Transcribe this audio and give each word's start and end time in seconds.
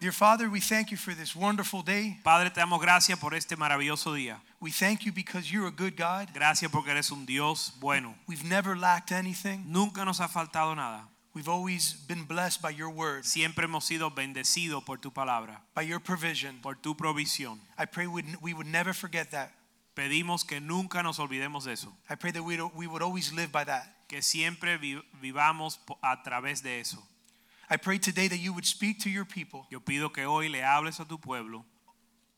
Dear 0.00 0.12
Father, 0.12 0.48
we 0.48 0.60
thank 0.60 0.92
you 0.92 0.96
for 0.96 1.12
this 1.12 1.34
wonderful 1.34 1.82
day. 1.82 2.18
Padre, 2.22 2.50
te 2.50 2.60
damos 2.60 2.80
gracias 2.80 3.18
por 3.18 3.34
este 3.34 3.56
maravilloso 3.56 4.14
día. 4.14 4.36
We 4.60 4.70
thank 4.70 5.04
you 5.04 5.12
because 5.12 5.50
you're 5.52 5.66
a 5.66 5.72
good 5.72 5.96
God. 5.96 6.28
Gracias 6.32 6.70
porque 6.70 6.90
eres 6.90 7.10
un 7.10 7.26
Dios 7.26 7.72
bueno. 7.80 8.14
We've 8.28 8.44
never 8.44 8.76
lacked 8.76 9.10
anything. 9.10 9.64
Nunca 9.66 10.04
nos 10.04 10.20
ha 10.20 10.28
faltado 10.28 10.76
nada. 10.76 11.08
We've 11.34 11.48
always 11.48 11.94
been 12.06 12.26
blessed 12.26 12.62
by 12.62 12.70
your 12.70 12.90
word, 12.90 13.24
Siempre 13.24 13.64
hemos 13.64 13.84
sido 13.84 14.10
bendecidos 14.10 14.84
por 14.84 14.98
tu 14.98 15.10
palabra, 15.12 15.62
by 15.74 15.82
your 15.82 16.00
provision. 16.00 16.60
por 16.62 16.76
tu 16.76 16.94
provisión. 16.96 17.58
I 17.76 17.84
pray 17.86 18.06
we 18.06 18.22
we 18.40 18.54
would 18.54 18.68
never 18.68 18.94
forget 18.94 19.32
that. 19.32 19.50
Pedimos 19.94 20.44
que 20.46 20.60
nunca 20.60 21.02
nos 21.02 21.18
olvidemos 21.18 21.64
de 21.64 21.72
eso, 21.72 21.92
I 22.08 22.14
pray 22.14 22.30
that 22.32 22.44
we 22.44 22.56
we 22.74 22.86
would 22.86 23.02
always 23.02 23.32
live 23.32 23.50
by 23.50 23.64
that. 23.64 23.84
que 24.08 24.22
siempre 24.22 24.78
vivamos 25.20 25.80
a 26.02 26.22
través 26.22 26.62
de 26.62 26.80
eso. 26.80 27.02
I 27.70 27.76
pray 27.76 27.98
today 27.98 28.28
that 28.28 28.38
you 28.38 28.52
would 28.52 28.66
speak 28.66 28.98
to 29.00 29.10
your 29.10 29.24
people, 29.24 29.66
Yo 29.70 29.80
pido 29.80 30.12
que 30.12 30.24
hoy 30.24 30.48
le 30.48 30.60
hables 30.62 31.00
a 31.00 31.04
tu 31.04 31.18
pueblo, 31.18 31.64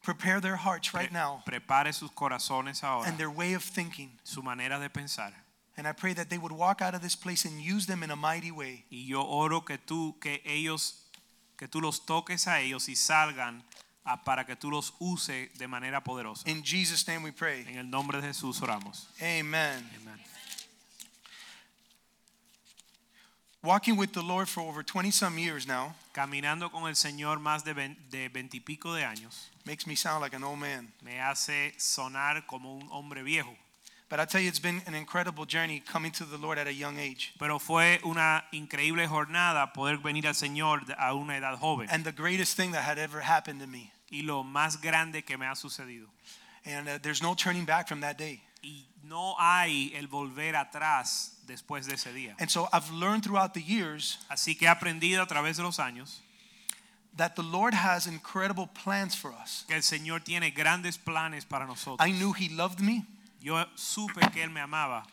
prepare 0.03 0.41
their 0.41 0.57
hearts 0.57 0.93
right 0.95 1.13
now 1.13 1.43
prepare 1.45 1.93
sus 1.93 2.11
corazones 2.11 2.83
ahora, 2.83 3.09
and 3.09 3.19
their 3.19 3.31
way 3.31 3.55
of 3.55 3.63
thinking. 3.63 4.11
su 4.25 4.43
manera 4.43 4.79
de 4.81 4.89
pensar. 4.89 5.33
And 5.77 5.87
I 5.87 5.93
pray 5.93 6.13
that 6.15 6.29
they 6.29 6.37
would 6.37 6.53
walk 6.53 6.83
out 6.83 6.95
of 6.95 7.01
this 7.01 7.15
place 7.15 7.45
and 7.45 7.61
use 7.61 7.87
them 7.87 8.03
in 8.03 8.11
a 8.11 8.17
mighty 8.17 8.51
way. 8.51 8.85
Y 8.91 9.07
yo 9.07 9.23
oro 9.23 9.61
que 9.61 9.79
tú, 9.79 10.15
que 10.21 10.43
ellos, 10.45 11.07
que 11.57 11.69
tú 11.69 11.81
los 11.81 12.01
toques 12.01 12.47
a 12.47 12.61
ellos 12.61 12.89
y 12.89 12.95
salgan 12.97 13.63
para 14.25 14.45
que 14.45 14.57
tú 14.57 14.71
los 14.71 14.93
uses 14.99 15.49
de 15.57 15.69
manera 15.69 16.03
poderosa. 16.03 16.47
In 16.49 16.63
Jesus' 16.63 17.07
name 17.07 17.23
we 17.23 17.33
pray. 17.33 17.65
En 17.69 17.79
el 17.79 17.89
nombre 17.89 18.21
de 18.21 18.27
Jesús 18.29 18.61
oramos. 18.61 19.09
Amen. 19.21 19.89
Amén. 20.03 20.21
Walking 23.63 23.97
with 23.99 24.13
the 24.15 24.23
Lord 24.23 24.49
for 24.49 24.63
over 24.63 24.83
20 24.83 25.11
some 25.11 25.39
years 25.39 25.67
now 25.67 25.95
Caminando 26.15 26.71
con 26.71 26.87
el 26.89 26.95
Señor 26.95 27.39
más 27.41 27.63
de 27.63 27.75
vein- 27.75 27.97
de 28.11 28.29
veintipico 28.29 28.95
de 28.95 29.05
años 29.05 29.49
makes 29.67 29.87
me 29.87 29.95
sound 29.95 30.23
like 30.23 30.35
an 30.35 30.43
old 30.43 30.59
man. 30.59 30.91
me 31.05 31.19
hace 31.21 31.75
sonar 31.79 32.47
como 32.47 32.75
un 32.77 32.89
hombre 32.91 33.23
viejo. 33.23 33.55
But 34.09 34.19
I 34.19 34.25
tell 34.25 34.41
you, 34.41 34.49
it's 34.49 34.59
been 34.59 34.83
an 34.87 34.95
incredible 34.97 35.45
journey 35.47 35.79
coming 35.81 36.11
to 36.13 36.25
the 36.25 36.37
Lord 36.37 36.59
at 36.59 36.67
a 36.67 36.73
young 36.73 36.99
age. 36.99 37.33
Pero 37.39 37.59
fue 37.61 38.01
una 38.05 38.45
increíble 38.53 39.07
jornada 39.07 39.73
poder 39.73 39.99
venir 39.99 40.27
al 40.27 40.35
Señor 40.35 40.81
a 40.99 41.15
una 41.15 41.37
edad 41.37 41.57
joven. 41.59 41.89
And 41.91 42.03
the 42.05 42.11
greatest 42.13 42.57
thing 42.57 42.73
that 42.73 42.83
had 42.83 42.99
ever 42.99 43.21
happened 43.21 43.61
to 43.61 43.69
me. 43.69 43.93
Y 44.11 44.23
lo 44.23 44.43
más 44.43 44.81
grande 44.81 45.23
que 45.25 45.37
me 45.39 45.47
ha 45.47 45.55
sucedido. 45.55 46.09
And 46.65 46.89
uh, 46.89 46.99
there's 47.01 47.23
no 47.23 47.35
turning 47.37 47.65
back 47.67 47.87
from 47.87 48.01
that 48.01 48.17
day. 48.17 48.43
Y 48.65 48.87
no 49.05 49.37
hay 49.39 49.93
el 49.95 50.09
volver 50.09 50.57
atrás 50.57 51.40
después 51.51 51.87
de 51.87 51.95
ese 51.95 52.13
día. 52.13 52.35
And 52.39 52.49
so 52.49 52.69
I've 52.73 52.91
learned 52.91 53.23
throughout 53.25 53.53
the 53.53 53.63
years 53.63 54.19
Así 54.31 54.57
que 54.57 54.67
he 54.67 54.71
aprendido 54.71 55.23
a 55.23 55.27
través 55.27 55.57
de 55.57 55.63
los 55.63 55.79
años 55.79 56.21
that 57.17 57.35
the 57.35 57.43
Lord 57.43 57.75
has 57.75 58.07
incredible 58.07 58.69
plans 58.69 59.15
for 59.17 59.33
us. 59.33 59.65
que 59.67 59.75
el 59.77 59.83
Señor 59.83 60.23
tiene 60.23 60.53
grandes 60.53 60.97
planes 60.97 61.45
para 61.45 61.67
nosotros. 61.67 61.99
I 62.01 62.13
knew 62.13 62.33
He 62.33 62.49
loved 62.49 62.81
me, 62.81 63.05
Yo 63.43 63.63
supe 63.75 64.21
que 64.33 64.43
Él 64.43 64.51
me 64.51 64.61
amaba 64.61 65.05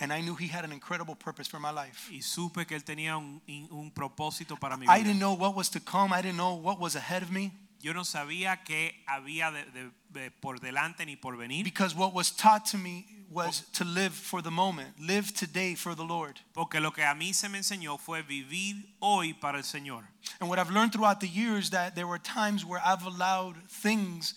and 0.00 0.12
I 0.12 0.20
knew 0.22 0.34
He 0.34 0.48
had 0.48 0.64
an 0.64 0.72
incredible 0.72 1.14
purpose 1.14 1.46
for 1.48 1.60
my 1.60 1.70
life. 1.70 2.10
y 2.10 2.20
supe 2.22 2.66
que 2.66 2.74
Él 2.76 2.82
tenía 2.82 3.16
un, 3.16 3.40
un 3.70 3.90
propósito 3.92 4.58
para 4.58 4.76
mi 4.76 4.86
I 4.88 5.02
didn't 5.02 5.18
know 5.20 5.34
what 5.34 5.54
was 5.54 5.68
to 5.70 5.80
come, 5.80 6.12
I 6.12 6.22
didn't 6.22 6.38
know 6.38 6.54
what 6.54 6.80
was 6.80 6.96
ahead 6.96 7.22
of 7.22 7.30
me, 7.30 7.52
Yo 7.84 7.92
no 7.92 8.02
sabía 8.02 8.64
que 8.64 8.94
había 9.06 9.50
de- 9.50 9.66
de- 9.66 9.90
de 10.08 10.30
por 10.30 10.58
delante 10.58 11.04
ni 11.04 11.16
por 11.16 11.36
venir, 11.36 11.64
because 11.64 11.94
what 11.94 12.14
was 12.14 12.34
taught 12.34 12.64
to 12.70 12.78
me 12.78 13.04
was 13.28 13.70
to 13.72 13.84
live 13.84 14.14
for 14.14 14.40
the 14.42 14.50
moment, 14.50 14.98
live 14.98 15.34
today 15.34 15.74
for 15.74 15.94
the 15.94 16.02
Lord. 16.04 16.40
porque 16.54 16.80
lo 16.80 16.92
que 16.92 17.04
a 17.04 17.14
mí 17.14 17.34
se 17.34 17.46
me 17.50 17.58
enseñó 17.58 17.98
fue 18.00 18.22
vivir 18.22 18.86
hoy 19.00 19.34
para 19.34 19.58
el 19.58 19.64
Señor. 19.64 20.04
And 20.40 20.48
what 20.48 20.58
I've 20.58 20.70
learned 20.70 20.92
throughout 20.92 21.20
the 21.20 21.28
years 21.28 21.68
that 21.70 21.94
there 21.94 22.06
were 22.06 22.18
times 22.18 22.64
where 22.64 22.80
I've 22.82 23.04
allowed 23.04 23.56
things 23.68 24.34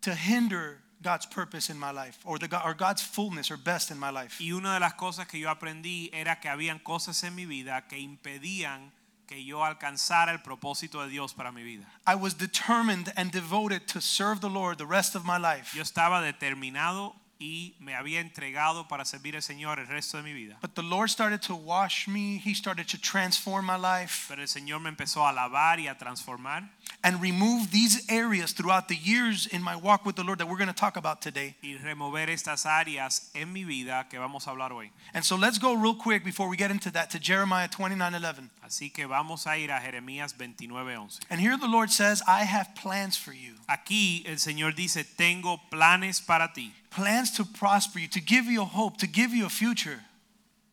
to 0.00 0.14
hinder 0.14 0.82
God's 1.02 1.26
purpose 1.26 1.68
in 1.70 1.78
my 1.78 1.90
life 1.92 2.16
or 2.24 2.38
the 2.38 2.48
or 2.64 2.72
God's 2.74 3.02
fullness 3.02 3.50
or 3.50 3.58
best 3.58 3.90
in 3.90 3.98
my 3.98 4.08
life. 4.10 4.40
Y 4.40 4.52
una 4.52 4.72
de 4.72 4.80
las 4.80 4.94
cosas 4.94 5.26
que 5.28 5.38
yo 5.38 5.50
aprendí 5.50 6.08
era 6.14 6.40
que 6.40 6.48
habían 6.48 6.78
cosas 6.78 7.22
en 7.22 7.34
mi 7.34 7.44
vida 7.44 7.86
que 7.86 7.98
impedían 7.98 8.92
que 9.26 9.44
yo 9.44 9.64
alcanzara 9.64 10.32
el 10.32 10.40
propósito 10.40 11.02
de 11.02 11.08
Dios 11.08 11.34
para 11.34 11.52
mi 11.52 11.62
vida. 11.62 11.86
I 12.06 12.14
was 12.14 12.34
determined 12.34 13.12
and 13.16 13.30
devoted 13.32 13.86
to 13.88 14.00
serve 14.00 14.40
the 14.40 14.48
Lord 14.50 14.78
the 14.78 14.86
rest 14.86 15.14
of 15.14 15.24
my 15.24 15.38
life. 15.38 15.74
Yo 15.76 15.82
estaba 15.82 16.22
determinado 16.22 17.14
y 17.38 17.74
me 17.80 17.94
había 17.94 18.20
entregado 18.20 18.88
para 18.88 19.04
servir 19.04 19.36
al 19.36 19.42
Señor 19.42 19.78
el 19.78 19.86
resto 19.86 20.16
de 20.16 20.22
mi 20.22 20.32
vida. 20.32 20.58
But 20.62 20.74
the 20.74 20.82
Lord 20.82 21.10
started 21.10 21.40
to 21.42 21.54
wash 21.54 22.08
me, 22.08 22.40
he 22.44 22.54
started 22.54 22.86
to 22.88 22.98
transform 22.98 23.66
my 23.66 23.76
life 23.76 24.26
Pero 24.28 24.42
el 24.42 24.48
Señor 24.48 24.80
me 24.80 24.88
empezó 24.88 25.26
a 25.26 25.32
lavar 25.32 25.78
y 25.80 25.88
a 25.88 25.96
transformar 25.98 26.70
and 27.02 27.20
remove 27.20 27.70
these 27.70 28.04
areas 28.08 28.54
throughout 28.54 28.88
the 28.88 28.96
years 28.96 29.46
in 29.46 29.62
my 29.62 29.76
walk 29.76 30.04
with 30.06 30.16
the 30.16 30.24
Lord 30.24 30.38
that 30.38 30.46
we're 30.48 30.56
going 30.56 30.66
to 30.68 30.74
talk 30.74 30.96
about 30.96 31.20
today. 31.20 31.54
y 31.62 31.76
remover 31.76 32.30
estas 32.30 32.64
áreas 32.66 33.30
en 33.34 33.52
mi 33.52 33.64
vida 33.64 34.08
que 34.08 34.18
vamos 34.18 34.46
a 34.46 34.50
hablar 34.50 34.72
hoy. 34.72 34.90
And 35.12 35.24
so 35.24 35.36
let's 35.36 35.58
go 35.58 35.74
real 35.74 35.94
quick 35.94 36.24
before 36.24 36.48
we 36.48 36.56
get 36.56 36.70
into 36.70 36.90
that 36.92 37.10
to 37.10 37.18
Jeremiah 37.18 37.68
29:11. 37.68 38.50
Así 38.62 38.92
que 38.92 39.06
vamos 39.06 39.46
a 39.46 39.58
ir 39.58 39.70
a 39.70 39.80
Jeremías 39.80 40.34
29:11. 40.36 41.20
And 41.30 41.40
here 41.40 41.56
the 41.56 41.68
Lord 41.68 41.90
says, 41.90 42.22
"I 42.26 42.44
have 42.44 42.74
plans 42.74 43.16
for 43.16 43.32
you." 43.32 43.54
Aquí 43.68 44.22
el 44.26 44.38
Señor 44.38 44.74
dice, 44.74 45.04
tengo 45.04 45.60
planes 45.70 46.20
para 46.20 46.52
ti, 46.52 46.72
plans 46.96 47.30
to 47.36 47.44
prosper 47.44 48.00
you, 48.00 48.08
to 48.08 48.20
give 48.20 48.46
you 48.46 48.62
a 48.62 48.64
hope, 48.64 48.96
to 48.96 49.06
give 49.06 49.34
you 49.34 49.44
a 49.46 49.50
future. 49.50 50.00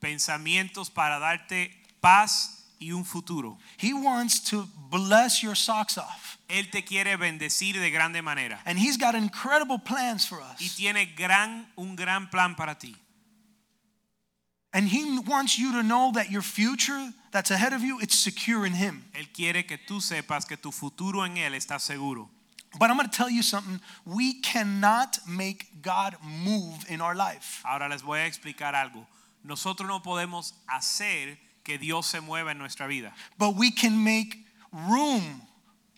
pensamientos 0.02 0.90
para 0.90 1.20
darte 1.20 1.70
paz 2.02 2.64
y 2.80 2.92
un 2.92 3.04
futuro. 3.04 3.58
He 3.78 3.94
wants 3.94 4.40
to 4.50 4.68
bless 4.90 5.42
your 5.44 5.56
socks 5.56 5.98
off. 5.98 6.38
Él 6.50 6.70
te 6.72 6.82
quiere 6.82 7.18
bendecir 7.18 7.74
de 7.80 7.90
grande 7.90 8.22
manera 8.22 8.60
And 8.66 8.78
he's 8.78 8.98
got 8.98 9.16
incredible 9.16 9.80
plans 9.80 10.26
for 10.26 10.42
us. 10.42 10.60
y 10.60 10.70
tiene 10.76 11.14
gran 11.16 11.68
un 11.78 11.96
gran 11.96 12.28
plan 12.30 12.56
para 12.56 12.76
ti. 12.76 12.96
And 14.74 14.88
he 14.88 15.20
wants 15.20 15.60
you 15.60 15.72
to 15.74 15.84
know 15.84 16.12
that 16.14 16.32
your 16.32 16.42
future 16.42 17.14
that's 17.32 17.52
ahead 17.52 17.74
of 17.74 17.82
you, 17.84 18.00
it's 18.02 18.18
secure 18.18 18.66
in 18.66 18.74
him. 18.74 19.04
Él 19.14 19.28
quiere 19.34 19.64
que 19.66 19.78
tú 19.78 20.02
sepas 20.02 20.48
que 20.48 20.58
tu 20.58 20.72
futuro 20.72 21.24
en 21.26 21.38
él 21.38 21.54
está 21.54 21.80
seguro. 21.80 22.30
But 22.80 22.90
I'm 22.90 22.98
going 22.98 23.10
to 23.10 23.16
tell 23.16 23.30
you 23.30 23.44
something, 23.44 23.80
we 24.06 24.42
cannot 24.42 25.20
make 25.28 25.82
God 25.82 26.16
move 26.24 26.86
in 26.90 27.02
our 27.02 27.16
life. 27.16 27.62
Ahora 27.66 27.88
les 27.90 28.02
voy 28.02 28.20
a 28.20 28.26
explicar 28.26 28.74
algo. 28.74 29.06
Nosotros 29.44 29.88
no 29.88 30.02
podemos 30.02 30.54
hacer 30.68 31.38
que 31.64 31.78
Dios 31.78 32.08
se 32.08 32.20
mueva 32.20 32.52
en 32.52 32.58
nuestra 32.58 32.88
vida, 32.88 33.14
But 33.38 33.56
we 33.56 33.72
can 33.72 34.04
make 34.04 34.38
room 34.72 35.42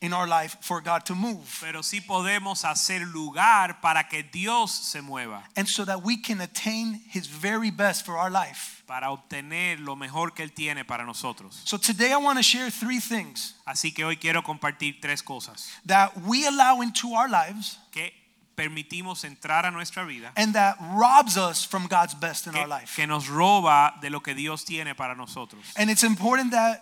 in 0.01 0.13
our 0.13 0.27
life 0.27 0.57
for 0.61 0.81
God 0.81 1.03
to 1.05 1.15
move. 1.15 1.45
pero 1.61 1.81
sí 1.81 2.01
podemos 2.01 2.63
hacer 2.65 3.01
lugar 3.07 3.79
para 3.81 4.07
que 4.07 4.23
Dios 4.23 4.71
se 4.71 5.01
mueva, 5.01 5.43
And 5.55 5.67
so 5.67 5.85
that 5.85 6.03
we 6.03 6.17
can 6.21 6.41
attain 6.41 7.01
his 7.11 7.27
very 7.27 7.71
best 7.71 8.05
for 8.05 8.17
our 8.17 8.29
life. 8.29 8.83
para 8.87 9.09
obtener 9.11 9.79
lo 9.79 9.95
mejor 9.95 10.33
que 10.35 10.43
él 10.43 10.51
tiene 10.53 10.85
para 10.85 11.05
nosotros. 11.05 11.61
So 11.65 11.77
today 11.77 12.11
I 12.11 12.17
want 12.17 12.37
to 12.37 12.43
share 12.43 12.69
three 12.69 12.99
things 12.99 13.55
Así 13.65 13.93
que 13.95 14.03
hoy 14.05 14.17
quiero 14.17 14.43
compartir 14.43 14.99
tres 15.01 15.23
cosas 15.23 15.69
that 15.85 16.11
we 16.25 16.45
allow 16.45 16.81
into 16.81 17.13
our 17.15 17.27
lives 17.29 17.79
que 17.91 18.11
permitimos 18.55 19.23
entrar 19.25 19.65
a 19.65 19.71
nuestra 19.71 20.05
vida, 20.05 20.31
and 20.37 20.53
that 20.55 20.77
robs 20.93 21.35
us 21.35 21.65
from 21.65 21.87
God's 21.87 22.13
best 22.13 22.47
in 22.47 22.53
que, 22.53 22.61
our 22.61 22.67
life. 22.67 22.95
que 22.95 23.05
nos 23.07 23.27
roba 23.27 23.95
de 24.01 24.09
lo 24.09 24.21
que 24.21 24.33
Dios 24.33 24.63
tiene 24.63 24.95
para 24.95 25.15
nosotros. 25.15 25.63
And 25.75 25.89
it's 25.89 26.03
important 26.03 26.51
that 26.51 26.79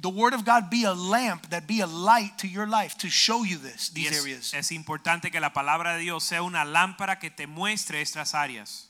the 0.00 0.10
word 0.10 0.34
of 0.34 0.44
God 0.44 0.68
be 0.68 0.84
a 0.84 0.92
lamp, 0.92 1.48
that 1.50 1.66
be 1.66 1.80
a 1.80 1.86
light 1.86 2.38
to 2.38 2.46
your 2.46 2.66
life 2.66 2.96
to 2.98 3.08
show 3.08 3.42
you 3.44 3.56
this, 3.56 3.90
these 3.90 4.10
es, 4.10 4.20
areas. 4.20 4.54
es 4.54 4.70
importante 4.70 5.30
que 5.30 5.40
la 5.40 5.52
palabra 5.52 5.94
de 5.94 6.00
Dios 6.00 6.24
sea 6.24 6.42
una 6.42 6.64
lámpara 6.64 7.18
que 7.18 7.30
te 7.30 7.46
muestre 7.46 8.00
estas 8.02 8.34
áreas. 8.34 8.88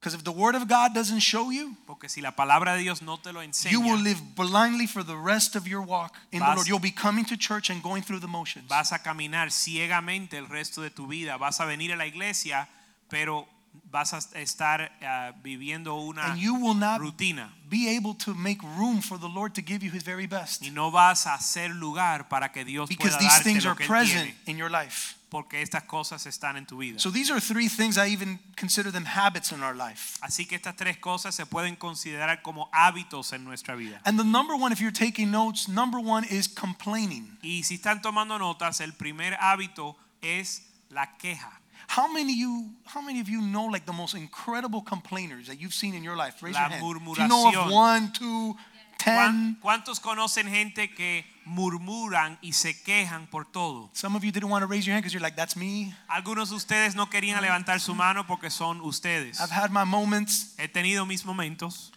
Because 0.00 0.14
if 0.14 0.24
the 0.24 0.32
word 0.32 0.54
of 0.54 0.68
God 0.68 0.92
doesn't 0.92 1.20
show 1.20 1.50
you, 1.50 1.76
Porque 1.86 2.10
si 2.10 2.20
la 2.20 2.32
palabra 2.32 2.76
de 2.76 2.82
Dios 2.82 3.00
no 3.00 3.16
te 3.16 3.32
lo 3.32 3.40
you 3.70 3.80
will 3.80 3.98
live 3.98 4.20
blindly 4.36 4.86
for 4.86 5.02
the 5.02 5.16
rest 5.16 5.56
of 5.56 5.66
your 5.66 5.80
walk 5.80 6.14
in 6.30 6.40
the 6.40 6.54
Lord. 6.54 6.66
You'll 6.66 6.78
be 6.78 6.90
coming 6.90 7.24
to 7.24 7.38
church 7.38 7.70
and 7.70 7.82
going 7.82 8.02
through 8.02 8.20
the 8.20 8.28
motions. 8.28 8.68
vas 8.68 8.92
a 8.92 8.98
caminar 8.98 9.50
ciegamente 9.50 10.36
el 10.36 10.46
resto 10.46 10.82
de 10.82 10.90
tu 10.90 11.06
vida. 11.06 11.38
Vas 11.38 11.58
a 11.60 11.64
venir 11.64 11.90
a 11.90 11.96
la 11.96 12.04
iglesia, 12.04 12.68
pero 13.08 13.48
vas 13.90 14.12
a 14.12 14.18
estar 14.40 14.90
ah, 15.02 15.32
viviendo 15.42 15.94
una 15.96 16.32
And 16.32 16.38
you 16.40 16.54
will 16.54 16.74
not 16.74 17.00
rutina 17.00 17.52
be 17.68 17.88
able 17.96 18.14
to 18.14 18.34
make 18.34 18.60
room 18.62 19.00
for 19.00 19.18
the 19.18 19.28
Lord 19.28 19.54
to 19.54 19.62
give 19.62 19.84
you 19.84 19.90
his 19.92 20.02
very 20.02 20.26
best. 20.26 20.62
y 20.62 20.70
no 20.70 20.90
vas 20.90 21.26
a 21.26 21.34
hacer 21.34 21.70
lugar 21.70 22.28
para 22.28 22.50
que 22.52 22.64
Dios 22.64 22.88
Because 22.88 23.16
pueda 23.16 23.18
these 23.18 23.32
darte 23.38 23.44
things 23.44 23.64
lo 23.64 23.70
are 23.70 23.76
que 23.76 23.84
él 23.84 23.88
present 23.88 24.24
tiene. 24.24 24.36
in 24.46 24.56
your 24.56 24.70
life. 24.70 25.16
porque 25.30 25.62
estas 25.62 25.82
cosas 25.84 26.26
están 26.26 26.56
en 26.56 26.64
tu 26.64 26.76
vida. 26.78 27.00
So 27.00 27.10
these 27.10 27.28
are 27.32 27.40
three 27.40 27.68
things 27.68 27.98
I 27.98 28.12
even 28.12 28.38
consider 28.56 28.92
them 28.92 29.04
habits 29.04 29.50
in 29.50 29.64
our 29.64 29.74
life. 29.74 30.16
Así 30.20 30.46
que 30.46 30.54
estas 30.54 30.76
tres 30.76 30.96
cosas 30.98 31.34
se 31.34 31.44
pueden 31.44 31.74
considerar 31.74 32.40
como 32.42 32.68
hábitos 32.72 33.32
en 33.32 33.42
nuestra 33.42 33.74
vida. 33.74 34.00
And 34.04 34.16
the 34.16 34.24
number 34.24 34.54
one, 34.54 34.72
if 34.72 34.80
you're 34.80 34.92
taking 34.92 35.32
notes, 35.32 35.66
number 35.68 35.98
one 35.98 36.24
is 36.30 36.46
complaining. 36.46 37.36
Y 37.42 37.64
si 37.64 37.74
están 37.76 38.00
tomando 38.00 38.38
notas, 38.38 38.80
el 38.80 38.92
primer 38.92 39.34
hábito 39.40 39.96
es 40.22 40.62
la 40.88 41.16
queja. 41.16 41.60
How 41.86 42.10
many 42.12 42.32
you 42.34 42.70
how 42.86 43.00
many 43.00 43.20
of 43.20 43.28
you 43.28 43.40
know 43.40 43.66
like 43.66 43.84
the 43.86 43.92
most 43.92 44.14
incredible 44.14 44.80
complainers 44.82 45.46
that 45.48 45.60
you've 45.60 45.74
seen 45.74 45.94
in 45.94 46.02
your 46.02 46.16
life? 46.16 46.42
Raise 46.42 46.54
La 46.54 46.62
your 46.62 46.70
hand. 46.70 46.82
If 46.82 47.18
you 47.18 47.28
know 47.28 47.48
of 47.48 47.54
murmuración. 47.54 47.72
one, 47.72 48.12
two, 48.12 48.56
ten. 48.98 49.56
¿Cuán- 49.62 49.84
¿Cuántos 49.84 50.00
conocen 50.00 50.48
gente 50.48 50.88
que 50.94 51.24
murmuran 51.46 52.38
y 52.42 52.52
se 52.52 52.72
quejan 52.82 53.28
por 53.30 53.44
todo? 53.44 53.90
Some 53.92 54.16
of 54.16 54.24
you 54.24 54.32
didn't 54.32 54.48
want 54.50 54.62
to 54.62 54.66
raise 54.66 54.86
your 54.86 54.94
hand 54.94 55.02
because 55.02 55.12
you're 55.12 55.22
like, 55.22 55.36
that's 55.36 55.56
me. 55.56 55.94
Algunos 56.10 56.48
de 56.50 56.56
ustedes 56.56 56.94
no 56.94 57.06
querían 57.06 57.40
levantar 57.40 57.80
su 57.80 57.94
mano 57.94 58.24
porque 58.24 58.50
son 58.50 58.80
ustedes. 58.80 59.40
I've 59.40 59.50
had 59.50 59.70
my 59.70 59.84
moments. 59.84 60.54
He 60.58 60.66
tenido 60.68 61.06
mis 61.06 61.22
momentos. 61.24 61.90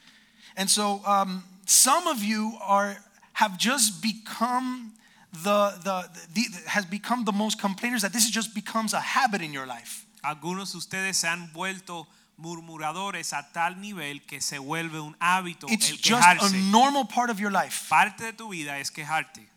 And 0.55 0.69
so 0.69 1.01
um, 1.05 1.43
some 1.65 2.07
of 2.07 2.23
you 2.23 2.57
are 2.61 2.97
have 3.33 3.57
just 3.57 4.01
become 4.01 4.93
the, 5.43 5.73
the, 5.83 6.09
the 6.33 6.69
has 6.69 6.85
become 6.85 7.25
the 7.25 7.31
most 7.31 7.59
complainers 7.59 8.01
that 8.01 8.13
this 8.13 8.29
just 8.29 8.53
becomes 8.53 8.93
a 8.93 8.99
habit 8.99 9.41
in 9.41 9.53
your 9.53 9.65
life. 9.65 10.05
Algunos 10.23 10.71
de 10.71 10.77
ustedes 10.77 11.17
se 11.17 11.27
han 11.27 11.51
vuelto 11.53 12.07
murmuradores 12.37 13.33
a 13.33 13.47
tal 13.51 13.79
nivel 13.81 14.21
que 14.25 14.41
se 14.41 14.59
vuelve 14.59 14.99
un 14.99 15.15
hábito 15.19 15.67
It's 15.69 15.91
el 15.91 15.97
just 15.97 16.23
a 16.23 16.49
normal 16.71 17.05
part 17.05 17.29
of 17.29 17.39
your 17.39 17.51
life. 17.51 17.89
Parte 17.89 18.23
de 18.23 18.33
tu 18.33 18.49
vida 18.49 18.79
es 18.79 18.91
quejarte. 18.91 19.47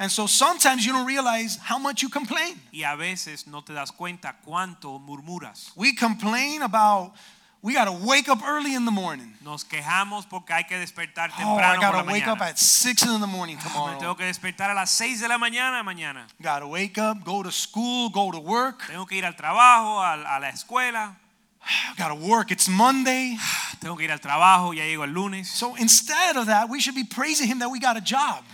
And 0.00 0.12
so 0.12 0.28
sometimes 0.28 0.86
you 0.86 0.92
don't 0.92 1.06
realize 1.06 1.58
how 1.58 1.78
much 1.78 2.02
you 2.02 2.08
complain. 2.08 2.60
Y 2.72 2.84
a 2.84 2.94
veces 2.94 3.48
no 3.48 3.62
te 3.62 3.72
das 3.72 3.90
cuenta 3.90 4.36
cuánto 4.44 5.00
murmuras. 5.00 5.72
We 5.74 5.94
complain 5.94 6.62
about 6.62 7.14
we 7.62 7.74
got 7.74 7.86
to 7.86 7.92
wake 7.92 8.28
up 8.28 8.40
early 8.46 8.74
in 8.74 8.84
the 8.84 8.90
morning. 8.90 9.34
Nos 9.42 9.64
quejamos 9.64 10.26
porque 10.28 10.52
hay 10.52 10.64
que 10.64 10.76
despertar 10.78 11.30
temprano 11.30 11.54
Oh, 11.54 11.58
I 11.58 11.72
temprano 11.72 11.80
got 11.80 11.92
por 11.92 12.00
to 12.02 12.06
la 12.06 12.12
wake 12.12 12.28
up 12.28 12.40
at 12.40 12.58
6 12.58 13.02
in 13.06 13.20
the 13.20 13.26
morning 13.26 13.56
ah, 13.60 13.64
Me 13.64 13.70
tomorrow. 13.72 13.98
tengo 13.98 14.14
que 14.16 14.24
despertar 14.26 14.70
a 14.70 14.74
las 14.74 14.90
6 14.90 15.20
de 15.20 15.28
la 15.28 15.38
mañana 15.38 15.82
mañana. 15.82 16.26
Got 16.40 16.60
to 16.60 16.68
wake 16.68 16.98
up, 16.98 17.24
go 17.24 17.42
to 17.42 17.50
school, 17.50 18.10
go 18.10 18.30
to 18.30 18.38
work. 18.38 18.86
Tengo 18.86 19.06
que 19.06 19.16
ir 19.18 19.24
al 19.24 19.34
trabajo, 19.34 20.00
al- 20.02 20.24
a, 20.26 20.38
la 20.38 20.50
escuela. 20.50 21.16
Got 21.98 22.08
to 22.08 22.14
work. 22.14 22.50
It's 22.52 22.68
Monday. 22.68 23.36
Tengo 23.80 23.96
que 23.96 24.04
ir 24.04 24.12
al 24.12 24.20
trabajo, 24.20 24.72
ya 24.74 24.84
llego 24.84 25.04
el 25.04 25.10
lunes. 25.12 25.48
So 25.50 25.74
instead 25.76 26.36
of 26.36 26.46
that, 26.46 26.68
we 26.68 26.80
should 26.80 26.94
be 26.94 27.04
praising 27.04 27.48
him 27.48 27.58
that 27.60 27.70
we 27.70 27.80
got 27.80 27.96
a 27.96 28.00
job. 28.00 28.44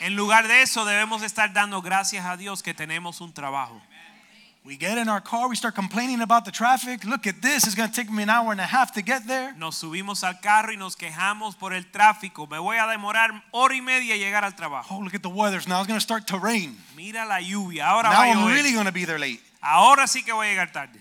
En 0.00 0.16
lugar 0.16 0.48
de 0.48 0.62
eso 0.62 0.86
debemos 0.86 1.22
estar 1.22 1.52
dando 1.52 1.82
gracias 1.82 2.24
a 2.24 2.38
Dios 2.38 2.62
que 2.62 2.72
tenemos 2.72 3.20
un 3.20 3.34
trabajo. 3.34 3.82
We 4.62 4.76
get 4.76 4.98
in 4.98 5.08
our 5.08 5.22
car, 5.22 5.48
we 5.48 5.56
start 5.56 5.74
complaining 5.74 6.20
about 6.20 6.44
the 6.44 6.50
traffic. 6.50 7.04
Look 7.06 7.26
at 7.26 7.40
this, 7.40 7.66
it's 7.66 7.74
going 7.74 7.88
to 7.88 7.94
take 7.94 8.10
me 8.10 8.24
an 8.24 8.28
hour 8.28 8.52
and 8.52 8.60
a 8.60 8.66
half 8.66 8.92
to 8.92 9.02
get 9.02 9.26
there. 9.26 9.54
Nos 9.56 9.80
subimos 9.80 10.22
al 10.22 10.34
carro 10.42 10.70
y 10.70 10.76
nos 10.76 10.96
quejamos 10.96 11.58
por 11.58 11.72
el 11.72 11.84
tráfico. 11.84 12.46
Me 12.46 12.58
voy 12.58 12.76
a 12.76 12.86
demorar 12.86 13.30
hora 13.52 13.74
y 13.74 13.80
media 13.80 14.16
llegar 14.16 14.44
al 14.44 14.54
trabajo. 14.54 14.96
Oh, 14.96 14.98
look 15.00 15.14
at 15.14 15.22
the 15.22 15.30
weather. 15.30 15.60
Now 15.66 15.80
it's 15.80 15.86
going 15.86 15.98
to 15.98 16.00
start 16.00 16.26
to 16.26 16.38
rain. 16.38 16.76
Mira 16.94 17.24
la 17.24 17.40
lluvia. 17.40 17.88
Ahora 17.88 18.10
Now 18.10 18.20
I'm 18.20 18.52
really 18.52 18.72
going 18.72 18.84
to 18.84 18.92
be 18.92 19.06
there 19.06 19.18
late. 19.18 19.40
Ahora 19.62 20.06
sí 20.06 20.22
que 20.22 20.34
voy 20.34 20.48
a 20.48 20.50
llegar 20.50 20.70
tarde. 20.72 21.00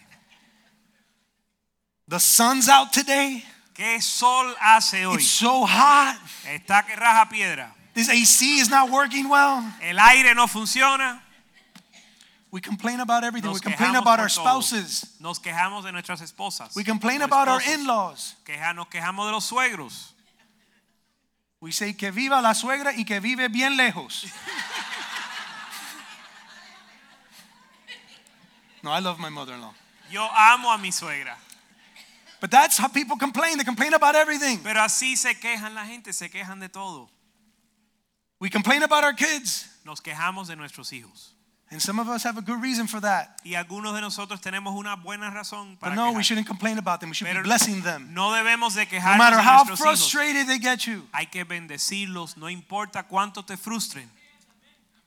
The 2.07 2.19
sun's 2.19 2.69
out 2.69 2.93
today. 2.93 3.43
¿Qué 3.75 4.01
sol 4.01 4.55
hace 4.61 5.05
hoy? 5.05 5.15
It's 5.15 5.27
so 5.27 5.65
hot. 5.65 6.17
Está 6.45 6.85
que 6.85 6.95
raja 6.95 7.27
piedra. 7.29 7.75
This 7.93 8.09
AC 8.09 8.59
is 8.59 8.69
not 8.69 8.89
working 8.89 9.27
well. 9.27 9.63
El 9.81 9.99
aire 9.99 10.33
no 10.33 10.47
funciona. 10.47 11.21
We 12.51 12.61
complain 12.61 12.99
about 12.99 13.23
everything. 13.23 13.49
Nos 13.51 13.59
we 13.63 13.71
complain 13.71 13.95
about 13.95 14.19
our 14.19 14.27
todo. 14.27 14.43
spouses. 14.43 15.15
Nos 15.19 15.39
quejamos 15.39 15.83
de 15.83 15.91
nuestras 15.91 16.19
esposas. 16.21 16.75
We 16.75 16.83
complain 16.83 17.21
about 17.21 17.47
our 17.47 17.61
in-laws. 17.61 18.35
Queja- 18.43 18.73
nos 18.73 18.87
quejamos 18.87 19.27
de 19.27 19.31
los 19.31 19.45
suegros. 19.45 20.13
We 21.61 21.71
say 21.71 21.93
que 21.93 22.11
viva 22.11 22.41
la 22.41 22.53
suegra 22.53 22.93
y 22.95 23.03
que 23.03 23.19
vive 23.19 23.49
bien 23.49 23.77
lejos. 23.77 24.25
no, 28.81 28.91
I 28.91 28.99
love 28.99 29.19
my 29.19 29.29
mother-in-law. 29.29 29.73
Yo 30.09 30.27
amo 30.35 30.71
a 30.71 30.77
mi 30.77 30.89
suegra. 30.89 31.35
But 32.41 32.49
that's 32.49 32.77
how 32.77 32.87
people 32.87 33.17
complain. 33.17 33.57
They 33.57 33.65
complain 33.65 33.93
about 33.93 34.15
everything. 34.15 34.59
Pero 34.63 34.81
así 34.81 35.17
se 35.17 35.35
quejan 35.35 35.75
la 35.75 35.85
gente, 35.85 36.13
se 36.13 36.29
quejan 36.29 36.59
de 36.59 36.69
todo. 36.69 37.09
We 38.39 38.49
complain 38.49 38.81
about 38.81 39.03
our 39.03 39.13
kids. 39.13 39.67
Nos 39.85 39.99
quejamos 40.01 40.47
de 40.47 40.55
nuestros 40.55 40.93
hijos. 40.93 41.33
And 41.71 41.79
some 41.79 41.99
of 41.99 42.09
us 42.09 42.23
have 42.23 42.35
a 42.37 42.41
good 42.41 42.59
reason 42.63 42.87
for 42.87 42.99
that. 43.01 43.39
Y 43.45 43.51
algunos 43.53 43.93
de 43.93 44.01
nosotros 44.01 44.41
tenemos 44.41 44.73
una 44.75 44.95
buena 44.95 45.29
razón 45.29 45.73
But 45.79 45.91
para 45.91 45.95
no, 45.95 46.13
we 46.13 46.23
shouldn't 46.23 46.47
complain 46.47 46.79
about 46.79 46.99
them. 46.99 47.09
We 47.09 47.13
should 47.15 47.27
Pero 47.29 47.43
be 47.43 47.47
blessing 47.47 47.81
them. 47.83 48.11
No 48.11 48.31
debemos 48.31 48.73
de 48.73 48.85
No 48.85 49.17
matter 49.17 49.37
de 49.37 49.43
how 49.43 49.63
nuestros 49.65 49.79
hijos. 49.79 50.09
frustrated 50.11 50.47
they 50.47 50.57
get 50.57 50.87
you. 50.87 51.07
Hay 51.13 51.27
que 51.27 51.43
bendecirlos, 51.45 52.37
no 52.37 52.47
importa 52.49 53.03
cuánto 53.03 53.45
te 53.45 53.55
frustren. 53.55 54.09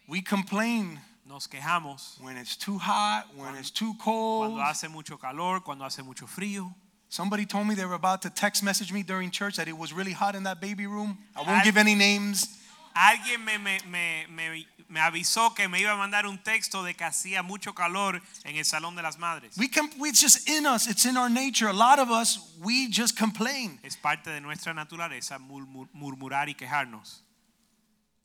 We 0.06 0.22
complain 0.22 1.00
Nos 1.26 1.48
quejamos 1.48 2.20
when 2.20 2.36
it's 2.36 2.56
too 2.56 2.78
hot, 2.78 3.24
when 3.36 3.56
it's 3.56 3.70
too 3.70 3.94
cold. 3.94 4.52
cuando 4.52 4.62
hace 4.62 4.88
mucho 4.88 5.16
calor, 5.16 5.60
cuando 5.64 5.84
hace 5.84 6.02
mucho 6.04 6.26
frío. 6.26 6.72
Somebody 7.08 7.44
told 7.44 7.66
me 7.66 7.74
they 7.74 7.84
were 7.84 7.94
about 7.96 8.22
to 8.22 8.30
text 8.30 8.62
message 8.62 8.92
me 8.92 9.02
during 9.02 9.30
church 9.30 9.56
that 9.56 9.66
it 9.68 9.76
was 9.76 9.92
really 9.92 10.12
hot 10.12 10.34
in 10.36 10.44
that 10.44 10.60
baby 10.60 10.86
room. 10.86 11.18
I 11.34 11.40
won't 11.40 11.58
Al- 11.58 11.64
give 11.64 11.76
any 11.76 11.94
names. 11.94 12.58
Alguien 12.94 13.42
me, 13.44 13.56
me, 13.58 13.78
me, 13.90 14.26
me, 14.28 14.66
me 14.92 15.00
avisó 15.00 15.54
que 15.54 15.68
me 15.68 15.80
iba 15.80 15.92
a 15.92 15.96
mandar 15.96 16.26
un 16.26 16.36
texto 16.38 16.82
de 16.82 16.94
que 16.94 17.02
hacía 17.04 17.42
mucho 17.42 17.74
calor 17.74 18.22
en 18.44 18.56
el 18.56 18.64
Salón 18.66 18.94
de 18.94 19.00
las 19.02 19.16
Madres. 19.18 19.56
We 19.56 19.68
can, 19.70 19.90
it's 20.04 20.20
just 20.20 20.46
in 20.48 20.66
us. 20.66 20.86
It's 20.86 21.06
in 21.06 21.16
our 21.16 21.30
nature. 21.30 21.66
A 21.68 21.72
lot 21.72 21.98
of 21.98 22.10
us, 22.10 22.54
we 22.60 22.88
just 22.90 23.18
complain. 23.18 23.80
Es 23.82 23.96
parte 23.96 24.28
de 24.30 24.40
nuestra 24.42 24.74
naturaleza 24.74 25.38
murmur- 25.38 25.88
murmurar 25.94 26.48
y 26.50 26.54
quejarnos, 26.54 27.22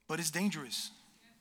But 0.09 0.19
it's 0.19 0.31
dangerous. 0.31 0.91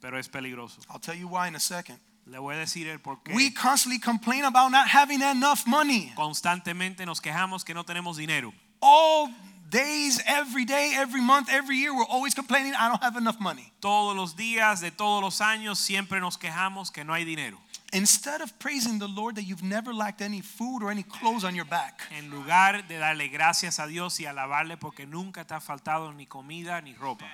pero 0.01 0.17
es 0.19 0.29
peligroso. 0.29 0.81
I'll 0.91 1.01
tell 1.01 1.17
you 1.17 1.27
why 1.29 1.49
in 1.49 1.57
a 1.57 1.61
second. 1.61 1.99
Le 2.27 2.39
voy 2.39 2.55
a 2.55 2.59
decir 2.59 2.87
el 2.89 2.99
por 3.01 3.23
qué. 3.25 3.35
We 3.35 3.53
constantly 3.53 3.99
complain 4.01 4.45
about 4.45 4.71
not 4.71 4.89
having 4.89 5.23
enough 5.23 5.67
money. 5.67 6.13
Constantemente 6.17 7.05
nos 7.05 7.21
quejamos 7.21 7.65
que 7.65 7.75
no 7.75 7.85
tenemos 7.85 8.17
dinero. 8.17 8.53
All 8.81 9.31
days, 9.77 10.23
every 10.27 10.65
day, 10.65 10.95
every 10.97 11.21
month, 11.21 11.49
every 11.51 11.77
year, 11.77 11.95
we're 11.95 12.07
always 12.07 12.35
complaining, 12.35 12.73
I 12.75 12.89
don't 12.89 13.03
have 13.03 13.17
enough 13.17 13.39
money. 13.39 13.73
Todos 13.81 14.17
los 14.17 14.35
días 14.35 14.81
de 14.81 14.91
todos 14.91 15.23
los 15.23 15.41
años 15.41 15.77
siempre 15.77 16.19
nos 16.19 16.39
quejamos 16.39 16.91
que 16.93 17.05
no 17.05 17.13
hay 17.13 17.25
dinero. 17.25 17.59
Instead 17.93 18.41
of 18.41 18.59
praising 18.59 18.99
the 18.99 19.07
Lord 19.07 19.37
that 19.37 19.45
you've 19.45 19.63
never 19.63 19.93
lacked 19.95 20.21
any 20.21 20.41
food 20.41 20.83
or 20.83 20.91
any 20.91 21.03
clothes 21.03 21.45
on 21.45 21.55
your 21.55 21.67
back, 21.67 22.01
En 22.11 22.31
lugar 22.31 22.83
de 22.89 22.99
darle 22.99 23.29
gracias 23.31 23.79
a 23.79 23.87
Dios 23.87 24.19
y 24.19 24.25
alabarle 24.25 24.79
porque 24.79 25.07
nunca 25.07 25.45
te 25.45 25.55
ha 25.55 25.61
faltado 25.61 26.13
ni 26.15 26.27
comida 26.27 26.81
ni 26.83 26.95
ropa. 26.95 27.27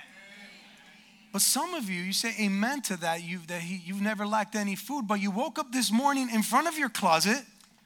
But 1.31 1.41
some 1.41 1.73
of 1.73 1.89
you, 1.89 2.03
you 2.03 2.13
say 2.13 2.35
amen 2.39 2.81
to 2.83 2.97
that. 2.97 3.23
You've, 3.23 3.47
that 3.47 3.61
he, 3.61 3.81
you've 3.83 4.01
never 4.01 4.27
lacked 4.27 4.55
any 4.55 4.75
food, 4.75 5.07
but 5.07 5.19
you 5.19 5.31
woke 5.31 5.57
up 5.57 5.71
this 5.71 5.91
morning 5.91 6.29
in 6.29 6.43
front 6.43 6.67
of 6.67 6.77
your 6.77 6.89
closet 6.89 7.43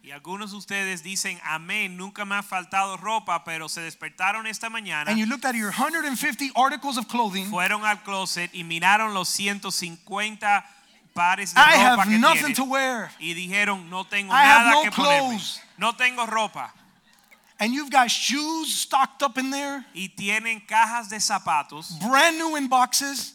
Y 0.07 0.11
algunos 0.11 0.51
de 0.51 0.57
ustedes 0.57 1.03
dicen, 1.03 1.37
amén, 1.43 1.97
nunca 1.97 2.23
me 2.23 2.35
ha 2.35 2.41
faltado 2.41 2.95
ropa, 2.95 3.43
pero 3.43 3.67
se 3.67 3.81
despertaron 3.81 4.47
esta 4.47 4.69
mañana, 4.69 5.11
and 5.11 5.19
you 5.19 5.25
looked 5.25 5.43
at 5.43 5.53
your 5.53 5.69
150 5.69 6.51
articles 6.55 6.97
of 6.97 7.07
clothing. 7.09 7.49
fueron 7.49 7.83
al 7.83 8.01
closet 8.03 8.49
y 8.53 8.63
miraron 8.63 9.13
los 9.13 9.27
150 9.27 10.65
pares 11.13 11.53
de 11.53 11.59
I 11.59 11.73
ropa 11.89 12.03
have 12.03 12.09
que 12.09 12.17
nothing 12.19 12.37
tienen 12.39 12.55
to 12.55 12.63
wear. 12.63 13.11
y 13.19 13.33
dijeron, 13.33 13.89
no 13.89 14.05
tengo 14.05 14.31
I 14.33 14.43
have 14.45 14.63
nada 14.63 14.71
no 14.71 14.83
que 14.83 14.91
ponerme. 14.91 15.27
clothes. 15.27 15.59
No 15.77 15.93
tengo 15.97 16.25
ropa. 16.25 16.71
And 17.59 17.73
you've 17.73 17.89
got 17.91 18.07
shoes 18.09 18.73
stocked 18.73 19.21
up 19.23 19.37
in 19.37 19.49
there, 19.51 19.83
Y 19.93 20.07
tienen 20.15 20.61
cajas 20.65 21.09
de 21.09 21.17
zapatos 21.19 21.99
brand 21.99 22.37
new 22.37 22.55
in 22.55 22.69
boxes. 22.69 23.33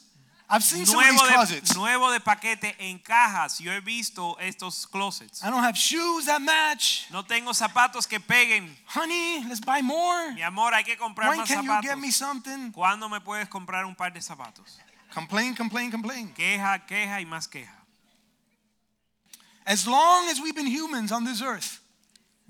I've 0.52 0.62
seen 0.62 0.84
some 0.84 0.98
of 1.00 1.06
these 1.06 1.14
nuevo 1.14 1.26
de, 1.26 1.34
closets. 1.34 1.76
nuevo 1.76 2.12
de 2.12 2.20
paquete 2.20 2.76
en 2.78 2.98
cajas. 2.98 3.58
Yo 3.58 3.72
he 3.72 3.80
visto 3.80 4.36
estos 4.38 4.86
closets. 4.86 5.42
I 5.42 5.48
don't 5.48 5.64
have 5.64 5.76
shoes 5.76 6.26
that 6.26 6.42
match. 6.42 7.10
No 7.10 7.22
tengo 7.22 7.52
zapatos 7.54 8.06
que 8.06 8.20
peguen. 8.20 8.68
Honey, 8.84 9.42
let's 9.48 9.60
buy 9.60 9.80
more. 9.80 10.34
Mi 10.34 10.42
amor, 10.42 10.74
hay 10.74 10.84
que 10.84 10.98
comprar 10.98 11.30
When 11.30 11.38
más 11.40 11.48
can 11.48 11.64
you 11.64 11.80
get 11.80 11.96
me 11.96 12.10
something? 12.10 12.70
¿Cuándo 12.70 13.08
me 13.08 13.20
puedes 13.20 13.48
comprar 13.48 13.86
un 13.86 13.94
par 13.94 14.12
de 14.12 14.20
zapatos? 14.20 14.78
Complain, 15.14 15.54
complain, 15.54 15.90
complain. 15.90 16.34
Queja, 16.34 16.84
queja 16.86 17.20
y 17.20 17.24
más 17.24 17.48
queja. 17.48 17.74
As 19.64 19.86
long 19.86 20.28
as 20.28 20.38
we've 20.38 20.54
been 20.54 20.66
humans 20.66 21.12
on 21.12 21.24
this 21.24 21.40
earth, 21.40 21.80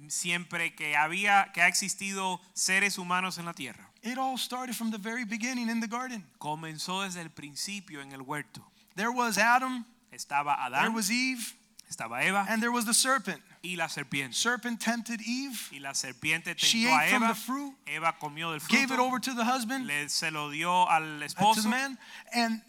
Siempre 0.09 0.75
que 0.75 0.97
había, 0.97 1.53
que 1.53 1.63
ha 1.63 1.69
existido 1.69 2.41
seres 2.55 2.99
humanos 2.99 3.39
en 3.39 3.45
la 3.45 3.55
tierra. 3.55 3.92
It 4.03 4.19
all 4.19 4.37
started 4.37 4.75
from 4.75 4.91
the 4.91 4.99
very 4.99 5.25
beginning 5.25 5.69
in 5.69 5.81
the 5.81 5.89
garden. 5.89 6.25
Comenzó 6.41 7.03
desde 7.05 7.21
el 7.23 7.29
principio 7.31 8.01
en 8.01 8.13
el 8.13 8.23
huerto. 8.23 8.61
There 8.97 9.13
was 9.13 9.39
Adam, 9.39 9.85
Estaba 10.13 10.57
Adán. 10.59 10.81
there 10.83 10.91
was 10.91 11.11
Eve, 11.11 11.55
estaba 11.91 12.23
Eva 12.23 12.47
and 12.49 12.63
there 12.63 12.73
was 12.73 12.85
the 12.85 12.95
serpent. 12.95 13.41
y 13.65 13.77
la 13.77 13.87
serpiente. 13.87 14.35
Serpent 14.35 14.81
tempted 14.81 15.21
Eve, 15.21 15.69
Y 15.73 15.79
la 15.79 15.93
serpiente 15.93 16.55
She 16.57 16.85
tentó 16.85 16.93
a 16.99 17.03
ate 17.05 17.11
from 17.11 17.29
the 17.29 17.35
fruit, 17.35 17.75
Eva 17.87 18.15
comió 18.21 18.51
del 18.51 18.61
fruto. 18.61 18.69
gave 18.71 18.91
it 18.91 18.99
over 18.99 19.19
to 19.21 19.35
the 19.35 19.45
husband, 19.45 19.87
le, 19.87 20.09
se 20.09 20.31
lo 20.31 20.51
dio 20.51 20.85
al 20.85 21.03
uh, 21.03 21.07
to 21.07 21.19
the 21.21 21.25
esposo 21.27 21.67
man, 21.71 21.97
and 22.35 22.61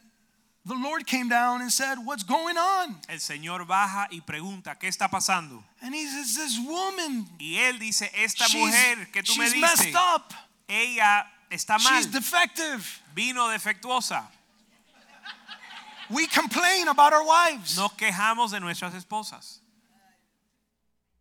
the 0.65 0.75
Lord 0.75 1.05
came 1.05 1.27
down 1.27 1.61
and 1.61 1.69
said, 1.71 1.97
What's 2.05 2.23
going 2.23 2.57
on? 2.57 2.95
El 3.09 3.17
Señor 3.17 3.65
baja 3.67 4.07
y 4.11 4.21
pregunta, 4.21 4.77
¿qué 4.79 4.87
está 4.87 5.09
pasando? 5.09 5.61
And 5.81 5.93
he 5.93 6.05
says, 6.05 6.35
This 6.35 6.59
woman, 6.65 7.27
Y 7.39 7.57
él 7.57 7.79
dice, 7.79 8.09
esta 8.15 8.45
she's, 8.45 8.55
mujer 8.63 9.07
que 9.11 9.23
tú 9.23 9.35
me 9.37 9.45
she's 9.45 9.53
diste, 9.55 9.61
messed 9.61 9.95
up. 9.95 10.31
Ella 10.73 11.25
está 11.51 11.77
mal, 11.77 12.01
She's 12.01 12.07
defective. 12.07 13.01
vino 13.13 13.47
defectuosa. 13.49 14.23
We 16.09 16.27
complain 16.27 16.87
about 16.87 17.13
our 17.13 17.25
wives. 17.25 17.77
Nos 17.77 17.91
quejamos 17.93 18.51
de 18.51 18.59
nuestras 18.59 18.93
esposas. 18.93 19.59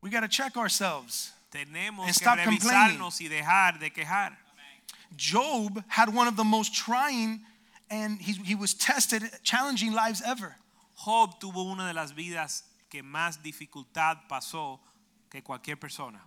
We 0.00 0.10
got 0.10 0.20
to 0.20 0.28
check 0.28 0.56
ourselves. 0.56 1.32
Tenemos 1.52 2.06
And 2.06 2.06
que 2.06 2.12
stop 2.12 2.38
revisarnos 2.38 3.20
y 3.20 3.28
dejar 3.28 3.78
de 3.78 3.90
quejar. 3.90 4.36
Job 5.16 5.84
had 5.88 6.12
one 6.14 6.26
of 6.26 6.36
the 6.36 6.44
most 6.44 6.74
trying 6.74 7.40
and 7.90 8.20
he, 8.20 8.32
he 8.32 8.54
was 8.54 8.74
tested, 8.74 9.22
challenging 9.42 9.92
lives 9.92 10.22
ever. 10.24 10.56
Job 10.96 11.38
tuvo 11.40 11.70
una 11.70 11.86
de 11.86 11.92
las 11.92 12.12
vidas 12.12 12.62
que 12.90 13.02
más 13.02 13.42
dificultad 13.42 14.18
pasó 14.28 14.80
que 15.30 15.42
cualquier 15.42 15.76
persona. 15.76 16.20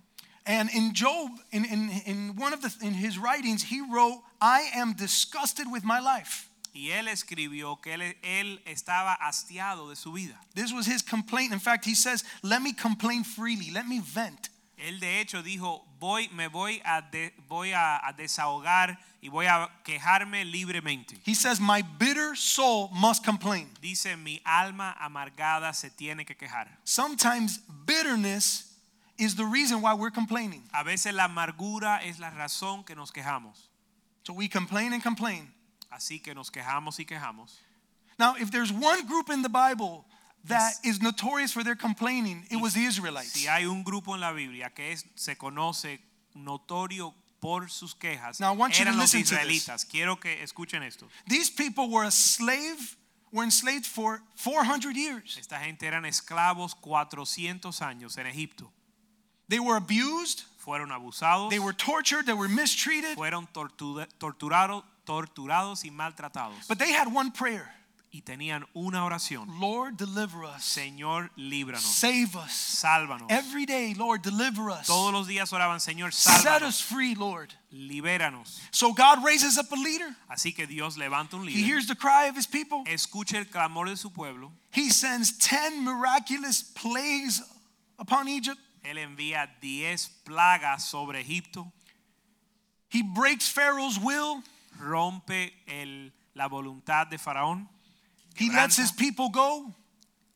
And 0.46 0.70
in 0.70 0.94
Job, 0.94 1.32
in, 1.52 1.66
in, 1.66 1.90
in 2.06 2.36
one 2.36 2.54
of 2.54 2.62
the 2.62 2.74
in 2.82 2.94
his 2.94 3.18
writings, 3.18 3.64
he 3.64 3.82
wrote, 3.82 4.22
I 4.40 4.70
am 4.76 4.94
disgusted 4.94 5.72
with 5.72 5.84
my 5.84 6.00
life. 6.00 6.50
Y 6.74 6.92
él 6.92 7.08
escribió 7.08 7.82
que 7.82 7.94
él, 7.94 8.16
él 8.22 8.60
estaba 8.66 9.16
hastiado 9.16 9.90
de 9.90 9.96
su 9.96 10.12
vida. 10.12 10.36
This 10.54 10.74
was 10.74 10.86
his 10.86 11.02
complaint. 11.02 11.54
In 11.54 11.60
fact, 11.60 11.86
he 11.86 11.96
says, 11.96 12.24
Let 12.44 12.62
me 12.62 12.74
complain 12.74 13.24
freely, 13.24 13.72
let 13.72 13.88
me 13.88 14.02
vent. 14.02 14.50
Él 14.78 15.00
de 15.00 15.22
hecho 15.22 15.42
dijo, 15.42 15.86
voy, 16.00 16.28
me 16.34 16.48
voy 16.48 16.82
a, 16.84 17.02
de- 17.02 17.34
voy 17.48 17.72
a, 17.72 18.06
a 18.06 18.14
desahogar 18.14 19.00
y 19.22 19.30
voy 19.30 19.46
a 19.46 19.70
quejarme 19.86 20.44
libremente. 20.44 21.18
He 21.24 21.34
says, 21.34 21.62
My 21.62 21.82
bitter 21.82 22.36
soul 22.36 22.90
must 22.94 23.24
complain. 23.24 23.70
Dice, 23.82 24.18
mi 24.18 24.42
alma 24.46 24.96
amargada 25.00 25.74
se 25.74 25.90
tiene 25.90 26.26
que 26.26 26.36
quejar. 26.36 26.68
Sometimes 26.84 27.62
bitterness 27.86 28.65
is 29.18 29.36
the 29.36 29.46
reason 29.46 29.82
why 29.82 29.94
we're 29.94 30.12
complaining. 30.12 30.64
A 30.74 30.84
veces 30.84 31.14
la 31.14 31.28
amargura 31.28 32.04
es 32.04 32.20
la 32.20 32.32
razón 32.32 32.86
que 32.86 32.96
nos 32.96 33.12
quejamos. 33.12 33.70
So 34.24 34.34
we 34.34 34.48
complain 34.48 34.94
and 34.94 35.04
complain. 35.04 35.52
Así 35.92 36.22
que 36.22 36.34
nos 36.34 36.50
quejamos 36.50 37.00
y 37.00 37.06
quejamos. 37.06 37.60
Now, 38.18 38.36
if 38.40 38.52
there's 38.52 38.72
one 38.72 39.06
group 39.08 39.30
in 39.30 39.42
the 39.42 39.50
Bible 39.50 40.06
that 40.46 40.74
is 40.84 41.02
notorious 41.02 41.52
for 41.52 41.64
their 41.64 41.76
complaining, 41.76 42.46
it 42.50 42.58
was 42.58 42.74
the 42.74 42.86
Israelites. 42.86 43.32
Si 43.32 43.48
hay 43.48 43.66
un 43.66 43.84
grupo 43.84 44.14
en 44.14 44.22
la 44.22 44.32
Biblia 44.32 44.70
que 44.74 44.92
es, 44.92 45.06
se 45.16 45.36
conoce 45.36 46.00
notorio 46.36 47.14
por 47.40 47.70
sus 47.70 47.94
quejas, 47.94 48.40
Now, 48.40 48.54
I 48.54 48.58
want 48.58 48.80
you 48.80 48.86
to 48.86 48.92
listen 48.92 49.24
to 49.24 49.36
this. 49.48 49.86
Quiero 49.86 50.16
que 50.16 50.36
escuchen 50.42 50.84
esto. 50.84 51.08
These 51.28 51.52
people 51.52 51.90
were 51.90 52.04
a 52.04 52.12
slave, 52.12 52.98
were 53.32 53.44
enslaved 53.44 53.86
for 53.86 54.22
400 54.36 54.96
years. 54.96 55.38
Esta 55.38 55.60
gente 55.60 55.86
eran 55.86 56.06
esclavos 56.06 56.74
400 56.76 57.82
años 57.82 58.18
en 58.18 58.28
Egipto. 58.28 58.72
They 59.50 59.60
were 59.60 59.76
abused, 59.78 60.44
Fueron 60.66 60.90
abusados, 60.90 61.50
they 61.52 61.60
were 61.60 61.74
tortured, 61.74 62.26
they 62.26 62.34
were 62.34 62.48
mistreated, 62.50 63.16
fueron 63.18 63.48
tortu- 63.54 64.06
torturados, 64.20 64.84
torturados 65.06 65.86
y 65.86 65.92
maltratados. 65.92 66.68
but 66.68 66.80
they 66.80 66.92
had 66.92 67.14
one 67.14 67.30
prayer 67.32 67.70
y 68.12 68.22
tenían 68.22 68.64
una 68.76 69.04
oración. 69.06 69.60
Lord, 69.60 69.98
deliver 69.98 70.44
us, 70.46 70.64
Señor, 70.64 71.30
líbranos, 71.38 71.82
save 71.82 72.36
us. 72.36 72.52
sálvanos. 72.52 73.28
Every 73.30 73.66
day, 73.68 73.94
Lord, 73.94 74.24
deliver 74.24 74.72
us. 74.72 74.88
Todos 74.88 75.14
los 75.14 75.28
días 75.28 75.52
oraban, 75.54 75.80
Señor, 75.80 76.12
Set 76.14 76.64
us 76.64 76.80
free, 76.82 77.14
Lord. 77.14 77.54
libéranos. 77.72 78.60
So 78.72 78.94
God 78.94 79.24
raises 79.24 79.58
up 79.60 79.72
a 79.72 79.76
leader. 79.76 80.16
Así 80.32 80.56
que 80.56 80.66
Dios 80.66 80.98
levanta 80.98 81.34
un 81.36 81.48
He 81.48 81.62
hears 81.62 81.88
the 81.88 81.96
cry 81.96 82.26
of 82.26 82.36
his 82.36 82.48
people. 82.48 82.84
escucha 82.88 83.36
el 83.38 83.46
clamor 83.46 83.88
de 83.88 83.98
su 83.98 84.10
pueblo, 84.10 84.52
He 84.72 84.90
sends 84.90 85.32
10 85.38 85.84
miraculous 85.84 86.64
plagues 86.64 87.42
upon 88.00 88.28
Egypt. 88.28 88.60
Él 88.86 88.98
envía 88.98 89.48
10 89.62 90.08
plagas 90.24 90.84
sobre 90.86 91.22
Egipto, 91.22 91.72
He 92.92 93.02
breaks 93.04 93.50
Pharaoh's 93.52 93.98
will. 93.98 94.44
rompe 94.80 95.54
el- 95.68 96.14
la 96.34 96.48
voluntad 96.48 97.08
de 97.08 97.18
Faraón, 97.18 97.68
He 98.36 98.50
lets 98.50 98.78
his 98.78 98.92
people 98.92 99.30
go. 99.32 99.74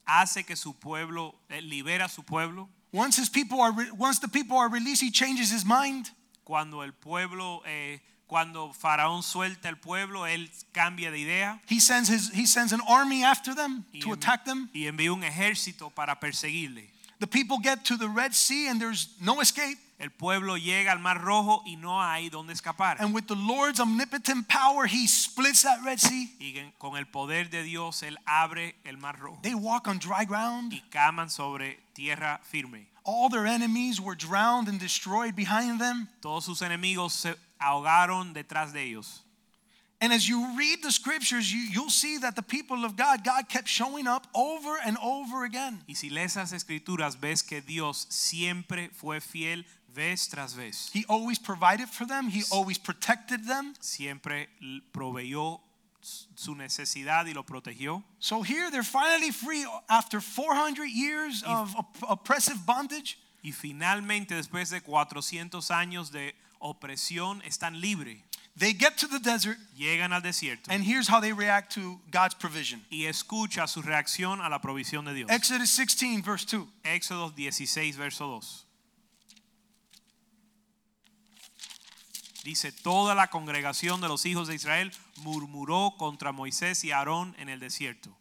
hace 0.05 0.43
que 0.45 0.55
su 0.55 0.73
pueblo, 0.79 1.35
eh, 1.49 1.61
libera 1.61 2.05
a 2.05 2.09
su 2.09 2.23
pueblo. 2.23 2.69
Once 2.91 3.17
his 3.21 3.29
people 3.29 3.61
are 3.61 3.71
once 3.97 4.19
the 4.19 4.27
people 4.27 4.57
are 4.57 4.69
released, 4.69 5.01
he 5.03 5.11
changes 5.11 5.51
his 5.51 5.63
mind. 5.65 6.09
Cuando 6.43 6.81
el 6.83 6.93
pueblo, 6.93 7.61
eh, 7.65 7.99
cuando 8.27 8.73
Faraón 8.73 9.21
suelta 9.21 9.69
el 9.69 9.75
pueblo, 9.77 10.25
él 10.25 10.49
cambia 10.71 11.11
de 11.11 11.19
idea 11.19 11.61
He 11.67 11.79
sends 11.79 12.09
his 12.09 12.31
he 12.33 12.47
sends 12.47 12.71
an 12.73 12.81
army 12.87 13.23
after 13.23 13.53
them 13.53 13.85
y, 13.93 13.99
to 13.99 14.13
attack 14.13 14.45
them. 14.45 14.69
y 14.73 14.87
envía 14.87 15.11
un 15.13 15.23
ejército 15.23 15.91
para 15.91 16.19
perseguirle. 16.19 16.89
The 17.19 17.27
people 17.27 17.57
get 17.59 17.85
to 17.85 17.97
the 17.97 18.07
Red 18.07 18.33
Sea 18.33 18.67
and 18.69 18.79
there's 18.79 19.09
no 19.21 19.41
escape. 19.41 19.77
El 19.99 20.11
pueblo 20.11 20.55
llega 20.55 20.91
al 20.91 20.99
Mar 20.99 21.21
Rojo 21.21 21.61
y 21.65 21.75
no 21.75 21.99
hay 21.99 22.29
donde 22.29 22.53
escapar. 22.53 22.95
And 23.01 23.13
with 23.13 23.27
the 23.27 23.35
Lord's 23.35 23.81
omnipotent 23.81 24.47
power, 24.47 24.85
he 24.85 25.05
splits 25.07 25.63
that 25.63 25.83
Red 25.83 25.99
Sea. 25.99 26.29
Y 26.39 26.53
con 26.79 26.95
el 26.95 27.05
poder 27.05 27.49
de 27.49 27.63
Dios, 27.63 28.01
Él 28.03 28.15
abre 28.25 28.75
el 28.85 28.95
Mar 28.97 29.17
Rojo 29.19 29.39
They 29.41 29.53
walk 29.55 29.89
on 29.89 29.99
dry 29.99 30.23
ground. 30.23 30.71
y 30.71 30.81
caman 30.89 31.29
sobre 31.29 31.79
tierra 31.93 32.39
firme. 32.43 32.87
All 33.03 33.27
their 33.29 33.45
enemies 33.45 33.99
were 33.99 34.15
drowned 34.15 34.69
and 34.69 34.79
destroyed 34.79 35.35
behind 35.35 35.81
them. 35.81 36.07
Todos 36.21 36.45
sus 36.45 36.61
enemigos 36.61 37.11
se 37.11 37.35
ahogaron 37.59 38.33
detrás 38.33 38.71
de 38.71 38.83
ellos. 38.83 39.23
And 40.01 40.13
as 40.13 40.29
you 40.29 40.55
read 40.57 40.81
the 40.81 40.91
scriptures, 40.91 41.51
you, 41.51 41.59
you'll 41.59 41.89
see 41.89 42.17
that 42.19 42.35
the 42.37 42.41
people 42.41 42.85
of 42.85 42.95
God, 42.95 43.25
God 43.25 43.49
kept 43.49 43.67
showing 43.67 44.07
up 44.07 44.27
over 44.33 44.77
and 44.85 44.97
over 45.03 45.43
again. 45.43 45.81
Y 45.89 45.93
si 45.93 46.09
lees 46.09 46.37
las 46.37 46.53
escrituras, 46.53 47.19
ves 47.19 47.41
que 47.41 47.59
Dios 47.61 48.05
siempre 48.09 48.89
fue 48.93 49.19
fiel 49.19 49.65
vez 49.93 50.29
tras 50.29 50.53
vez. 50.53 50.89
He 50.93 51.03
always 51.09 51.37
provided 51.37 51.89
for 51.89 52.05
them, 52.05 52.29
He 52.29 52.43
always 52.49 52.77
protected 52.77 53.45
them. 53.45 53.73
Siempre 53.81 54.47
proveyó 54.93 55.59
su 56.01 56.55
necesidad 56.55 57.25
y 57.25 57.33
lo 57.33 57.43
protegió. 57.43 58.01
So 58.19 58.41
here 58.41 58.71
they're 58.71 58.83
finally 58.83 59.31
free 59.31 59.65
after 59.89 60.21
400 60.21 60.85
years 60.85 61.43
of 61.43 61.75
op- 61.75 61.97
oppressive 62.07 62.65
bondage. 62.65 63.17
Y 63.43 63.51
finalmente, 63.51 64.35
después 64.35 64.69
de 64.69 64.81
400 64.81 65.71
años 65.71 66.11
de 66.11 66.35
opresión, 66.61 67.41
están 67.45 67.79
libres. 67.79 68.17
They 68.59 68.73
get 68.73 68.97
to 68.97 69.07
the 69.07 69.19
desert, 69.19 69.57
Llegan 69.77 70.11
al 70.11 70.21
desierto 70.21 70.69
and 70.69 70.83
here's 70.83 71.07
how 71.07 71.21
they 71.21 71.31
react 71.31 71.73
to 71.75 72.01
God's 72.11 72.35
provision. 72.35 72.81
y 72.91 73.05
escucha 73.05 73.67
su 73.67 73.81
reacción 73.81 74.41
a 74.41 74.49
la 74.49 74.59
provisión 74.59 75.05
de 75.05 75.13
Dios. 75.13 75.29
Exodus 75.31 75.73
16, 75.77 76.21
verse 76.25 76.45
2. 76.45 76.67
Éxodo 76.83 77.31
16, 77.33 77.95
verso 77.97 78.27
2. 78.27 78.65
Dice, 82.43 82.71
toda 82.71 83.15
la 83.15 83.27
congregación 83.27 84.01
de 84.01 84.07
los 84.07 84.25
hijos 84.25 84.47
de 84.47 84.55
Israel 84.55 84.91
murmuró 85.17 85.95
contra 85.97 86.31
Moisés 86.31 86.83
y 86.83 86.91
Aarón 86.91 87.35
en 87.37 87.49
el 87.49 87.59
desierto. 87.59 88.15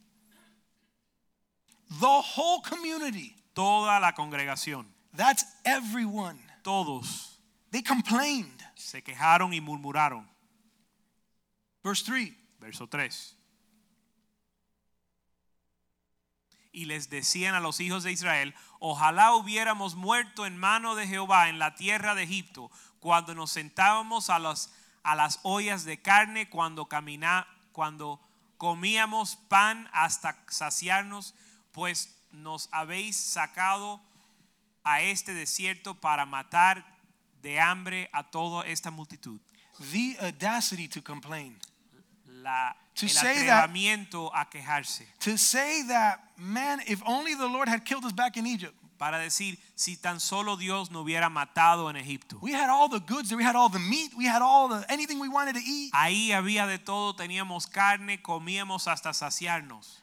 The 2.01 2.23
whole 2.37 2.61
community, 2.63 3.35
Toda 3.55 3.99
la 3.99 4.13
congregación, 4.15 4.87
that's 5.17 5.45
everyone. 5.65 6.39
todos 6.63 7.39
They 7.73 7.83
complained. 7.83 8.58
Se 8.79 9.03
quejaron 9.03 9.53
y 9.53 9.61
murmuraron. 9.61 10.31
Verse 11.83 12.05
3. 12.05 12.33
Verso 12.61 12.87
3. 12.87 13.37
Y 16.73 16.85
les 16.85 17.11
decían 17.11 17.55
a 17.55 17.61
los 17.61 17.81
hijos 17.81 18.05
de 18.05 18.13
Israel, 18.13 18.55
ojalá 18.79 19.35
hubiéramos 19.35 19.97
muerto 19.97 20.47
en 20.47 20.57
mano 20.57 20.95
de 20.95 21.09
Jehová 21.09 21.49
en 21.49 21.59
la 21.59 21.75
tierra 21.75 22.15
de 22.15 22.23
Egipto, 22.23 22.71
cuando 23.01 23.35
nos 23.35 23.51
sentábamos 23.51 24.31
a 24.31 24.39
las, 24.39 24.73
a 25.03 25.17
las 25.17 25.41
ollas 25.43 25.85
de 25.85 26.01
carne, 26.01 26.49
cuando, 26.49 26.87
camina, 26.87 27.49
cuando 27.73 28.21
comíamos 28.59 29.37
pan 29.49 29.89
hasta 29.93 30.45
saciarnos, 30.49 31.35
pues 31.73 32.17
nos 32.31 32.69
habéis 32.71 33.17
sacado 33.17 34.01
a 34.85 35.01
este 35.01 35.35
desierto 35.35 35.95
para 36.01 36.27
matar 36.27 36.98
de 37.43 37.59
hambre 37.61 38.09
a 38.13 38.23
toda 38.23 38.67
esta 38.67 38.91
multitud. 38.91 39.41
The 39.93 40.17
audacity 40.21 40.89
to 40.89 41.03
complain. 41.03 41.57
La, 42.43 42.75
To 42.95 43.07
el 43.07 43.11
say 43.13 43.47
that- 43.47 43.65
atrevimiento 43.71 44.31
a 44.35 44.49
quejarse. 44.49 45.07
To 45.21 45.37
say 45.37 45.83
that, 45.89 46.21
man, 46.37 46.81
if 46.87 47.01
only 47.07 47.35
the 47.35 47.47
Lord 47.47 47.69
had 47.69 47.85
killed 47.85 48.05
us 48.05 48.13
back 48.13 48.37
in 48.37 48.47
Egypt. 48.47 48.75
para 48.99 49.21
decir 49.21 49.57
si 49.77 49.97
tan 49.97 50.19
solo 50.19 50.57
Dios 50.57 50.91
no 50.91 51.05
hubiera 51.05 51.29
matado 51.31 51.89
en 51.89 51.95
Egipto. 51.95 52.37
We 52.43 52.51
had 52.53 52.69
all 52.69 52.89
the 52.89 52.99
goods, 52.99 53.33
we 53.33 53.45
had 53.45 53.55
all 53.55 53.69
the 53.71 53.79
meat, 53.79 54.13
we 54.17 54.25
had 54.27 54.43
all 54.43 54.67
the 54.69 54.85
anything 54.93 55.21
we 55.21 55.29
wanted 55.29 55.55
to 55.55 55.61
eat. 55.65 55.93
Ahí 55.95 56.33
había 56.33 56.67
de 56.67 56.79
todo, 56.81 57.15
teníamos 57.15 57.69
carne, 57.69 58.21
comíamos 58.21 58.89
hasta 58.89 59.15
saciarnos. 59.15 60.03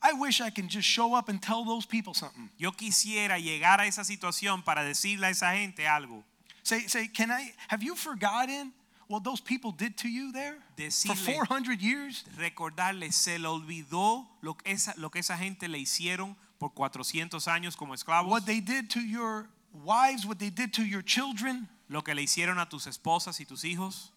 I 0.00 0.12
wish 0.12 0.40
I 0.40 0.50
can 0.50 0.68
just 0.68 0.86
show 0.88 1.16
up 1.16 1.28
and 1.28 1.40
tell 1.42 1.64
those 1.64 1.84
people 1.84 2.14
something. 2.14 2.48
Yo 2.58 2.70
quisiera 2.70 3.40
llegar 3.40 3.80
a 3.80 3.86
esa 3.86 4.04
situación 4.04 4.62
para 4.62 4.84
decirle 4.84 5.26
a 5.26 5.30
esa 5.30 5.52
gente 5.56 5.88
algo. 5.88 6.22
Say, 6.62 6.86
say, 6.86 7.08
can 7.08 7.30
I 7.30 7.52
have 7.68 7.82
you 7.82 7.96
forgotten 7.96 8.72
what 9.08 9.24
those 9.24 9.40
people 9.40 9.72
did 9.72 9.96
to 9.98 10.08
you 10.08 10.32
there 10.32 10.56
for 10.76 11.14
400 11.14 11.82
years? 11.82 12.24
Recordarle, 12.38 13.12
se 13.12 13.36
le 13.38 13.48
olvidó 13.48 14.26
lo 14.42 14.54
que, 14.54 14.72
esa, 14.72 14.94
lo 14.96 15.08
que 15.08 15.20
esa 15.20 15.36
gente 15.36 15.68
le 15.68 15.78
hicieron 15.78 16.36
por 16.58 16.70
400 16.70 17.44
años 17.48 17.76
como 17.76 17.94
esclavos, 17.94 18.28
What 18.30 18.46
they 18.46 18.60
did 18.60 18.88
to 18.90 19.00
your 19.00 19.48
wives, 19.84 20.24
what 20.24 20.38
they 20.38 20.50
did 20.50 20.72
to 20.74 20.82
your 20.84 21.02
children? 21.02 21.68
lo 21.88 22.00
que 22.00 22.14
le 22.14 22.22
hicieron 22.22 22.58
a 22.58 22.66
tus 22.66 22.86
esposas 22.86 23.38
y 23.40 23.44
tus 23.44 23.64
hijos. 23.64 24.10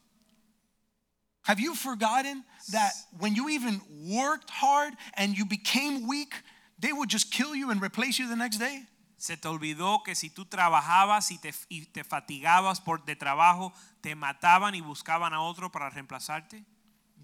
Have 1.42 1.60
you 1.60 1.76
forgotten 1.76 2.44
that 2.72 2.94
when 3.20 3.36
you 3.36 3.50
even 3.50 3.82
worked 4.08 4.50
hard 4.50 4.94
and 5.16 5.38
you 5.38 5.46
became 5.46 6.08
weak, 6.08 6.34
they 6.80 6.92
would 6.94 7.10
just 7.10 7.32
kill 7.32 7.54
you 7.56 7.70
and 7.70 7.82
replace 7.82 8.18
you 8.18 8.28
the 8.30 8.36
next 8.36 8.58
day? 8.58 8.84
Se 9.26 9.38
te 9.38 9.48
olvidó 9.48 10.04
que 10.04 10.14
si 10.14 10.30
tú 10.30 10.46
trabajabas 10.46 11.32
y 11.32 11.40
te, 11.40 11.52
y 11.68 11.88
te 11.88 12.04
fatigabas 12.04 12.80
por 12.80 13.04
de 13.06 13.16
trabajo, 13.16 13.74
te 14.02 14.14
mataban 14.14 14.76
y 14.76 14.82
buscaban 14.82 15.34
a 15.34 15.42
otro 15.42 15.72
para 15.72 15.90
reemplazarte. 15.90 16.64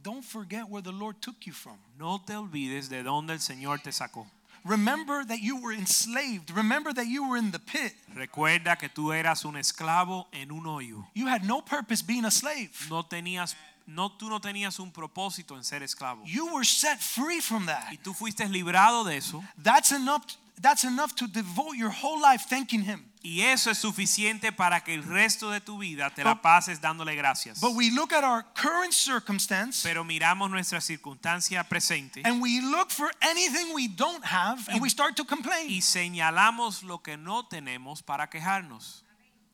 Don't 0.01 0.23
forget 0.23 0.63
where 0.67 0.81
the 0.81 0.91
Lord 0.91 1.17
took 1.19 1.39
you 1.41 1.53
from. 1.53 1.77
No 1.99 2.19
te 2.19 2.35
olvides 2.35 2.89
de 2.89 3.03
dónde 3.03 3.33
el 3.33 3.39
Señor 3.39 3.81
te 3.81 3.91
sacó. 3.91 4.25
Remember 4.63 5.23
that 5.27 5.41
you 5.41 5.57
were 5.57 5.77
enslaved. 5.77 6.49
Remember 6.49 6.91
that 6.91 7.05
you 7.05 7.23
were 7.23 7.37
in 7.37 7.51
the 7.51 7.59
pit. 7.59 7.93
Recuerda 8.15 8.79
que 8.79 8.89
tú 8.89 9.13
eras 9.13 9.45
un 9.45 9.55
esclavo 9.55 10.27
en 10.31 10.51
un 10.51 10.65
hoyo. 10.65 11.05
You 11.13 11.27
had 11.27 11.43
no 11.43 11.61
purpose 11.61 12.01
being 12.01 12.25
a 12.25 12.31
slave. 12.31 12.71
No 12.89 13.03
tenías, 13.03 13.55
no, 13.85 14.09
tú 14.09 14.27
no 14.27 14.39
tenías 14.39 14.79
un 14.79 14.91
propósito 14.91 15.55
en 15.55 15.63
ser 15.63 15.83
esclavo. 15.83 16.23
You 16.25 16.47
were 16.51 16.65
set 16.65 16.99
free 16.99 17.41
from 17.41 17.67
that. 17.67 17.91
Y 17.91 17.97
tú 17.97 18.15
fuiste 18.15 18.49
librado 18.49 19.03
de 19.03 19.17
eso. 19.17 19.43
That's 19.61 19.91
enough 19.91 20.40
that's 20.61 20.83
enough 20.83 21.15
to 21.15 21.27
devote 21.27 21.75
your 21.75 21.89
whole 21.89 22.21
life 22.21 22.45
thanking 22.47 22.83
him. 22.83 23.05
Y 23.23 23.41
eso 23.41 23.69
es 23.69 23.77
suficiente 23.77 24.51
para 24.51 24.81
que 24.83 24.95
el 24.95 25.03
resto 25.03 25.51
de 25.51 25.61
tu 25.61 25.77
vida 25.77 26.09
te 26.09 26.23
la 26.23 26.41
pases 26.41 26.81
dándole 26.81 27.15
gracias. 27.15 27.59
But 27.59 27.75
we 27.75 27.91
look 27.91 28.13
at 28.13 28.23
our 28.23 28.43
current 28.55 28.93
circumstance 28.93 29.83
Pero 29.83 30.03
miramos 30.03 30.49
nuestra 30.49 30.81
circunstancia 30.81 31.63
presente 31.63 32.21
and 32.25 32.41
we 32.41 32.61
look 32.61 32.89
for 32.89 33.11
anything 33.21 33.73
we 33.75 33.87
don't 33.87 34.23
have 34.25 34.67
and 34.69 34.81
we 34.81 34.89
start 34.89 35.15
to 35.17 35.25
complain. 35.25 35.69
y 35.69 35.81
señalamos 35.81 36.81
lo 36.81 37.03
que 37.03 37.15
no 37.15 37.47
tenemos 37.47 38.01
para 38.01 38.27
quejarnos. 38.27 39.03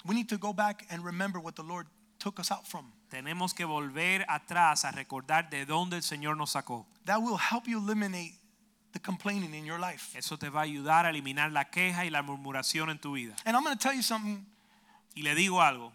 We 0.06 0.16
need 0.16 0.30
to 0.30 0.38
go 0.38 0.54
back 0.54 0.86
and 0.90 1.04
remember 1.04 1.42
what 1.42 1.56
the 1.56 1.64
Lord 1.64 1.88
took 2.20 2.40
us 2.40 2.52
out 2.52 2.66
from. 2.66 2.94
Tenemos 3.10 3.54
que 3.54 3.66
volver 3.66 4.26
atrás 4.30 4.86
a 4.86 4.92
recordar 4.92 5.50
de 5.50 5.66
dónde 5.66 5.98
el 5.98 6.04
Señor 6.04 6.38
nos 6.38 6.52
sacó. 6.52 6.86
That 7.06 7.22
will 7.22 7.38
help 7.38 7.68
you 7.68 7.80
eliminate 7.80 8.40
the 8.94 9.00
complaining 9.00 9.54
in 9.54 9.66
your 9.66 9.80
life. 9.80 10.16
Eso 10.18 10.38
te 10.38 10.50
va 10.50 10.62
a 10.62 10.64
ayudar 10.64 11.06
a 11.06 11.10
eliminar 11.10 11.52
la 11.52 11.66
queja 11.66 12.06
y 12.06 12.10
la 12.10 12.22
murmuración 12.22 12.90
en 12.90 13.00
tu 13.00 13.14
vida. 13.14 13.36
And 13.46 13.56
I'm 13.56 13.64
going 13.64 13.78
to 13.78 13.82
tell 13.82 13.96
you 13.96 14.02
something 14.02 14.46
Y 15.18 15.24
le 15.24 15.34
digo 15.34 15.62
algo, 15.62 15.92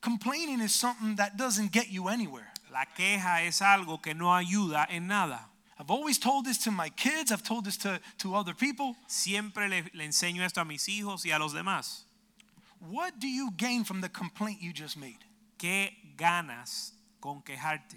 complaining 0.00 0.60
is 0.60 0.74
something 0.74 1.14
that 1.14 1.36
doesn't 1.36 1.70
get 1.70 1.90
you 1.90 2.08
anywhere. 2.08 2.52
la 2.72 2.86
queja 2.86 3.42
es 3.44 3.62
algo 3.62 4.02
que 4.02 4.14
no 4.14 4.34
ayuda 4.34 4.86
en 4.90 5.06
nada. 5.06 5.48
I've 5.78 5.90
always 5.92 6.18
told 6.18 6.44
this 6.44 6.58
to 6.64 6.72
my 6.72 6.88
kids, 6.90 7.30
I've 7.30 7.44
told 7.44 7.64
this 7.64 7.76
to, 7.78 8.00
to 8.18 8.34
other 8.34 8.52
people. 8.52 8.96
Siempre 9.06 9.68
le, 9.68 9.84
le 9.92 10.04
enseño 10.04 10.42
esto 10.44 10.60
a 10.60 10.64
mis 10.64 10.88
hijos 10.88 11.24
y 11.24 11.30
a 11.30 11.38
los 11.38 11.52
demás. 11.52 12.04
What 12.80 13.20
do 13.20 13.28
you 13.28 13.52
gain 13.56 13.84
from 13.84 14.00
the 14.00 14.08
complaint 14.08 14.60
you 14.60 14.72
just 14.72 14.96
made? 14.96 15.18
¿Qué 15.56 15.92
ganas 16.16 16.92
con 17.20 17.42
quejarte? 17.42 17.96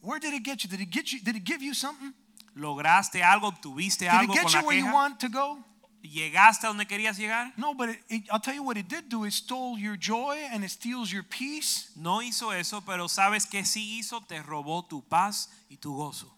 Where 0.00 0.18
did 0.18 0.34
it 0.34 0.42
get 0.42 0.64
you? 0.64 0.70
Did 0.70 0.80
it 0.80 0.90
get 0.90 1.12
you 1.12 1.20
did 1.20 1.36
it 1.36 1.44
give 1.44 1.62
you 1.62 1.72
something? 1.72 2.12
¿Lograste 2.56 3.22
algo? 3.22 3.48
¿Obtuviste 3.48 4.06
Did 4.06 4.12
it 4.12 4.18
algo 4.20 4.32
get 4.34 4.42
con 4.44 4.52
you 4.52 4.58
la 4.60 4.66
where 4.66 4.78
you 4.78 4.84
queja? 4.86 4.94
want 4.94 5.20
to 5.20 5.28
go? 5.28 5.62
¿Llegaste 6.02 6.64
a 6.64 6.68
donde 6.68 6.86
querías 6.86 7.18
llegar? 7.18 7.52
No, 7.56 7.74
but 7.74 7.90
it, 7.90 8.00
it- 8.08 8.28
I'll 8.32 8.40
tell 8.40 8.54
you 8.54 8.62
what 8.62 8.76
it 8.78 8.88
did 8.88 9.08
do. 9.10 9.24
It 9.24 9.32
stole 9.32 9.76
your 9.78 9.96
joy 9.96 10.36
and 10.52 10.64
it 10.64 10.70
steals 10.70 11.10
your 11.12 11.22
peace. 11.24 11.90
No 11.96 12.20
hizo 12.22 12.52
eso, 12.52 12.80
pero 12.80 13.08
sabes 13.08 13.44
que 13.46 13.64
sí 13.64 13.98
hizo, 13.98 14.20
te 14.26 14.40
robó 14.42 14.84
tu 14.88 15.02
paz 15.02 15.48
y 15.68 15.76
tu 15.76 15.94
gozo. 15.94 16.32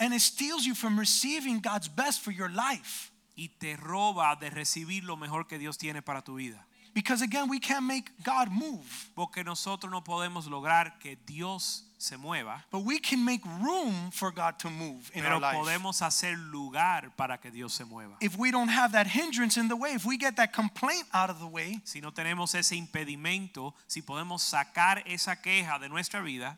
And 0.00 0.12
it 0.14 0.20
steals 0.20 0.64
you 0.64 0.74
from 0.74 0.98
receiving 0.98 1.60
God's 1.60 1.88
best 1.88 2.22
for 2.22 2.32
your 2.32 2.48
life. 2.50 3.10
Y 3.36 3.50
te 3.60 3.76
roba 3.76 4.34
de 4.40 4.50
recibir 4.50 5.04
lo 5.04 5.16
mejor 5.16 5.46
que 5.46 5.58
Dios 5.58 5.76
tiene 5.78 6.02
para 6.02 6.22
tu 6.22 6.36
vida. 6.36 6.64
Because 6.94 7.22
again, 7.22 7.48
we 7.48 7.60
can't 7.60 7.84
make 7.84 8.10
God 8.24 8.48
move, 8.50 8.84
Porque 9.14 9.44
nosotros 9.44 9.92
no 9.92 10.02
podemos 10.02 10.46
lograr 10.46 10.98
que 10.98 11.16
Dios 11.26 11.84
se 11.98 12.16
mueva, 12.16 12.62
but 12.70 12.84
we 12.84 13.00
can 13.00 13.24
make 13.24 13.44
room 13.60 14.10
for 14.12 14.30
God 14.30 14.56
to 14.60 14.70
move 14.70 15.10
in 15.14 15.22
pero 15.22 15.40
our 15.42 15.52
podemos 15.52 16.00
hacer 16.00 16.36
lugar 16.38 17.10
para 17.16 17.38
que 17.38 17.50
Dios 17.50 17.74
se 17.74 17.84
mueva. 17.84 18.16
If 18.20 18.38
we 18.38 18.52
don't 18.52 18.68
have 18.70 18.92
that 18.92 19.08
hindrance 19.08 19.56
in 19.58 19.66
the 19.68 19.74
way, 19.76 19.94
if 19.94 20.06
we 20.06 20.16
get 20.16 20.36
that 20.36 20.52
complaint 20.52 21.06
out 21.12 21.28
of 21.28 21.40
the 21.40 21.46
way, 21.46 21.80
Si 21.84 22.00
no 22.00 22.12
tenemos 22.12 22.54
ese 22.54 22.76
impedimento, 22.76 23.74
si 23.88 24.00
podemos 24.00 24.42
sacar 24.42 25.02
esa 25.06 25.36
queja 25.42 25.78
de 25.80 25.88
nuestra 25.88 26.22
vida, 26.22 26.56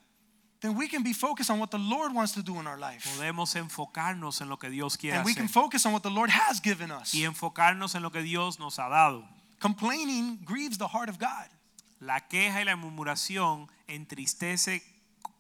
then 0.61 0.77
we 0.77 0.89
can 0.89 1.03
be 1.03 1.15
focused 1.15 1.49
on 1.51 1.59
what 1.59 1.71
the 1.71 1.79
Lord 1.79 2.15
wants 2.15 2.33
to 2.33 2.43
do 2.43 2.61
in 2.61 2.67
our 2.67 2.79
life. 2.79 3.09
podemos 3.17 3.57
enfocarnos 3.57 4.43
en 4.43 4.51
lo 4.51 4.59
que 4.59 4.69
Dios 4.69 4.99
quiere 4.99 5.17
And 5.17 5.25
we 5.25 5.33
hacer 5.33 5.41
can 5.41 5.49
focus 5.49 5.87
on 5.87 5.95
what 5.95 6.03
the 6.03 6.11
Lord 6.11 6.29
has 6.29 6.61
given 6.61 6.91
us. 6.91 7.15
y 7.15 7.25
enfocarnos 7.25 7.95
en 7.95 8.03
lo 8.03 8.11
que 8.11 8.21
Dios 8.21 8.59
nos 8.59 8.79
ha 8.79 8.91
dado. 8.91 9.25
Complaining 9.59 10.39
grieves 10.45 10.77
the 10.77 10.89
heart 10.89 11.09
of 11.09 11.19
God. 11.19 11.49
La 11.99 12.21
queja 12.29 12.61
y 12.61 12.65
la 12.65 12.77
murmuración 12.77 13.69
entristece 13.89 14.83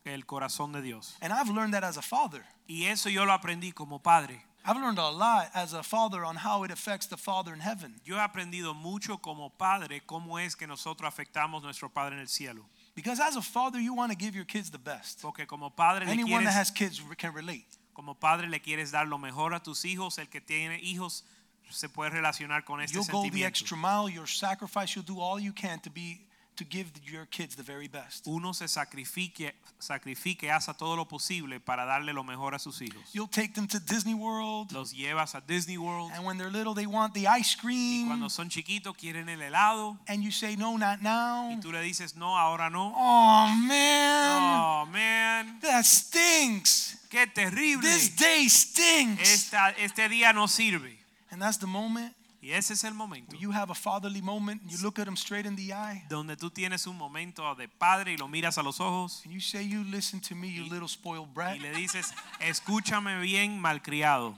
el 0.04 0.26
corazón 0.26 0.72
de 0.72 0.82
Dios. 0.82 1.16
And 1.20 1.32
I've 1.32 1.50
learned 1.50 1.74
that 1.74 1.84
as 1.84 1.96
a 1.96 2.02
father. 2.02 2.44
Y 2.68 2.84
eso 2.84 3.08
yo 3.08 3.24
lo 3.24 3.32
aprendí 3.32 3.72
como 3.74 3.98
padre. 3.98 4.44
I've 4.64 4.76
learned 4.76 4.98
a 4.98 5.10
lot 5.10 5.50
as 5.54 5.72
a 5.72 5.82
father 5.82 6.22
on 6.22 6.36
how 6.36 6.64
it 6.64 6.70
affects 6.70 7.06
the 7.06 7.16
father 7.16 7.54
in 7.54 7.60
heaven. 7.60 7.98
Yo 8.04 8.16
he 8.16 8.20
aprendido 8.20 8.74
mucho 8.74 9.16
como 9.16 9.48
padre 9.48 10.02
cómo 10.06 10.38
es 10.38 10.54
que 10.54 10.66
nosotros 10.66 11.08
afectamos 11.08 11.62
nuestro 11.62 11.88
Padre 11.88 12.16
en 12.16 12.20
el 12.20 12.28
cielo. 12.28 12.66
Because 12.94 13.20
as 13.20 13.36
a 13.36 13.42
father, 13.42 13.80
you 13.80 13.94
want 13.94 14.12
to 14.12 14.18
give 14.18 14.34
your 14.34 14.44
kids 14.44 14.70
the 14.70 14.78
best. 14.78 15.22
Porque 15.22 15.46
como 15.46 15.70
padre 15.70 16.04
le 16.04 16.12
Anyone 16.12 16.44
that 16.44 16.52
has 16.52 16.70
kids 16.70 17.00
can 17.16 17.32
relate. 17.32 17.66
como 17.94 18.14
padre 18.14 18.48
le 18.48 18.60
quieres 18.60 18.92
dar 18.92 19.06
lo 19.06 19.16
mejor 19.16 19.54
a 19.54 19.60
tus 19.60 19.84
hijos. 19.84 20.18
El 20.18 20.26
que 20.26 20.40
tiene 20.40 20.78
hijos 20.82 21.24
se 21.70 21.88
puede 21.88 22.10
relacionar 22.10 22.64
con 22.64 22.80
este 22.82 22.94
You'll 22.94 23.06
go 23.10 23.30
the 23.30 23.44
extra 23.44 23.76
mile, 23.76 24.08
you'll 24.10 24.26
sacrifice, 24.26 24.94
you'll 24.94 25.06
do 25.06 25.20
all 25.20 25.40
you 25.40 25.52
can 25.54 25.80
to 25.80 25.90
be 25.90 26.26
to 26.60 26.64
give 26.68 26.86
your 27.10 27.26
kids 27.26 27.56
the 27.56 27.62
very 27.62 27.88
best. 27.88 28.26
Uno 28.26 28.52
se 28.52 28.66
sacrifique, 28.68 29.52
sacrifique, 29.78 30.50
hace 30.50 30.72
todo 30.74 30.94
lo 30.94 31.06
posible 31.06 31.58
para 31.58 31.84
darle 31.86 32.12
lo 32.12 32.22
mejor 32.22 32.54
a 32.54 32.58
sus 32.58 32.80
hijos. 32.82 33.02
You'll 33.12 33.26
take 33.30 33.54
them 33.54 33.66
to 33.68 33.80
Disney 33.80 34.14
World, 34.14 34.72
Los 34.72 34.92
llevas 34.92 35.34
a 35.34 35.40
Disney 35.40 35.78
World. 35.78 36.12
and 36.14 36.24
when 36.24 36.36
they're 36.38 36.50
little, 36.50 36.74
they 36.74 36.86
want 36.86 37.14
the 37.14 37.26
ice 37.26 37.54
cream. 37.56 38.04
Y 38.04 38.08
cuando 38.08 38.28
son 38.28 38.48
chiquitos 38.50 38.94
quieren 38.96 39.28
el 39.28 39.40
helado. 39.40 39.96
and 40.06 40.22
you 40.22 40.30
say, 40.30 40.54
No, 40.56 40.76
not 40.76 41.00
now. 41.02 41.50
Y 41.50 41.60
tú 41.60 41.72
le 41.72 41.80
dices, 41.82 42.14
no, 42.16 42.36
ahora 42.36 42.68
no. 42.70 42.92
Oh, 42.94 43.48
man, 43.66 44.60
Oh, 44.60 44.86
man. 44.92 45.58
that 45.60 45.84
stinks. 45.86 46.96
Qué 47.10 47.26
terrible. 47.34 47.82
This 47.82 48.10
day 48.16 48.46
stinks. 48.48 49.22
Esta- 49.22 49.70
este 49.78 50.08
día 50.08 50.32
no 50.34 50.46
sirve. 50.46 50.96
And 51.32 51.40
that's 51.40 51.58
the 51.58 51.66
moment 51.66 52.12
Y 52.42 52.52
ese 52.52 52.72
es 52.72 52.84
el 52.84 52.94
momento 52.94 53.36
you 53.36 53.52
have 53.52 53.70
a 53.70 53.74
fatherly 53.74 54.22
moment, 54.22 54.62
and 54.62 54.70
you 54.70 54.78
look 54.82 54.98
at 54.98 55.06
him 55.06 55.16
straight 55.16 55.44
in 55.44 55.56
the 55.56 55.74
eye, 55.74 56.04
donde 56.08 56.36
tú 56.36 56.50
tienes 56.50 56.86
un 56.86 56.96
momento 56.96 57.54
de 57.54 57.68
padre 57.68 58.12
y 58.12 58.16
lo 58.16 58.28
miras 58.28 58.56
a 58.56 58.62
los 58.62 58.80
ojos 58.80 59.20
and 59.24 59.34
you 59.34 59.40
say, 59.40 59.62
You 59.62 59.84
listen 59.84 60.20
to 60.20 60.34
me, 60.34 60.48
you 60.48 60.64
little 60.64 60.88
spoiled 60.88 61.34
brat. 61.34 61.56
y 61.56 61.58
le 61.58 61.70
dices, 61.72 62.14
escúchame 62.40 63.20
bien, 63.20 63.60
malcriado. 63.60 64.34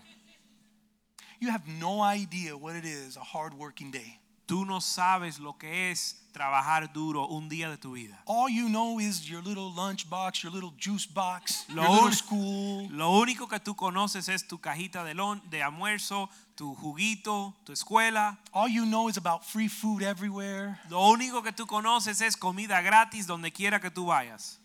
You 1.38 1.50
have 1.50 1.66
no 1.66 2.00
idea 2.00 2.56
what 2.56 2.74
it 2.76 2.84
is 2.84 3.16
a 3.16 3.20
hard 3.20 3.54
working 3.54 3.90
day. 3.90 4.18
Tú 4.46 4.64
no 4.64 4.80
sabes 4.80 5.38
lo 5.38 5.56
que 5.56 5.90
es 5.90 6.18
trabajar 6.32 6.92
duro 6.92 7.26
un 7.28 7.48
día 7.48 7.68
de 7.70 7.76
tu 7.78 7.92
vida. 7.92 8.20
All 8.26 8.50
you 8.50 8.68
know 8.68 8.98
is 9.00 9.24
your 9.26 9.42
little 9.42 9.70
lunch 9.74 10.08
box, 10.08 10.42
your 10.42 10.52
little 10.52 10.72
juice 10.78 11.06
box, 11.06 11.64
Lo 11.68 11.82
your 11.82 11.92
little 11.92 12.12
school. 12.12 12.88
Lo 12.90 13.10
único 13.12 13.48
que 13.48 13.60
tú 13.60 13.74
conoces 13.76 14.28
es 14.28 14.46
tu 14.46 14.58
cajita 14.58 15.04
de, 15.04 15.14
lon- 15.14 15.42
de 15.50 15.62
almuerzo, 15.62 16.28
tu 16.56 16.74
juguito, 16.74 17.54
tu 17.64 17.72
escuela. 17.72 18.38
All 18.52 18.68
you 18.68 18.84
know 18.84 19.08
is 19.08 19.16
about 19.16 19.44
free 19.44 19.68
food 19.68 20.02
everywhere. 20.02 20.78
Lo 20.90 21.06
único 21.08 21.42
que 21.42 21.52
tú 21.52 21.66
conoces 21.66 22.20
es 22.20 22.36
comida 22.36 22.80
gratis 22.82 23.26
donde 23.26 23.52
quiera 23.52 23.80
que 23.80 23.90
tú 23.90 24.06
vayas. 24.06 24.58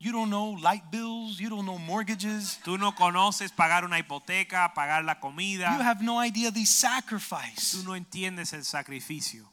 You 0.00 0.12
don't 0.12 0.30
know 0.30 0.56
light 0.62 0.90
bills. 0.92 1.40
You 1.40 1.50
don't 1.50 1.64
know 1.66 1.78
mortgages. 1.78 2.60
Tú 2.64 2.78
no 2.78 2.92
conoces 2.92 3.50
pagar 3.50 3.84
una 3.84 3.98
hipoteca, 3.98 4.72
pagar 4.72 5.04
la 5.04 5.16
comida. 5.16 5.76
You 5.76 5.82
have 5.82 6.02
no 6.02 6.20
idea 6.20 6.52
the 6.52 6.64
sacrifice 6.64 7.76
Tú 7.76 7.84
no 7.84 7.94
entiendes 7.96 8.52
el 8.52 8.64
sacrificio. 8.64 9.44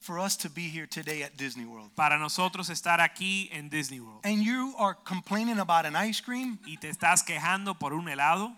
for 0.00 0.18
us 0.18 0.36
to 0.36 0.48
be 0.48 0.68
here 0.68 0.86
today 0.86 1.22
at 1.22 1.36
Disney 1.36 1.64
World. 1.64 1.90
Para 1.94 2.18
nosotros 2.18 2.68
estar 2.70 2.98
aquí 3.00 3.48
en 3.52 3.68
Disney 3.68 4.00
World. 4.00 4.20
And 4.24 4.42
you 4.42 4.74
are 4.78 4.94
complaining 5.04 5.58
about 5.58 5.86
an 5.86 5.94
ice 5.94 6.20
cream, 6.20 6.58
Y 6.66 6.76
te 6.76 6.88
estás 6.88 7.22
quejando 7.22 7.78
por 7.78 7.92
un 7.92 8.08
helado. 8.08 8.56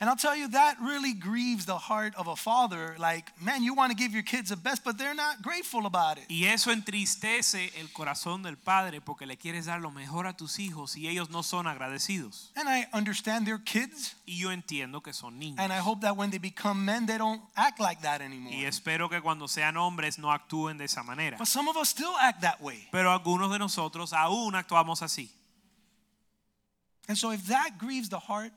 And 0.00 0.10
I'll 0.10 0.16
tell 0.16 0.34
you, 0.36 0.48
that 0.48 0.76
really 0.82 1.12
grieves 1.14 1.66
the 1.66 1.78
heart 1.78 2.14
of 2.16 2.26
a 2.26 2.34
father. 2.34 2.96
Like, 2.98 3.30
man, 3.40 3.62
you 3.62 3.74
want 3.74 3.90
to 3.90 3.96
give 3.96 4.12
your 4.12 4.24
kids 4.24 4.50
the 4.50 4.56
best, 4.56 4.84
but 4.84 4.98
they're 4.98 5.14
not 5.14 5.40
grateful 5.40 5.86
about 5.86 6.18
it. 6.18 6.24
Y 6.28 6.46
eso 6.46 6.72
entristece 6.72 7.70
el 7.78 7.86
corazón 7.92 8.42
del 8.42 8.56
padre 8.56 9.00
porque 9.00 9.24
le 9.24 9.36
quieres 9.36 9.66
dar 9.66 9.80
lo 9.80 9.90
mejor 9.92 10.26
a 10.26 10.32
tus 10.36 10.58
hijos 10.58 10.96
y 10.96 11.06
ellos 11.06 11.30
no 11.30 11.42
son 11.42 11.66
agradecidos. 11.66 12.50
And 12.56 12.68
I 12.68 12.86
understand 12.92 13.46
they're 13.46 13.62
kids, 13.64 14.16
Y 14.26 14.38
yo 14.38 14.50
entiendo 14.50 15.02
que 15.02 15.12
son 15.12 15.38
niños. 15.38 15.60
and 15.60 15.72
I 15.72 15.78
hope 15.78 16.00
that 16.00 16.16
when 16.16 16.30
they 16.30 16.38
become 16.38 16.84
men, 16.84 17.06
they 17.06 17.16
don't 17.16 17.40
act 17.56 17.78
like 17.78 18.02
that 18.02 18.20
anymore. 18.20 18.52
Y 18.52 18.64
espero 18.64 19.08
que 19.08 19.20
cuando 19.20 19.46
sean 19.46 19.76
hombres 19.76 20.18
no 20.18 20.32
actúen 20.32 20.76
de 20.76 20.84
esa 20.86 21.02
manera. 21.04 21.38
But 21.38 21.46
some 21.46 21.68
of 21.68 21.76
us 21.76 21.88
still 21.88 22.14
act 22.20 22.40
that 22.42 22.60
way. 22.60 22.88
Pero 22.90 23.12
algunos 23.12 23.50
de 23.52 23.58
nosotros 23.60 24.12
aún 24.12 24.54
actuamos 24.56 25.02
así. 25.02 25.30
And 27.06 27.16
so, 27.16 27.30
if 27.32 27.46
that 27.48 27.78
grieves 27.78 28.08
the 28.08 28.18
heart 28.18 28.52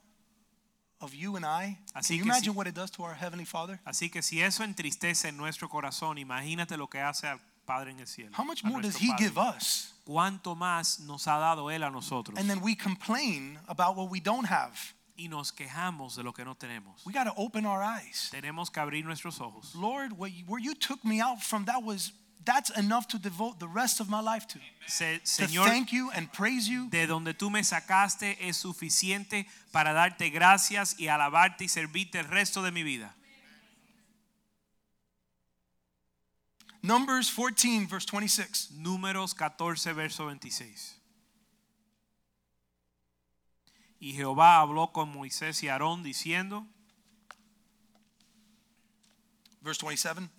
of 1.00 1.14
you 1.14 1.36
and 1.36 1.44
I, 1.44 1.78
Así 1.94 2.08
can 2.08 2.16
you 2.18 2.22
que 2.24 2.30
imagine 2.30 2.52
si- 2.52 2.56
what 2.56 2.66
it 2.66 2.74
does 2.74 2.90
to 2.92 3.02
our 3.04 3.14
Heavenly 3.14 3.44
Father? 3.44 3.78
Así 3.86 4.10
que 4.10 4.22
si 4.22 4.40
eso 4.42 4.62
entristece 4.64 5.32
nuestro 5.32 5.68
corazón, 5.68 6.18
imagínate 6.18 6.76
lo 6.76 6.86
que 6.88 7.00
hace 7.00 7.26
al 7.28 7.40
Padre 7.66 7.90
en 7.92 8.00
el 8.00 8.06
cielo. 8.06 8.30
How 8.36 8.44
much 8.44 8.64
more 8.64 8.80
does 8.82 8.96
He 8.96 9.08
Padre. 9.08 9.24
give 9.26 9.38
us? 9.38 9.92
¿Cuánto 10.06 10.54
más 10.56 11.00
nos 11.00 11.26
ha 11.28 11.38
dado 11.38 11.70
Él 11.70 11.82
a 11.84 11.90
nosotros? 11.90 12.38
And 12.38 12.48
then 12.48 12.60
we 12.62 12.74
complain 12.74 13.58
about 13.68 13.94
what 13.96 14.10
we 14.10 14.20
don't 14.20 14.46
have. 14.46 14.94
Y 15.20 15.26
nos 15.28 15.50
quejamos 15.52 16.14
de 16.16 16.22
lo 16.22 16.32
que 16.32 16.44
no 16.44 16.54
tenemos. 16.54 17.04
We 17.04 17.12
got 17.12 17.24
to 17.24 17.34
open 17.36 17.66
our 17.66 17.82
eyes. 17.82 18.30
Tenemos 18.32 18.70
que 18.72 18.80
abrir 18.80 19.04
nuestros 19.04 19.40
ojos. 19.40 19.74
Lord, 19.74 20.12
where 20.16 20.30
you 20.60 20.74
took 20.74 21.04
me 21.04 21.20
out 21.20 21.42
from, 21.42 21.64
that 21.66 21.82
was 21.82 22.12
that's 22.44 22.70
enough 22.76 23.06
to 23.08 23.18
devote 23.18 23.58
the 23.58 23.68
rest 23.68 24.00
of 24.00 24.08
my 24.08 24.20
life 24.20 24.46
to. 24.48 24.58
Se- 24.86 25.18
To 25.20 25.64
thank 25.64 25.92
you 25.92 26.10
and 26.12 26.32
praise 26.32 26.66
you. 26.68 26.88
de 26.90 27.06
donde 27.06 27.34
tú 27.34 27.50
me 27.50 27.62
sacaste 27.62 28.36
es 28.40 28.56
suficiente 28.56 29.46
para 29.72 29.92
darte 29.92 30.30
gracias 30.30 30.98
y 30.98 31.08
alabarte 31.08 31.64
y 31.64 31.68
servirte 31.68 32.18
el 32.18 32.26
resto 32.28 32.62
de 32.62 32.70
mi 32.72 32.82
vida. 32.82 33.14
Numbers 36.82 37.28
14, 37.30 37.86
verse 37.86 38.06
26. 38.10 38.70
Números 38.72 39.34
14, 39.34 39.92
verso 39.94 40.26
26. 40.26 40.94
Y 44.00 44.12
Jehová 44.12 44.58
habló 44.60 44.92
con 44.92 45.08
Moisés 45.12 45.62
y 45.64 45.68
Aarón 45.68 46.02
diciendo, 46.04 46.66
Verse 49.60 49.84
27. 49.84 50.30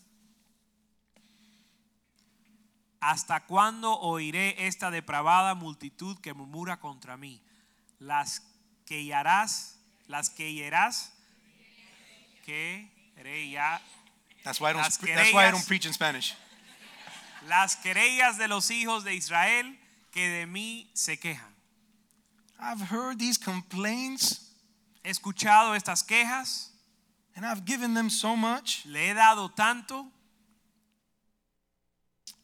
¿Hasta 3.02 3.46
cuándo 3.46 3.98
oiré 4.00 4.68
esta 4.68 4.92
depravada 4.92 5.56
multitud 5.56 6.20
que 6.20 6.34
murmura 6.34 6.80
contra 6.80 7.16
mí? 7.18 7.42
Las 8.00 8.42
que 8.86 9.14
harás, 9.14 9.80
las 10.08 10.30
que 10.30 10.52
hierás, 10.54 11.14
que 12.46 12.90
ya, 13.52 13.82
That's 14.44 14.60
why 14.62 14.70
I 14.70 14.74
don't, 14.74 14.84
Las 14.84 14.98
pre- 14.98 15.14
that's 15.14 15.34
why 15.34 15.44
I 15.46 15.48
querellas. 15.48 15.52
don't 15.52 15.68
preach 15.68 15.86
in 15.86 15.94
Spanish. 15.94 16.36
las 17.48 17.76
querellas 17.78 18.38
de 18.38 18.48
los 18.48 18.70
hijos 18.72 19.04
de 19.04 19.14
Israel 19.16 19.78
que 20.12 20.28
de 20.28 20.46
mí 20.46 20.90
se 20.94 21.18
quejan. 21.18 21.54
I've 22.60 22.82
heard 22.92 23.20
these 23.20 23.38
complaints 23.38 24.46
He 25.04 25.10
escuchado 25.12 25.76
estas 25.76 26.04
quejas, 26.04 26.72
and 27.36 27.46
I've 27.46 27.64
given 27.66 27.94
them 27.94 28.10
so 28.10 28.36
much. 28.36 28.86
le 28.86 29.10
he 29.10 29.14
dado 29.14 29.50
tanto, 29.50 30.12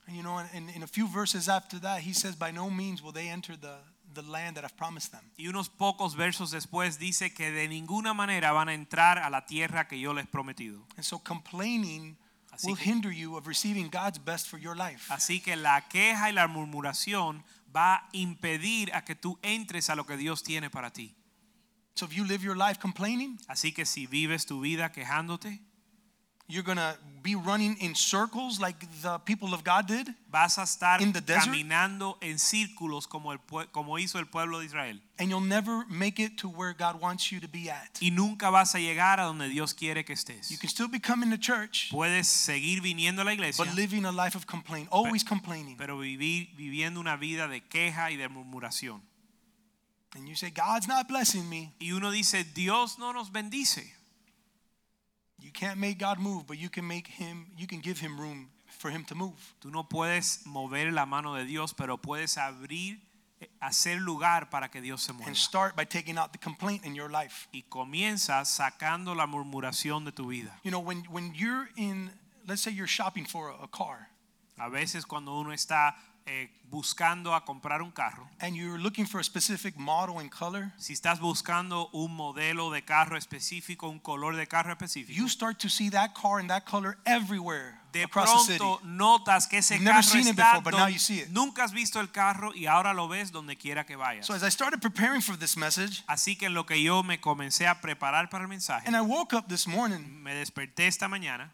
you 0.07 0.21
know, 0.23 0.39
in, 0.53 0.69
in 0.69 0.83
a 0.83 0.87
few 0.87 1.07
verses 1.07 1.47
after 1.49 1.79
that, 1.79 2.01
he 2.01 2.13
says, 2.13 2.35
By 2.35 2.51
no 2.51 2.69
means 2.69 3.01
will 3.01 3.11
they 3.11 3.27
enter 3.29 3.55
the, 3.57 3.77
the 4.13 4.21
land 4.21 4.55
that 4.57 4.63
I've 4.63 4.77
promised 4.77 5.11
them. 5.11 5.23
y 5.37 5.47
unos 5.47 5.69
pocos 5.69 6.15
versos 6.15 6.51
después 6.51 6.97
dice 6.99 7.33
que 7.33 7.51
de 7.51 7.67
ninguna 7.67 8.13
manera 8.13 8.51
van 8.51 8.69
a 8.69 8.73
entrar 8.73 9.17
a 9.17 9.29
la 9.29 9.45
tierra 9.45 9.87
que 9.87 9.99
yo 9.99 10.13
les 10.13 10.25
he 10.25 10.27
prometido. 10.27 10.85
And 10.95 11.03
so 11.03 11.19
complaining 11.19 12.17
Así 12.51 12.67
will 12.67 12.77
que- 12.77 12.85
hinder 12.91 13.11
you 13.11 13.35
of 13.35 13.47
receiving 13.47 13.89
God's 13.89 14.17
best 14.19 14.47
for 14.47 14.57
your 14.59 14.75
life. 14.77 15.11
Así 15.11 15.41
que 15.41 15.55
la 15.55 15.81
queja 15.89 16.29
y 16.29 16.33
la 16.33 16.47
murmuración 16.47 17.43
va 17.75 17.95
a 17.95 18.09
impedir 18.13 18.93
a 18.93 19.03
que 19.03 19.15
tú 19.15 19.37
entres 19.41 19.89
a 19.89 19.95
lo 19.95 20.05
que 20.05 20.15
Dios 20.15 20.41
tiene 20.43 20.69
para 20.69 20.91
ti. 20.91 21.15
So 21.95 22.05
if 22.05 22.13
you 22.13 22.23
live 22.25 22.43
your 22.43 22.55
life 22.57 22.79
complaining, 22.79 23.37
Así 23.47 23.73
que 23.73 23.85
si 23.85 24.05
vives 24.07 24.45
tu 24.45 24.61
vida 24.61 24.91
quejándote, 24.91 25.61
you're 26.47 26.63
going 26.63 26.77
to 26.77 26.95
be 27.23 27.33
running 27.35 27.75
in 27.81 27.95
circles 27.95 28.59
like 28.59 28.85
the 29.01 29.17
people 29.25 29.53
of 29.55 29.63
God 29.63 29.87
did. 29.87 30.13
vas 30.31 30.59
a 30.59 30.61
estar 30.61 31.01
In 31.01 31.11
the 31.11 31.21
desert? 31.21 31.45
caminando 31.45 32.17
en 32.21 32.37
círculos 32.37 33.07
como, 33.07 33.31
el, 33.31 33.39
como 33.71 33.97
hizo 33.97 34.19
el 34.19 34.27
pueblo 34.27 34.59
de 34.59 34.65
Israel. 34.65 34.99
And 35.17 35.29
you'll 35.29 35.39
never 35.41 35.85
make 35.89 36.19
it 36.19 36.37
to 36.39 36.47
where 36.49 36.73
God 36.73 37.01
wants 37.01 37.31
you 37.31 37.39
to 37.39 37.47
be 37.47 37.69
at. 37.69 37.97
Y 37.99 38.11
nunca 38.11 38.51
vas 38.51 38.75
a 38.75 38.79
llegar 38.79 39.19
a 39.19 39.23
donde 39.23 39.49
Dios 39.49 39.73
quiere 39.73 40.05
que 40.05 40.13
estés. 40.13 40.51
You 40.51 40.57
can 40.59 40.69
still 40.69 40.87
be 40.87 40.99
coming 40.99 41.31
to 41.31 41.37
church, 41.37 41.89
Puedes 41.89 42.27
seguir 42.27 42.81
viniendo 42.81 43.21
a 43.21 43.25
la 43.25 43.33
iglesia, 43.33 43.63
but 43.65 43.73
living 43.73 44.05
a 44.05 44.11
life 44.11 44.35
of 44.35 44.45
complaint, 44.45 44.87
always 44.91 45.23
complaining. 45.23 45.77
pero 45.77 45.97
vivir 45.97 46.49
viviendo 46.55 46.99
una 46.99 47.15
vida 47.17 47.47
de 47.47 47.61
queja 47.61 48.11
y 48.11 48.17
de 48.17 48.29
murmuración. 48.29 49.01
And 50.15 50.27
you 50.29 50.35
say, 50.35 50.51
God's 50.51 50.87
not 50.87 51.07
blessing 51.07 51.49
me. 51.49 51.73
Y 51.79 51.91
uno 51.91 52.11
dice, 52.11 52.43
Dios 52.53 52.99
no 52.99 53.11
nos 53.13 53.31
bendice. 53.31 53.94
You 55.39 55.51
can't 55.51 55.79
make 55.79 55.99
God 55.99 56.19
move, 56.19 56.47
but 56.47 56.57
you 56.57 56.69
can 56.69 56.87
make 56.87 57.07
him, 57.07 57.47
you 57.57 57.67
can 57.67 57.79
give 57.79 57.99
him 57.99 58.19
room 58.19 58.49
for 58.67 58.89
him 58.89 59.03
to 59.05 59.15
move. 59.15 59.53
Tú 59.61 59.71
no 59.71 59.83
puedes 59.83 60.45
mover 60.45 60.91
la 60.91 61.05
mano 61.05 61.35
de 61.35 61.45
Dios, 61.45 61.73
pero 61.73 61.97
puedes 61.97 62.37
abrir, 62.37 62.99
eh, 63.41 63.47
hacer 63.61 63.99
lugar 63.99 64.49
para 64.49 64.69
que 64.69 64.81
Dios 64.81 65.03
se 65.03 65.13
mueva. 65.13 65.27
And 65.27 65.35
start 65.35 65.75
by 65.75 65.85
taking 65.85 66.17
out 66.17 66.31
the 66.31 66.39
complaint 66.39 66.85
in 66.85 66.95
your 66.95 67.09
life. 67.09 67.47
Y 67.53 67.63
comienza 67.69 68.43
sacando 68.45 69.15
la 69.15 69.27
murmuración 69.27 70.05
de 70.05 70.11
tu 70.11 70.27
vida. 70.27 70.51
You 70.63 70.71
know, 70.71 70.79
when, 70.79 71.03
when 71.11 71.33
you're 71.35 71.69
in, 71.75 72.11
let's 72.47 72.61
say 72.61 72.71
you're 72.71 72.87
shopping 72.87 73.25
for 73.25 73.49
a, 73.49 73.63
a 73.63 73.67
car 73.67 74.09
A 74.57 74.69
veces 74.69 75.05
cuando 75.05 75.37
uno 75.37 75.51
está 75.51 75.95
eh, 76.27 76.49
buscando 76.71 77.33
a 77.35 77.45
comprar 77.45 77.81
un 77.81 77.91
carro, 77.91 78.27
and 78.41 78.55
you're 78.55 78.79
looking 78.79 79.05
for 79.05 79.19
a 79.19 79.23
specific 79.23 79.77
model 79.77 80.19
and 80.19 80.31
color, 80.31 80.71
si 80.77 80.93
estás 80.93 81.19
buscando 81.19 81.89
un 81.93 82.15
modelo 82.15 82.71
de 82.71 82.81
carro 82.83 83.15
específico, 83.15 83.87
un 83.87 83.99
color 83.99 84.35
de 84.35 84.47
carro 84.47 84.71
específico, 84.73 85.13
you 85.15 85.29
start 85.29 85.59
to 85.59 85.69
see 85.69 85.89
that 85.89 86.13
car 86.15 86.39
and 86.39 86.49
that 86.49 86.65
color 86.65 86.97
everywhere 87.05 87.79
de 87.91 88.01
across 88.03 88.47
the 88.47 88.53
city. 88.53 88.57
pronto 88.57 88.81
notas 88.83 89.47
que 89.47 89.59
ese 89.59 89.75
You've 89.75 89.83
never 89.83 90.01
carro 90.01 90.11
seen 90.11 90.27
it 90.27 90.35
está 90.35 90.53
before, 90.53 90.61
but 90.63 90.71
now 90.73 90.85
don- 90.85 90.93
you 90.93 90.99
see 90.99 91.19
it. 91.19 91.29
nunca 91.29 91.63
has 91.63 91.71
visto 91.71 91.99
el 92.01 92.07
carro 92.07 92.51
y 92.55 92.65
ahora 92.65 92.93
lo 92.93 93.07
ves 93.07 93.31
donde 93.31 93.55
quiera 93.55 93.85
que 93.85 93.95
vayas. 93.95 94.25
So 94.25 94.33
as 94.33 94.43
I 94.43 94.49
started 94.49 94.81
preparing 94.81 95.21
for 95.21 95.37
this 95.37 95.55
message, 95.55 96.03
Así 96.07 96.35
que 96.37 96.47
en 96.47 96.53
lo 96.55 96.65
que 96.65 96.81
yo 96.81 97.03
me 97.03 97.19
comencé 97.21 97.67
a 97.67 97.79
preparar 97.79 98.29
para 98.29 98.43
el 98.43 98.49
mensaje, 98.49 98.87
and 98.87 98.95
I 98.97 99.01
woke 99.01 99.33
up 99.33 99.47
this 99.47 99.67
morning, 99.67 100.23
me 100.23 100.33
desperté 100.33 100.87
esta 100.87 101.07
mañana 101.07 101.51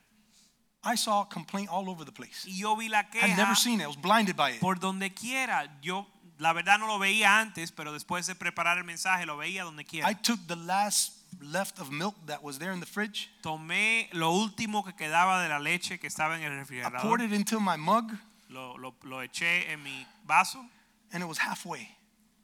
I 0.84 0.96
saw 0.96 1.24
complaint 1.26 1.70
all 1.70 1.90
over 1.90 2.04
the 2.06 2.12
place. 2.12 2.46
y 2.48 2.58
yo 2.58 2.76
vi 2.76 2.90
la 2.90 3.04
I'd 3.22 3.38
never 3.38 3.56
seen 3.56 3.80
it. 3.82 3.84
I 3.84 3.88
was 3.88 3.98
blinded 3.98 4.36
by 4.36 4.52
it. 4.52 4.60
por 4.60 4.76
donde 4.76 5.14
quiera. 5.14 5.68
Yo 5.82 6.08
la 6.40 6.54
verdad 6.54 6.80
no 6.80 6.88
lo 6.88 6.98
veía 6.98 7.40
antes, 7.40 7.72
pero 7.72 7.94
después 7.94 8.26
de 8.26 8.34
preparar 8.36 8.78
el 8.78 8.84
mensaje 8.84 9.26
lo 9.26 9.38
veía 9.38 9.64
donde 9.64 9.86
quiera. 9.86 10.10
I 10.10 10.16
took 10.16 10.40
the 10.48 10.56
last 10.56 11.14
left 11.40 11.80
of 11.80 11.92
milk 11.92 12.16
that 12.26 12.42
was 12.42 12.58
there 12.58 12.74
in 12.74 12.80
the 12.80 12.86
fridge. 12.88 13.30
Tomé 13.42 14.10
lo 14.14 14.32
último 14.32 14.84
que 14.84 14.94
quedaba 14.94 15.42
de 15.44 15.50
la 15.50 15.60
leche 15.60 16.00
que 16.00 16.08
estaba 16.08 16.36
en 16.36 16.44
el 16.44 16.62
I 16.62 16.90
poured 17.00 17.22
it 17.22 17.32
into 17.32 17.60
my 17.60 17.78
mug, 17.78 18.12
lo, 18.50 18.76
lo- 18.78 18.96
lo 19.04 19.22
eché 19.22 19.72
en 19.72 19.84
mi 19.84 20.06
vaso 20.26 20.66
and 21.14 21.22
it 21.24 21.28
was 21.28 21.38
halfway. 21.38 21.88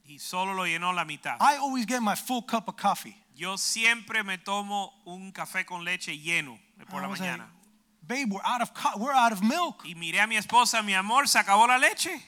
y 0.05 0.19
solo 0.19 0.53
lo 0.53 0.63
llenó 0.65 0.93
la 0.93 1.03
mitad. 1.05 1.37
I 1.41 1.57
always 1.57 1.85
get 1.85 2.01
my 2.01 2.15
full 2.15 2.41
cup 2.43 2.67
of 2.69 2.77
coffee. 2.77 3.17
Yo 3.35 3.57
siempre 3.57 4.23
me 4.23 4.37
tomo 4.37 4.93
un 5.05 5.31
café 5.31 5.65
con 5.65 5.83
leche 5.83 6.17
lleno 6.17 6.57
por 6.89 6.99
I 6.99 7.03
la 7.03 7.09
was 7.09 7.19
like, 7.19 7.31
mañana. 7.37 7.56
Babe, 8.07 8.31
we're 8.31 8.41
out 8.45 8.61
of 8.61 8.71
we're 8.97 9.11
out 9.13 9.31
of 9.33 9.41
milk. 9.43 9.83
Y 9.85 9.95
miré 9.95 10.19
a 10.21 10.27
mi 10.27 10.37
esposa, 10.37 10.81
mi 10.83 10.93
amor, 10.93 11.27
se 11.27 11.39
acabó 11.39 11.67
la 11.67 11.77
leche. 11.77 12.21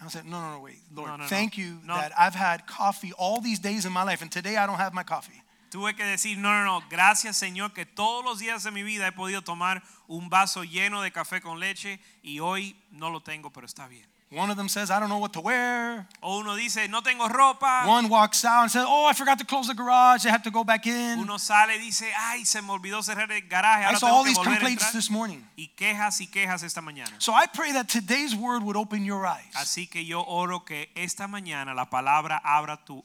I 0.00 0.08
said, 0.08 0.24
no, 0.24 0.40
no, 0.40 0.52
no, 0.52 0.60
wait, 0.60 0.78
Lord, 0.94 1.08
No, 1.08 1.16
no, 1.16 1.22
no. 1.24 1.28
thank 1.28 1.58
you 1.58 1.80
No. 1.84 1.96
that 1.96 2.12
I've 2.16 2.36
had 2.36 2.66
coffee 2.68 3.12
all 3.18 3.40
these 3.40 3.58
days 3.58 3.84
in 3.84 3.92
my 3.92 4.04
life, 4.04 4.22
and 4.22 4.30
today 4.30 4.56
I 4.56 4.64
don't 4.64 4.78
have 4.78 4.94
my 4.94 5.02
coffee. 5.02 5.42
Tuve 5.72 5.94
que 5.96 6.04
decir, 6.04 6.38
no, 6.38 6.50
no, 6.52 6.64
no, 6.64 6.82
gracias 6.88 7.36
Señor 7.36 7.74
que 7.74 7.84
todos 7.84 8.24
los 8.24 8.38
días 8.38 8.62
de 8.62 8.70
mi 8.70 8.82
vida 8.84 9.06
he 9.08 9.12
podido 9.12 9.42
tomar 9.42 9.82
un 10.06 10.30
vaso 10.30 10.62
lleno 10.62 11.02
de 11.02 11.10
café 11.10 11.40
con 11.42 11.58
leche 11.58 12.00
y 12.22 12.38
hoy 12.40 12.74
no 12.92 13.10
lo 13.10 13.20
tengo, 13.20 13.50
pero 13.50 13.66
está 13.66 13.86
bien. 13.88 14.08
One 14.30 14.50
of 14.50 14.58
them 14.58 14.68
says, 14.68 14.90
I 14.90 15.00
don't 15.00 15.08
know 15.08 15.18
what 15.18 15.32
to 15.34 15.40
wear. 15.40 16.06
O 16.22 16.40
uno 16.40 16.54
dice, 16.54 16.86
no 16.90 17.00
tengo 17.00 17.26
ropa. 17.28 17.86
One 17.86 18.10
walks 18.10 18.44
out 18.44 18.62
and 18.62 18.70
says, 18.70 18.84
Oh, 18.86 19.06
I 19.06 19.14
forgot 19.14 19.38
to 19.38 19.44
close 19.46 19.68
the 19.68 19.74
garage. 19.74 20.24
They 20.24 20.30
have 20.30 20.42
to 20.42 20.50
go 20.50 20.64
back 20.64 20.86
in. 20.86 21.20
Uno 21.20 21.38
sale 21.38 21.70
y 21.70 21.78
dice, 21.78 22.04
ay, 22.14 22.44
se 22.44 22.60
me 22.60 22.68
olvidó 22.72 23.02
cerrar 23.02 23.30
el 23.30 23.40
garaje, 23.48 23.86
I 23.86 23.94
saw 23.94 24.08
all 24.08 24.24
these 24.24 24.36
complaints 24.36 24.92
this 24.92 25.10
morning. 25.10 25.42
Y 25.56 25.70
quejas 25.74 26.20
y 26.20 26.26
quejas 26.26 26.62
esta 26.62 26.82
mañana. 26.82 27.12
So 27.20 27.32
I 27.32 27.46
pray 27.46 27.72
that 27.72 27.88
today's 27.88 28.36
word 28.36 28.62
would 28.62 28.76
open 28.76 29.06
your 29.06 29.26
eyes. 29.26 29.54
Así 29.54 29.88
que 29.90 30.04
yo 30.04 30.22
oro 30.22 30.60
que 30.60 30.90
esta 30.94 31.26
mañana 31.26 31.74
la 31.74 31.86
palabra 31.86 32.38
abra 32.44 32.78
tu, 32.84 33.02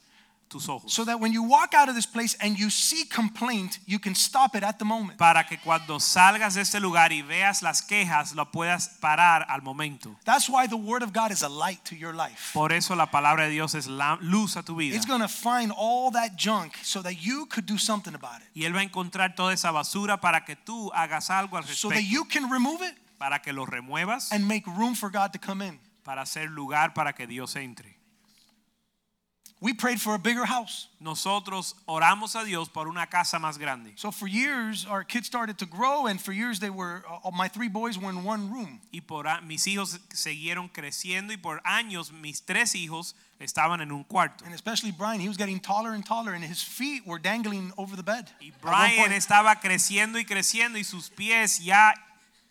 tus 0.54 0.70
ojos. 0.70 0.94
so 0.94 1.04
that 1.04 1.20
when 1.20 1.34
you 1.34 1.44
walk 1.44 1.74
out 1.74 1.90
of 1.90 1.96
this 1.96 2.06
place 2.06 2.38
and 2.40 2.58
you 2.58 2.70
see 2.70 3.04
complaint, 3.06 3.80
you 3.86 4.00
can 4.00 4.16
stop 4.16 4.56
it 4.56 4.64
at 4.64 4.78
the 4.78 4.86
moment. 4.86 5.18
para 5.18 5.44
que 5.44 5.58
cuando 5.58 6.00
salgas 6.00 6.54
de 6.54 6.62
este 6.62 6.80
lugar 6.80 7.12
y 7.12 7.22
veas 7.22 7.62
las 7.62 7.82
quejas, 7.82 8.36
lo 8.36 8.46
puedas 8.46 8.90
parar 9.02 9.46
al 9.50 9.62
momento. 9.62 10.16
That's 10.26 10.48
why 10.48 10.68
the 10.68 10.78
word 10.78 11.04
of 11.04 11.12
God 11.12 11.32
is 11.32 11.42
a 11.42 11.50
light 11.50 11.84
to 11.86 11.96
your 11.96 12.14
life. 12.14 12.52
Por 12.54 12.72
eso 12.72 12.96
la 12.96 13.08
palabra 13.08 13.46
de 13.46 13.52
Dios 13.52 13.76
es 13.76 13.88
la 13.88 14.18
luz 14.22 14.56
a 14.56 14.64
tu 14.64 14.76
vida. 14.76 14.96
It's 14.96 15.06
going 15.06 15.22
to 15.22 15.28
find 15.28 15.72
all 15.76 16.12
that 16.12 16.38
junk 16.38 16.76
so 16.84 17.02
that 17.02 17.16
you 17.22 17.48
could 17.48 17.66
do 17.66 17.78
something 17.78 18.14
about 18.14 18.42
it. 18.42 18.48
Y 18.54 18.66
él 18.66 18.74
va 18.74 18.80
a 18.80 18.84
encontrar 18.84 19.36
toda 19.36 19.54
esa 19.54 19.72
basura 19.72 20.22
para 20.22 20.46
que 20.46 20.56
tú 20.56 20.92
hagas 20.94 21.30
algo 21.30 21.58
al 21.58 21.64
respecto. 21.64 21.90
So 21.90 21.90
that 21.90 22.04
you 22.04 22.26
can 22.26 22.50
remove 22.50 22.82
it 22.82 22.96
para 23.18 23.42
que 23.42 23.54
lo 23.54 23.66
remuevas, 23.66 24.32
and 24.32 24.48
make 24.48 24.66
room 24.68 24.96
for 24.96 25.10
God 25.10 25.32
to 25.32 25.40
come 25.40 25.62
in. 25.66 25.80
para 26.04 26.22
hacer 26.22 26.50
lugar 26.50 26.94
para 26.94 27.14
que 27.14 27.26
Dios 27.26 27.56
entre. 27.56 27.93
We 29.64 29.72
prayed 29.72 30.02
for 30.02 30.14
a 30.14 30.20
bigger 30.20 30.44
house. 30.44 30.90
Nosotros 31.00 31.74
oramos 31.88 32.36
a 32.36 32.44
Dios 32.44 32.68
por 32.68 32.90
una 32.90 33.08
casa 33.08 33.40
más 33.40 33.58
grande. 33.58 33.94
So 33.96 34.12
for 34.12 34.28
years, 34.28 34.86
our 34.86 35.06
kids 35.06 35.26
started 35.26 35.58
to 35.60 35.66
grow, 35.66 36.08
and 36.08 36.20
for 36.20 36.34
years, 36.34 36.60
they 36.60 36.70
were, 36.70 37.02
uh, 37.08 37.32
my 37.32 37.48
three 37.48 37.70
boys 37.70 37.98
were 37.98 38.10
in 38.10 38.26
one 38.26 38.52
room. 38.52 38.82
Y 38.92 39.00
por 39.00 39.24
mis 39.42 39.66
hijos 39.66 39.98
siguieron 40.10 40.70
creciendo 40.70 41.32
y 41.32 41.38
por 41.38 41.62
años 41.62 42.12
mis 42.12 42.42
tres 42.42 42.76
hijos 42.76 43.14
estaban 43.40 43.80
en 43.80 43.94
un 43.94 44.04
cuarto. 44.04 44.44
And 44.44 44.54
especially 44.54 44.92
Brian, 44.92 45.22
he 45.22 45.30
was 45.30 45.38
getting 45.38 45.62
taller 45.62 45.94
and 45.94 46.06
taller, 46.06 46.34
and 46.34 46.44
his 46.44 46.62
feet 46.62 47.08
were 47.08 47.18
dangling 47.18 47.72
over 47.78 47.96
the 47.96 48.04
bed. 48.04 48.30
Y 48.42 48.52
Brian 48.62 49.14
estaba 49.14 49.62
creciendo 49.62 50.20
y 50.20 50.26
creciendo 50.26 50.78
y 50.78 50.84
sus 50.84 51.10
pies 51.10 51.60
ya 51.64 51.94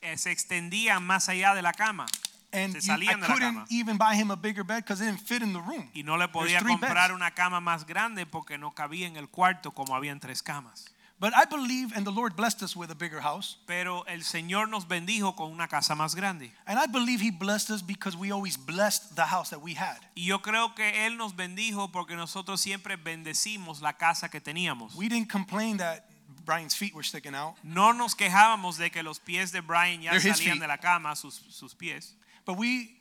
eh, 0.00 0.16
se 0.16 0.30
extendían 0.30 1.02
más 1.02 1.28
allá 1.28 1.54
de 1.54 1.60
la 1.60 1.74
cama. 1.74 2.06
And 2.52 2.74
se 2.74 2.86
you- 2.86 2.92
I 2.92 2.96
salían 3.06 3.20
de 3.20 3.28
la 3.28 3.34
couldn't 3.34 3.66
even 3.70 3.98
buy 3.98 4.14
him 4.14 4.30
a 4.30 4.36
bigger 4.36 4.64
bed 4.64 4.84
because 4.84 5.02
it 5.02 5.06
didn't 5.06 5.26
fit 5.26 5.42
in 5.42 5.52
the 5.52 5.60
room. 5.60 5.90
Y 5.94 6.02
no 6.02 6.16
le 6.16 6.28
podía 6.28 6.60
comprar 6.60 7.08
beds. 7.08 7.14
una 7.14 7.30
cama 7.32 7.60
más 7.60 7.86
grande 7.86 8.26
porque 8.26 8.58
no 8.58 8.72
cabía 8.74 9.06
en 9.06 9.16
el 9.16 9.28
cuarto 9.28 9.72
como 9.72 9.94
habían 9.94 10.20
tres 10.20 10.42
camas. 10.42 10.86
But 11.18 11.34
I 11.36 11.44
believe, 11.44 11.92
and 11.94 12.04
the 12.04 12.10
Lord 12.10 12.34
blessed 12.34 12.64
us 12.64 12.74
with 12.74 12.90
a 12.90 12.96
bigger 12.96 13.20
house. 13.20 13.56
Pero 13.64 14.04
el 14.08 14.24
Señor 14.24 14.68
nos 14.68 14.88
bendijo 14.88 15.36
con 15.36 15.52
una 15.52 15.68
casa 15.68 15.94
más 15.94 16.16
grande. 16.16 16.50
And 16.66 16.80
I 16.80 16.86
believe 16.90 17.20
He 17.20 17.30
blessed 17.30 17.70
us 17.70 17.80
because 17.80 18.16
we 18.16 18.32
always 18.32 18.56
blessed 18.56 19.14
the 19.14 19.26
house 19.26 19.50
that 19.50 19.60
we 19.60 19.74
had. 19.74 19.98
Y 20.16 20.24
yo 20.24 20.40
creo 20.42 20.74
que 20.74 21.06
Él 21.06 21.16
nos 21.16 21.36
bendijo 21.36 21.92
porque 21.92 22.16
nosotros 22.16 22.60
siempre 22.60 22.96
bendecimos 22.96 23.80
la 23.80 23.92
casa 23.92 24.28
que 24.30 24.40
teníamos. 24.40 24.96
We 24.96 25.08
didn't 25.08 25.30
complain 25.30 25.76
that 25.76 26.02
Brian's 26.44 26.74
feet 26.74 26.92
were 26.92 27.04
sticking 27.04 27.36
out, 27.36 27.54
No 27.62 27.92
nos 27.92 28.16
quejábamos 28.16 28.76
de 28.76 28.90
que 28.90 29.04
los 29.04 29.20
pies 29.20 29.52
de 29.52 29.60
Brian 29.60 30.02
ya 30.02 30.10
They're 30.10 30.34
salían 30.34 30.58
de 30.58 30.66
la 30.66 30.78
cama, 30.78 31.14
sus, 31.14 31.34
sus 31.50 31.72
pies, 31.76 32.16
but 32.44 32.56
we 32.56 32.98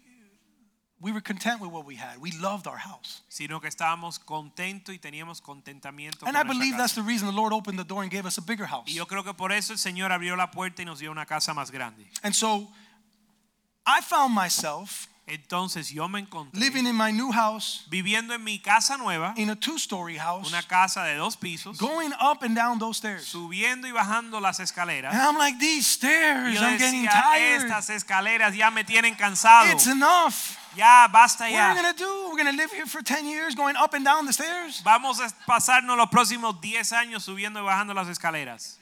we 1.01 1.11
were 1.11 1.21
content 1.21 1.59
with 1.59 1.71
what 1.71 1.85
we 1.85 1.95
had. 1.95 2.21
We 2.21 2.31
loved 2.31 2.67
our 2.67 2.77
house. 2.77 3.23
sino 3.27 3.59
que 3.59 3.67
estábamos 3.67 4.19
contentos 4.19 4.93
y 4.93 4.99
teníamos 4.99 5.41
contentamiento. 5.41 6.27
And 6.27 6.37
I 6.37 6.43
believe 6.43 6.77
that's 6.77 6.93
the 6.93 7.01
reason 7.01 7.27
the 7.27 7.33
Lord 7.33 7.53
opened 7.53 7.79
the 7.79 7.83
door 7.83 8.03
and 8.03 8.11
gave 8.11 8.25
us 8.27 8.37
a 8.37 8.41
bigger 8.41 8.67
house. 8.67 8.87
Y 8.87 8.93
yo 8.93 9.05
creo 9.07 9.23
que 9.23 9.33
por 9.33 9.51
eso 9.51 9.73
el 9.73 9.79
Señor 9.79 10.11
abrió 10.11 10.35
la 10.35 10.51
puerta 10.51 10.83
y 10.83 10.85
nos 10.85 10.99
dio 10.99 11.11
una 11.11 11.25
casa 11.25 11.53
más 11.53 11.71
grande. 11.71 12.05
And 12.23 12.35
so 12.35 12.67
I 13.85 14.01
found 14.01 14.35
myself 14.35 15.07
Entonces 15.31 15.89
yo 15.89 16.09
me 16.09 16.19
encontré 16.19 16.59
living 16.59 16.85
in 16.85 16.93
my 16.93 17.09
new 17.09 17.31
house 17.31 17.85
viviendo 17.89 18.33
en 18.33 18.43
mi 18.43 18.59
casa 18.59 18.97
nueva, 18.97 19.33
in 19.37 19.49
a 19.49 19.55
two-story 19.55 20.17
house, 20.17 20.49
una 20.49 20.61
casa 20.61 21.05
de 21.05 21.15
dos 21.15 21.37
pisos, 21.37 21.77
going 21.77 22.11
up 22.19 22.43
and 22.43 22.53
down 22.53 22.77
those 22.77 22.97
stairs. 22.97 23.27
subiendo 23.27 23.87
y 23.87 23.93
bajando 23.93 24.41
las 24.41 24.59
escaleras. 24.59 25.13
And. 25.13 25.21
I'm 25.21 25.37
like, 25.37 25.57
these 25.57 25.87
stairs, 25.87 26.53
yo 26.53 26.61
I'm 26.61 26.77
getting 26.77 27.07
tired. 27.07 27.61
estas 27.61 27.89
escaleras 27.89 28.57
ya 28.57 28.69
me 28.71 28.83
tienen 28.83 29.15
cansado. 29.15 29.71
It's 29.71 29.87
enough. 29.87 30.57
Ya, 30.75 31.07
basta 31.07 31.49
ya. 31.49 31.55
What 31.55 31.61
are 31.61 31.75
we 31.75 31.81
going 31.81 31.95
to 31.95 32.03
do? 32.03 32.29
We're 32.29 32.37
gonna 32.37 32.57
live 32.57 32.71
here 32.71 32.85
for 32.85 33.01
10 33.01 33.25
years 33.25 33.55
going 33.55 33.77
up 33.77 33.93
and 33.93 34.03
down 34.03 34.25
the 34.25 34.33
stairs? 34.33 34.81
Vamos 34.83 35.21
a 35.21 35.29
pasarnos 35.45 35.95
los 35.95 36.09
próximos 36.09 36.59
10 36.59 36.91
años 36.91 37.23
subiendo 37.23 37.59
y 37.59 37.63
bajando 37.63 37.93
las 37.93 38.09
escaleras. 38.09 38.79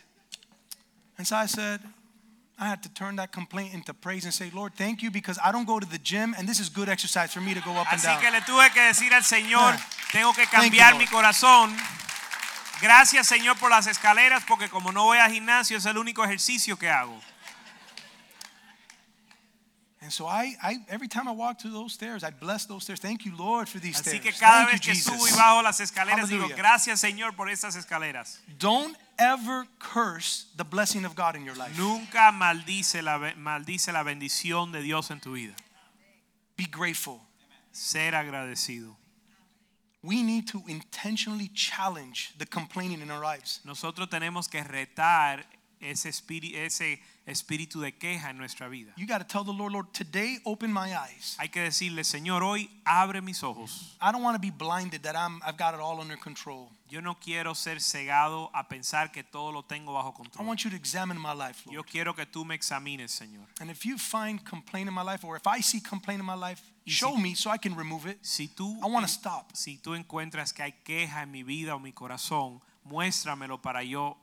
And 1.20 1.28
so 1.28 1.36
I 1.36 1.46
said, 1.46 1.82
I 2.62 2.68
had 2.68 2.84
to 2.84 2.90
turn 2.90 3.16
that 3.16 3.32
complaint 3.32 3.74
into 3.74 3.94
praise 3.94 4.26
and 4.26 4.34
say, 4.34 4.52
Lord, 4.54 4.74
thank 4.76 5.02
you 5.02 5.10
because 5.12 5.40
I 5.42 5.52
don't 5.54 5.66
go 5.66 5.80
to 5.80 5.86
the 5.88 5.98
gym 5.98 6.36
and 6.38 6.46
this 6.48 6.60
is 6.60 6.68
good 6.70 6.90
exercise 6.90 7.32
for 7.32 7.40
me 7.40 7.54
to 7.54 7.62
go 7.62 7.72
up 7.78 7.88
and 7.92 8.00
Así 8.02 8.04
down. 8.08 8.20
que 8.20 8.30
le 8.32 8.42
tuve 8.42 8.70
que 8.74 8.82
decir 8.82 9.14
al 9.14 9.24
Señor, 9.24 9.76
Yeah. 9.76 10.12
tengo 10.12 10.34
que 10.34 10.46
Thank 10.46 10.74
you, 10.74 10.78
cambiar 10.80 10.92
Lord. 10.94 11.00
mi 11.00 11.08
corazón. 11.08 11.78
Gracias 12.82 13.28
Señor 13.28 13.58
por 13.58 13.70
las 13.70 13.88
escaleras 13.88 14.44
porque 14.46 14.68
como 14.70 14.92
no 14.92 15.06
voy 15.06 15.18
al 15.20 15.32
gimnasio 15.32 15.78
es 15.78 15.86
el 15.86 15.98
único 15.98 16.24
ejercicio 16.24 16.78
que 16.78 16.90
hago. 16.90 17.18
And 20.02 20.12
so 20.14 20.28
I, 20.28 20.56
I 20.64 20.78
every 20.90 21.10
time 21.10 21.28
I 21.28 21.32
walk 21.32 21.60
to 21.60 21.70
those 21.70 21.94
stairs, 21.94 22.24
I 22.24 22.30
bless 22.32 22.66
those 22.66 22.84
stairs. 22.84 23.02
Thank 23.02 23.26
you, 23.26 23.36
Lord, 23.36 23.68
for 23.68 23.80
these 23.80 24.00
Así 24.00 24.18
stairs. 24.18 24.22
que 24.24 24.32
cada 24.32 24.66
Thank 24.66 24.72
vez 24.72 24.82
you, 24.82 24.94
que 24.94 25.00
subo 25.02 25.28
y 25.28 25.32
bajo 25.32 25.62
las 25.62 25.80
escaleras 25.82 26.30
digo, 26.30 26.44
Hallelujah. 26.44 26.56
gracias 26.56 27.00
Señor 27.02 27.36
por 27.36 27.50
estas 27.50 27.76
escaleras. 27.76 28.40
Don't 28.58 28.98
ever 29.20 29.68
curse 29.78 30.46
the 30.56 30.64
blessing 30.64 31.06
of 31.06 31.16
God 31.16 31.36
in 31.36 31.44
your 31.44 31.56
life. 31.56 31.78
Nunca 31.78 32.32
maldice 32.34 33.04
la, 33.04 33.20
maldice 33.38 33.92
la 33.92 34.04
bendición 34.04 34.72
de 34.72 34.82
Dios 34.82 35.12
en 35.12 35.20
tu 35.20 35.34
vida. 35.34 35.56
Be 36.58 36.66
grateful. 36.66 37.22
Ser 37.72 38.14
agradecido. 38.14 38.96
We 40.02 40.24
need 40.24 40.48
to 40.48 40.64
intentionally 40.68 41.50
challenge 41.54 42.34
the 42.38 42.46
complaining 42.46 43.02
in 43.02 43.12
our 43.12 43.22
lives. 43.22 43.60
Nosotros 43.66 44.08
tenemos 44.10 44.50
que 44.50 44.64
retar 44.64 45.44
ese 45.82 46.06
espíritu, 46.06 46.56
ese 46.56 47.00
espíritu 47.30 47.80
de 47.82 47.92
queja 47.98 48.30
en 48.30 48.38
nuestra 48.38 48.68
vida. 48.68 48.94
You 48.98 49.06
got 49.08 49.20
to 49.20 49.26
tell 49.28 49.44
the 49.44 49.54
Lord, 49.54 49.72
Lord, 49.74 49.88
today 49.94 50.40
open 50.46 50.72
my 50.74 50.94
eyes. 50.96 51.36
Hay 51.40 51.50
que 51.50 51.62
decirle, 51.62 52.04
Señor, 52.04 52.44
hoy 52.44 52.70
abre 52.86 53.22
mis 53.22 53.44
ojos. 53.44 53.96
I 54.02 54.12
don't 54.12 54.24
want 54.24 54.36
to 54.36 54.42
be 54.42 54.52
blinded 54.52 55.02
that 55.04 55.16
I'm 55.16 55.42
I've 55.46 55.58
got 55.58 55.74
it 55.74 55.80
all 55.80 56.00
under 56.02 56.18
control. 56.18 56.70
Yo 56.90 57.02
no 57.02 57.16
quiero 57.20 57.54
ser 57.54 57.80
cegado 57.82 58.50
a 58.52 58.68
pensar 58.68 59.12
que 59.12 59.24
todo 59.24 59.52
lo 59.52 59.62
tengo 59.64 59.94
bajo 59.94 60.10
I 60.10 60.18
control. 60.18 60.48
want 60.48 60.64
you 60.64 60.72
to 60.72 60.76
examine 60.76 61.20
my 61.20 61.34
life, 61.34 61.64
Yo 61.68 61.74
Lord. 61.82 61.88
quiero 61.88 62.16
que 62.16 62.26
tú 62.26 62.44
me 62.46 62.56
examines, 62.56 63.12
Señor. 63.12 63.46
And 63.62 63.70
if 63.70 63.86
you 63.86 63.98
find 64.00 64.44
complaint 64.44 64.88
in 64.90 64.94
my 64.96 65.04
life, 65.04 65.24
or 65.24 65.36
if 65.38 65.46
I 65.46 65.62
see 65.62 65.80
complaint 65.82 66.20
in 66.20 66.26
my 66.26 66.34
life, 66.36 66.64
Y 66.88 66.92
show 66.92 67.16
si- 67.16 67.22
me 67.22 67.36
so 67.36 67.52
I 67.52 67.60
can 67.60 67.76
remove 67.76 68.08
it. 68.10 68.18
Si 68.24 68.48
tú, 68.48 68.80
I 68.84 68.88
want 68.90 69.06
to 69.06 69.12
stop. 69.12 69.52
si 69.56 69.78
tú 69.78 69.94
encuentras 69.94 70.52
que 70.52 70.64
hay 70.64 70.72
queja 70.84 71.22
en 71.22 71.30
mi 71.32 71.44
vida 71.44 71.76
o 71.76 71.80
mi 71.80 71.92
corazón, 71.94 72.60
muéstramelo 72.84 73.62
para 73.62 73.84
yo 73.84 74.18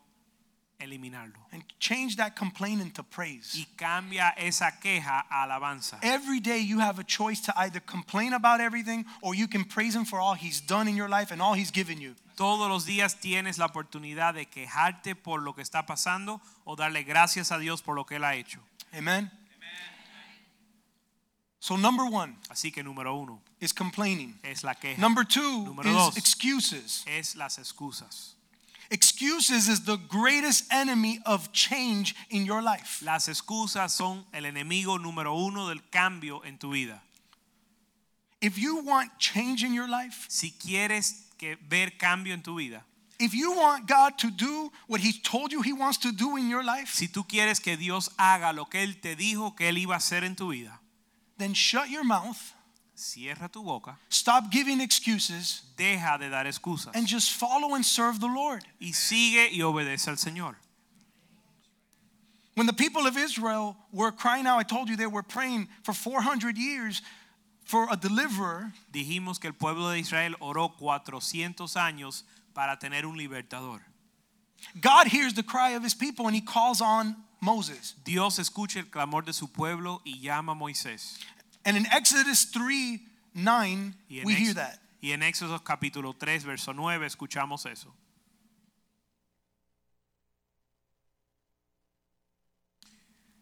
eliminarlo. 0.80 1.38
And 1.52 1.62
change 1.78 2.16
that 2.16 2.36
complaint 2.36 2.80
into 2.80 3.02
praise. 3.02 3.54
Y 3.54 3.66
cambia 3.76 4.34
esa 4.36 4.72
queja 4.80 5.24
a 5.30 5.42
alabanza. 5.44 5.98
Every 6.02 6.40
day 6.40 6.58
you 6.60 6.80
have 6.80 6.98
a 6.98 7.04
choice 7.04 7.40
to 7.42 7.52
either 7.58 7.80
complain 7.80 8.32
about 8.34 8.60
everything 8.60 9.04
or 9.22 9.34
you 9.34 9.48
can 9.48 9.64
praise 9.64 9.94
him 9.96 10.04
for 10.04 10.18
all 10.20 10.34
he's 10.34 10.60
done 10.60 10.88
in 10.88 10.96
your 10.96 11.08
life 11.08 11.30
and 11.32 11.40
all 11.40 11.54
he's 11.54 11.70
given 11.70 12.00
you. 12.00 12.14
Todos 12.36 12.68
los 12.68 12.84
días 12.84 13.18
tienes 13.18 13.56
la 13.58 13.66
oportunidad 13.66 14.34
de 14.34 14.44
quejarte 14.46 15.14
por 15.14 15.40
lo 15.40 15.54
que 15.54 15.62
está 15.62 15.86
pasando 15.86 16.40
o 16.64 16.76
darle 16.76 17.02
gracias 17.04 17.50
a 17.50 17.58
Dios 17.58 17.80
por 17.80 17.94
lo 17.94 18.04
que 18.04 18.16
Él 18.16 18.24
ha 18.24 18.34
hecho. 18.34 18.60
Amen. 18.92 19.30
So 21.58 21.76
number 21.76 22.04
1 22.06 22.36
Así 22.48 22.70
que 22.70 22.84
número 22.84 23.14
uno 23.16 23.40
is 23.58 23.72
complaining. 23.72 24.38
es 24.44 24.62
la 24.62 24.74
queja. 24.74 25.00
Number 25.00 25.24
2 25.24 25.64
Número 25.64 25.88
is 25.88 25.96
dos. 25.96 26.16
excuses. 26.16 27.02
es 27.06 27.34
las 27.34 27.58
excusas. 27.58 28.36
Excuses 28.90 29.68
is 29.68 29.84
the 29.84 29.96
greatest 29.96 30.64
enemy 30.72 31.18
of 31.26 31.52
change 31.52 32.14
in 32.30 32.46
your 32.46 32.62
life. 32.62 33.02
Las 33.04 33.28
excusas 33.28 33.90
son 33.90 34.24
el 34.32 34.44
enemigo 34.44 34.98
número 34.98 35.34
uno 35.34 35.68
del 35.68 35.80
cambio 35.90 36.42
en 36.44 36.58
tu 36.58 36.72
vida. 36.72 37.02
If 38.40 38.58
you 38.58 38.76
want 38.76 39.18
change 39.18 39.64
in 39.64 39.72
your 39.72 39.88
life, 39.88 40.26
Si 40.28 40.52
quieres 40.52 41.24
que 41.38 41.56
ver 41.68 41.92
cambio 41.98 42.32
en 42.32 42.42
tu 42.42 42.56
vida, 42.56 42.84
if 43.18 43.34
you 43.34 43.52
want 43.52 43.86
God 43.86 44.18
to 44.18 44.30
do 44.30 44.70
what 44.86 45.00
he 45.00 45.12
told 45.12 45.50
you 45.52 45.62
he 45.62 45.72
wants 45.72 45.98
to 45.98 46.12
do 46.12 46.36
in 46.36 46.48
your 46.48 46.62
life, 46.62 46.94
si 46.94 47.08
tú 47.08 47.26
quieres 47.26 47.60
que 47.60 47.76
Dios 47.76 48.10
haga 48.18 48.52
lo 48.52 48.66
que 48.66 48.82
Él 48.82 49.00
te 49.00 49.16
dijo 49.16 49.56
que 49.56 49.68
Él 49.68 49.78
iba 49.78 49.94
a 49.94 49.98
hacer 49.98 50.22
en 50.22 50.36
tu 50.36 50.52
vida, 50.52 50.78
then 51.38 51.54
shut 51.54 51.88
your 51.88 52.04
mouth, 52.04 52.52
cierra 52.96 53.48
tu 53.48 53.62
boca, 53.62 53.96
stop 54.08 54.50
giving 54.50 54.80
excuses, 54.80 55.62
deja 55.76 56.18
de 56.18 56.28
dar 56.30 56.44
excusas 56.46 56.94
and 56.94 57.06
just 57.06 57.32
follow 57.32 57.74
and 57.74 57.84
serve 57.84 58.18
the 58.20 58.26
Lord. 58.26 58.64
y 58.80 58.92
sigue 58.92 59.50
y 59.52 59.60
obedece 59.62 60.08
al 60.08 60.16
Señor. 60.16 60.56
When 62.54 62.66
the 62.66 62.72
people 62.72 63.06
of 63.06 63.18
Israel 63.18 63.76
were 63.92 64.10
crying 64.10 64.46
out, 64.46 64.58
I 64.58 64.62
told 64.62 64.88
you 64.88 64.96
they 64.96 65.06
were 65.06 65.22
praying 65.22 65.68
for 65.82 65.92
400 65.92 66.56
years 66.56 67.02
for 67.66 67.86
a 67.90 67.96
deliverer. 67.96 68.72
Dijimos 68.90 69.38
que 69.38 69.48
el 69.48 69.54
pueblo 69.54 69.90
de 69.90 69.98
Israel 69.98 70.34
oró 70.40 70.74
400 70.78 71.76
años 71.76 72.22
para 72.54 72.78
tener 72.78 73.04
un 73.04 73.18
libertador. 73.18 73.80
God 74.80 75.08
hears 75.08 75.34
the 75.34 75.42
cry 75.42 75.70
of 75.72 75.82
his 75.82 75.92
people 75.92 76.26
and 76.26 76.34
he 76.34 76.40
calls 76.40 76.80
on 76.80 77.16
Moses. 77.42 77.94
Dios 78.04 78.38
escucha 78.38 78.78
el 78.78 78.86
clamor 78.86 79.26
de 79.26 79.34
su 79.34 79.48
pueblo 79.48 80.00
y 80.06 80.18
llama 80.22 80.52
a 80.52 80.54
Moisés. 80.54 81.18
And 81.66 81.76
in 81.76 81.86
Exodus 81.92 82.44
3 82.46 83.00
9, 83.34 83.94
Y 84.08 84.20
en, 84.20 84.24
we 84.24 84.34
hear 84.34 84.54
that. 84.54 84.78
y 85.02 85.10
en 85.10 85.20
Éxodo 85.22 85.62
capítulo 85.62 86.14
3, 86.18 86.44
verso 86.44 86.72
9, 86.72 87.04
escuchamos 87.06 87.66
eso. 87.66 87.92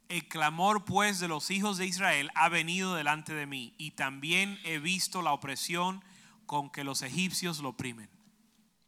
El 0.08 0.28
clamor 0.28 0.84
pues 0.84 1.18
de 1.18 1.28
los 1.28 1.50
hijos 1.50 1.78
de 1.78 1.86
Israel 1.86 2.30
ha 2.34 2.48
venido 2.48 2.94
delante 2.94 3.32
de 3.34 3.46
mí 3.46 3.74
y 3.78 3.92
también 3.92 4.58
he 4.64 4.78
visto 4.78 5.22
la 5.22 5.32
opresión 5.32 6.02
con 6.46 6.70
que 6.70 6.84
los 6.84 7.02
egipcios 7.02 7.60
lo 7.60 7.70
oprimen. 7.70 8.08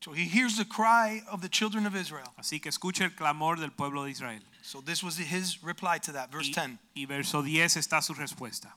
So 0.01 0.13
he 0.13 0.27
hears 0.27 0.57
the 0.57 0.67
cry 0.67 1.23
of 1.29 1.41
the 1.41 1.49
children 1.49 1.87
of 1.87 1.97
Israel. 1.97 2.29
Así 2.37 2.61
que 2.61 2.69
escucha 2.69 3.05
el 3.05 3.15
clamor 3.15 3.59
del 3.59 3.73
pueblo 3.73 4.05
de 4.05 4.11
Israel. 4.11 4.43
So 4.63 4.81
this 4.81 5.03
was 5.03 5.17
his 5.19 5.63
reply 5.63 5.99
to 6.01 6.13
that. 6.13 6.31
Verse 6.31 6.49
Y, 6.51 6.53
10. 6.53 6.79
y 6.95 7.07
verso 7.07 7.43
10 7.43 7.77
está 7.77 8.03
su 8.03 8.15
respuesta. 8.15 8.77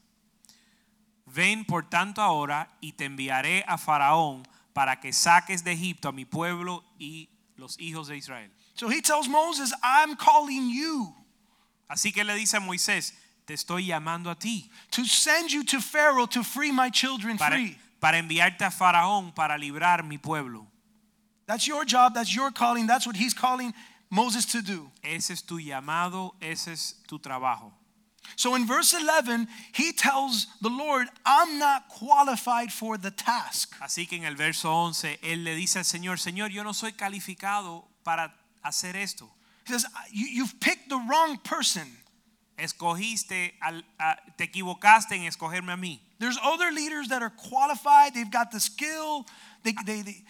Ven 1.33 1.65
por 1.65 1.89
tanto 1.89 2.21
ahora 2.21 2.69
y 2.81 2.93
te 2.93 3.05
enviaré 3.05 3.63
a 3.67 3.77
Faraón 3.77 4.47
para 4.73 4.99
que 4.99 5.13
saques 5.13 5.63
de 5.63 5.73
Egipto 5.73 6.09
a 6.09 6.11
mi 6.11 6.25
pueblo 6.25 6.83
y 6.97 7.29
los 7.55 7.79
hijos 7.79 8.07
de 8.07 8.17
Israel. 8.17 8.51
So 8.75 8.89
he 8.89 9.01
tells 9.01 9.27
Moses, 9.27 9.73
I'm 9.83 10.15
calling 10.15 10.69
you 10.69 11.13
Así 11.89 12.13
que 12.13 12.23
le 12.23 12.35
dice 12.35 12.57
a 12.57 12.59
Moisés, 12.59 13.15
te 13.45 13.55
estoy 13.55 13.87
llamando 13.87 14.29
a 14.29 14.35
ti 14.35 14.69
to 14.91 15.03
send 15.05 15.49
you 15.49 15.63
to 15.63 15.81
Pharaoh 15.81 16.27
to 16.27 16.43
free 16.43 16.71
my 16.71 16.89
children 16.91 17.35
para, 17.37 17.55
free. 17.55 17.75
para 17.99 18.19
enviarte 18.19 18.63
a 18.63 18.69
Faraón 18.69 19.33
para 19.33 19.57
librar 19.57 20.03
mi 20.03 20.19
pueblo. 20.19 20.67
That's 21.47 21.65
your 21.65 21.83
job. 21.83 22.13
That's 22.13 22.33
your 22.33 22.51
calling. 22.51 22.85
That's 22.85 23.07
what 23.07 23.15
he's 23.15 23.33
calling 23.33 23.73
Moses 24.11 24.45
to 24.51 24.61
do. 24.61 24.91
Ese 25.03 25.31
es 25.31 25.41
tu 25.41 25.57
llamado, 25.57 26.35
ese 26.39 26.67
es 26.67 27.01
tu 27.07 27.17
trabajo. 27.17 27.73
So 28.39 28.55
in 28.55 28.65
verse 28.65 28.93
11, 28.93 29.49
he 29.73 29.91
tells 29.91 30.47
the 30.61 30.69
Lord, 30.69 31.09
I'm 31.25 31.59
not 31.59 31.89
qualified 31.89 32.71
for 32.71 32.97
the 32.97 33.11
task. 33.11 33.75
Así 33.81 34.07
que 34.07 34.17
en 34.17 34.23
el 34.23 34.35
verso 34.35 34.71
11 34.71 35.19
él 35.21 35.43
le 35.43 35.55
dice 35.55 35.75
al 35.79 35.83
Señor, 35.83 36.19
Señor, 36.19 36.49
yo 36.49 36.63
no 36.63 36.71
soy 36.71 36.93
calificado 36.93 37.83
para 38.05 38.33
hacer 38.63 38.95
esto. 38.95 39.29
He 39.65 39.73
says, 39.73 39.85
you, 40.13 40.25
You've 40.27 40.57
picked 40.61 40.87
the 40.87 40.95
wrong 41.09 41.37
person. 41.43 41.85
Escogiste, 42.57 43.51
al- 43.61 43.83
a- 43.99 44.15
te 44.37 44.45
equivocaste 44.45 45.17
en 45.17 45.23
escogerme 45.25 45.73
a 45.73 45.77
mí. 45.77 45.99
There's 46.19 46.37
other 46.41 46.71
leaders 46.71 47.09
that 47.09 47.21
are 47.21 47.31
qualified, 47.31 48.13
they've 48.13 48.31
got 48.31 48.51
the 48.51 48.61
skill. 48.61 49.25
They, 49.63 49.73
they, 49.85 50.01
they, 50.01 50.23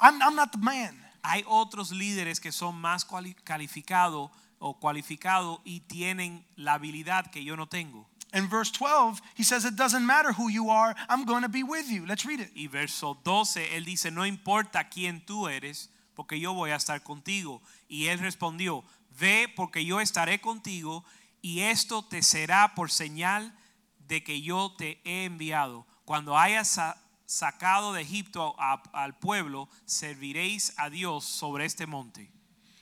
I'm, 0.00 0.22
I'm 0.22 0.36
not 0.36 0.52
the 0.52 0.58
man. 0.58 0.94
Hay 1.24 1.42
otros 1.48 1.90
líderes 1.90 2.40
que 2.40 2.52
son 2.52 2.80
más 2.80 3.04
calificados 3.44 4.30
o 4.60 4.78
cualificados 4.78 5.58
y 5.64 5.80
tienen 5.80 6.46
la 6.54 6.74
habilidad 6.74 7.30
que 7.32 7.42
yo 7.42 7.56
no 7.56 7.66
tengo. 7.66 8.08
In 8.32 8.48
verse 8.48 8.70
12, 8.70 9.20
he 9.34 9.42
says, 9.42 9.64
It 9.64 9.74
doesn't 9.74 10.04
matter 10.06 10.32
who 10.32 10.48
you 10.48 10.70
are, 10.70 10.94
I'm 11.08 11.24
going 11.24 11.42
to 11.42 11.48
be 11.48 11.64
with 11.64 11.88
you. 11.90 12.06
Let's 12.06 12.24
read 12.24 12.38
it. 12.38 12.52
Y 12.54 12.68
verso 12.68 13.18
12, 13.24 13.76
él 13.76 13.84
dice, 13.84 14.12
no 14.12 14.24
importa 14.24 14.88
quién 14.88 15.24
tú 15.26 15.48
eres, 15.48 15.90
porque 16.14 16.38
yo 16.38 16.52
voy 16.54 16.70
a 16.70 16.76
estar 16.76 17.02
contigo. 17.02 17.60
Y 17.88 18.06
él 18.06 18.20
respondió, 18.20 18.84
ve 19.18 19.52
porque 19.56 19.84
yo 19.84 20.00
estaré 20.00 20.40
contigo 20.40 21.04
y 21.42 21.60
esto 21.62 22.04
te 22.04 22.22
será 22.22 22.74
por 22.76 22.92
señal 22.92 23.52
de 24.06 24.22
que 24.22 24.42
yo 24.42 24.74
te 24.78 25.00
he 25.04 25.24
enviado. 25.24 25.86
Cuando 26.04 26.38
hayas 26.38 26.68
sa- 26.68 26.98
sacado 27.26 27.92
de 27.94 28.02
Egipto 28.02 28.54
a- 28.60 28.82
al 28.92 29.18
pueblo, 29.18 29.68
serviréis 29.86 30.72
a 30.76 30.88
Dios 30.90 31.24
sobre 31.24 31.64
este 31.64 31.86
monte. 31.86 32.30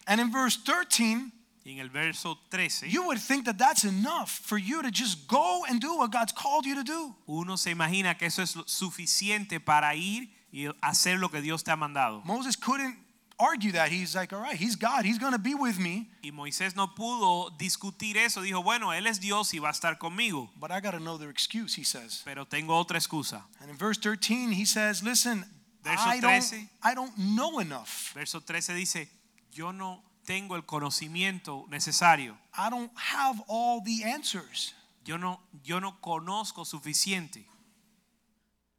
And 0.07 0.21
in 0.21 0.31
verse 0.31 0.59
13, 0.63 1.33
Y 1.69 1.73
en 1.73 1.81
el 1.81 1.91
verso 1.91 2.39
13, 2.51 2.89
you 2.89 3.05
would 3.05 3.19
think 3.19 3.45
that 3.45 3.59
that's 3.59 3.85
enough 3.85 4.31
for 4.31 4.57
you 4.57 4.81
to 4.81 4.91
just 4.91 5.29
go 5.29 5.67
and 5.69 5.81
do 5.83 5.99
what 5.99 6.11
God's 6.11 6.33
called 6.33 6.65
you 6.65 6.75
to 6.75 6.83
do. 6.83 7.15
uno 7.27 7.57
se 7.57 7.71
imagina 7.75 8.17
que 8.17 8.27
eso 8.27 8.41
es 8.41 8.57
lo- 8.57 8.65
suficiente 8.67 9.61
para 9.63 9.95
ir 9.95 10.31
y 10.51 10.67
hacer 10.83 11.19
lo 11.19 11.29
que 11.29 11.43
Dios 11.43 11.63
te 11.63 11.71
ha 11.71 11.77
mandado. 11.77 12.25
Moses 12.25 12.57
couldn't 12.57 12.97
argue 13.39 13.73
that. 13.73 13.91
He's 13.91 14.15
like, 14.15 14.33
All 14.33 14.41
right, 14.41 14.57
he's 14.57 14.77
God, 14.77 15.05
he's 15.05 15.19
going 15.19 15.33
to 15.33 15.39
be 15.39 15.55
with 15.55 15.79
me, 15.79 16.09
Y 16.25 16.31
Moisés 16.31 16.75
no 16.75 16.95
pudo 16.95 17.51
discutir 17.59 18.17
eso. 18.17 18.41
Dijo, 18.41 18.65
bueno, 18.65 18.89
Él 18.93 19.07
es 19.07 19.21
Dios 19.21 19.53
y 19.53 19.59
va 19.59 19.69
a 19.69 19.73
estar 19.73 19.99
conmigo. 19.99 20.49
but 20.59 20.71
I 20.71 20.81
got 20.81 20.95
another 20.95 21.29
excuse, 21.29 21.75
he 21.75 21.85
says. 21.85 22.23
Pero 22.25 22.47
tengo 22.47 22.83
otra 22.83 22.97
excusa. 22.97 23.43
And 23.61 23.69
in 23.69 23.77
verse 23.77 23.99
13, 23.99 24.53
he 24.53 24.65
says, 24.65 25.03
Listen, 25.03 25.45
Verso 25.85 26.03
I 26.03 26.19
don't, 26.19 26.43
13. 26.43 26.69
I 26.83 26.95
don't 26.95 27.13
know 27.19 27.59
enough. 27.61 28.13
Verso 28.15 28.41
13 28.41 28.75
dice, 28.75 29.09
yo 29.53 29.71
no 29.71 30.03
tengo 30.29 30.57
el 30.57 30.67
conocimiento 30.67 31.65
necesario. 31.71 32.37
I 32.53 32.69
don't 32.69 32.93
have 32.95 33.43
all 33.49 33.83
the 33.83 34.05
answers. 34.05 34.75
Yo 35.03 35.17
no, 35.17 35.41
yo 35.65 35.81
no 35.81 36.03
conozco 36.03 36.67
suficiente. 36.67 37.47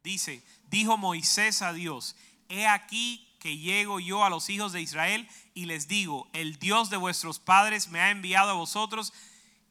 Dice, 0.04 0.44
dijo 0.68 0.96
Moisés 0.96 1.60
a 1.62 1.72
Dios, 1.72 2.14
he 2.48 2.68
aquí 2.68 3.26
que 3.40 3.58
llego 3.58 3.98
yo 3.98 4.24
a 4.24 4.30
los 4.30 4.48
hijos 4.48 4.70
de 4.70 4.80
Israel 4.80 5.28
y 5.52 5.64
les 5.64 5.88
digo, 5.88 6.28
el 6.34 6.56
Dios 6.60 6.88
de 6.88 6.98
vuestros 6.98 7.40
padres 7.40 7.88
me 7.88 7.98
ha 7.98 8.12
enviado 8.12 8.50
a 8.50 8.54
vosotros 8.54 9.12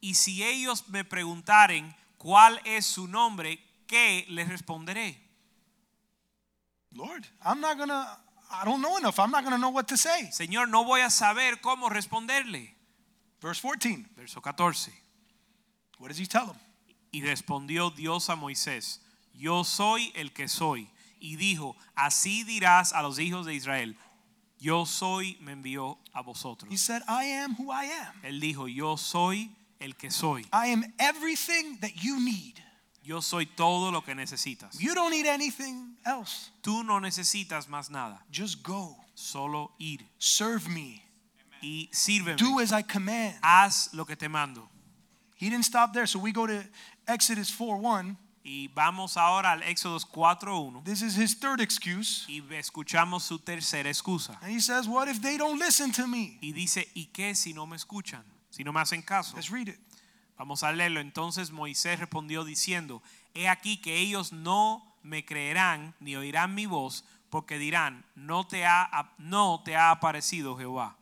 y 0.02 0.16
si 0.16 0.42
ellos 0.44 0.86
me 0.88 1.06
preguntaren 1.06 1.96
cuál 2.18 2.60
es 2.66 2.84
su 2.84 3.08
nombre, 3.08 3.58
¿qué 3.86 4.26
les 4.28 4.48
responderé? 4.48 5.18
Lord, 6.90 7.24
I'm 7.42 7.60
not 7.62 7.78
to, 7.78 8.29
I 8.50 8.64
don't 8.64 8.82
know 8.82 8.96
enough. 8.96 9.18
I'm 9.18 9.30
not 9.30 9.44
going 9.44 9.54
to 9.54 9.60
know 9.60 9.70
what 9.70 9.86
to 9.88 9.96
say. 9.96 10.30
Señor, 10.32 10.68
no 10.68 10.84
voy 10.84 11.00
a 11.00 11.10
saber 11.10 11.60
cómo 11.60 11.88
responderle. 11.88 12.74
Verse 13.40 13.58
14, 13.60 14.06
Verso 14.16 14.40
14. 14.40 14.92
what 15.98 16.08
does 16.08 16.18
he 16.18 16.26
tell 16.26 16.46
him? 16.46 16.56
Y 17.12 17.22
respondió 17.22 17.90
Dios 17.94 18.28
a 18.28 18.36
Moisés, 18.36 19.00
yo 19.34 19.64
soy 19.64 20.12
el 20.14 20.32
que 20.32 20.48
soy. 20.48 20.88
Y 21.20 21.36
dijo, 21.36 21.76
así 21.94 22.44
dirás 22.44 22.92
a 22.92 23.02
los 23.02 23.18
hijos 23.18 23.46
de 23.46 23.54
Israel, 23.54 23.96
yo 24.58 24.84
soy, 24.86 25.38
me 25.40 25.52
envió 25.52 25.98
a 26.12 26.22
vosotros. 26.22 26.70
He 26.70 26.76
said, 26.76 27.02
I 27.08 27.24
am 27.24 27.56
who 27.56 27.70
I 27.72 27.86
am. 27.86 28.14
Él 28.22 28.40
dijo, 28.40 28.68
yo 28.68 28.96
soy 28.96 29.50
el 29.80 29.96
que 29.96 30.10
soy. 30.10 30.46
I 30.52 30.68
am 30.68 30.84
everything 30.98 31.78
that 31.80 31.92
you 32.02 32.20
need. 32.20 32.62
Yo 33.02 33.20
soy 33.22 33.46
todo 33.46 33.90
lo 33.90 34.02
que 34.02 34.14
necesitas. 34.14 34.78
You 34.78 34.94
don't 34.94 35.10
need 35.10 35.26
anything 35.26 35.96
else. 36.04 36.50
Tú 36.62 36.82
no 36.84 37.00
necesitas 37.00 37.66
más 37.68 37.90
nada, 37.90 38.22
Just 38.30 38.62
go. 38.62 38.96
solo 39.14 39.72
ir 39.78 40.00
Serve 40.18 40.68
me. 40.68 41.02
y 41.62 41.88
sírveme. 41.92 42.36
Do 42.36 42.60
as 42.60 42.72
I 42.72 42.82
command. 42.82 43.36
Haz 43.42 43.90
lo 43.94 44.04
que 44.04 44.16
te 44.16 44.28
mando. 44.28 44.68
He 45.36 45.48
didn't 45.48 45.64
stop 45.64 45.92
there. 45.94 46.06
So 46.06 46.18
we 46.18 46.32
go 46.32 46.46
to 46.46 46.62
Exodus 47.08 47.50
4 47.50 47.76
1. 47.78 48.16
Y 48.42 48.68
vamos 48.74 49.16
ahora 49.18 49.52
al 49.52 49.60
Éxodo 49.62 49.98
4.1 50.00 50.82
This 50.84 51.02
is 51.02 51.14
his 51.14 51.34
third 51.38 51.60
excuse. 51.60 52.24
y 52.26 52.40
escuchamos 52.54 53.22
su 53.22 53.38
tercera 53.38 53.88
excusa. 53.90 54.38
And 54.42 54.50
he 54.50 54.60
says, 54.60 54.88
What 54.88 55.08
if 55.08 55.20
they 55.20 55.36
don't 55.36 55.58
listen 55.58 55.92
to 55.92 56.06
me? 56.06 56.38
Y 56.40 56.52
dice, 56.52 56.86
¿y 56.94 57.10
qué 57.12 57.34
si 57.34 57.52
no 57.52 57.66
me 57.66 57.76
escuchan? 57.76 58.22
Si 58.50 58.64
no 58.64 58.72
me 58.72 58.80
hacen 58.80 59.02
caso. 59.02 59.36
Let's 59.36 59.50
read 59.50 59.68
it. 59.68 59.78
Vamos 60.40 60.62
a 60.62 60.72
leerlo. 60.72 61.00
Entonces 61.00 61.50
Moisés 61.50 62.00
respondió 62.00 62.44
diciendo, 62.44 63.02
he 63.34 63.46
aquí 63.46 63.76
que 63.76 63.98
ellos 63.98 64.32
no 64.32 64.82
me 65.02 65.22
creerán 65.22 65.94
ni 66.00 66.16
oirán 66.16 66.54
mi 66.54 66.64
voz, 66.64 67.04
porque 67.28 67.58
dirán, 67.58 68.06
no 68.14 68.46
te 68.46 68.64
ha, 68.64 69.12
no 69.18 69.60
te 69.62 69.76
ha 69.76 69.90
aparecido 69.90 70.56
Jehová. 70.56 70.96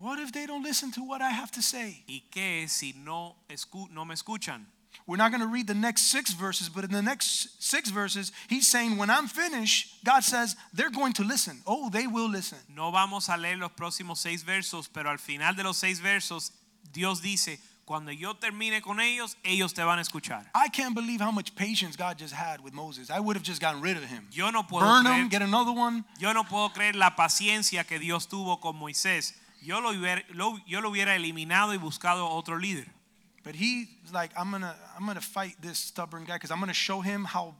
What 0.00 0.18
if 0.18 0.32
they 0.32 0.44
don't 0.44 0.64
listen 0.64 0.90
to 0.90 1.04
what 1.04 1.22
I 1.22 1.30
have 1.30 1.52
to 1.52 1.62
say? 1.62 2.02
¿Y 2.08 2.24
qué 2.32 2.68
si 2.68 2.94
no, 2.96 3.36
escu- 3.48 3.88
no 3.90 4.04
me 4.04 4.14
escuchan? 4.14 4.66
We're 5.06 5.16
not 5.16 5.30
going 5.30 5.40
to 5.40 5.46
read 5.46 5.68
the 5.68 5.74
next 5.74 6.10
six 6.10 6.32
verses, 6.32 6.68
but 6.68 6.82
in 6.82 6.90
the 6.90 7.00
next 7.00 7.62
six 7.62 7.90
verses, 7.90 8.32
he's 8.48 8.66
saying, 8.66 8.96
When 8.96 9.08
I'm 9.08 9.28
finished, 9.28 10.04
God 10.04 10.24
says, 10.24 10.56
they're 10.72 10.90
going 10.90 11.12
to 11.12 11.22
listen. 11.22 11.62
Oh, 11.64 11.90
they 11.90 12.08
will 12.08 12.28
listen. 12.28 12.58
No 12.68 12.90
vamos 12.90 13.28
a 13.28 13.36
leer 13.36 13.56
los 13.56 13.70
próximos 13.70 14.18
seis 14.18 14.42
versos, 14.42 14.88
pero 14.92 15.10
al 15.10 15.18
final 15.18 15.54
de 15.54 15.62
los 15.62 15.76
seis 15.76 16.00
versos, 16.00 16.50
Dios 16.94 17.20
dice, 17.20 17.58
cuando 17.84 18.10
yo 18.12 18.32
termine 18.34 18.80
con 18.80 18.98
ellos, 19.00 19.36
ellos 19.44 19.74
te 19.74 19.82
van 19.82 19.98
a 19.98 20.02
escuchar. 20.02 20.46
I 20.54 20.68
can't 20.70 20.94
believe 20.94 21.20
how 21.20 21.30
much 21.30 21.54
patience 21.54 21.96
God 21.96 22.16
just 22.18 22.32
had 22.32 22.60
with 22.62 22.72
Moses. 22.72 23.10
I 23.10 23.20
would 23.20 23.36
have 23.36 23.44
just 23.44 23.60
gotten 23.60 23.82
rid 23.82 23.96
of 23.98 24.04
him. 24.04 24.26
Yo 24.32 24.50
no 24.50 24.62
puedo 24.62 24.80
Burn 24.86 25.04
creer, 25.04 25.20
him, 25.20 25.28
get 25.28 25.42
another 25.42 25.72
one. 25.72 26.04
yo 26.18 26.32
no 26.32 26.44
puedo 26.44 26.72
creer 26.72 26.94
la 26.94 27.10
paciencia 27.14 27.84
que 27.86 27.98
Dios 27.98 28.26
tuvo 28.26 28.58
con 28.60 28.76
Moisés. 28.76 29.34
Yo 29.62 29.80
lo, 29.80 29.90
hubiera, 29.92 30.22
lo- 30.32 30.58
yo 30.66 30.80
lo 30.80 30.90
hubiera 30.90 31.14
eliminado 31.14 31.74
y 31.74 31.78
buscado 31.78 32.26
otro 32.28 32.58
líder. 32.58 32.86
But 33.42 33.54
he's 33.56 33.88
like, 34.12 34.32
I'm 34.38 34.50
gonna, 34.50 34.74
I'm 34.98 35.04
gonna 35.06 35.20
fight 35.20 35.56
this 35.60 35.78
stubborn 35.78 36.24
guy 36.24 36.34
because 36.36 36.50
I'm 36.50 36.60
gonna 36.60 36.72
show 36.72 37.02
him 37.02 37.24
how, 37.24 37.54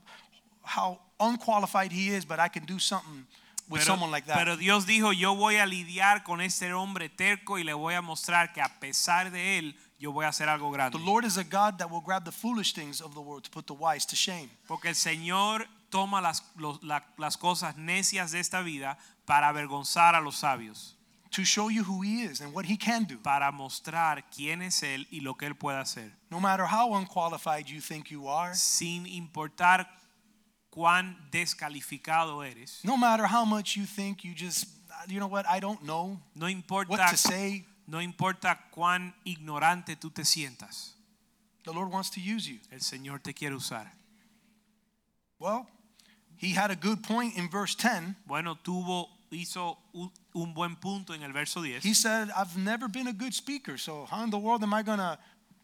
how 0.62 1.01
unqualified 1.20 1.92
he 1.92 2.09
is, 2.09 2.25
but 2.25 2.38
I 2.40 2.49
can 2.49 2.64
do 2.64 2.79
something 2.79 3.27
with 3.68 3.81
Pero, 3.81 3.85
someone 3.94 4.11
like 4.11 4.27
that. 4.27 4.37
pero 4.37 4.57
Dios 4.57 4.87
dijo, 4.87 5.12
yo 5.12 5.35
voy 5.35 5.57
a 5.57 5.66
lidiar 5.66 6.22
con 6.22 6.40
este 6.40 6.72
hombre 6.72 7.09
terco 7.09 7.59
y 7.59 7.64
le 7.64 7.72
voy 7.74 7.94
a 7.94 8.03
mostrar 8.03 8.53
que 8.53 8.61
a 8.61 8.68
pesar 8.81 9.31
de 9.31 9.59
él, 9.59 9.77
yo 9.98 10.12
voy 10.12 10.24
a 10.27 10.29
hacer 10.29 10.48
algo 10.48 10.70
grande. 10.70 10.98
the 10.98 11.05
Lord 11.05 11.24
is 11.24 11.38
a 11.38 11.44
God 11.44 11.79
that 11.79 11.90
will 11.90 12.03
grab 12.05 12.24
the 12.24 12.33
foolish 12.33 12.72
things 12.74 13.00
of 13.00 13.14
the 13.14 13.20
world 13.20 13.42
to 13.44 13.50
put 13.50 13.66
the 13.66 13.72
wise 13.74 14.05
to 14.07 14.16
shame. 14.16 14.50
Porque 14.66 14.88
el 14.88 14.94
Señor 14.94 15.66
toma 15.90 16.20
las, 16.20 16.42
los- 16.57 16.83
la- 16.83 17.05
las 17.16 17.37
cosas 17.38 17.77
necias 17.77 18.33
de 18.33 18.40
esta 18.40 18.61
vida 18.61 18.98
para 19.24 19.48
avergonzar 19.48 20.14
a 20.14 20.20
los 20.20 20.37
sabios, 20.37 20.96
to 21.31 21.42
show 21.44 21.70
you 21.70 21.83
who 21.83 22.03
he 22.03 22.22
is 22.22 22.40
and 22.42 22.53
what 22.53 22.64
he 22.66 22.77
can 22.77 23.05
do. 23.07 23.16
para 23.22 23.50
mostrar 23.50 24.29
quién 24.31 24.61
es 24.61 24.83
Él 24.83 25.07
y 25.11 25.20
lo 25.20 25.37
que 25.37 25.46
Él 25.46 25.55
puede 25.57 25.79
hacer, 25.79 26.12
No 26.31 26.38
matter 26.40 26.66
how 26.66 26.92
unqualified 26.94 27.64
you 27.66 27.81
think 27.81 28.09
you 28.11 28.29
are, 28.29 28.55
sin 28.55 29.07
importar 29.07 29.88
cuán 30.74 31.16
descalificado 31.30 32.42
eres. 32.44 32.80
no 32.84 32.96
matter 32.96 33.26
how 33.26 33.44
much 33.44 33.76
you 33.76 33.84
think 33.87 34.24
you 34.24 34.34
just, 34.34 34.66
you 35.08 35.18
know 35.20 35.28
what, 35.28 35.46
I 35.46 35.60
don't 35.60 35.82
know 35.84 36.20
No 36.34 36.46
what 36.46 36.52
importa, 36.52 37.06
to 37.10 37.16
say, 37.16 37.64
no 37.87 37.98
importa 38.00 38.58
cuán 38.74 39.14
ignorante 39.24 39.96
tú 39.96 40.12
te 40.12 40.22
sientas, 40.22 40.94
the 41.64 41.72
Lord 41.72 41.90
wants 41.92 42.10
to 42.10 42.20
use 42.20 42.48
you. 42.48 42.58
el 42.72 42.80
Señor 42.80 43.22
te 43.22 43.32
quiere 43.32 43.54
usar. 43.54 43.87
Well, 45.38 45.66
He 46.36 46.51
had 46.51 46.70
a 46.70 46.76
good 46.76 47.03
point 47.03 47.36
in 47.36 47.49
verse 47.49 47.74
10. 47.76 48.16
Bueno, 48.26 48.57
tuvo, 48.57 49.07
hizo 49.30 49.78
un, 49.94 50.11
un 50.34 50.53
buen 50.53 50.74
punto 50.76 51.12
en 51.14 51.22
el 51.22 51.32
verso 51.32 51.62
10. 51.62 51.82
He 51.82 51.94
said, 51.94 52.28
I've 52.36 52.57
never 52.59 52.88
been 52.88 53.07
a 53.07 53.12
good 53.12 53.32
speaker, 53.32 53.78
so 53.78 54.05
how 54.11 54.22
in 54.24 54.30
the 54.30 54.38
world 54.38 54.62
am 54.62 54.74
I 54.74 54.82
going 54.82 54.99
to 54.99 55.16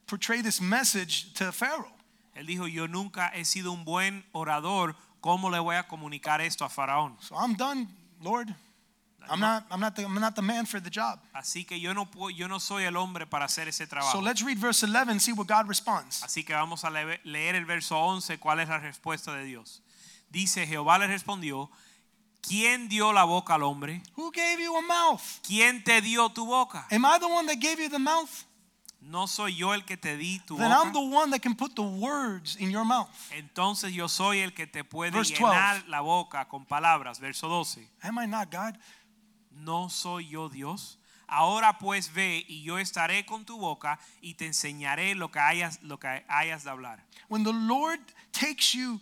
portray 0.07 0.41
this 0.43 0.61
message 0.61 1.35
to 1.35 1.51
Pharaoh? 1.53 1.93
Él 2.35 2.47
dijo, 2.47 2.67
yo 2.67 2.87
nunca 2.89 3.29
he 3.35 3.45
sido 3.45 3.73
un 3.73 3.85
buen 3.85 4.25
orador, 4.33 4.97
¿cómo 5.21 5.51
le 5.51 5.59
voy 5.59 5.77
a 5.77 5.87
comunicar 5.89 6.41
esto 6.41 6.65
a 6.65 6.69
Faraón? 6.69 7.17
So 7.21 7.35
I'm 7.37 7.55
done, 7.57 7.89
Lord. 8.21 8.55
I'm 9.29 9.39
not, 9.39 9.65
I'm 9.71 9.81
not, 9.81 9.95
the, 9.95 10.03
I'm 10.03 10.15
not 10.19 10.35
the 10.35 10.43
man 10.43 10.65
for 10.67 10.81
the 10.81 10.91
job. 10.91 11.21
Así 11.35 11.65
que 11.67 11.79
yo 11.79 11.93
no, 11.93 12.07
puedo, 12.11 12.31
yo 12.31 12.49
no 12.49 12.59
soy 12.59 12.85
el 12.85 12.97
hombre 12.97 13.27
para 13.27 13.45
hacer 13.45 13.69
ese 13.69 13.85
So 13.85 13.91
trabajo. 13.91 14.23
let's 14.23 14.43
read 14.43 14.59
verse 14.59 14.83
11 14.83 15.09
and 15.11 15.21
see 15.21 15.33
what 15.33 15.47
God 15.47 15.69
responds. 15.69 16.23
Así 16.25 16.43
que 16.45 16.55
vamos 16.55 16.85
a 16.85 16.91
le- 16.91 17.21
leer 17.25 17.55
el 17.55 17.65
verso 17.67 17.97
11, 17.99 18.39
cuál 18.39 18.61
es 18.61 18.69
la 18.69 18.79
respuesta 18.79 19.33
de 19.35 19.45
Dios. 19.45 19.83
Dice, 20.31 20.67
Jehová 20.67 20.99
le 20.99 21.07
respondió, 21.07 21.71
¿quién 22.41 22.89
dio 22.89 23.13
la 23.13 23.25
boca 23.25 23.55
al 23.55 23.63
hombre? 23.63 24.03
Who 24.17 24.31
gave 24.33 24.63
you 24.63 24.77
a 24.77 24.83
mouth? 24.83 25.21
¿Quién 25.47 25.85
te 25.85 26.01
dio 26.01 26.31
tu 26.31 26.47
boca? 26.47 26.87
Am 26.91 27.05
I 27.05 27.19
the 27.21 27.27
one 27.29 27.47
that 27.47 27.59
gave 27.61 27.79
you 27.81 27.89
the 27.91 27.99
mouth? 27.99 28.31
¿No 29.01 29.27
soy 29.27 29.57
yo 29.57 29.73
el 29.73 29.85
que 29.85 29.97
te 29.97 30.17
di 30.17 30.41
tu 30.41 30.57
Then 30.57 30.71
I'm 30.71 30.93
boca? 30.93 30.93
the 30.93 31.17
one 31.17 31.31
that 31.31 31.41
can 31.41 31.55
put 31.57 31.75
the 31.75 31.83
words 31.83 32.57
in 32.57 32.71
your 32.71 32.85
mouth. 32.85 33.09
Entonces 33.31 33.93
yo 33.93 34.09
soy 34.09 34.41
el 34.41 34.53
que 34.53 34.67
te 34.67 34.85
puede 34.85 35.13
Verse 35.13 35.35
llenar 35.35 35.89
la 35.89 36.01
boca 36.01 36.47
con 36.49 36.67
palabras. 36.67 37.19
Verso 37.19 37.49
12. 37.49 37.89
Am 38.03 38.19
I 38.19 38.27
not 38.27 38.51
God? 38.51 38.77
¿No 39.51 39.89
soy 39.89 40.29
yo 40.29 40.49
Dios? 40.49 40.99
Ahora 41.27 41.79
pues 41.79 42.13
ve 42.13 42.45
y 42.49 42.63
yo 42.63 42.79
estaré 42.79 43.25
con 43.25 43.45
tu 43.45 43.57
boca 43.57 43.99
y 44.21 44.35
te 44.35 44.47
enseñaré 44.47 45.15
lo 45.15 45.31
que 45.31 45.39
hayas, 45.39 45.81
lo 45.83 45.99
que 45.99 46.25
hayas 46.29 46.65
de 46.65 46.71
hablar. 46.71 47.05
When 47.29 47.45
the 47.45 47.53
Lord 47.53 48.01
takes 48.33 48.75
you 48.75 49.01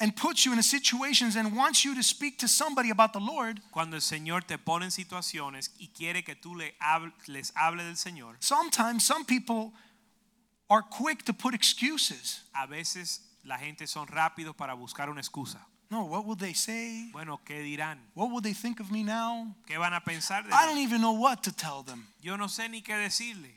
and 0.00 0.14
puts 0.14 0.44
you 0.44 0.52
in 0.52 0.58
a 0.58 0.62
situations 0.62 1.36
and 1.36 1.56
wants 1.56 1.84
you 1.84 1.94
to 1.94 2.02
speak 2.02 2.38
to 2.38 2.46
somebody 2.48 2.90
about 2.90 3.12
the 3.12 3.20
Lord, 3.20 3.60
Cuando 3.72 3.96
el 3.96 4.02
Señor 4.02 4.44
te 4.46 4.58
pone 4.58 4.84
en 4.84 4.90
situaciones 4.90 5.70
y 5.78 5.88
quiere 5.88 6.22
que 6.22 6.34
tú 6.34 6.54
le 6.56 6.74
hable- 6.80 7.12
les 7.26 7.52
hable 7.56 7.82
del 7.84 7.96
Señor, 7.96 8.36
sometimes 8.40 9.04
some 9.04 9.24
people 9.24 9.72
are 10.68 10.82
quick 10.82 11.24
to 11.24 11.32
put 11.32 11.54
excuses. 11.54 12.42
a 12.54 12.66
veces 12.66 13.20
la 13.44 13.56
gente 13.58 13.86
son 13.86 14.06
rápidos 14.08 14.54
para 14.56 14.74
buscar 14.74 15.08
una 15.08 15.20
excusa. 15.20 15.58
No, 15.88 16.02
what 16.04 16.24
will 16.26 16.34
they 16.36 16.52
say? 16.52 17.10
Bueno, 17.12 17.40
¿qué 17.44 17.62
dirán? 17.62 17.98
What 18.14 18.30
will 18.32 18.42
they 18.42 18.52
think 18.54 18.80
of 18.80 18.90
me 18.90 19.04
now? 19.04 19.54
¿Qué 19.66 19.78
van 19.78 19.94
a 19.94 20.00
pensar 20.00 20.42
de 20.42 20.50
I 20.52 20.66
don't 20.66 20.78
even 20.78 21.00
know 21.00 21.12
what 21.12 21.42
to 21.44 21.52
tell 21.52 21.84
them. 21.84 22.08
Yo 22.20 22.36
no 22.36 22.48
sé 22.48 22.68
ni 22.68 22.82
qué 22.82 22.96
decirle. 22.96 23.54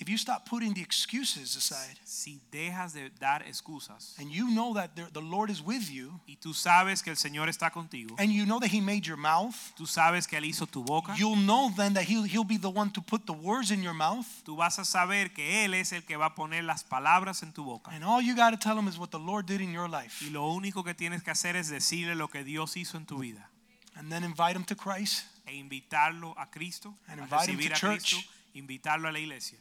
If 0.00 0.08
you 0.08 0.16
stop 0.16 0.48
putting 0.48 0.72
the 0.72 0.80
excuses 0.80 1.56
aside 1.56 1.98
Si 2.04 2.40
dejas 2.50 2.94
de 2.94 3.10
dar 3.20 3.42
excusas 3.42 4.14
and 4.18 4.30
you 4.30 4.48
know 4.50 4.72
that 4.74 4.96
the 4.96 5.20
Lord 5.20 5.50
is 5.50 5.60
with 5.60 5.90
you 5.90 6.18
y 6.26 6.36
tú 6.36 6.54
sabes 6.54 7.02
que 7.02 7.10
el 7.10 7.16
Señor 7.16 7.50
está 7.50 7.70
contigo, 7.70 8.16
and 8.18 8.32
you 8.32 8.46
know 8.46 8.58
that 8.60 8.70
He 8.70 8.80
made 8.80 9.06
your 9.06 9.18
mouth, 9.18 9.54
tú 9.76 9.86
sabes 9.86 10.26
que 10.26 10.38
Él 10.38 10.46
hizo 10.46 10.66
tu 10.66 10.82
boca, 10.82 11.14
you'll 11.18 11.36
know 11.36 11.70
then 11.76 11.92
that 11.92 12.04
he'll, 12.04 12.24
he'll 12.24 12.44
be 12.44 12.56
the 12.56 12.70
one 12.70 12.90
to 12.90 13.02
put 13.02 13.26
the 13.26 13.34
words 13.34 13.70
in 13.70 13.82
your 13.82 13.92
mouth. 13.92 14.26
tú 14.44 14.56
vas 14.56 14.78
a 14.78 14.84
saber 14.84 15.34
que 15.34 15.66
Él 15.66 15.74
es 15.74 15.92
el 15.92 16.02
que 16.02 16.16
va 16.16 16.26
a 16.26 16.34
poner 16.34 16.64
las 16.64 16.82
palabras 16.82 17.42
en 17.42 17.52
tu 17.52 17.62
boca. 17.62 17.90
And 17.90 18.02
all 18.02 18.22
you 18.22 18.34
got 18.34 18.52
to 18.52 18.56
tell 18.56 18.78
him 18.78 18.88
is 18.88 18.98
what 18.98 19.10
the 19.10 19.18
Lord 19.18 19.44
did 19.46 19.60
in 19.60 19.72
your 19.72 19.88
life. 19.88 20.24
Y 20.24 20.30
lo 20.30 20.50
único 20.50 20.82
que 20.82 20.94
tienes 20.94 21.22
que 21.22 21.30
hacer 21.30 21.56
es 21.56 21.68
decirle 21.68 22.14
lo 22.14 22.28
que 22.28 22.42
Dios 22.42 22.76
hizo 22.76 22.96
en 22.96 23.04
tu 23.04 23.18
vida 23.18 23.50
And 23.96 24.10
then 24.10 24.24
invite 24.24 24.56
him 24.56 24.64
to 24.64 24.74
Christ. 24.74 25.26
e 25.46 25.56
invitarlo 25.56 26.34
a 26.38 26.46
Cristo, 26.46 26.94
And 27.06 27.20
a 27.20 27.24
invite 27.24 27.50
him 27.50 27.58
to 27.58 27.66
a 27.66 27.76
church. 27.76 28.14
Cristo, 28.14 28.32
invitarlo 28.54 29.06
a 29.06 29.12
la 29.12 29.18
iglesia. 29.18 29.58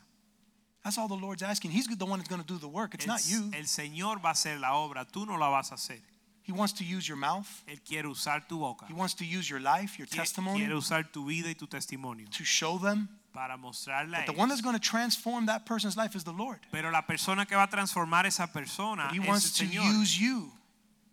That's 0.83 0.97
all 0.97 1.07
the 1.07 1.15
Lord's 1.15 1.43
asking. 1.43 1.71
He's 1.71 1.87
the 1.87 2.05
one 2.05 2.19
that's 2.19 2.29
going 2.29 2.41
to 2.41 2.47
do 2.47 2.57
the 2.57 2.67
work. 2.67 2.93
It's 2.93 3.05
El, 3.05 3.13
not 3.13 3.27
you. 3.29 3.51
el 3.53 3.65
Señor 3.65 4.21
va 4.23 4.29
a 4.29 4.33
hacer 4.33 4.59
la 4.59 4.73
obra, 4.75 5.05
tú 5.05 5.25
no 5.27 5.35
la 5.37 5.49
vas 5.49 5.71
a 5.71 5.75
hacer. 5.75 5.99
He 6.43 6.51
wants 6.53 6.73
to 6.73 6.83
use 6.83 7.07
your 7.07 7.17
mouth. 7.17 7.47
Él 7.67 7.79
quiere 7.83 8.07
usar 8.07 8.47
tu 8.47 8.57
boca. 8.59 8.85
He 8.87 8.93
wants 8.93 9.13
to 9.15 9.25
use 9.25 9.49
your 9.49 9.59
life, 9.59 9.99
your 9.99 10.07
Quiere- 10.07 10.23
testimony 10.23 10.59
Quiere 10.59 10.75
usar 10.75 11.03
tu 11.11 11.25
vida 11.27 11.49
y 11.49 11.53
tu 11.53 11.67
testimonio 11.67 12.27
to 12.31 12.43
show 12.43 12.79
them 12.79 13.07
para 13.33 13.55
mostrarle 13.57 14.11
that 14.13 14.25
the 14.25 14.31
one 14.33 14.49
that's 14.49 14.61
going 14.61 14.73
to 14.75 14.79
transform 14.81 15.45
that 15.45 15.63
person's 15.65 15.95
life 15.95 16.15
is 16.15 16.23
the 16.23 16.31
Lord. 16.33 16.59
Pero 16.71 16.89
la 16.89 17.03
persona 17.03 17.45
que 17.45 17.55
va 17.55 17.63
a 17.63 17.67
transformar 17.69 18.25
esa 18.25 18.47
persona 18.47 19.09
But 19.09 19.13
he 19.13 19.19
wants 19.19 19.51
to 19.59 19.65
Señor. 19.65 19.83
use 20.01 20.17
you. 20.19 20.51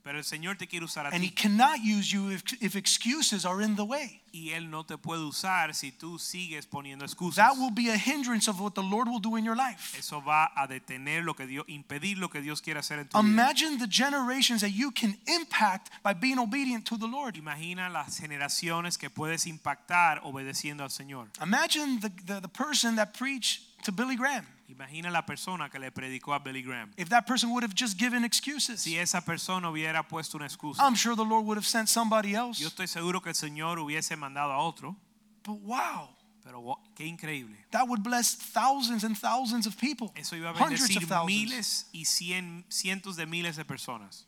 Pero 0.06 0.18
el 0.18 0.24
Señor 0.24 0.56
te 0.56 0.68
quiere 0.68 0.84
usar 0.84 1.06
a 1.06 1.08
And 1.08 1.24
he 1.24 1.30
ti. 1.30 1.34
cannot 1.34 1.80
use 1.80 2.12
you 2.12 2.30
if, 2.30 2.44
if 2.62 2.76
excuses 2.76 3.44
are 3.44 3.60
in 3.60 3.74
the 3.74 3.84
way. 3.84 4.22
Y 4.32 4.50
Él 4.52 4.70
no 4.70 4.84
te 4.84 4.96
puede 4.96 5.24
usar 5.24 5.74
si 5.74 5.90
tú 5.90 6.20
sigues 6.20 6.64
poniendo 6.64 7.04
excusas. 7.04 7.34
That 7.34 7.56
will 7.58 7.72
be 7.72 7.90
a 7.90 7.96
hindrance 7.98 8.46
of 8.48 8.60
what 8.60 8.74
the 8.74 8.84
Lord 8.84 9.08
will 9.08 9.18
do 9.18 9.34
in 9.34 9.44
your 9.44 9.56
life. 9.56 9.98
Eso 9.98 10.20
va 10.20 10.52
a 10.54 10.68
detener 10.68 11.24
lo 11.24 11.34
que 11.34 11.44
Dios, 11.48 11.64
impedir 11.66 12.18
lo 12.18 12.28
que 12.28 12.40
Dios 12.40 12.62
quiere 12.62 12.78
hacer 12.78 13.00
en 13.00 13.08
tu 13.08 13.18
vida. 13.18 13.28
Imagine 13.28 13.78
the 13.78 13.88
generations 13.88 14.60
that 14.60 14.70
you 14.70 14.92
can 14.92 15.18
impact 15.26 15.90
by 16.04 16.14
being 16.14 16.38
obedient 16.38 16.86
to 16.86 16.96
the 16.96 17.08
Lord. 17.08 17.34
Imagina 17.36 17.88
las 17.90 18.20
generaciones 18.20 18.96
que 18.98 19.10
puedes 19.10 19.44
impactar 19.48 20.20
obedeciendo 20.22 20.84
al 20.84 20.90
Señor. 20.90 21.26
Imagine 21.42 21.98
the, 21.98 22.10
the, 22.26 22.40
the 22.42 22.48
person 22.48 22.94
that 22.94 23.12
preached 23.12 23.60
to 23.82 23.90
Billy 23.90 24.14
Graham. 24.14 24.46
Imagina 24.68 25.10
la 25.10 25.24
persona 25.24 25.68
que 25.70 25.78
le 25.78 25.90
predicó 25.92 26.34
a 26.34 26.38
Billy 26.40 26.60
Graham. 26.62 26.90
If 26.96 27.08
that 27.10 27.26
person 27.26 27.50
would 27.50 27.62
have 27.62 27.74
just 27.74 27.96
given 27.98 28.24
excuses, 28.24 28.80
Si 28.80 28.98
esa 28.98 29.20
persona 29.20 29.70
hubiera 29.70 30.06
puesto 30.08 30.36
una 30.36 30.46
excusa, 30.46 30.82
I'm 30.82 30.94
sure 30.96 31.14
the 31.14 31.24
Lord 31.24 31.44
would 31.46 31.56
have 31.56 31.66
sent 31.66 31.88
somebody 31.88 32.34
else. 32.34 32.60
yo 32.60 32.68
estoy 32.68 32.88
seguro 32.88 33.20
que 33.20 33.30
el 33.30 33.34
Señor 33.36 33.78
hubiese 33.78 34.16
mandado 34.16 34.52
a 34.52 34.58
otro. 34.58 34.96
But 35.44 35.60
wow, 35.62 36.10
Pero 36.42 36.60
wow, 36.60 36.78
qué 36.96 37.04
increíble. 37.06 37.56
that 37.70 37.86
would 37.88 38.02
bless 38.02 38.34
thousands 38.34 39.04
and 39.04 39.16
thousands 39.16 39.66
of 39.66 39.76
people, 39.76 40.12
Eso 40.16 40.34
iba 40.36 40.50
a 40.50 40.52
bendecir 40.52 41.06
miles 41.24 41.86
y 41.92 42.04
cien, 42.04 42.64
cientos 42.68 43.14
de 43.16 43.26
miles 43.26 43.56
de 43.56 43.64
personas. 43.64 44.26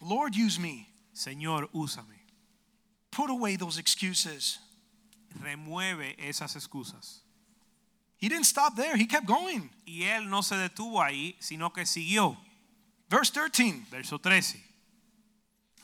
Lord, 0.00 0.34
use 0.36 0.58
me. 0.58 0.86
Señor, 1.12 1.68
úsame. 1.72 2.20
Put 3.10 3.28
away 3.30 3.56
those 3.56 3.76
excuses. 3.78 4.60
Remueve 5.40 6.14
esas 6.18 6.54
excusas. 6.56 7.19
He 8.20 8.28
didn't 8.28 8.46
stop 8.46 8.76
there, 8.76 8.96
he 8.96 9.06
kept 9.06 9.26
going. 9.26 9.70
Y 9.86 10.02
él 10.04 10.28
no 10.28 10.42
se 10.42 10.54
detuvo 10.56 11.02
ahí, 11.02 11.36
sino 11.40 11.70
que 11.70 11.86
siguió. 11.86 12.36
Verse 13.08 13.30
13 13.30 13.86
Verso 13.90 14.18
13. 14.18 14.62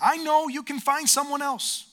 I 0.01 0.19
know 0.19 0.49
you 0.49 0.63
can 0.63 0.79
find 0.79 1.09
someone 1.09 1.41
else. 1.43 1.87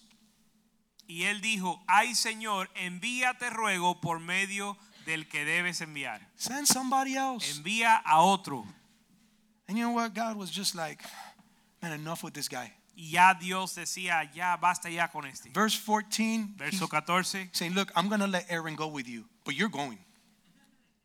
Y 1.08 1.24
él 1.24 1.42
dijo, 1.42 1.80
ay 1.88 2.14
Señor, 2.14 2.70
envíate 2.76 3.50
ruego 3.50 4.02
por 4.02 4.20
medio 4.20 4.78
del 5.06 5.28
que 5.28 5.46
debes 5.46 5.82
enviar. 5.82 6.20
Send 6.36 6.68
somebody 6.68 7.16
else. 7.16 7.58
Envía 7.58 8.02
a 8.06 8.22
otro. 8.22 8.66
And 9.68 9.78
you 9.78 9.86
know 9.86 9.92
what? 9.92 10.14
God 10.14 10.36
was 10.36 10.50
just 10.52 10.76
like, 10.76 11.02
man, 11.82 11.94
enough 11.94 12.24
with 12.24 12.34
this 12.34 12.50
guy. 12.50 12.74
Y 12.96 13.12
ya 13.12 13.34
Dios 13.34 13.76
decía, 13.76 14.30
ya 14.34 14.58
basta 14.58 14.90
ya 14.90 15.08
con 15.08 15.26
este. 15.26 15.50
Verse 15.54 15.76
14, 15.76 16.56
he's 16.60 16.80
Verso 16.80 16.88
14. 16.88 17.50
saying, 17.54 17.74
Look, 17.74 17.92
I'm 17.96 18.08
going 18.08 18.22
to 18.22 18.28
let 18.28 18.46
Aaron 18.50 18.76
go 18.76 18.88
with 18.88 19.08
you, 19.08 19.26
but 19.46 19.56
you're 19.56 19.70
going. 19.70 19.98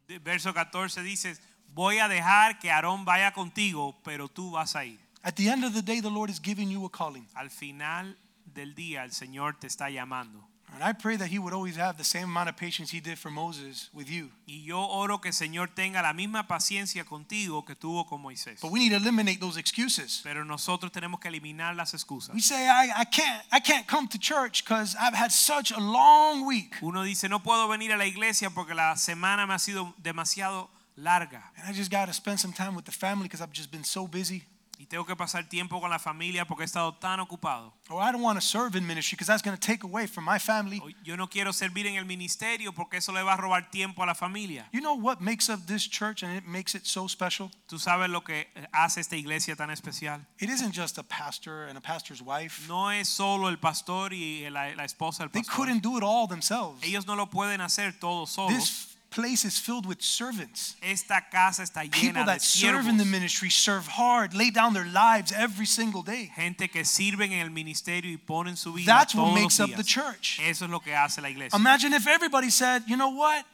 Verso 0.08 0.54
14 0.54 1.02
dice, 1.02 1.36
voy 1.74 1.98
a 1.98 2.08
dejar 2.08 2.58
que 2.58 2.70
Aarón 2.70 3.04
vaya 3.04 3.32
contigo, 3.32 4.00
pero 4.02 4.28
tú 4.28 4.52
vas 4.52 4.74
a 4.74 4.84
ir. 4.84 4.98
At 5.22 5.34
the 5.34 5.50
end 5.50 5.64
of 5.64 5.74
the 5.74 5.82
day, 5.82 6.00
the 6.00 6.10
Lord 6.10 6.30
is 6.30 6.40
giving 6.40 6.70
you 6.70 6.86
a 6.86 6.90
calling. 6.90 7.26
Al 7.34 7.50
final 7.50 8.16
del 8.46 8.74
día 8.74 9.04
el 9.04 9.12
Señor 9.12 9.58
te 9.58 9.66
está 9.66 9.90
llamando. 9.90 10.48
And 10.74 10.84
I 10.84 10.92
pray 10.92 11.16
that 11.16 11.28
He 11.28 11.38
would 11.38 11.52
always 11.52 11.76
have 11.76 11.96
the 11.96 12.04
same 12.04 12.24
amount 12.24 12.48
of 12.48 12.56
patience 12.56 12.90
He 12.90 13.00
did 13.00 13.18
for 13.18 13.30
Moses 13.30 13.90
with 13.92 14.08
you. 14.10 14.30
Y 14.46 14.62
yo 14.64 14.78
oro 14.78 15.18
que 15.18 15.30
el 15.30 15.34
Señor 15.34 15.74
tenga 15.74 16.02
la 16.02 16.12
misma 16.12 16.46
paciencia 16.46 17.04
contigo 17.04 17.64
que 17.66 17.74
tuvo 17.74 18.06
con 18.06 18.22
Moisés. 18.22 18.60
But 18.60 18.70
we 18.70 18.78
need 18.78 18.90
to 18.90 18.96
eliminate 18.96 19.40
those 19.40 19.56
excuses. 19.56 20.20
Pero 20.22 20.44
nosotros 20.44 20.92
tenemos 20.92 21.20
que 21.20 21.30
eliminar 21.30 21.74
las 21.74 21.94
excusas. 21.94 22.34
We 22.34 22.40
say, 22.40 22.68
I, 22.68 22.92
I 23.00 23.04
can't 23.04 23.44
I 23.50 23.60
can't 23.60 23.86
come 23.86 24.08
to 24.08 24.18
church 24.18 24.64
because 24.64 24.96
I've 25.00 25.14
had 25.14 25.32
such 25.32 25.72
a 25.72 25.80
long 25.80 26.46
week. 26.46 26.76
Uno 26.82 27.02
dice, 27.02 27.28
no 27.28 27.40
puedo 27.40 27.68
venir 27.68 27.92
a 27.92 27.96
la 27.96 28.06
iglesia 28.06 28.50
porque 28.50 28.74
la 28.74 28.94
semana 28.96 29.46
me 29.46 29.54
ha 29.54 29.58
sido 29.58 29.94
demasiado 30.02 30.68
larga 30.96 31.42
And 31.56 31.68
I 31.68 31.72
just 31.72 31.90
got 31.90 32.06
to 32.06 32.12
spend 32.12 32.40
some 32.40 32.52
time 32.52 32.74
with 32.74 32.84
the 32.84 32.92
family 32.92 33.24
because 33.24 33.40
I've 33.40 33.52
just 33.52 33.70
been 33.70 33.84
so 33.84 34.06
busy. 34.06 34.44
Y 34.78 34.86
tengo 34.86 35.04
que 35.04 35.16
pasar 35.16 35.48
tiempo 35.48 35.80
con 35.80 35.90
la 35.90 35.98
familia 35.98 36.46
porque 36.46 36.62
he 36.62 36.66
estado 36.66 36.94
tan 36.94 37.18
ocupado. 37.18 37.74
Or 37.90 38.00
I 38.00 38.12
don't 38.12 38.22
want 38.22 38.38
to 38.38 38.46
serve 38.46 38.76
in 38.76 38.86
ministry 38.86 39.16
because 39.16 39.26
that's 39.26 39.42
going 39.42 39.56
to 39.56 39.60
take 39.60 39.82
away 39.82 40.06
from 40.06 40.24
my 40.24 40.38
family. 40.38 40.80
O 40.80 40.88
Yo 41.02 41.16
no 41.16 41.26
quiero 41.26 41.52
servir 41.52 41.86
en 41.86 41.96
el 41.96 42.04
ministerio 42.04 42.72
porque 42.72 42.98
eso 42.98 43.12
le 43.12 43.22
va 43.22 43.34
a 43.34 43.36
robar 43.36 43.70
tiempo 43.70 44.02
a 44.02 44.06
la 44.06 44.14
familia. 44.14 44.68
You 44.72 44.80
know 44.80 44.94
what 44.94 45.20
makes 45.20 45.48
up 45.48 45.66
this 45.66 45.82
church 45.88 46.22
and 46.22 46.36
it 46.36 46.46
makes 46.46 46.76
it 46.76 46.86
so 46.86 47.08
special? 47.08 47.50
Tú 47.66 47.78
sabes 47.78 48.08
lo 48.08 48.22
que 48.22 48.46
eh, 48.54 48.66
hace 48.72 49.00
esta 49.00 49.16
iglesia 49.16 49.56
tan 49.56 49.70
especial. 49.70 50.20
It 50.38 50.48
isn't 50.48 50.72
just 50.72 50.96
a 50.98 51.02
pastor 51.02 51.66
and 51.66 51.76
a 51.76 51.80
pastor's 51.80 52.22
wife. 52.22 52.68
No 52.68 52.90
es 52.90 53.08
solo 53.08 53.48
el 53.48 53.58
pastor 53.58 54.12
y 54.12 54.48
la, 54.48 54.74
la 54.76 54.84
esposa 54.84 55.24
del 55.24 55.30
pastor. 55.30 55.42
They 55.42 55.56
couldn't 55.56 55.82
do 55.82 55.96
it 55.98 56.04
all 56.04 56.28
themselves. 56.28 56.84
Ellos 56.84 57.04
no 57.06 57.16
lo 57.16 57.26
pueden 57.26 57.60
hacer 57.60 57.98
todos 57.98 58.30
solos. 58.30 58.54
This 58.54 58.87
place 59.10 59.44
is 59.44 59.58
filled 59.58 59.86
with 59.86 60.00
servants. 60.00 60.76
Esta 60.82 61.20
casa 61.30 61.62
está 61.62 61.82
People 61.82 62.00
llena 62.00 62.24
de 62.24 62.26
that 62.26 62.42
serve 62.42 62.88
in 62.88 62.96
the 62.96 63.04
ministry, 63.04 63.50
serve 63.50 63.86
hard, 63.86 64.34
lay 64.34 64.50
down 64.50 64.74
their 64.74 64.84
lives 64.84 65.32
every 65.32 65.66
single 65.66 66.02
day. 66.02 66.30
Gente 66.34 66.68
que 66.68 66.84
sirven 66.84 67.32
en 67.32 67.40
el 67.40 67.50
ministerio 67.50 68.10
y 68.10 68.18
ponen 68.18 68.56
su 68.56 68.72
vida 68.72 68.86
That's 68.86 69.14
what 69.14 69.34
makes 69.34 69.58
los 69.58 69.70
up 69.70 69.76
the 69.76 69.84
church. 69.84 70.40
Eso 70.42 70.64
es 70.64 70.70
lo 70.70 70.80
que 70.80 70.94
hace 70.94 71.20
la 71.20 71.28
iglesia. 71.28 71.56
Imagine 71.58 71.94
if 71.94 72.06
everybody 72.06 72.50
said, 72.50 72.82
you 72.86 72.96
know 72.96 73.10
what? 73.10 73.44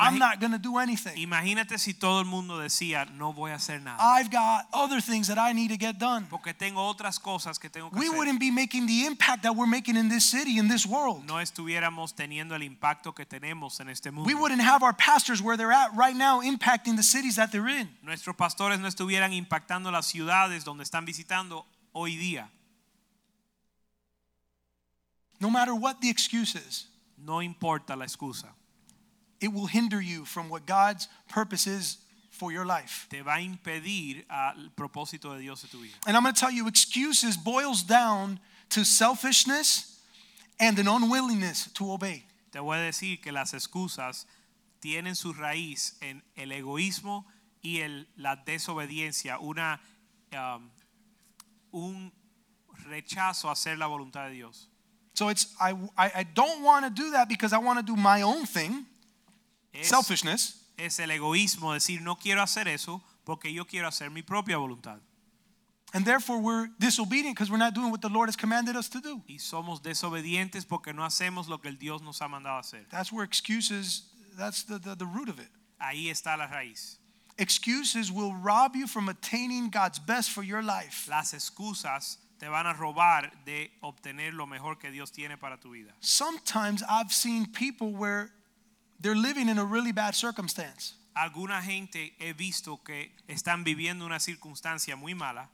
I'm 0.00 0.18
not 0.18 0.40
going 0.40 0.52
to 0.52 0.58
do 0.58 0.78
anything. 0.78 1.16
Imagínate 1.16 1.78
si 1.78 1.94
todo 1.94 2.20
el 2.20 2.26
mundo 2.26 2.58
decía, 2.58 3.06
no 3.16 3.32
voy 3.32 3.50
a 3.50 3.54
hacer 3.56 3.80
nada. 3.82 3.98
I've 4.00 4.30
got 4.30 4.66
other 4.72 5.00
things 5.00 5.28
that 5.28 5.38
I 5.38 5.52
need 5.52 5.68
to 5.70 5.76
get 5.76 5.98
done. 5.98 6.26
Porque 6.30 6.54
tengo 6.54 6.82
otras 6.86 7.18
cosas 7.20 7.58
que 7.58 7.68
tengo 7.70 7.90
que 7.90 7.98
We 7.98 8.06
hacer. 8.06 8.18
wouldn't 8.18 8.40
be 8.40 8.50
making 8.50 8.86
the 8.86 9.06
impact 9.06 9.42
that 9.42 9.54
we're 9.54 9.66
making 9.66 9.96
in 9.96 10.08
this 10.08 10.24
city, 10.24 10.58
in 10.58 10.68
this 10.68 10.86
world. 10.86 11.24
No 11.26 11.34
estuviéramos 11.40 12.14
teniendo 12.14 12.54
el 12.54 12.62
impacto 12.62 13.14
que 13.14 13.24
tenemos 13.26 13.80
en 13.80 13.88
este 13.88 14.10
mundo. 14.10 14.26
We 14.26 14.34
wouldn't 14.34 14.62
have 14.62 14.82
our 14.82 14.94
pastors 14.94 15.42
where 15.42 15.56
they're 15.56 15.72
at 15.72 15.90
right 15.96 16.16
now 16.16 16.40
impacting 16.42 16.96
the 16.96 17.02
cities 17.02 17.36
that 17.36 17.50
they're 17.52 17.68
in. 17.68 17.88
Nuestros 18.02 18.36
pastores 18.36 18.80
no 18.80 18.88
estuvieran 18.88 19.32
impactando 19.32 19.90
las 19.90 20.06
ciudades 20.06 20.64
donde 20.64 20.82
están 20.84 21.04
visitando 21.04 21.66
hoy 21.92 22.16
día. 22.16 22.48
No 25.40 25.50
matter 25.50 25.74
what 25.74 26.00
the 26.00 26.08
excuse 26.10 26.54
is, 26.54 26.88
No 27.16 27.40
importa 27.40 27.96
la 27.96 28.04
excusa. 28.04 28.52
It 29.44 29.52
will 29.52 29.66
hinder 29.66 30.00
you 30.00 30.24
from 30.24 30.48
what 30.48 30.64
God's 30.64 31.06
purpose 31.28 31.66
is 31.66 31.98
for 32.30 32.50
your 32.50 32.64
life. 32.64 33.06
Te 33.10 33.20
va 33.20 33.34
a 33.34 33.40
impedir 33.40 34.24
al 34.28 34.70
propósito 34.74 35.34
de 35.34 35.40
Dios 35.40 35.62
en 35.64 35.70
tu 35.70 35.78
vida. 35.78 35.94
And 36.06 36.16
I'm 36.16 36.22
going 36.22 36.34
to 36.34 36.40
tell 36.40 36.50
you, 36.50 36.66
excuses 36.66 37.36
boils 37.36 37.82
down 37.82 38.40
to 38.70 38.84
selfishness 38.84 40.00
and 40.58 40.78
an 40.78 40.88
unwillingness 40.88 41.70
to 41.74 41.92
obey. 41.92 42.24
Te 42.52 42.58
voy 42.58 42.78
a 42.78 42.90
decir 42.90 43.22
que 43.22 43.32
las 43.32 43.52
excusas 43.52 44.24
tienen 44.80 45.14
su 45.14 45.34
raíz 45.34 45.94
en 46.00 46.22
el 46.36 46.50
egoísmo 46.52 47.24
y 47.62 47.80
el, 47.80 48.06
la 48.16 48.36
desobediencia, 48.36 49.38
una, 49.40 49.78
um, 50.32 50.70
un 51.72 52.12
rechazo 52.88 53.48
a 53.48 53.52
hacer 53.52 53.76
la 53.78 53.86
voluntad 53.86 54.28
de 54.28 54.34
Dios. 54.34 54.68
So 55.14 55.28
it's 55.28 55.54
I 55.60 55.72
I, 55.96 56.10
I 56.20 56.24
don't 56.24 56.62
want 56.62 56.84
to 56.84 56.90
do 56.90 57.12
that 57.12 57.28
because 57.28 57.52
I 57.52 57.58
want 57.58 57.78
to 57.78 57.84
do 57.84 57.94
my 57.94 58.22
own 58.22 58.46
thing, 58.46 58.86
Es, 59.74 59.88
selfishness. 59.88 60.64
es 60.76 60.98
el 60.98 61.10
egoísmo, 61.10 61.74
decir 61.74 62.00
no 62.00 62.16
quiero 62.16 62.42
hacer 62.42 62.68
eso 62.68 63.02
porque 63.24 63.52
yo 63.52 63.66
quiero 63.66 63.88
hacer 63.88 64.10
mi 64.10 64.22
propia 64.22 64.56
voluntad. 64.56 65.00
And 65.92 66.04
therefore 66.04 66.40
we're 66.40 66.68
disobedient 66.80 67.36
because 67.36 67.50
we're 67.50 67.58
not 67.58 67.72
doing 67.72 67.92
what 67.92 68.00
the 68.00 68.08
Lord 68.08 68.28
has 68.28 68.36
commanded 68.36 68.74
us 68.74 68.88
to 68.88 69.00
do. 69.00 69.22
Y 69.28 69.38
somos 69.38 69.80
desobedientes 69.80 70.66
porque 70.66 70.92
no 70.92 71.04
hacemos 71.04 71.48
lo 71.48 71.58
que 71.58 71.70
el 71.70 71.76
Dios 71.76 72.02
nos 72.02 72.20
ha 72.20 72.26
mandado 72.26 72.58
hacer. 72.58 72.84
That's 72.90 73.12
where 73.12 73.24
excuses 73.24 74.02
that's 74.36 74.64
the, 74.64 74.78
the, 74.78 74.96
the 74.96 75.06
root 75.06 75.28
of 75.28 75.38
it. 75.38 75.48
Ahí 75.80 76.10
está 76.10 76.36
la 76.36 76.48
raíz. 76.48 76.96
Excuses 77.38 78.10
will 78.10 78.34
rob 78.34 78.76
you 78.76 78.86
from 78.86 79.08
attaining 79.08 79.70
God's 79.70 79.98
best 79.98 80.30
for 80.30 80.42
your 80.42 80.62
life. 80.62 81.08
Las 81.08 81.32
excusas 81.32 82.16
te 82.40 82.46
van 82.46 82.66
a 82.66 82.74
robar 82.74 83.30
de 83.44 83.70
obtener 83.82 84.34
lo 84.34 84.46
mejor 84.46 84.76
que 84.76 84.90
Dios 84.90 85.10
tiene 85.10 85.36
para 85.36 85.58
tu 85.58 85.70
vida. 85.70 85.92
Sometimes 86.00 86.82
I've 86.88 87.12
seen 87.12 87.46
people 87.46 87.92
where 87.92 88.30
they're 89.00 89.14
living 89.16 89.48
in 89.48 89.58
a 89.58 89.64
really 89.64 89.92
bad 89.92 90.14
circumstance. 90.14 90.94
Alguna 91.16 91.62
gente 91.62 92.14
he 92.18 92.32
visto 92.32 92.80
que 92.84 93.12
están 93.28 93.64
viviendo 93.64 94.04
una 94.04 94.18
circunstancia 94.18 94.96
muy 94.96 95.14
mala 95.14 95.48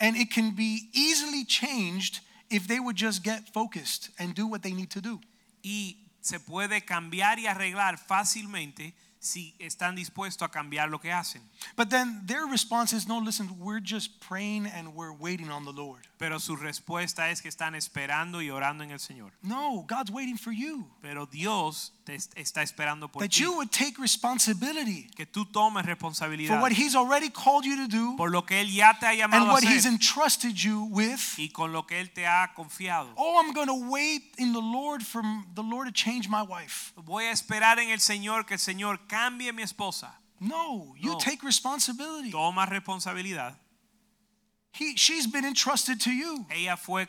And 0.00 0.16
it 0.16 0.30
can 0.30 0.54
be 0.54 0.88
easily 0.92 1.44
changed 1.44 2.20
if 2.50 2.66
they 2.66 2.80
would 2.80 2.96
just 2.96 3.22
get 3.22 3.52
focused 3.52 4.10
and 4.18 4.34
do 4.34 4.46
what 4.46 4.62
they 4.62 4.72
need 4.72 4.90
to 4.90 5.00
do. 5.00 5.20
y 5.62 5.96
se 6.20 6.38
puede 6.40 6.84
cambiar 6.84 7.38
y 7.38 7.46
arreglar 7.46 7.98
fácilmente 7.98 8.94
si 9.18 9.54
están 9.58 9.94
dispuestos 9.94 10.46
a 10.46 10.50
cambiar 10.50 10.90
lo 10.90 10.98
que 10.98 11.10
hacen. 11.10 11.42
But 11.76 11.90
then 11.90 12.22
their 12.26 12.46
response 12.46 12.92
is 12.92 13.06
no, 13.06 13.18
listen, 13.18 13.58
we're 13.58 13.80
just 13.80 14.20
praying 14.20 14.66
and 14.66 14.94
we're 14.94 15.12
waiting 15.12 15.50
on 15.50 15.64
the 15.64 15.72
Lord. 15.72 16.06
Pero 16.16 16.38
su 16.38 16.54
respuesta 16.56 17.30
es 17.30 17.42
que 17.42 17.48
están 17.48 17.74
esperando 17.74 18.40
y 18.40 18.48
orando 18.48 18.84
en 18.84 18.92
el 18.92 19.00
Señor. 19.00 19.32
No, 19.42 19.84
God's 19.88 20.10
waiting 20.10 20.38
for 20.38 20.52
you. 20.52 20.88
Pero 21.02 21.26
Dios 21.26 21.92
te 22.04 22.14
est- 22.14 22.32
está 22.36 22.62
esperando 22.62 23.10
por 23.10 23.20
That 23.22 23.30
ti. 23.30 23.40
you 23.42 23.52
would 23.54 23.70
take 23.70 23.94
responsibility 24.00 25.08
Que 25.16 25.26
tú 25.26 25.44
tomes 25.44 25.82
for 25.82 25.88
responsabilidad 25.90 26.60
what 26.60 26.70
He's 26.72 26.94
already 26.94 27.30
called 27.30 27.64
you 27.64 27.76
to 27.76 27.88
do 27.88 28.14
por 28.16 28.30
lo 28.30 28.42
que 28.46 28.60
Él 28.60 28.70
ya 28.72 28.96
te 28.98 29.06
ha 29.06 29.10
and 29.10 29.18
llamado 29.18 29.50
a 29.50 29.52
what 29.54 29.62
He's 29.64 29.84
hacer 29.84 29.92
entrusted 29.92 30.54
you 30.54 30.84
with. 30.90 31.20
y 31.36 31.48
con 31.50 31.72
lo 31.72 31.84
que 31.86 32.00
Él 32.00 32.10
te 32.12 32.26
ha 32.26 32.52
confiado. 32.54 33.12
Oh, 33.16 33.40
I'm 33.40 33.52
going 33.52 33.66
to 33.66 33.74
wait 33.90 34.22
in 34.38 34.52
the 34.52 34.60
Lord 34.62 35.02
for 35.02 35.22
the 35.54 35.62
Lord 35.62 35.86
to 35.88 35.92
change 35.92 36.28
my 36.28 36.42
wife. 36.42 36.92
Voy 36.96 37.24
a 37.24 37.32
esperar 37.32 37.78
en 37.80 37.90
el 37.90 38.00
Señor 38.00 38.46
que 38.46 38.54
el 38.54 38.60
Señor 38.60 39.00
cambie 39.08 39.52
mi 39.52 39.62
esposa. 39.62 40.20
No, 40.40 40.94
you 40.96 41.12
No. 41.12 41.18
take 41.18 41.42
responsibility. 41.42 42.30
Toma 42.30 42.66
responsabilidad. 42.66 43.56
He, 44.74 44.96
she's 44.96 45.26
been 45.28 45.44
entrusted 45.44 46.00
to 46.00 46.10
you. 46.10 46.46
Ella 46.50 46.76
fue 46.76 47.06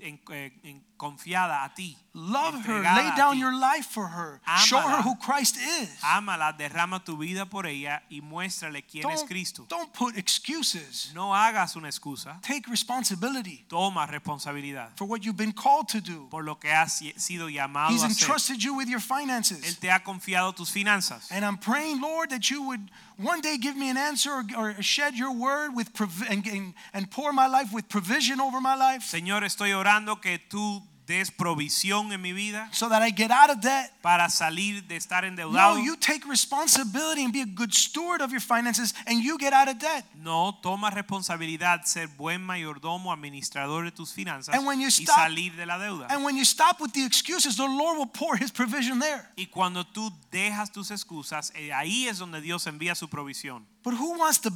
eh, 0.00 0.48
confiada 0.96 1.64
a 1.64 1.72
ti. 1.74 1.96
Love 2.18 2.64
her. 2.64 2.80
Lay 2.80 3.10
down 3.14 3.38
your 3.38 3.54
life 3.54 3.84
for 3.86 4.06
her. 4.06 4.40
Show 4.64 4.78
her 4.80 5.02
who 5.02 5.16
Christ 5.16 5.58
is. 5.58 5.90
Ámala, 6.02 6.56
derrama 6.56 7.04
tu 7.04 7.14
vida 7.18 7.44
por 7.44 7.66
ella 7.66 8.02
y 8.10 8.22
muéstrale 8.22 8.82
quién 8.90 9.04
es 9.10 9.18
Don't, 9.20 9.28
Cristo. 9.28 9.66
don't 9.68 9.92
put 9.92 10.16
excuses. 10.16 11.12
No 11.14 11.34
hagas 11.34 11.76
una 11.76 11.88
excusa. 11.88 12.40
Take 12.40 12.68
responsibility 12.70 13.66
Toma 13.68 14.06
responsabilidad 14.10 14.96
for 14.96 15.04
what 15.04 15.26
you've 15.26 15.36
been 15.36 15.52
called 15.52 15.88
to 15.88 16.00
do. 16.00 16.26
por 16.30 16.42
lo 16.42 16.54
que 16.54 16.70
has 16.70 17.02
sido 17.18 17.50
llamado 17.50 17.90
He's 17.90 18.02
a 18.02 18.06
hacer. 18.06 18.22
entrusted 18.22 18.62
you 18.64 18.74
with 18.74 18.88
your 18.88 19.00
finances. 19.00 19.60
Él 19.62 19.78
te 19.78 19.88
ha 19.90 20.02
confiado 20.02 20.54
tus 20.56 20.70
finanzas. 20.70 21.30
And 21.30 21.44
I'm 21.44 21.58
praying, 21.58 22.00
Lord, 22.00 22.30
that 22.30 22.50
you 22.50 22.62
would 22.62 22.90
one 23.18 23.42
day 23.42 23.58
give 23.58 23.76
me 23.76 23.90
an 23.90 23.98
answer 23.98 24.30
or, 24.30 24.44
or 24.56 24.82
shed 24.82 25.14
your 25.16 25.32
word 25.34 25.74
with 25.74 25.90
and, 26.30 26.46
and, 26.46 26.74
and 26.94 27.10
pour 27.10 27.32
my 27.34 27.46
life 27.46 27.72
with 27.74 27.88
provision 27.88 28.40
over 28.40 28.60
my 28.60 28.74
life 28.74 29.02
Señor, 29.04 29.42
estoy 29.42 29.72
orando 29.72 30.20
que 30.20 30.38
tú 30.50 30.82
des 31.06 31.30
provisión 31.30 32.12
en 32.12 32.20
mi 32.20 32.32
vida 32.32 32.68
so 32.72 32.88
that 32.88 33.00
I 33.06 33.10
get 33.10 33.30
out 33.30 33.50
of 33.50 33.60
debt. 33.60 33.92
para 34.02 34.28
salir 34.28 34.86
de 34.88 34.96
estar 34.96 35.22
No, 35.22 35.28
endeudado. 35.28 35.78
you 35.78 35.96
take 35.96 36.26
responsibility 36.28 37.22
and 37.22 37.32
be 37.32 37.40
a 37.42 37.46
good 37.46 37.72
steward 37.72 38.20
of 38.20 38.30
your 38.32 38.40
finances 38.40 38.92
and 39.06 39.22
you 39.22 39.38
get 39.38 39.52
out 39.52 39.68
of 39.68 39.78
debt. 39.78 40.04
No, 40.16 40.58
toma 40.62 40.90
responsabilidad, 40.90 41.84
ser 41.86 42.08
buen 42.08 42.42
mayordomo, 42.42 43.12
administrador 43.12 43.84
de 43.84 43.92
tus 43.92 44.12
finanzas 44.12 44.54
And 44.54 44.66
when 44.66 44.80
you 44.80 44.88
y 44.88 45.06
salir 45.06 45.54
de 45.56 45.64
la 45.66 45.78
deuda. 45.78 46.06
And 46.10 46.24
when 46.24 46.36
you 46.36 46.44
stop 46.44 46.80
with 46.80 46.92
the 46.92 47.04
excuses, 47.04 47.56
the 47.56 47.62
Lord 47.66 47.98
will 47.98 48.06
pour 48.06 48.36
his 48.36 48.50
provision 48.50 48.98
there. 48.98 49.28
Y 49.36 49.46
cuando 49.46 49.84
tú 49.84 50.12
dejas 50.32 50.72
tus 50.72 50.90
excusas, 50.90 51.52
eh, 51.54 51.72
ahí 51.72 52.08
es 52.08 52.18
donde 52.18 52.40
Dios 52.40 52.66
envía 52.66 52.94
su 52.96 53.08
provisión. 53.08 53.64
But 53.84 53.94
who 53.94 54.18
wants 54.18 54.40
to 54.40 54.50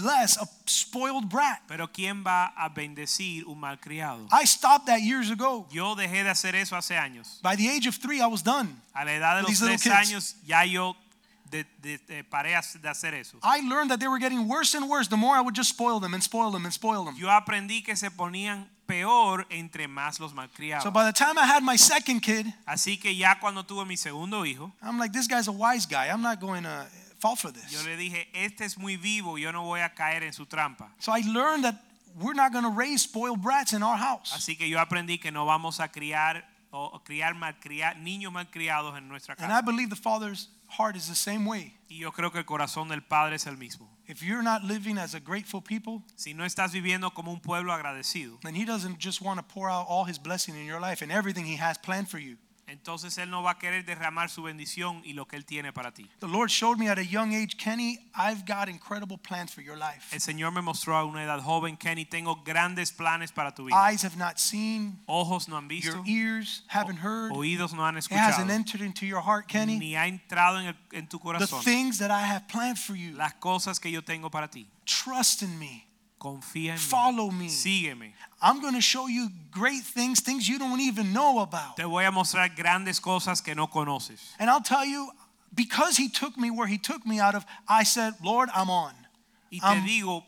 bless 0.00 0.36
a 0.36 0.46
spoiled 0.66 1.28
brat? 1.28 1.60
Pero 1.66 1.88
¿quién 1.88 2.22
va 2.24 2.52
a 2.56 2.68
bendecir 2.68 3.44
un 3.46 3.58
malcriado? 3.60 4.28
I 4.30 4.44
stopped 4.44 4.86
that 4.86 5.00
years 5.00 5.30
ago. 5.30 5.66
Yo 5.70 5.94
dejé 5.94 6.22
de 6.24 6.30
hacer 6.30 6.54
eso 6.54 6.76
hace 6.76 6.96
años. 6.96 7.40
By 7.42 7.56
the 7.56 7.68
age 7.68 7.86
of 7.88 7.96
three, 7.96 8.20
I 8.20 8.26
was 8.26 8.42
done. 8.42 8.80
A 8.94 9.04
la 9.04 9.12
edad 9.12 9.36
de 9.36 9.42
los 9.42 9.58
tres 9.58 9.86
años 9.86 10.36
ya 10.44 10.64
yo 10.64 10.96
de, 11.50 11.64
de- 11.80 11.98
de- 11.98 12.24
paré 12.24 12.50
de 12.50 12.88
hacer 12.88 13.14
eso. 13.14 13.38
I 13.42 13.60
learned 13.60 13.90
that 13.90 13.98
they 14.00 14.08
were 14.08 14.18
getting 14.18 14.48
worse 14.48 14.74
and 14.74 14.88
worse 14.88 15.08
the 15.08 15.16
more 15.16 15.36
I 15.36 15.40
would 15.40 15.54
just 15.54 15.70
spoil 15.70 16.00
them 16.00 16.14
and 16.14 16.22
spoil 16.22 16.50
them 16.50 16.64
and 16.64 16.72
spoil 16.72 17.04
them. 17.04 17.14
Yo 17.16 17.28
aprendí 17.28 17.84
que 17.84 17.94
se 17.96 18.10
ponían 18.10 18.68
peor 18.86 19.46
entre 19.50 19.86
más 19.88 20.20
los 20.20 20.32
malcriados. 20.32 20.82
So 20.82 20.90
by 20.90 21.04
the 21.04 21.12
time 21.12 21.38
I 21.38 21.46
had 21.46 21.62
my 21.62 21.76
second 21.76 22.20
kid, 22.20 22.46
Así 22.66 23.00
que 23.00 23.14
ya 23.14 23.36
cuando 23.40 23.64
tuve 23.64 23.86
mi 23.86 23.96
segundo 23.96 24.44
hijo, 24.44 24.72
I'm 24.82 24.98
like, 24.98 25.12
this 25.12 25.26
guy's 25.28 25.48
a 25.48 25.52
wise 25.52 25.86
guy. 25.86 26.06
I'm 26.08 26.22
not 26.22 26.40
going 26.40 26.64
to 26.64 26.86
fall 27.18 27.36
for 27.36 27.52
yo 27.70 27.82
le 27.84 27.96
dije, 27.96 28.28
este 28.32 28.64
es 28.64 28.76
muy 28.78 28.96
vivo, 28.96 29.38
yo 29.38 29.52
no 29.52 29.64
voy 29.64 29.80
a 29.80 29.94
caer 29.94 30.22
en 30.22 30.32
su 30.32 30.46
trampa. 30.46 30.92
So 30.98 31.12
I 31.12 31.22
learned 31.22 31.64
that 31.64 31.82
we're 32.16 32.34
not 32.34 32.52
going 32.52 32.64
to 32.64 32.70
raise 32.70 33.02
spoiled 33.02 33.42
brats 33.42 33.72
in 33.72 33.82
our 33.82 33.96
house. 33.96 34.32
Así 34.34 34.56
que 34.56 34.68
yo 34.68 34.78
aprendí 34.80 35.20
que 35.20 35.30
no 35.30 35.44
vamos 35.46 35.80
a 35.80 35.88
criar 35.88 36.44
o 36.70 37.02
criar 37.04 37.34
malcria- 37.34 37.94
niños 37.94 38.32
malcriados 38.32 38.96
en 38.98 39.08
nuestra 39.08 39.34
And 39.38 39.52
I 39.52 39.60
believe 39.60 39.88
the 39.90 39.96
father's 39.96 40.48
heart 40.68 40.96
is 40.96 41.08
the 41.08 41.14
same 41.14 41.46
way. 41.46 41.74
Y 41.88 41.98
yo 41.98 42.12
creo 42.12 42.30
que 42.32 42.38
el 42.38 42.44
corazón 42.44 42.88
del 42.88 43.02
Padre 43.02 43.36
es 43.36 43.46
el 43.46 43.56
mismo. 43.56 43.88
If 44.08 44.22
you're 44.22 44.42
not 44.42 44.62
living 44.62 44.98
as 44.98 45.14
a 45.14 45.20
grateful 45.20 45.60
people, 45.60 46.02
Si 46.16 46.32
no 46.32 46.44
estás 46.44 46.72
viviendo 46.72 47.12
como 47.12 47.32
un 47.32 47.40
pueblo 47.40 47.72
agradecido, 47.72 48.38
then 48.42 48.54
he 48.54 48.64
doesn't 48.64 48.98
just 48.98 49.20
want 49.20 49.38
to 49.38 49.42
pour 49.42 49.68
out 49.68 49.86
all 49.88 50.04
his 50.04 50.18
blessing 50.18 50.54
in 50.54 50.64
your 50.66 50.80
life 50.80 51.02
and 51.02 51.10
everything 51.10 51.44
he 51.44 51.56
has 51.56 51.76
planned 51.78 52.08
for 52.08 52.18
you. 52.18 52.36
Entonces 52.66 53.16
Él 53.18 53.30
no 53.30 53.42
va 53.42 53.52
a 53.52 53.58
querer 53.58 53.84
derramar 53.84 54.28
su 54.28 54.42
bendición 54.42 55.00
y 55.04 55.12
lo 55.12 55.26
que 55.26 55.36
Él 55.36 55.44
tiene 55.44 55.72
para 55.72 55.92
ti. 55.92 56.10
The 56.20 56.26
Lord 56.28 56.50
showed 56.50 56.78
me 56.78 56.88
at 56.88 56.98
a 56.98 57.02
young 57.02 57.32
age, 57.34 57.56
Kenny, 57.56 57.98
I've 58.14 58.44
got 58.44 58.68
incredible 58.68 59.18
plans 59.18 59.52
for 59.52 59.62
your 59.62 59.76
life. 59.76 60.12
El 60.12 60.20
Señor 60.20 60.52
me 60.52 60.60
mostró 60.60 60.96
a 60.96 61.04
una 61.04 61.22
edad 61.22 61.40
joven, 61.40 61.76
Kenny, 61.76 62.04
tengo 62.04 62.42
grandes 62.44 62.92
planes 62.92 63.30
para 63.32 63.52
tu 63.54 63.66
vida. 63.66 63.76
Eyes 63.76 64.02
have 64.04 64.16
not 64.16 64.38
seen, 64.38 64.98
Ojos 65.06 65.48
no 65.48 65.56
han 65.56 65.68
your 65.70 66.02
ears 66.06 66.64
haven't 66.68 66.98
heard. 66.98 67.32
oídos 67.32 67.72
no 67.72 67.84
han 67.86 67.96
It 67.96 68.10
hasn't 68.10 68.50
entered 68.50 68.82
into 68.82 69.06
your 69.06 69.22
heart, 69.22 69.46
Kenny. 69.46 69.78
ni 69.78 69.94
ha 69.94 70.06
entrado 70.06 70.58
en, 70.60 70.66
el- 70.66 70.76
en 70.92 71.06
tu 71.06 71.18
corazón. 71.18 71.60
The 71.60 71.70
things 71.70 71.98
that 71.98 72.10
I 72.10 72.26
have 72.26 72.48
planned 72.48 72.78
for 72.78 72.96
you. 72.96 73.12
las 73.16 73.34
cosas 73.34 73.78
que 73.80 73.90
yo 73.90 74.02
tengo 74.02 74.30
para 74.30 74.48
ti. 74.48 74.66
Trust 74.84 75.42
in 75.42 75.58
me. 75.58 75.85
Confía 76.18 76.72
en. 76.72 76.78
Follow 76.78 77.30
me. 77.30 77.48
Sígueme. 77.48 78.12
I'm 78.40 78.60
going 78.60 78.74
to 78.74 78.80
show 78.80 79.06
you 79.06 79.28
great 79.50 79.82
things, 79.84 80.20
things 80.20 80.48
you 80.48 80.58
don't 80.58 80.80
even 80.80 81.12
know 81.12 81.40
about. 81.40 81.76
Te 81.76 81.82
voy 81.84 82.04
a 82.06 82.10
mostrar 82.10 82.54
grandes 82.54 83.00
cosas 83.00 83.42
que 83.42 83.54
no 83.54 83.66
conoces. 83.66 84.20
And 84.38 84.48
I'll 84.50 84.62
tell 84.62 84.84
you, 84.84 85.10
because 85.54 85.96
he 85.96 86.08
took 86.08 86.36
me 86.36 86.50
where 86.50 86.66
he 86.66 86.78
took 86.78 87.06
me 87.06 87.20
out 87.20 87.34
of, 87.34 87.44
I 87.68 87.84
said, 87.84 88.14
Lord, 88.22 88.48
I'm 88.54 88.70
on. 88.70 88.94
Y 89.50 89.58
te 89.60 89.66
Am- 89.66 89.84
digo, 89.86 90.24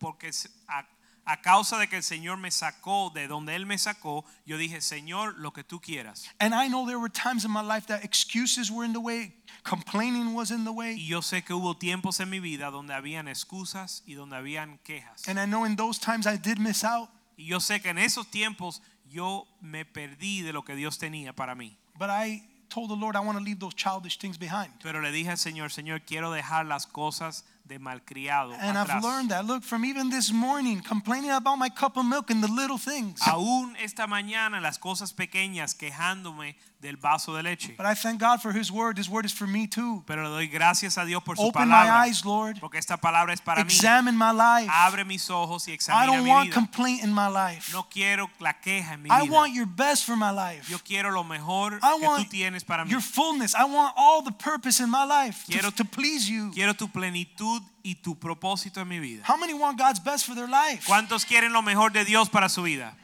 porque 0.00 0.30
a- 0.68 0.84
a 1.26 1.36
causa 1.42 1.76
de 1.78 1.86
que 1.86 1.96
el 1.98 2.02
Señor 2.02 2.38
me 2.38 2.50
sacó 2.50 3.12
de 3.14 3.26
donde 3.28 3.54
Él 3.54 3.66
me 3.66 3.76
sacó, 3.76 4.24
yo 4.46 4.56
dije, 4.56 4.80
Señor, 4.80 5.34
lo 5.38 5.50
que 5.52 5.62
tú 5.62 5.80
quieras. 5.80 6.24
And 6.40 6.54
I 6.54 6.68
know 6.68 6.86
there 6.86 6.98
were 6.98 7.10
times 7.10 7.44
in 7.44 7.50
my 7.50 7.60
life 7.62 7.86
that 7.88 8.02
excuses 8.04 8.70
were 8.70 8.84
in 8.84 8.92
the 8.92 9.00
way, 9.00 9.34
complaining 9.68 10.34
was 10.34 10.50
in 10.50 10.64
the 10.64 10.72
way. 10.72 10.94
Y 10.94 11.06
yo 11.08 11.20
sé 11.20 11.44
que 11.44 11.52
hubo 11.54 11.76
tiempos 11.76 12.20
en 12.20 12.30
mi 12.30 12.40
vida 12.40 12.70
donde 12.70 12.94
habían 12.94 13.28
excusas 13.28 14.02
y 14.06 14.14
donde 14.14 14.36
habían 14.36 14.78
quejas. 14.84 15.28
And 15.28 15.38
I 15.38 15.46
know 15.46 15.64
in 15.64 15.76
those 15.76 16.00
times 16.00 16.26
I 16.26 16.36
did 16.36 16.58
miss 16.58 16.84
out. 16.84 17.08
Y 17.36 17.46
yo 17.46 17.60
sé 17.60 17.80
que 17.80 17.90
en 17.90 17.98
esos 17.98 18.30
tiempos 18.30 18.82
yo 19.08 19.46
me 19.60 19.84
perdí 19.84 20.42
de 20.42 20.52
lo 20.52 20.64
que 20.64 20.74
Dios 20.74 20.98
tenía 20.98 21.32
para 21.32 21.54
mí. 21.54 21.76
But 21.98 22.10
I 22.10 22.42
told 22.68 22.90
the 22.90 22.96
Lord 22.96 23.16
I 23.16 23.20
want 23.20 23.38
to 23.38 23.44
leave 23.44 23.58
those 23.60 23.74
childish 23.74 24.18
things 24.18 24.38
behind. 24.38 24.72
Pero 24.82 25.00
le 25.00 25.10
dije 25.12 25.30
al 25.30 25.38
Señor, 25.38 25.70
Señor, 25.70 26.02
quiero 26.04 26.30
dejar 26.30 26.66
las 26.66 26.86
cosas 26.86 27.44
de 27.64 27.78
malcriado 27.78 28.54
And 28.54 28.76
I've 28.78 28.88
atrás. 28.90 29.02
learned 29.02 29.30
that. 29.30 29.44
Look, 29.44 29.62
from 29.62 29.84
even 29.84 30.10
this 30.10 30.32
morning, 30.32 30.82
complaining 30.82 31.30
about 31.30 31.58
my 31.58 31.68
cup 31.68 31.96
of 31.96 32.04
milk 32.04 32.30
and 32.30 32.42
the 32.42 32.48
little 32.50 32.78
things. 32.78 33.20
Aún 33.22 33.76
esta 33.76 34.06
mañana 34.06 34.60
las 34.60 34.78
cosas 34.78 35.12
pequeñas 35.12 35.74
quejándome 35.74 36.56
del 36.80 36.96
vaso 36.96 37.34
de 37.34 37.42
leche. 37.42 37.74
But 37.76 37.86
I 37.86 37.94
thank 37.94 38.20
God 38.20 38.40
for 38.40 38.52
His 38.52 38.70
word. 38.70 38.98
His 38.98 39.08
word 39.08 39.24
is 39.26 39.32
for 39.32 39.48
me 39.48 39.66
too. 39.66 40.04
Pero 40.06 40.22
le 40.22 40.28
doy 40.30 40.46
gracias 40.46 40.96
a 40.96 41.04
Dios 41.04 41.22
por 41.24 41.36
su 41.36 41.42
Open 41.42 41.68
my 41.68 41.88
eyes, 42.06 42.24
Lord. 42.24 42.60
Porque 42.60 42.78
esta 42.78 42.96
palabra 42.96 43.32
es 43.32 43.40
para 43.40 43.64
mí. 43.64 43.72
Examine 43.72 44.16
my 44.16 44.30
life. 44.32 44.70
Abre 44.72 45.04
mis 45.04 45.28
ojos 45.28 45.66
y 45.66 45.72
I 45.72 45.74
examina 45.74 46.04
I 46.04 46.06
don't 46.06 46.22
mi 46.24 46.30
want 46.30 46.44
vida. 46.50 46.54
complaint 46.54 47.02
in 47.02 47.12
my 47.12 47.26
life. 47.28 47.72
No 47.72 47.82
quiero 47.88 48.30
la 48.38 48.52
queja 48.60 48.94
en 48.94 49.02
mi 49.02 49.10
I 49.10 49.22
vida. 49.22 49.32
want 49.32 49.54
your 49.54 49.66
best 49.66 50.04
for 50.04 50.16
my 50.16 50.30
life. 50.30 50.70
Yo 50.70 50.78
quiero 50.78 51.10
lo 51.10 51.24
mejor 51.24 51.80
I 51.82 51.98
que 52.00 52.24
tú 52.24 52.30
tienes 52.30 52.64
para 52.64 52.84
mí. 52.84 52.90
your 52.90 53.00
fullness. 53.02 53.54
I 53.56 53.64
want 53.64 53.92
all 53.96 54.22
the 54.22 54.30
purpose 54.32 54.78
in 54.80 54.88
my 54.88 55.04
life 55.04 55.44
to, 55.46 55.52
Quiero- 55.52 55.70
to 55.72 55.84
please 55.84 56.28
you. 56.30 56.52
Quiero 56.52 56.74
tu 56.74 56.86
plenitud 56.88 57.62
y 57.82 57.94
tu 57.96 58.14
propósito 58.16 58.80
en 58.80 58.88
mi 58.88 58.98
vida. 59.00 59.24
How 59.26 59.36
many 59.36 59.52
want 59.54 59.78
God's 59.78 59.98
best 59.98 60.26
for 60.26 60.34
their 60.36 60.48
life? 60.48 60.84
¿Cuántos 60.86 61.24
quieren 61.24 61.52
lo 61.52 61.62
mejor 61.62 61.90
de 61.92 62.04
Dios 62.04 62.28
para 62.28 62.48
su 62.48 62.62
vida? 62.62 62.94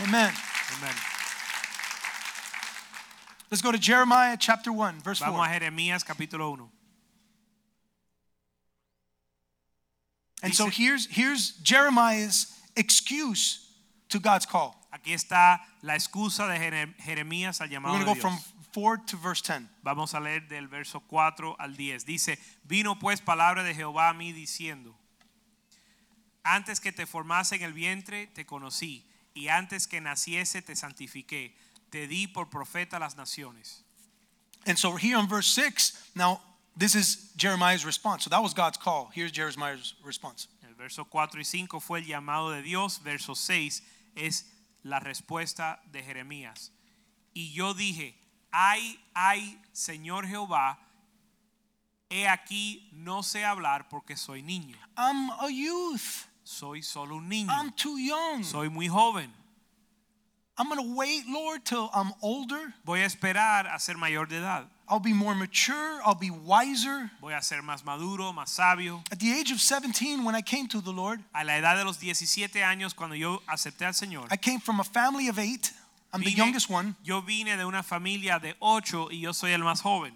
Amen. 0.00 0.32
Amén. 0.76 0.94
Let's 3.50 3.62
go 3.62 3.72
to 3.72 3.78
Jeremiah 3.78 4.36
chapter 4.38 4.70
1, 4.72 5.00
verse 5.00 5.18
4. 5.20 5.32
Vamos 5.32 5.46
a 5.46 5.50
Jeremías 5.50 6.04
capítulo 6.04 6.50
1. 6.52 6.68
And 10.42 10.54
so 10.54 10.66
here's 10.66 11.06
here's 11.06 11.52
Jeremiah's 11.62 12.54
excuse 12.76 13.72
to 14.08 14.20
God's 14.20 14.46
call. 14.46 14.76
Aquí 14.92 15.12
está 15.12 15.58
la 15.82 15.94
excusa 15.94 16.46
de 16.46 16.58
Jere- 16.58 16.94
Jeremías 17.00 17.60
al 17.60 17.68
We're 17.68 17.80
llamado 17.80 17.92
going 17.92 18.00
to 18.00 18.06
go 18.06 18.14
Dios. 18.14 18.22
from 18.22 18.38
4 18.72 18.96
to 19.08 19.16
verse 19.16 19.42
10. 19.42 19.68
Vamos 19.84 20.14
a 20.14 20.20
leer 20.20 20.40
del 20.48 20.68
verso 20.68 21.00
4 21.08 21.56
al 21.58 21.74
10. 21.74 22.04
Dice, 22.04 22.38
vino 22.64 22.94
pues 22.94 23.20
palabra 23.20 23.64
de 23.64 23.74
Jehová 23.74 24.10
a 24.10 24.14
mí 24.14 24.32
diciendo, 24.32 24.94
antes 26.44 26.78
que 26.80 26.92
te 26.92 27.04
formase 27.06 27.56
en 27.56 27.62
el 27.62 27.72
vientre 27.72 28.28
te 28.28 28.44
conocí, 28.46 29.04
y 29.38 29.48
antes 29.48 29.86
que 29.86 30.00
naciese 30.00 30.62
te 30.62 30.74
santifiqué, 30.74 31.54
te 31.90 32.08
di 32.08 32.26
por 32.26 32.46
profeta 32.50 32.96
a 32.96 33.00
las 33.00 33.16
naciones. 33.16 33.84
And 34.66 34.76
so 34.76 34.96
here 34.96 35.16
in 35.16 35.28
verse 35.28 35.46
6, 35.46 35.92
now 36.16 36.40
this 36.76 36.96
is 36.96 37.32
Jeremiah's 37.36 37.86
response. 37.86 38.24
So 38.24 38.30
that 38.30 38.42
was 38.42 38.52
God's 38.52 38.76
call. 38.76 39.10
Here's 39.14 39.30
Jeremiah's 39.30 39.94
response. 40.04 40.48
El 40.66 40.74
verso 40.74 41.04
4 41.04 41.40
y 41.40 41.44
5 41.44 41.80
fue 41.80 42.00
el 42.00 42.06
llamado 42.06 42.50
de 42.50 42.62
Dios, 42.62 42.98
verso 42.98 43.34
6 43.34 43.80
es 44.16 44.44
la 44.82 44.98
respuesta 44.98 45.78
de 45.92 46.02
Jeremías. 46.02 46.72
Y 47.32 47.52
yo 47.52 47.74
dije, 47.74 48.18
ay, 48.50 48.98
ay, 49.14 49.60
Señor 49.72 50.26
Jehová, 50.26 50.80
he 52.10 52.26
aquí 52.26 52.88
no 52.92 53.22
sé 53.22 53.44
hablar 53.44 53.88
porque 53.88 54.16
soy 54.16 54.42
niño, 54.42 54.76
I'm 54.96 55.30
a 55.30 55.48
youth. 55.48 56.27
Soy 56.48 56.80
solo 56.82 57.16
un 57.16 57.28
niño, 57.28 57.48
I'm 57.50 57.70
too 57.72 57.98
young. 57.98 58.42
soy 58.42 58.68
muy 58.70 58.88
joven. 58.88 59.30
I'm 60.56 60.68
going 60.68 60.82
to 60.82 60.96
wait, 60.96 61.22
Lord, 61.28 61.64
till 61.64 61.88
I'm 61.94 62.12
older. 62.20 62.74
Voy 62.84 63.00
a 63.02 63.06
esperar 63.06 63.66
a 63.72 63.78
ser 63.78 63.94
mayor 63.96 64.26
de 64.26 64.38
edad. 64.38 64.64
I'll 64.88 64.98
be 64.98 65.12
more 65.12 65.34
mature. 65.34 66.00
I'll 66.04 66.16
be 66.18 66.30
wiser. 66.30 67.10
Voy 67.20 67.32
a 67.34 67.42
ser 67.42 67.62
más 67.62 67.84
maduro, 67.84 68.32
más 68.32 68.48
sabio. 68.48 69.02
At 69.12 69.20
the 69.20 69.30
age 69.30 69.52
of 69.52 69.60
17, 69.60 70.24
when 70.24 70.34
I 70.34 70.40
came 70.42 70.66
to 70.68 70.80
the 70.80 70.90
Lord, 70.90 71.20
A 71.34 71.44
la 71.44 71.52
edad 71.58 71.76
de 71.76 71.84
los 71.84 71.98
17 72.00 72.64
años, 72.64 72.94
cuando 72.96 73.14
yo 73.14 73.40
acepté 73.46 73.84
al 73.86 73.92
Señor, 73.92 74.26
I 74.32 74.36
came 74.36 74.58
from 74.58 74.80
a 74.80 74.84
family 74.84 75.28
of 75.28 75.38
eight. 75.38 75.70
I'm 76.12 76.22
the 76.22 76.30
vine- 76.30 76.38
youngest 76.38 76.70
one. 76.70 76.96
yo 77.04 77.20
vine 77.20 77.56
de 77.56 77.64
una 77.66 77.82
familia 77.84 78.40
de 78.40 78.54
ocho 78.60 79.08
y 79.12 79.20
yo 79.20 79.32
soy 79.32 79.52
el 79.52 79.60
más 79.62 79.82
joven. 79.82 80.14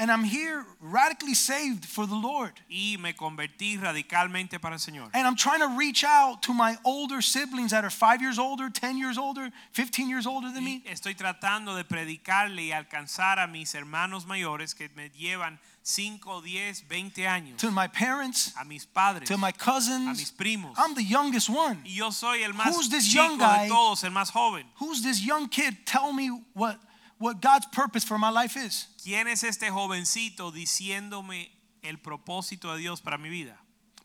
And 0.00 0.12
I'm 0.12 0.22
here 0.22 0.64
radically 0.80 1.34
saved 1.34 1.84
for 1.84 2.06
the 2.06 2.14
Lord. 2.14 2.52
Y 2.70 2.96
me 3.00 3.14
convertí 3.14 3.76
radicalmente 3.78 4.60
para 4.60 4.74
el 4.74 4.78
Señor. 4.78 5.10
And 5.12 5.26
I'm 5.26 5.34
trying 5.34 5.58
to 5.60 5.76
reach 5.76 6.04
out 6.04 6.40
to 6.42 6.54
my 6.54 6.76
older 6.84 7.20
siblings 7.20 7.72
that 7.72 7.84
are 7.84 7.90
five 7.90 8.22
years 8.22 8.38
older, 8.38 8.70
10 8.70 8.96
years 8.96 9.18
older, 9.18 9.50
15 9.72 10.08
years 10.08 10.24
older 10.24 10.52
than 10.52 10.62
me. 10.64 10.82
Y 10.86 10.92
estoy 10.92 11.16
tratando 11.16 11.74
de 11.74 11.82
predicarle 11.84 12.66
y 12.66 12.70
alcanzar 12.72 13.40
a 13.40 13.48
mis 13.48 13.74
hermanos 13.74 14.24
mayores 14.24 14.72
que 14.74 14.88
me 14.94 15.10
llevan 15.10 15.58
5, 15.82 16.42
10, 16.42 16.82
20 16.88 17.26
años. 17.26 17.56
to 17.56 17.70
my 17.72 17.88
parents, 17.88 18.52
A 18.60 18.64
mis 18.64 18.84
padres, 18.84 19.26
to 19.28 19.36
my 19.36 19.48
a 19.48 19.52
mis 19.52 19.56
cousins. 19.58 20.32
primos. 20.32 20.74
I'm 20.76 20.94
the 20.94 21.02
youngest 21.02 21.48
one. 21.48 21.78
Y 21.84 21.94
yo 21.96 22.10
soy 22.10 22.44
el 22.44 22.52
más 22.52 22.68
Who's 22.68 22.88
this 22.88 23.12
young 23.12 23.38
guy? 23.38 23.64
de 23.64 23.70
todos, 23.70 24.04
el 24.04 24.10
más 24.10 24.30
joven. 24.30 24.64
Who's 24.78 25.02
this 25.02 25.20
young 25.24 25.48
kid? 25.48 25.74
Tell 25.86 26.12
me 26.12 26.28
what, 26.54 26.78
what 27.18 27.40
God's 27.40 27.66
purpose 27.66 28.04
for 28.04 28.18
my 28.18 28.30
life 28.30 28.56
is. 28.56 28.88
¿Quién 29.04 29.26
es 29.28 29.42
este 29.44 29.70
jovencito 29.70 30.50
diciéndome 30.52 31.48
el 31.82 31.98
propósito 31.98 32.72
de 32.74 32.80
Dios 32.80 33.00
para 33.00 33.18
mi 33.18 33.28
vida? 33.28 33.56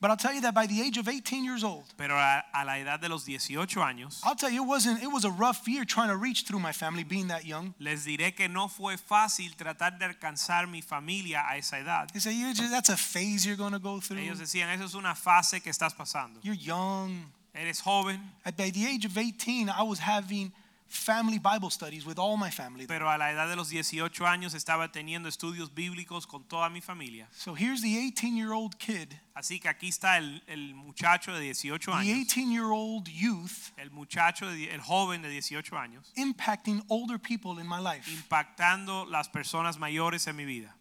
But 0.01 0.09
I'll 0.11 0.17
tell 0.17 0.33
you 0.33 0.41
that 0.41 0.53
by 0.53 0.67
the 0.67 0.81
age 0.81 0.97
of 0.97 1.07
18 1.07 1.45
years 1.45 1.63
old, 1.63 1.85
Pero 1.97 2.15
a, 2.17 2.43
a 2.53 2.65
la 2.65 2.73
edad 2.73 2.99
de 2.99 3.07
los 3.07 3.23
18 3.25 3.79
años, 3.81 4.19
I'll 4.25 4.35
tell 4.35 4.49
you 4.49 4.63
it 4.63 4.67
wasn't 4.67 5.01
it 5.01 5.07
was 5.07 5.23
a 5.23 5.31
rough 5.31 5.65
year 5.65 5.85
trying 5.85 6.09
to 6.09 6.17
reach 6.17 6.43
through 6.43 6.59
my 6.59 6.73
family 6.73 7.05
being 7.05 7.29
that 7.29 7.45
young. 7.45 7.73
les 7.79 8.03
diré 8.05 8.35
que 8.35 8.49
no 8.49 8.67
fue 8.67 8.97
fácil 8.97 9.55
tratar 9.55 9.97
de 9.97 10.05
alcanzar 10.05 10.69
mi 10.69 10.81
familia 10.81 11.45
a 11.49 11.55
esa 11.57 11.77
edad. 11.77 12.11
They 12.11 12.19
say 12.19 12.33
just, 12.53 12.69
that's 12.69 12.89
a 12.89 12.97
phase 12.97 13.45
you're 13.45 13.55
going 13.55 13.71
to 13.71 13.79
go 13.79 14.01
through. 14.01 14.19
Ellos 14.19 14.39
decían, 14.39 14.67
eso 14.75 14.83
es 14.83 14.93
una 14.93 15.15
fase 15.15 15.61
que 15.63 15.71
estás 15.71 15.95
pasando. 15.95 16.41
You're 16.43 16.57
young. 16.57 17.31
Eres 17.55 17.79
joven, 17.79 18.19
At 18.43 18.57
by 18.57 18.71
the 18.71 18.85
age 18.85 19.05
of 19.05 19.17
18, 19.17 19.69
I 19.69 19.83
was 19.83 19.99
having 19.99 20.51
family 20.93 21.39
Bible 21.39 21.69
studies 21.71 22.05
with 22.05 22.17
all 22.19 22.37
my 22.37 22.51
family. 22.51 22.85
pero 22.87 23.09
a 23.09 23.17
la 23.17 23.31
edad 23.31 23.47
de 23.49 23.55
los 23.55 23.69
18 23.69 24.25
años 24.27 24.53
estaba 24.53 24.91
teniendo 24.91 25.27
estudios 25.27 25.73
bíblicos 25.73 26.27
con 26.27 26.43
toda 26.47 26.69
mi 26.69 26.81
familia. 26.81 27.27
So 27.31 27.55
here's 27.55 27.81
the 27.81 27.97
18 27.97 28.35
year 28.37 28.51
old 28.53 28.77
kid, 28.77 29.09
Así 29.35 29.59
que 29.59 29.67
aquí 29.67 29.87
está 29.89 30.17
el, 30.19 30.43
el 30.47 30.75
muchacho 30.75 31.33
de 31.33 31.39
18 31.41 31.91
the 31.91 31.97
años, 31.97 32.05
18 32.27 32.51
year 32.51 32.65
old 32.71 33.07
youth 33.09 33.71
el 33.77 33.89
muchacho, 33.89 34.47
de- 34.47 34.69
el 34.71 34.79
joven 34.81 35.21
de 35.23 35.29
18 35.29 35.75
años, 35.77 36.11
impacting 36.15 36.83
older 36.87 37.17
people 37.19 37.59
in 37.59 37.67
my 37.67 37.79
life. 37.79 38.07
impactando 38.11 39.05
las 39.05 39.27
personas 39.29 39.79
mayores 39.79 40.27
en 40.27 40.35
mi 40.35 40.45
vida. 40.45 40.75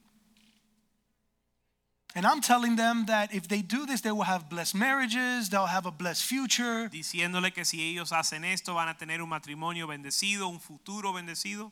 And 2.14 2.26
I'm 2.26 2.40
telling 2.42 2.76
them 2.76 3.06
that 3.06 3.32
if 3.32 3.48
they 3.48 3.62
do 3.62 3.86
this, 3.86 4.02
they 4.02 4.12
will 4.12 4.24
have 4.24 4.50
blessed 4.50 4.74
marriages, 4.74 5.48
they'll 5.48 5.66
have 5.66 5.86
a 5.86 5.90
blessed 5.90 6.24
future. 6.24 6.88
Diciéndole 6.92 7.52
que 7.54 7.64
si 7.64 7.80
ellos 7.80 8.10
hacen 8.12 8.44
esto 8.44 8.74
van 8.74 8.88
a 8.88 8.94
tener 8.94 9.22
un 9.22 9.30
matrimonio 9.30 9.86
bendecido, 9.86 10.48
un 10.48 10.60
futuro 10.60 11.12
bendecido. 11.14 11.70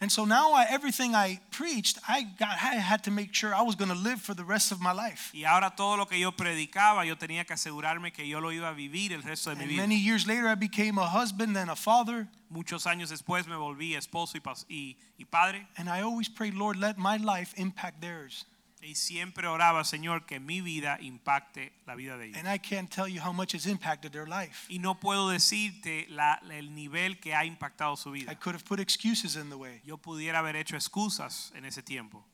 And 0.00 0.10
so 0.12 0.24
now 0.24 0.52
I, 0.52 0.66
everything 0.70 1.14
I 1.14 1.40
preached, 1.50 1.98
I 2.08 2.22
got 2.38 2.50
I 2.60 2.74
had 2.76 3.02
to 3.04 3.10
make 3.10 3.32
sure 3.32 3.54
I 3.54 3.62
was 3.62 3.74
going 3.74 3.88
to 3.90 3.96
live 3.96 4.20
for 4.20 4.34
the 4.34 4.44
rest 4.44 4.70
of 4.70 4.80
my 4.80 4.92
life. 4.92 5.30
Y 5.32 5.44
ahora 5.44 5.72
todo 5.76 5.96
lo 5.96 6.04
que 6.06 6.18
yo 6.18 6.30
predicaba, 6.32 7.06
yo 7.06 7.16
tenía 7.16 7.44
que 7.46 7.54
asegurarme 7.54 8.12
que 8.12 8.26
yo 8.28 8.38
lo 8.40 8.50
iba 8.50 8.68
a 8.68 8.74
vivir 8.74 9.12
el 9.12 9.22
resto 9.22 9.50
de 9.50 9.56
mi 9.56 9.66
vida. 9.66 9.76
many 9.82 9.96
years 9.96 10.26
later, 10.26 10.46
I 10.48 10.56
became 10.56 10.98
a 10.98 11.06
husband 11.06 11.56
and 11.56 11.70
a 11.70 11.76
father. 11.76 12.28
Muchos 12.50 12.86
años 12.86 13.08
después 13.10 13.46
me 13.48 13.54
volví 13.56 13.94
esposo 13.96 14.36
y, 14.36 14.40
y- 14.68 14.96
y 15.18 15.24
padre. 15.24 15.66
And 15.76 15.88
I 15.88 16.02
always 16.02 16.28
prayed, 16.28 16.54
Lord, 16.54 16.76
let 16.76 16.98
my 16.98 17.16
life 17.16 17.54
impact 17.56 18.00
theirs. 18.00 18.44
Y 18.84 18.94
siempre 18.94 19.48
oraba, 19.48 19.84
Señor, 19.84 20.26
que 20.26 20.40
mi 20.40 20.60
vida 20.60 20.98
impacte 21.00 21.72
la 21.86 21.94
vida 21.94 22.16
de 22.18 22.26
ellos. 22.26 22.38
And 22.38 22.48
I 22.48 22.58
can't 22.58 22.90
tell 22.90 23.08
you 23.08 23.20
how 23.20 23.32
much 23.32 23.54
it's 23.54 23.66
impacted 23.66 24.12
their 24.12 24.28
life. 24.28 24.66
Y 24.68 24.78
no 24.78 24.94
puedo 25.00 25.30
decirte 25.30 26.06
la- 26.10 26.40
el 26.50 26.74
nivel 26.74 27.18
que 27.18 27.34
ha 27.34 27.44
impactado 27.44 27.96
su 27.96 28.14
I 28.14 28.36
could 28.36 28.54
have 28.54 28.64
put 28.64 28.80
excuses 28.80 29.36
in 29.36 29.48
the 29.48 29.56
way, 29.56 29.80
Yo 29.84 29.96
pudiera 29.96 30.40
haber 30.40 30.56
hecho 30.56 30.76
excusas 30.76 31.52
en 31.54 31.64
ese 31.64 31.82
tiempo 31.82 32.24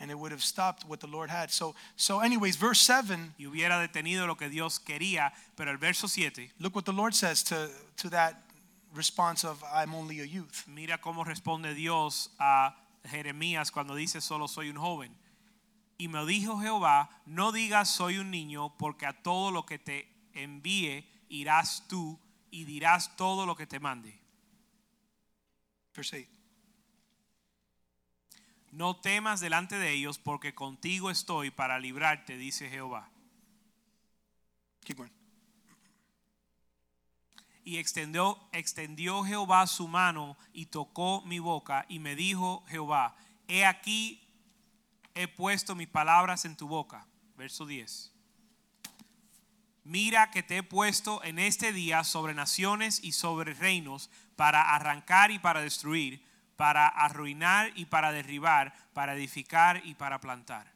and 0.00 0.10
it 0.10 0.14
would 0.14 0.32
have 0.32 0.42
stopped 0.42 0.84
what 0.86 0.98
the 1.00 1.06
Lord 1.06 1.30
had. 1.30 1.50
So, 1.50 1.74
so 1.94 2.20
anyways, 2.20 2.56
verse 2.56 2.80
7, 2.80 3.34
y 3.38 3.44
hubiera 3.44 3.78
detenido 3.78 4.26
lo 4.26 4.34
que 4.34 4.48
Dios 4.48 4.78
quería, 4.80 5.32
pero 5.56 5.70
el 5.70 5.76
verso 5.76 6.08
7, 6.08 6.50
look 6.58 6.74
what 6.74 6.84
the 6.86 6.92
Lord 6.92 7.12
says 7.14 7.44
to, 7.44 7.68
to 7.98 8.08
that 8.08 8.42
response 8.94 9.44
of, 9.44 9.62
I'm 9.72 9.94
only 9.94 10.20
a 10.20 10.24
youth. 10.24 10.66
mira 10.66 10.98
cómo 10.98 11.22
responde 11.24 11.74
Dios 11.74 12.30
a 12.38 12.74
Jeremías 13.04 13.70
cuando 13.70 13.94
dice 13.94 14.22
solo 14.22 14.48
soy 14.48 14.70
un 14.70 14.76
joven. 14.76 15.14
Y 16.00 16.08
me 16.08 16.24
dijo 16.24 16.58
Jehová, 16.58 17.10
no 17.26 17.52
digas 17.52 17.90
soy 17.90 18.16
un 18.16 18.30
niño, 18.30 18.74
porque 18.78 19.04
a 19.04 19.22
todo 19.22 19.50
lo 19.50 19.66
que 19.66 19.78
te 19.78 20.10
envíe 20.32 21.06
irás 21.28 21.86
tú 21.88 22.18
y 22.50 22.64
dirás 22.64 23.14
todo 23.16 23.44
lo 23.44 23.54
que 23.54 23.66
te 23.66 23.80
mande. 23.80 24.18
Verse 25.94 26.26
8. 26.26 26.40
No 28.70 28.96
temas 28.96 29.40
delante 29.40 29.78
de 29.78 29.92
ellos, 29.92 30.18
porque 30.18 30.54
contigo 30.54 31.10
estoy 31.10 31.50
para 31.50 31.78
librarte, 31.78 32.38
dice 32.38 32.70
Jehová. 32.70 33.10
Keep 34.84 34.96
going. 34.96 35.12
Y 37.62 37.76
extendió, 37.76 38.38
extendió 38.52 39.22
Jehová 39.22 39.66
su 39.66 39.86
mano 39.86 40.38
y 40.54 40.64
tocó 40.64 41.20
mi 41.26 41.40
boca 41.40 41.84
y 41.90 41.98
me 41.98 42.16
dijo 42.16 42.64
Jehová, 42.68 43.16
he 43.48 43.66
aquí 43.66 44.29
he 45.22 45.28
puesto 45.28 45.74
mis 45.74 45.88
palabras 45.88 46.44
en 46.44 46.56
tu 46.56 46.68
boca. 46.68 47.06
Verso 47.36 47.66
10. 47.66 48.12
Mira 49.84 50.30
que 50.30 50.42
te 50.42 50.58
he 50.58 50.62
puesto 50.62 51.22
en 51.24 51.38
este 51.38 51.72
día 51.72 52.04
sobre 52.04 52.34
naciones 52.34 53.00
y 53.02 53.12
sobre 53.12 53.54
reinos 53.54 54.10
para 54.36 54.74
arrancar 54.74 55.30
y 55.30 55.38
para 55.38 55.62
destruir, 55.62 56.22
para 56.56 56.86
arruinar 56.86 57.72
y 57.76 57.86
para 57.86 58.12
derribar, 58.12 58.74
para 58.92 59.14
edificar 59.14 59.80
y 59.84 59.94
para 59.94 60.20
plantar. 60.20 60.70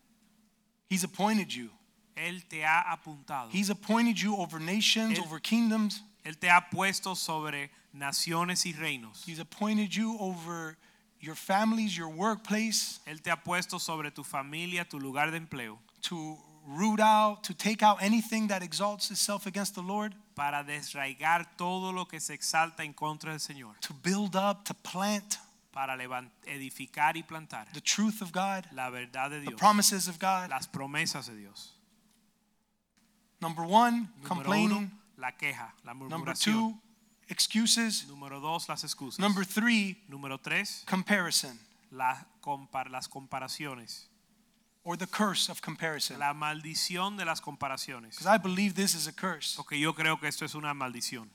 He's 0.88 1.05
appointed 1.05 1.49
you. 1.49 1.70
Él 2.16 2.45
te 2.47 2.64
ha 2.64 2.80
apuntado. 2.80 3.51
He's 3.53 3.70
appointed 3.70 4.14
you 4.16 4.34
over 4.36 4.61
nations, 4.61 5.18
Él- 5.18 5.24
over 5.24 5.40
kingdoms. 5.40 6.03
Él 6.24 6.38
te 6.38 6.49
ha 6.49 6.70
puesto 6.70 7.14
sobre 7.14 7.70
naciones 7.92 8.64
y 8.64 8.72
reinos. 8.72 9.22
He's 9.28 9.38
appointed 9.38 9.90
you 9.90 10.16
over 10.18 10.78
your 11.25 11.35
families, 11.37 11.97
your 11.97 12.09
workplace, 12.09 13.01
Él 13.07 13.22
te 13.22 13.31
ha 13.31 13.37
puesto 13.43 13.79
sobre 13.79 14.11
tu 14.11 14.22
familia, 14.22 14.85
tu 14.85 15.01
lugar 15.01 15.31
de 15.31 15.39
empleo, 15.39 15.79
to 16.03 16.37
root 16.66 17.01
out, 17.01 17.43
to 17.43 17.55
take 17.55 17.83
out 17.83 18.03
anything 18.03 18.49
that 18.49 18.62
exalts 18.62 19.11
itself 19.11 19.47
against 19.47 19.75
the 19.75 19.83
Lord, 19.83 20.14
para 20.35 20.62
desraigar 20.64 21.57
todo 21.57 21.93
lo 21.93 22.05
que 22.07 22.20
se 22.20 22.35
exalta 22.35 22.85
en 22.85 22.93
contra 22.93 23.31
del 23.31 23.41
Señor, 23.41 23.75
to 23.81 23.95
build 24.03 24.37
up, 24.37 24.64
to 24.64 24.75
plant 24.75 25.39
para 25.72 25.97
edificar 26.47 27.16
y 27.16 27.22
plantar 27.22 27.66
the 27.72 27.81
truth 27.81 28.22
of 28.22 28.31
God, 28.33 28.64
la 28.72 28.91
verdad 28.91 29.31
de 29.31 29.41
Dios. 29.41 29.51
the 29.51 29.57
promises 29.57 30.09
of 30.09 30.18
God. 30.18 30.49
las 30.51 30.68
promesas 30.68 31.27
de 31.27 31.37
Dios. 31.37 31.72
Number 33.41 33.64
one, 33.64 34.09
Número 34.22 34.29
complaining. 34.29 34.77
uno, 34.77 34.91
la 35.16 35.33
queja, 35.33 35.75
la 35.85 35.95
murmuración. 35.95 36.11
Number 36.11 36.35
two, 36.35 36.81
excuses. 37.29 38.05
Número 38.09 38.41
dos, 38.41 38.68
las 38.68 38.83
excusas. 38.85 39.18
Number 39.18 39.45
three, 39.45 39.97
Número 40.11 40.39
tres, 40.41 40.85
comparison 40.87 41.59
la 41.91 42.27
compar- 42.43 42.91
las 42.91 43.09
comparaciones. 43.09 44.07
or 44.87 44.97
the 44.99 45.07
curse 45.07 45.49
of 45.49 45.62
comparison. 45.62 46.18
La 46.18 46.35
maldición 46.35 47.16
de 47.16 47.25
las 47.25 47.41
comparaciones. 47.41 48.11
Because 48.11 48.27
I 48.27 48.37
believe 48.37 48.75
this 48.75 48.95
is 48.95 49.07
a 49.07 49.12
curse. 49.12 49.55
Porque 49.57 49.79
yo 49.79 49.95
creo 49.95 50.20
que 50.20 50.29
esto 50.29 50.45
es 50.45 50.55
una 50.55 50.75
maldición. 50.75 51.29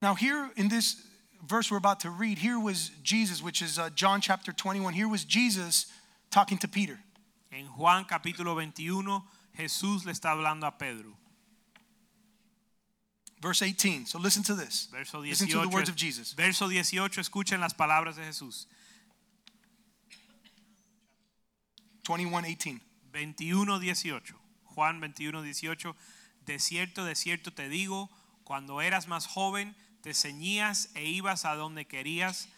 Now, 0.00 0.14
here 0.14 0.50
in 0.56 0.68
this 0.68 1.06
verse 1.46 1.70
we're 1.70 1.76
about 1.78 2.00
to 2.00 2.10
read, 2.10 2.38
here 2.38 2.58
was 2.58 2.90
Jesus, 3.02 3.42
which 3.42 3.60
is 3.62 3.78
uh, 3.78 3.90
John 3.94 4.20
chapter 4.20 4.52
21. 4.52 4.94
Here 4.94 5.08
was 5.08 5.24
Jesus 5.24 5.86
talking 6.30 6.58
to 6.58 6.68
Peter. 6.68 6.98
En 7.52 7.66
Juan 7.66 8.04
capítulo 8.04 8.54
21, 8.54 9.22
Jesús 9.58 10.04
le 10.04 10.12
está 10.12 10.30
hablando 10.30 10.64
a 10.66 10.72
Pedro. 10.72 11.16
Verse 13.40 13.62
18. 13.62 14.06
So 14.06 14.18
listen 14.18 14.42
to 14.44 14.54
this. 14.54 14.88
Verso 14.90 15.20
Listen 15.20 15.48
to 15.48 15.60
the 15.60 15.68
words 15.68 15.88
of 15.88 15.96
Jesus. 15.96 16.32
verso 16.34 16.68
18, 16.68 17.20
escuchen 17.20 17.60
las 17.60 17.74
palabras 17.74 18.16
de 18.16 18.22
Jesús. 18.24 18.66
21 22.06 22.42
18. 22.42 22.80
21, 23.12 23.78
18. 23.78 24.34
Juan 24.74 25.00
21, 25.00 25.42
18. 25.42 25.96
De 26.46 26.58
cierto, 26.58 27.04
de 27.04 27.14
cierto 27.14 27.52
te 27.52 27.68
digo, 27.68 28.08
cuando 28.44 28.80
eras 28.80 29.08
más 29.08 29.26
joven, 29.26 29.74
te 30.02 30.14
ceñías 30.14 30.90
e 30.94 31.04
ibas 31.04 31.44
a 31.44 31.56
donde 31.56 31.86
querías, 31.86 32.48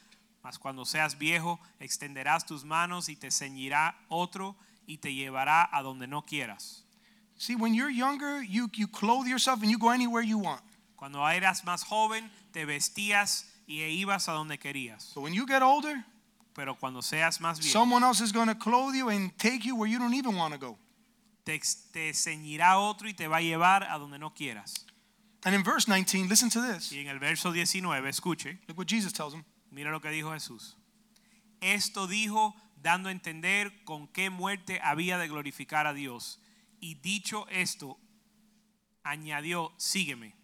mas 0.42 0.58
cuando 0.58 0.84
seas 0.84 1.16
viejo, 1.18 1.58
extenderás 1.80 2.44
tus 2.44 2.64
manos 2.64 3.08
y 3.08 3.16
te 3.16 3.30
ceñirá 3.30 3.96
otro 4.08 4.54
y 4.86 4.98
te 4.98 5.14
llevará 5.14 5.68
a 5.72 5.82
donde 5.82 6.06
no 6.06 6.22
quieras. 6.22 6.84
See, 7.38 7.54
when 7.54 7.72
you're 7.72 7.90
younger, 7.90 8.42
you, 8.42 8.68
you 8.74 8.86
clothe 8.88 9.28
yourself 9.28 9.62
and 9.62 9.70
you 9.70 9.78
go 9.78 9.90
anywhere 9.90 10.22
you 10.22 10.38
want. 10.38 10.60
Cuando 10.98 11.26
eras 11.28 11.64
más 11.64 11.84
joven, 11.84 12.28
te 12.52 12.64
vestías 12.64 13.46
y 13.68 13.82
ibas 13.84 14.28
a 14.28 14.32
donde 14.32 14.58
querías. 14.58 15.12
But 15.14 15.22
when 15.22 15.32
you 15.32 15.46
get 15.46 15.62
older, 15.62 16.04
Pero 16.54 16.74
cuando 16.74 17.02
seas 17.02 17.40
más 17.40 17.60
viejo, 17.60 17.72
someone 17.72 18.04
else 18.04 18.20
is 18.20 18.32
going 18.32 18.48
to 18.48 18.56
clothe 18.56 18.96
you 18.96 19.08
and 19.08 19.30
take 19.38 19.64
you 19.64 19.76
where 19.76 19.88
you 19.88 20.00
don't 20.00 20.14
even 20.14 20.34
want 20.34 20.52
to 20.52 20.58
go. 20.58 20.76
te, 21.44 21.60
te 21.92 22.12
ceñirá 22.12 22.78
otro 22.78 23.08
y 23.08 23.14
te 23.14 23.28
va 23.28 23.36
a 23.36 23.40
llevar 23.40 23.84
a 23.84 23.96
donde 23.96 24.18
no 24.18 24.34
quieras. 24.34 24.86
And 25.44 25.54
in 25.54 25.62
verse 25.62 25.86
19, 25.86 26.28
listen 26.28 26.50
to 26.50 26.60
this. 26.60 26.90
Y 26.90 26.98
en 26.98 27.06
el 27.06 27.20
verso 27.20 27.52
19, 27.52 28.08
escuche, 28.08 28.58
Look 28.66 28.76
what 28.76 28.88
Jesus 28.88 29.12
tells 29.12 29.32
him. 29.34 29.44
mira 29.70 29.92
lo 29.92 30.00
que 30.00 30.10
dijo 30.10 30.32
Jesús. 30.32 30.76
Esto 31.60 32.08
dijo 32.08 32.56
dando 32.82 33.08
a 33.08 33.12
entender 33.12 33.84
con 33.84 34.08
qué 34.08 34.30
muerte 34.30 34.80
había 34.82 35.16
de 35.16 35.28
glorificar 35.28 35.86
a 35.86 35.92
Dios. 35.92 36.40
Y 36.80 36.96
dicho 36.96 37.46
esto, 37.50 37.98
añadió, 39.04 39.72
sígueme. 39.76 40.34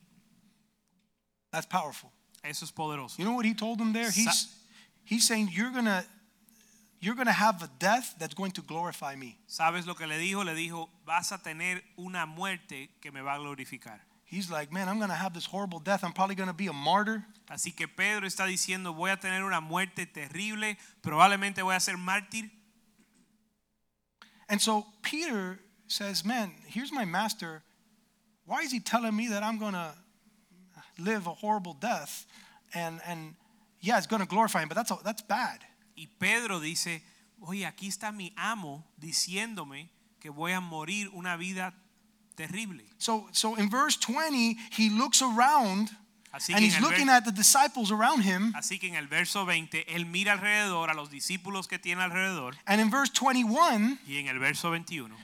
That's 1.55 1.67
powerful. 1.67 2.11
Eso 2.43 2.65
es 2.65 2.73
poderoso. 2.73 3.17
You 3.17 3.25
know 3.25 3.35
what 3.35 3.45
he 3.45 3.55
told 3.55 3.79
them 3.79 3.93
there? 3.93 4.11
He's, 4.11 4.53
he's 5.05 5.25
saying, 5.25 5.51
You're 5.53 5.71
going 5.71 5.85
to. 5.85 6.05
You're 7.01 7.15
going 7.15 7.27
to 7.27 7.33
have 7.33 7.63
a 7.63 7.69
death 7.79 8.15
that's 8.19 8.33
going 8.33 8.53
to 8.53 8.63
glorify 8.63 9.15
me. 9.15 9.37
¿Sabes 9.47 9.87
lo 9.87 9.93
que 9.93 10.07
le 10.07 10.15
dijo? 10.15 10.43
Le 10.43 10.55
dijo, 10.55 10.89
vas 11.07 11.33
a 11.33 11.37
tener 11.37 11.83
una 11.99 12.25
muerte 12.25 12.89
que 13.03 13.13
me 13.13 13.21
va 13.21 13.35
a 13.35 13.39
glorificar. 13.39 14.01
He's 14.25 14.51
like, 14.51 14.73
Man, 14.73 14.89
I'm 14.89 14.97
going 14.97 15.11
to 15.11 15.15
have 15.15 15.35
this 15.35 15.45
horrible 15.45 15.81
death. 15.81 16.03
I'm 16.03 16.15
probably 16.15 16.35
going 16.35 16.49
to 16.49 16.55
be 16.55 16.67
a 16.67 16.73
martyr. 16.73 17.23
Así 17.51 17.77
que 17.77 17.87
Pedro 17.87 18.27
está 18.27 18.47
diciendo, 18.47 18.97
voy 18.97 19.11
a 19.11 19.19
tener 19.19 19.45
una 19.45 19.61
muerte 19.61 20.07
terrible, 20.07 20.79
probablemente 21.03 21.63
voy 21.63 21.75
a 21.75 21.81
ser 21.81 21.97
mártir. 21.97 22.51
And 24.49 24.63
so 24.63 24.87
Peter 25.03 25.61
says, 25.89 26.25
Man, 26.25 26.53
here's 26.67 26.91
my 26.91 27.05
master. 27.05 27.63
Why 28.47 28.63
is 28.63 28.73
he 28.73 28.81
telling 28.81 29.15
me 29.15 29.29
that 29.29 29.43
I'm 29.43 29.59
going 29.59 29.75
to 29.75 29.93
live 30.99 31.27
a 31.27 31.35
horrible 31.35 31.75
death? 31.75 32.27
And, 32.75 33.01
and 33.07 33.35
yeah, 33.81 33.99
it's 33.99 34.07
going 34.07 34.23
to 34.23 34.29
glorify 34.29 34.63
him, 34.63 34.69
but 34.69 34.77
that's, 34.77 34.93
that's 35.03 35.23
bad. 35.23 35.61
Y 35.97 36.09
Pedro 36.19 36.61
dice, 36.61 37.03
oye, 37.47 37.65
aquí 37.65 37.89
está 37.89 38.13
mi 38.13 38.33
amo 38.37 38.85
diciéndome 39.01 39.89
que 40.21 40.31
voy 40.31 40.53
a 40.53 40.61
morir 40.61 41.09
una 41.15 41.37
vida 41.37 41.73
terrible. 42.37 42.83
So, 42.99 43.29
so 43.33 43.55
in 43.55 43.69
verse 43.71 43.97
20, 43.97 44.57
he 44.71 44.91
looks 44.91 45.23
around 45.23 45.91
Así 46.35 46.53
and 46.53 46.65
he's 46.65 46.81
looking 46.81 47.09
at 47.09 47.25
the 47.25 47.31
disciples 47.31 47.93
around 47.93 48.23
him. 48.23 48.53
así 48.57 48.81
que 48.81 48.89
en 48.89 48.97
el 48.97 49.07
verso 49.07 49.45
20, 49.45 49.85
él 49.95 50.07
mira 50.07 50.33
alrededor 50.33 50.91
a 50.91 50.95
los 50.95 51.09
discípulos 51.09 51.69
que 51.69 51.79
tiene 51.79 52.03
alrededor. 52.03 52.55
And 52.67 52.81
in 52.81 52.91
verse 52.91 53.11
21, 53.11 53.99
Y 54.09 54.17
en 54.17 54.27
el 54.27 54.41
verso 54.41 54.71
21, 54.71 55.15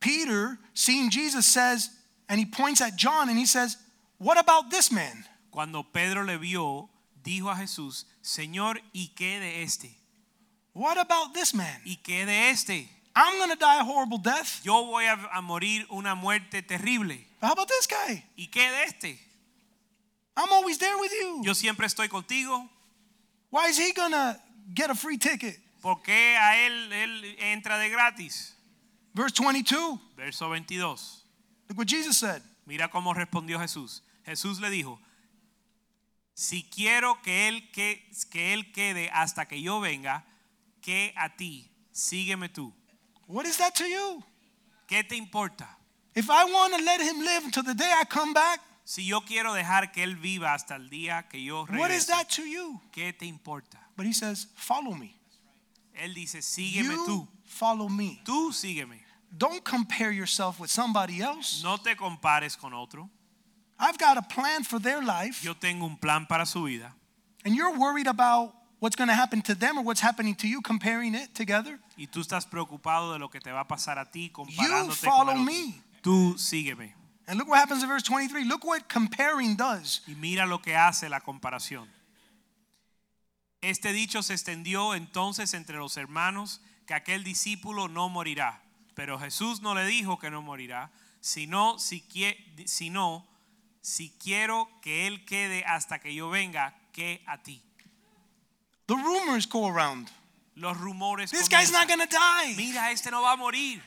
Peter, 0.00 0.58
seeing 0.74 1.10
Jesus, 1.10 1.46
says, 1.46 1.90
and 2.28 2.38
he 2.38 2.44
points 2.44 2.82
at 2.82 2.96
John 2.96 3.30
and 3.30 3.38
he 3.38 3.46
says, 3.46 3.78
What 4.18 4.38
about 4.38 4.70
this 4.70 4.90
man? 4.90 5.24
cuando 5.50 5.82
Pedro 5.82 6.22
le 6.22 6.38
vio, 6.38 6.88
dijo 7.24 7.50
a 7.50 7.56
Jesús, 7.56 8.06
Señor, 8.20 8.80
¿y 8.92 9.08
qué 9.08 9.40
de 9.40 9.62
este? 9.62 9.98
What 10.72 10.98
about 10.98 11.32
this 11.34 11.52
man? 11.52 11.80
¿Y 11.84 11.96
qué 11.96 12.24
de 12.24 12.50
este? 12.50 12.88
I'm 13.16 13.38
going 13.38 13.50
to 13.50 13.56
die 13.56 13.80
a 13.80 13.84
horrible 13.84 14.18
death. 14.18 14.60
Yo 14.62 14.84
voy 14.84 15.06
a, 15.06 15.40
morir 15.42 15.84
una 15.90 16.14
muerte 16.14 16.62
terrible. 16.62 17.26
But 17.40 17.48
how 17.48 17.52
about 17.54 17.66
this 17.66 17.88
guy? 17.88 18.24
¿Y 18.36 18.46
qué 18.46 18.70
de 18.70 18.84
este? 18.84 19.18
I'm 20.36 20.52
always 20.52 20.78
there 20.78 20.96
with 21.00 21.10
you. 21.10 21.42
Yo 21.42 21.54
siempre 21.54 21.86
estoy 21.86 22.08
contigo. 22.08 22.68
Why 23.50 23.66
is 23.66 23.78
he 23.78 23.92
going 23.92 24.12
to 24.12 24.40
get 24.72 24.90
a 24.90 24.94
free 24.94 25.18
ticket? 25.18 25.58
¿Por 25.82 26.02
qué 26.02 26.36
a 26.36 26.66
él, 26.66 26.92
él 26.92 27.36
entra 27.40 27.78
de 27.78 27.88
gratis? 27.88 28.54
Verse 29.12 29.34
22, 29.34 29.98
Verso 30.16 30.48
22. 30.48 31.24
look 31.68 31.78
what 31.78 31.88
Jesus 31.88 32.16
said. 32.18 32.42
Mira 32.64 32.88
cómo 32.88 33.12
respondió 33.12 33.58
Jesús. 33.58 34.02
Jesús 34.28 34.60
le 34.60 34.70
dijo, 34.70 35.00
si 36.34 36.62
quiero 36.62 37.20
que 37.22 37.48
él, 37.48 37.70
que, 37.72 38.10
que 38.30 38.52
él 38.54 38.70
quede 38.72 39.10
hasta 39.10 39.46
que 39.48 39.60
yo 39.60 39.80
venga, 39.80 40.24
que 40.80 41.12
a 41.16 41.34
ti, 41.36 41.70
sígueme 41.92 42.48
tú. 42.48 42.72
What 43.26 43.46
is 43.46 43.56
that 43.58 43.74
to 43.74 43.86
you? 43.86 44.22
¿Qué 44.86 45.02
te 45.02 45.16
importa? 45.16 45.78
If 46.14 46.28
I 46.30 46.44
want 46.44 46.74
to 46.74 46.82
let 46.82 47.00
him 47.00 47.20
live 47.20 47.44
until 47.44 47.62
the 47.62 47.74
day 47.74 47.90
I 47.90 48.04
come 48.04 48.32
back, 48.32 48.60
Si 48.84 49.04
yo 49.04 49.20
quiero 49.20 49.52
dejar 49.52 49.92
que 49.92 50.02
él 50.02 50.16
viva 50.16 50.54
hasta 50.54 50.76
el 50.76 50.88
día 50.88 51.28
que 51.28 51.42
yo 51.44 51.64
what 51.64 51.90
is 51.90 52.06
regrese, 52.06 52.06
that 52.06 52.28
to 52.30 52.42
you? 52.46 52.80
¿qué 52.90 53.12
te 53.12 53.26
importa? 53.26 53.78
But 53.96 54.06
he 54.06 54.14
says, 54.14 54.48
Follow 54.56 54.94
me. 54.94 55.14
Él 55.94 56.14
dice, 56.14 56.40
sígueme 56.40 56.94
You 56.94 57.04
tú. 57.06 57.28
follow 57.44 57.88
me. 57.90 58.22
Tú 58.24 58.50
sígueme. 58.52 59.04
Don't 59.30 59.62
compare 59.62 60.10
yourself 60.12 60.58
with 60.58 60.70
somebody 60.70 61.20
else. 61.20 61.62
No 61.62 61.76
te 61.76 61.96
compares 61.96 62.56
con 62.56 62.72
otro. 62.72 63.10
I've 63.78 63.98
got 63.98 64.16
a 64.18 64.22
plan 64.22 64.64
for 64.64 64.80
their 64.80 65.00
life, 65.02 65.42
Yo 65.44 65.54
tengo 65.54 65.86
un 65.86 65.96
plan 65.96 66.26
para 66.26 66.44
su 66.46 66.64
vida. 66.64 66.92
and 67.44 67.54
you're 67.54 67.76
worried 67.78 68.06
about 68.08 68.52
what's 68.80 68.96
going 68.96 69.08
to 69.08 69.14
happen 69.14 69.40
to 69.42 69.54
them 69.54 69.78
or 69.78 69.82
what's 69.84 70.00
happening 70.00 70.34
to 70.36 70.48
you, 70.48 70.60
comparing 70.60 71.14
it 71.14 71.34
together. 71.34 71.78
Y 71.96 72.06
tú 72.06 72.20
estás 72.20 72.46
preocupado 72.46 73.12
de 73.12 73.18
lo 73.18 73.28
que 73.28 73.40
te 73.40 73.50
va 73.52 73.60
a 73.60 73.68
pasar 73.68 73.98
a 73.98 74.04
ti 74.10 74.26
You 74.28 74.32
comparándote 74.32 74.86
con 74.88 75.10
follow 75.10 75.32
el 75.32 75.38
otro. 75.40 75.44
me. 75.44 75.82
Tú 76.02 76.34
sígueme. 76.38 76.94
And 77.26 77.38
look 77.38 77.48
what 77.48 77.58
happens 77.58 77.82
in 77.82 77.88
verse 77.88 78.02
23. 78.04 78.44
Look 78.46 78.64
what 78.64 78.88
comparing 78.88 79.54
does. 79.56 80.00
Y 80.06 80.14
mira 80.14 80.46
lo 80.46 80.58
que 80.62 80.74
hace 80.76 81.08
la 81.08 81.20
comparación. 81.20 81.86
Este 83.60 83.92
dicho 83.92 84.22
se 84.22 84.34
extendió 84.34 84.94
entonces 84.94 85.52
entre 85.54 85.76
los 85.76 85.96
hermanos 85.96 86.60
que 86.86 86.94
aquel 86.94 87.24
discípulo 87.24 87.88
no 87.88 88.08
morirá. 88.08 88.62
Pero 88.94 89.18
Jesús 89.18 89.60
no 89.62 89.74
le 89.74 89.84
dijo 89.86 90.18
que 90.18 90.30
no 90.30 90.42
morirá, 90.42 90.90
sino 91.20 91.78
si, 91.78 92.04
sino 92.66 93.26
si 93.88 94.12
quiero 94.22 94.68
que 94.82 95.06
él 95.06 95.24
quede 95.24 95.64
hasta 95.64 95.98
que 95.98 96.14
yo 96.14 96.28
venga, 96.28 96.74
que 96.92 97.22
a 97.26 97.38
ti. 97.38 97.62
The 98.86 98.94
rumors 98.94 99.46
go 99.46 99.66
around. 99.68 100.10
Los 100.56 100.76
rumores 100.76 101.30
This 101.30 101.48
guy's 101.48 101.70
not 101.70 101.86
comienzan. 101.86 101.88
going 101.88 102.08
to 102.08 102.16
die. 102.16 102.54
Mira, 102.56 102.90
este 102.90 103.10
no 103.10 103.22
va 103.22 103.32
a 103.32 103.36
morir. 103.36 103.80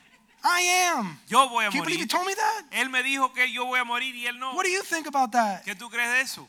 I 0.44 0.60
am. 0.96 1.18
Yo 1.28 1.48
voy 1.48 1.64
a 1.66 1.70
Can 1.70 1.78
you 1.78 1.84
believe 1.84 2.00
he 2.00 2.06
morir. 2.06 2.08
told 2.08 2.26
me 2.26 2.34
that? 2.34 2.62
Él 2.72 2.90
me 2.90 3.02
dijo 3.02 3.32
que 3.34 3.46
yo 3.52 3.64
voy 3.66 3.78
a 3.78 3.84
morir 3.84 4.14
y 4.14 4.26
él 4.26 4.38
no. 4.38 4.54
What 4.54 4.64
do 4.64 4.70
you 4.70 4.82
think 4.82 5.06
about 5.06 5.30
that? 5.32 5.64
¿Qué 5.64 5.74
tú 5.76 5.88
crees 5.90 6.08
de 6.10 6.20
eso? 6.22 6.48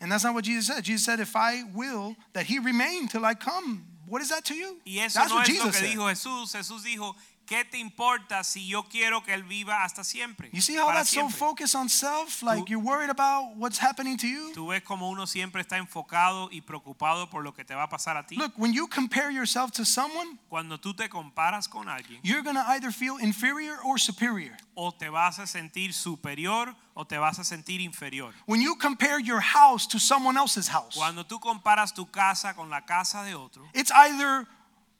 And 0.00 0.10
that's 0.10 0.24
not 0.24 0.34
what 0.34 0.44
Jesus 0.44 0.66
said. 0.66 0.82
Jesus 0.84 1.04
said, 1.04 1.20
if 1.20 1.36
I 1.36 1.62
will, 1.74 2.16
that 2.32 2.46
he 2.46 2.58
remain 2.58 3.06
till 3.08 3.24
I 3.24 3.34
come. 3.34 3.84
What 4.08 4.20
is 4.20 4.30
that 4.30 4.44
to 4.46 4.54
you? 4.54 4.78
Y 4.84 4.98
eso 4.98 5.20
That's 5.20 5.30
no 5.30 5.36
what 5.36 5.48
es 5.48 5.56
lo 5.58 5.64
Jesus 5.66 5.80
que 5.80 5.86
said. 5.86 5.96
dijo 5.96 6.08
Jesús. 6.08 6.52
Jesús 6.52 6.82
dijo, 6.82 7.14
¿qué 7.52 7.66
te 7.66 7.78
importa 7.78 8.42
si 8.44 8.66
yo 8.66 8.84
quiero 8.84 9.22
que 9.22 9.34
él 9.34 9.42
viva 9.42 9.84
hasta 9.84 10.04
siempre? 10.04 10.48
You 10.52 10.62
see 10.62 10.74
how 10.74 10.86
Para 10.86 11.00
that's 11.00 11.10
so 11.10 11.28
focused 11.28 11.74
on 11.74 11.90
self? 11.90 12.42
Like 12.42 12.70
you're 12.70 12.82
worried 12.82 13.10
about 13.10 13.56
what's 13.56 13.78
happening 13.78 14.16
to 14.16 14.26
you? 14.26 14.52
Tú 14.54 14.68
ves 14.68 14.82
como 14.82 15.10
uno 15.10 15.26
siempre 15.26 15.60
está 15.60 15.76
enfocado 15.76 16.48
y 16.50 16.62
preocupado 16.62 17.28
por 17.28 17.42
lo 17.42 17.52
que 17.52 17.64
te 17.64 17.74
va 17.74 17.82
a 17.82 17.88
pasar 17.88 18.16
a 18.16 18.26
ti. 18.26 18.36
Look, 18.36 18.52
when 18.56 18.72
you 18.72 18.86
compare 18.88 19.30
yourself 19.30 19.70
to 19.72 19.84
someone, 19.84 20.38
Cuando 20.48 20.78
tú 20.78 20.94
te 20.96 21.08
comparas 21.10 21.68
con 21.68 21.88
alguien, 21.88 22.20
you're 22.22 22.42
going 22.42 22.56
to 22.56 22.64
either 22.68 22.90
feel 22.90 23.18
inferior 23.18 23.76
or 23.84 23.98
superior. 23.98 24.56
o 24.74 24.90
te 24.90 25.10
vas 25.10 25.38
a 25.38 25.46
sentir 25.46 25.92
superior 25.92 26.74
o 26.94 27.04
te 27.04 27.18
vas 27.18 27.38
a 27.38 27.44
sentir 27.44 27.80
inferior. 27.82 28.32
When 28.46 28.62
you 28.62 28.76
compare 28.76 29.20
your 29.20 29.40
house 29.40 29.86
to 29.88 29.98
someone 29.98 30.38
else's 30.38 30.68
house, 30.68 30.94
Cuando 30.96 31.24
tú 31.24 31.38
comparas 31.38 31.92
tu 31.92 32.06
casa 32.06 32.54
con 32.54 32.70
la 32.70 32.80
casa 32.80 33.22
de 33.24 33.34
otro, 33.34 33.68
it's 33.74 33.90
either 33.90 34.46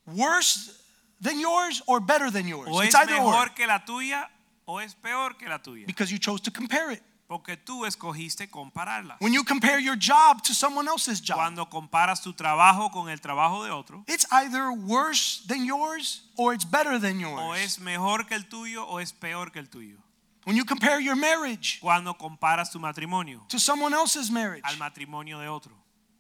worse 0.07 0.82
than 1.23 1.39
yours 1.41 1.83
or 1.87 2.01
better 2.01 2.31
than 2.31 2.47
yours. 2.49 2.69
o 2.71 2.81
It's 2.83 2.95
es 2.95 3.01
either 3.01 3.17
or 3.17 3.31
mejor 3.33 3.55
que 3.55 3.67
la 3.67 3.79
tuya 3.85 4.29
o 4.67 4.79
es 4.79 4.95
peor 4.95 5.35
que 5.39 5.49
la 5.49 5.59
tuya, 5.59 5.87
because 5.87 6.11
you 6.13 6.19
chose 6.19 6.41
to 6.43 6.51
compare 6.51 6.91
it. 6.93 7.03
porque 7.29 7.57
tú 7.57 7.87
escogiste 7.87 8.51
compararlas. 8.51 9.17
When 9.21 9.33
you 9.33 9.43
compare 9.45 9.79
your 9.79 9.97
job 9.97 10.43
to 10.43 10.53
someone 10.55 10.87
else's 10.87 11.19
job, 11.21 11.37
Cuando 11.37 11.65
comparas 11.65 12.23
tu 12.23 12.33
trabajo 12.35 12.91
con 12.93 13.09
el 13.09 13.19
trabajo 13.21 13.65
de 13.65 13.71
otro, 13.71 14.05
it's 14.07 14.27
either 14.33 14.71
worse 14.71 15.43
than 15.47 15.65
yours 15.65 16.23
or 16.37 16.53
it's 16.53 16.65
better 16.67 16.99
than 16.99 17.17
o 17.25 17.31
yours. 17.53 17.59
es 17.61 17.79
mejor 17.81 18.25
que 18.25 18.37
el 18.37 18.43
tuyo 18.49 18.85
o 18.87 18.99
es 18.99 19.13
peor 19.13 19.51
que 19.51 19.61
el 19.61 19.69
tuyo. 19.69 19.97
When 20.45 20.57
you 20.57 20.65
compare 20.65 21.01
your 21.01 21.15
marriage 21.17 21.79
Cuando 21.81 22.13
comparas 22.15 22.71
tu 22.71 22.79
matrimonio 22.81 23.47
to 23.49 23.59
someone 23.61 23.95
else's 23.95 24.31
marriage, 24.31 24.65
al 24.67 24.77
matrimonio 24.77 25.39
de 25.39 25.47
otro, 25.49 25.73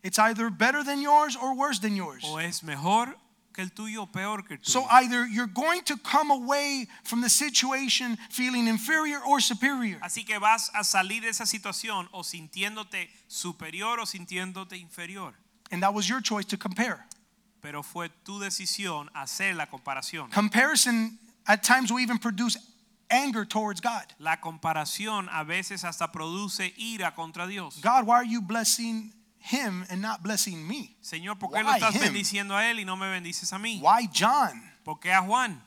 it's 0.03 0.19
either 0.19 0.49
better 0.49 0.83
than 0.85 1.03
yours 1.03 1.37
or 1.37 1.55
worse 1.55 1.79
than 1.81 1.95
yours. 1.97 2.23
o 2.25 2.39
es 2.39 2.63
mejor 2.63 3.15
que 3.53 3.63
el 3.63 3.71
tuyo 3.71 4.07
peor 4.07 4.45
que 4.45 4.55
el 4.55 4.61
tuyo. 4.61 4.73
So 4.73 4.85
either 4.91 5.27
you're 5.27 5.47
going 5.47 5.83
to 5.85 5.97
come 5.97 6.31
away 6.31 6.89
from 7.05 7.21
the 7.21 7.29
situation 7.29 8.17
feeling 8.31 8.67
inferior 8.67 9.21
or 9.27 9.41
superior. 9.41 9.99
Así 10.01 10.25
que 10.27 10.39
vas 10.39 10.71
a 10.75 10.85
salir 10.85 11.23
de 11.23 11.29
esa 11.29 11.45
situación 11.45 12.09
o 12.13 12.23
sintiéndote 12.23 13.09
superior 13.29 14.01
o 14.01 14.07
sintiéndote 14.07 14.77
inferior. 14.77 15.35
And 15.71 15.83
that 15.83 15.95
was 15.95 16.09
your 16.09 16.21
choice 16.21 16.47
to 16.47 16.57
compare. 16.57 17.05
Pero 17.63 17.83
fue 17.83 18.09
tu 18.25 18.39
decisión 18.41 19.09
hacer 19.15 19.55
la 19.55 19.67
comparación. 19.67 20.31
Comparison 20.31 21.19
at 21.47 21.63
times 21.63 21.93
will 21.93 22.01
even 22.01 22.19
produce 22.19 22.57
anger 23.11 23.45
towards 23.45 23.81
God. 23.81 24.05
La 24.19 24.37
comparación 24.37 25.29
a 25.31 25.45
veces 25.45 25.85
hasta 25.85 26.11
produce 26.11 26.73
ira 26.77 27.13
contra 27.15 27.47
Dios. 27.47 27.81
God, 27.81 28.07
why 28.07 28.17
are 28.17 28.25
you 28.25 28.41
blessing 28.41 29.13
him 29.51 29.85
and 29.91 30.01
not 30.01 30.23
blessing 30.23 30.67
me? 30.67 30.97
Señor, 31.03 31.39
¿por 31.39 31.51
qué 31.51 31.63
lo 31.63 31.69
Why 31.71 31.79
estás 31.79 31.95
him? 31.95 32.03
bendiciendo 32.03 32.57
a 32.57 32.71
él 32.71 32.81
y 32.81 32.85
no 32.85 32.97
me 32.97 33.09
bendices 33.11 33.53
a 33.53 33.59
mí? 33.59 33.81
Why 33.83 34.09
John? 34.15 34.63
¿Por 34.85 34.99
qué 35.01 35.13
a 35.13 35.23
Juan? 35.23 35.63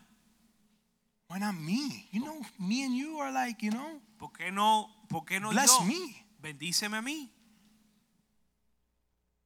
Why 1.30 1.39
not 1.39 1.55
me? 1.55 2.07
You 2.11 2.21
know, 2.23 2.41
me 2.59 2.84
and 2.84 2.95
you 2.95 3.19
are 3.19 3.32
like, 3.32 3.61
you 3.63 3.71
know, 3.71 4.01
¿Por 4.17 4.32
qué 4.32 4.51
no, 4.51 4.89
por 5.09 5.26
qué 5.26 5.39
no 5.39 5.49
bless 5.49 5.71
yo? 5.80 5.86
me. 5.86 6.26
Bendíceme 6.41 6.97
a 6.97 7.01
mí. 7.01 7.30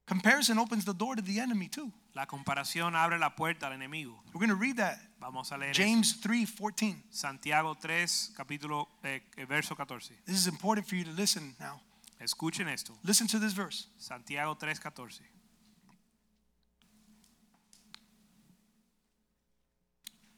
Comparison 0.06 0.58
opens 0.58 0.84
the 0.84 0.92
door 0.92 1.14
to 1.16 1.22
the 1.22 1.38
enemy 1.40 1.68
too. 1.68 1.92
La 2.14 2.26
comparación 2.26 2.96
abre 2.96 3.18
la 3.18 3.30
puerta 3.36 3.68
al 3.68 3.72
enemigo. 3.72 4.20
We're 4.34 4.44
going 4.44 4.48
to 4.48 4.56
read 4.56 4.76
that. 4.78 4.98
Vamos 5.20 5.52
a 5.52 5.56
leer. 5.56 5.72
James 5.72 6.20
3:14. 6.20 7.04
Santiago 7.10 7.76
3, 7.80 8.32
capítulo, 8.36 8.88
eh, 9.04 9.20
verso 9.48 9.76
14. 9.76 10.16
This 10.26 10.36
is 10.36 10.46
important 10.48 10.86
for 10.88 10.96
you 10.96 11.04
to 11.04 11.12
listen 11.12 11.54
now. 11.60 11.80
Escuchen 12.20 12.68
esto. 12.68 12.98
Listen 13.02 13.26
to 13.26 13.40
this 13.40 13.54
verse. 13.54 13.88
Santiago 13.98 14.54
3, 14.54 14.78
14. 14.78 15.24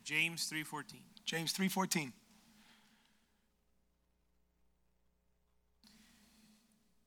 James 0.04 0.48
3, 0.48 0.64
14. 0.64 1.02
James 1.24 1.52
3:14. 1.52 2.12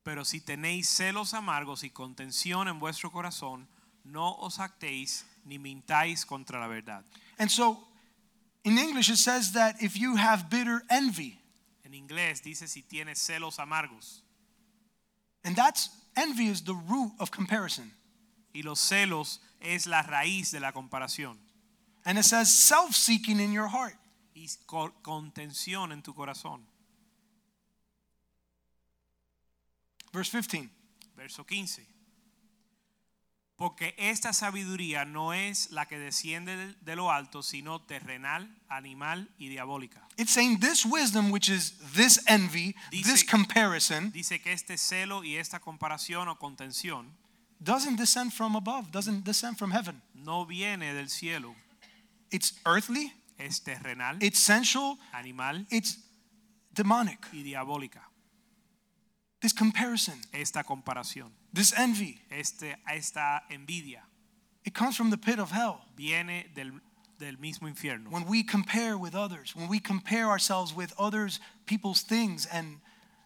Pero 0.03 0.23
si 0.23 0.39
tenéis 0.39 0.88
celos 0.88 1.34
amargos 1.34 1.84
y 1.84 1.89
contención 1.89 2.67
en 2.67 2.80
vuestro 2.80 3.11
corazón, 3.11 3.67
no 4.03 4.36
os 4.36 4.59
actéis 4.59 5.26
ni 5.45 5.57
mintáis 5.57 6.26
contra 6.26 6.59
la 6.59 6.67
verdad. 6.67 7.03
And 7.39 7.49
so 7.49 7.88
in 8.63 8.78
English 8.78 9.09
it 9.09 9.17
says 9.17 9.53
that 9.53 9.82
if 9.82 9.95
you 9.95 10.15
have 10.15 10.49
bitter 10.49 10.84
envy, 10.89 11.39
En 11.84 11.93
inglés 11.93 12.41
dice 12.41 12.67
si 12.67 12.82
tienes 12.82 13.19
celos 13.19 13.59
amargos. 13.59 14.24
And 15.45 15.55
that's 15.55 15.89
envy 16.17 16.47
is 16.47 16.61
the 16.61 16.73
root 16.73 17.13
of 17.19 17.31
comparison. 17.31 17.91
Y 18.53 18.61
los 18.63 18.79
celos 18.79 19.39
es 19.61 19.85
la 19.85 20.01
raíz 20.01 20.51
de 20.51 20.59
la 20.59 20.71
comparación. 20.71 21.37
And 22.05 22.17
it 22.17 22.23
says 22.23 22.53
self-seeking 22.53 23.39
in 23.39 23.51
your 23.53 23.67
heart. 23.67 23.95
Y 24.35 24.47
co- 24.67 24.91
contención 25.01 25.91
en 25.91 26.01
tu 26.01 26.13
corazón. 26.13 26.59
Verse 30.13 30.29
15. 30.29 30.69
Verso 31.15 31.43
15. 31.43 31.81
Porque 33.57 33.95
esta 33.97 34.33
sabiduría 34.33 35.05
no 35.05 35.33
es 35.33 35.71
la 35.71 35.85
que 35.85 35.97
desciende 35.97 36.75
de- 36.81 36.95
lo 36.97 37.09
alto, 37.11 37.41
sino 37.41 37.81
terrenal, 37.81 38.53
animal 38.67 39.29
y 39.37 39.47
diabólica. 39.47 40.05
It's 40.17 40.31
saying 40.33 40.59
this 40.59 40.85
wisdom, 40.85 41.31
which 41.31 41.47
is 41.47 41.77
this 41.93 42.21
envy, 42.27 42.75
Dice- 42.91 43.11
this 43.11 43.23
comparison, 43.23 44.11
Dice 44.11 44.41
que 44.41 44.51
este 44.51 44.77
celo 44.77 45.23
y 45.23 45.37
esta 45.37 45.59
comparación 45.61 46.27
o 46.27 46.37
contención 46.37 47.15
doesn't 47.59 47.95
descend 47.97 48.33
from 48.33 48.57
above, 48.57 48.91
doesn't 48.91 49.23
descend 49.23 49.57
from 49.57 49.71
heaven. 49.71 50.01
no 50.13 50.45
viene 50.45 50.93
del 50.93 51.09
cielo, 51.09 51.55
It's 52.31 52.59
earthly, 52.65 53.13
es 53.37 53.61
terrenal, 53.63 54.21
it's 54.21 54.39
sensual, 54.39 54.97
animal 55.13 55.65
it's 55.69 55.99
demonic. 56.73 57.25
y 57.31 57.41
diabólica. 57.43 58.09
This 59.39 59.53
comparison, 59.53 60.19
Esta 60.33 60.63
comparación, 60.65 61.31
this 61.55 61.73
envy, 61.77 62.19
este, 62.29 62.75
esta 62.93 63.43
envidia 63.49 64.01
it 64.65 64.73
comes 64.73 64.95
from 64.95 65.09
the 65.11 65.17
pit 65.17 65.39
of 65.39 65.51
hell. 65.51 65.81
viene 65.95 66.45
del, 66.55 66.71
del 67.19 67.37
mismo 67.37 67.67
infierno. 67.67 68.09
When 68.09 68.25
we 68.27 68.43
compare 68.43 68.97
with 68.97 69.13
others, 69.15 69.55
when 69.55 69.67
we 69.69 69.79
compare 69.79 70.27
ourselves 70.27 70.73
with 70.75 70.91
others, 70.97 71.39
people's 71.65 72.01
things 72.03 72.45
and 72.47 72.79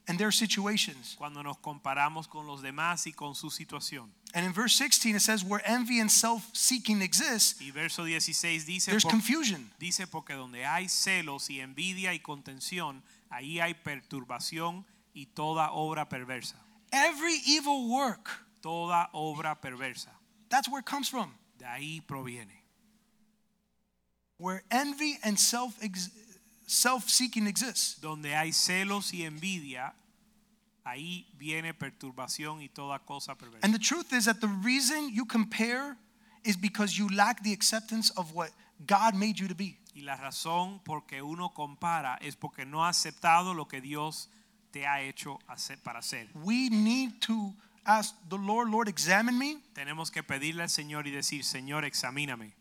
and 0.08 0.18
their 0.18 0.32
situations. 0.32 1.16
Cuando 1.20 1.44
nos 1.44 1.58
comparamos 1.60 2.28
con 2.28 2.48
los 2.48 2.62
demás 2.64 3.06
y 3.06 3.12
con 3.12 3.36
su 3.36 3.50
situación. 3.52 4.10
And 4.34 4.44
in 4.46 4.54
verse 4.54 4.74
16 4.76 5.16
it 5.16 5.22
says 5.22 5.44
where 5.44 5.62
envy 5.66 6.00
and 6.00 6.10
self-seeking 6.10 7.02
exist, 7.04 7.62
Y 7.62 7.70
verso 7.72 8.04
16 8.06 8.66
dice, 8.66 8.88
there's 8.92 9.04
por- 9.04 9.12
confusion. 9.12 9.70
dice 9.80 10.08
porque 10.08 10.34
donde 10.34 10.66
hay 10.66 10.88
celos 10.90 11.50
y 11.52 11.60
envidia 11.62 12.14
y 12.16 12.20
contención, 12.20 13.04
ahí 13.30 13.60
hay 13.60 13.76
perturbación 13.76 14.84
y 15.14 15.28
toda 15.28 15.72
obra 15.72 16.10
perversa. 16.10 16.56
Every 16.92 17.36
evil 17.46 17.90
work, 17.90 18.30
Toda 18.62 19.10
obra 19.14 19.56
perversa. 19.60 20.10
that's 20.50 20.68
where 20.68 20.80
it 20.80 20.86
comes 20.86 21.08
from. 21.10 21.32
De 21.58 21.66
ahí 21.66 22.02
proviene. 22.06 22.64
Where 24.38 24.64
envy 24.72 25.18
and 25.24 25.38
self 25.38 25.78
self-seeking 26.68 27.48
exists. 27.48 28.00
Donde 28.00 28.36
hay 28.36 28.52
celos 28.52 29.14
y 29.14 29.24
envidia, 29.26 29.94
ahí 30.86 31.26
viene 31.38 31.74
perturbación 31.74 32.62
y 32.62 32.70
toda 32.70 33.00
cosa 33.00 33.36
perversa. 33.36 33.64
And 33.64 33.74
the 33.74 33.80
truth 33.80 34.14
is 34.14 34.26
that 34.26 34.40
the 34.40 34.48
reason 34.48 35.10
you 35.14 35.26
compare 35.26 35.98
is 36.44 36.56
because 36.56 36.98
you 36.98 37.10
lack 37.10 37.44
the 37.44 37.52
acceptance 37.54 38.12
of 38.12 38.34
what 38.34 38.52
God 38.88 39.14
made 39.14 39.40
you 39.40 39.48
to 39.48 39.56
be. 39.56 39.78
Y 39.94 40.02
la 40.02 40.16
razón 40.16 40.80
por 40.86 41.02
que 41.06 41.22
uno 41.22 41.50
compara 41.54 42.18
es 42.22 42.36
porque 42.36 42.66
no 42.66 42.86
ha 42.86 42.90
aceptado 42.90 43.54
lo 43.54 43.66
que 43.66 43.82
Dios 43.82 44.30
te 44.72 44.86
ha 44.86 45.02
hecho 45.02 45.40
hacer- 45.48 45.80
para 45.84 46.00
hacer. 46.00 46.30
We 46.36 46.70
need 46.70 47.20
to 47.22 47.54
ask 47.86 48.14
the 48.30 48.38
Lord, 48.38 48.70
Lord, 48.70 48.88
examine 48.88 49.38
me, 49.38 49.58
Tenemos 49.74 50.12
que 50.12 50.22
pedirle 50.24 50.64
al 50.64 50.70
Señor 50.70 51.08
y 51.08 51.12
decir, 51.12 51.44
Señor, 51.44 51.86
examíname. 51.86 52.54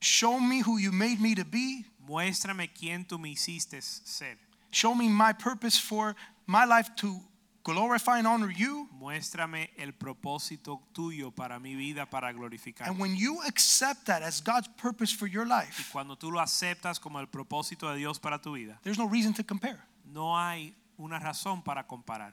show 0.00 0.40
me 0.40 0.62
who 0.62 0.78
you 0.78 0.92
made 0.92 1.18
me 1.20 1.34
to 1.34 1.44
be, 1.44 1.84
Muéstrame 2.06 2.68
quién 2.72 3.04
tú 3.06 3.18
me 3.18 3.30
hiciste 3.30 3.80
ser. 3.82 4.38
show 4.72 4.94
me 4.94 5.08
my 5.08 5.32
purpose 5.32 5.78
for 5.78 6.14
my 6.46 6.64
life 6.64 6.90
to 6.96 7.20
glorify 7.62 8.18
and 8.18 8.26
honor 8.26 8.50
you. 8.50 8.88
Muéstrame 8.92 9.70
el 9.76 9.92
propósito 9.92 10.80
tuyo 10.94 11.30
para 11.34 11.58
mi 11.60 11.74
vida 11.74 12.06
para 12.06 12.32
glorificar. 12.32 12.88
And 12.88 12.98
when 12.98 13.14
you 13.16 13.42
accept 13.42 14.06
that 14.06 14.22
as 14.22 14.40
God's 14.40 14.68
purpose 14.76 15.12
for 15.12 15.26
your 15.28 15.44
Y 15.46 15.48
life, 15.60 15.88
cuando 15.92 16.16
tú 16.16 16.30
lo 16.32 16.40
aceptas 16.40 16.98
como 17.00 17.18
el 17.20 17.26
propósito 17.28 17.90
de 17.90 17.98
Dios 17.98 18.18
para 18.18 18.40
tu 18.40 18.52
vida, 18.54 18.78
there's 18.82 18.98
no 18.98 19.06
reason 19.08 19.34
to 19.34 19.44
compare 19.44 19.78
no 20.12 20.36
hay 20.36 20.74
una 21.00 21.18
razón 21.18 21.62
para 21.64 21.84
comparar, 21.86 22.32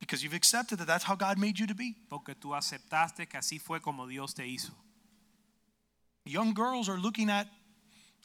because 0.00 0.22
you've 0.22 0.34
accepted 0.34 0.78
that 0.78 0.86
that's 0.86 1.04
how 1.04 1.14
God 1.16 1.38
made 1.38 1.58
you 1.58 1.66
to 1.66 1.74
be. 1.74 1.94
porque 2.10 2.34
tú 2.34 2.54
aceptaste 2.54 3.28
que 3.28 3.38
así 3.38 3.58
fue 3.60 3.80
como 3.80 4.06
Dios 4.06 4.34
te 4.34 4.44
hizo. 4.46 4.72
Young 6.24 6.54
girls 6.54 6.88
are 6.88 6.98
looking 6.98 7.30
at 7.30 7.46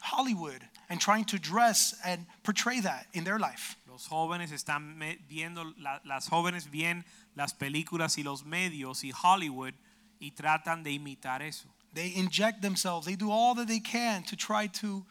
Hollywood 0.01 0.63
and 0.89 0.99
trying 0.99 1.25
to 1.25 1.37
dress 1.37 1.93
and 2.03 2.25
portray 2.43 2.81
that 2.81 3.05
in 3.13 3.23
their 3.23 3.37
life. 3.37 3.75
Los 3.87 4.07
jóvenes 4.07 4.51
están 4.51 4.97
viendo, 5.29 5.71
la- 5.77 5.99
las 6.03 6.27
jóvenes 6.27 6.69
ven 6.71 7.05
las 7.35 7.53
películas 7.53 8.17
y 8.17 8.23
los 8.23 8.43
medios 8.43 9.03
y 9.03 9.11
Hollywood 9.11 9.73
y 10.19 10.31
tratan 10.31 10.83
de 10.83 10.91
imitar 10.97 11.41
eso. 11.41 11.67
They 11.93 12.13
inject 12.15 12.61
themselves, 12.61 13.05
they 13.05 13.15
do 13.15 13.29
all 13.31 13.53
that 13.55 13.67
they 13.67 13.79
can 13.79 14.23
to 14.23 14.35
try 14.35 14.67
to 14.81 15.05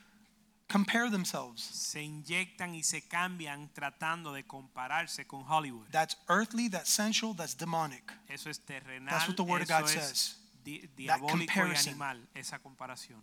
compare 0.71 1.11
themselves. 1.11 1.61
Se 1.63 2.01
inyectan 2.03 2.75
y 2.75 2.83
se 2.83 3.03
cambian 3.03 3.69
tratando 3.75 4.33
de 4.33 4.45
compararse 4.45 5.27
con 5.27 5.43
Hollywood. 5.45 5.89
That's 5.91 6.17
earthly, 6.29 6.69
that's 6.71 6.89
sensual, 6.91 7.35
that's 7.35 7.55
demonic. 7.57 8.13
Eso 8.29 8.49
es 8.49 8.61
terrenal, 8.61 9.11
That's 9.11 9.27
what 9.29 9.37
the 9.37 9.43
Word 9.43 9.63
of 9.63 9.71
eso 9.71 9.81
God 9.81 9.85
es 9.85 9.91
says. 9.93 10.37
di- 10.65 10.81
That 10.81 10.97
diabólico 10.97 11.43
y 11.43 11.47
comparison. 11.47 11.89
animal, 11.95 12.29
esa 12.35 12.59
comparación. 12.61 13.21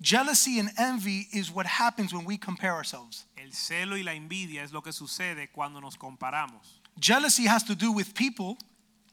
Jealousy 0.00 0.60
and 0.60 0.70
envy 0.78 1.28
is 1.32 1.50
what 1.50 1.66
happens 1.66 2.12
when 2.12 2.24
we 2.24 2.38
compare 2.38 2.72
ourselves. 2.72 3.26
El 3.36 3.52
celo 3.52 3.96
y 3.96 4.02
la 4.02 4.12
envidia 4.14 4.62
es 4.62 4.70
lo 4.72 4.80
que 4.82 4.92
sucede 4.92 5.50
cuando 5.50 5.80
nos 5.80 5.96
comparamos. 5.96 6.80
Jealousy 7.00 7.46
has 7.48 7.64
to 7.64 7.74
do 7.74 7.90
with 7.92 8.12
people, 8.14 8.56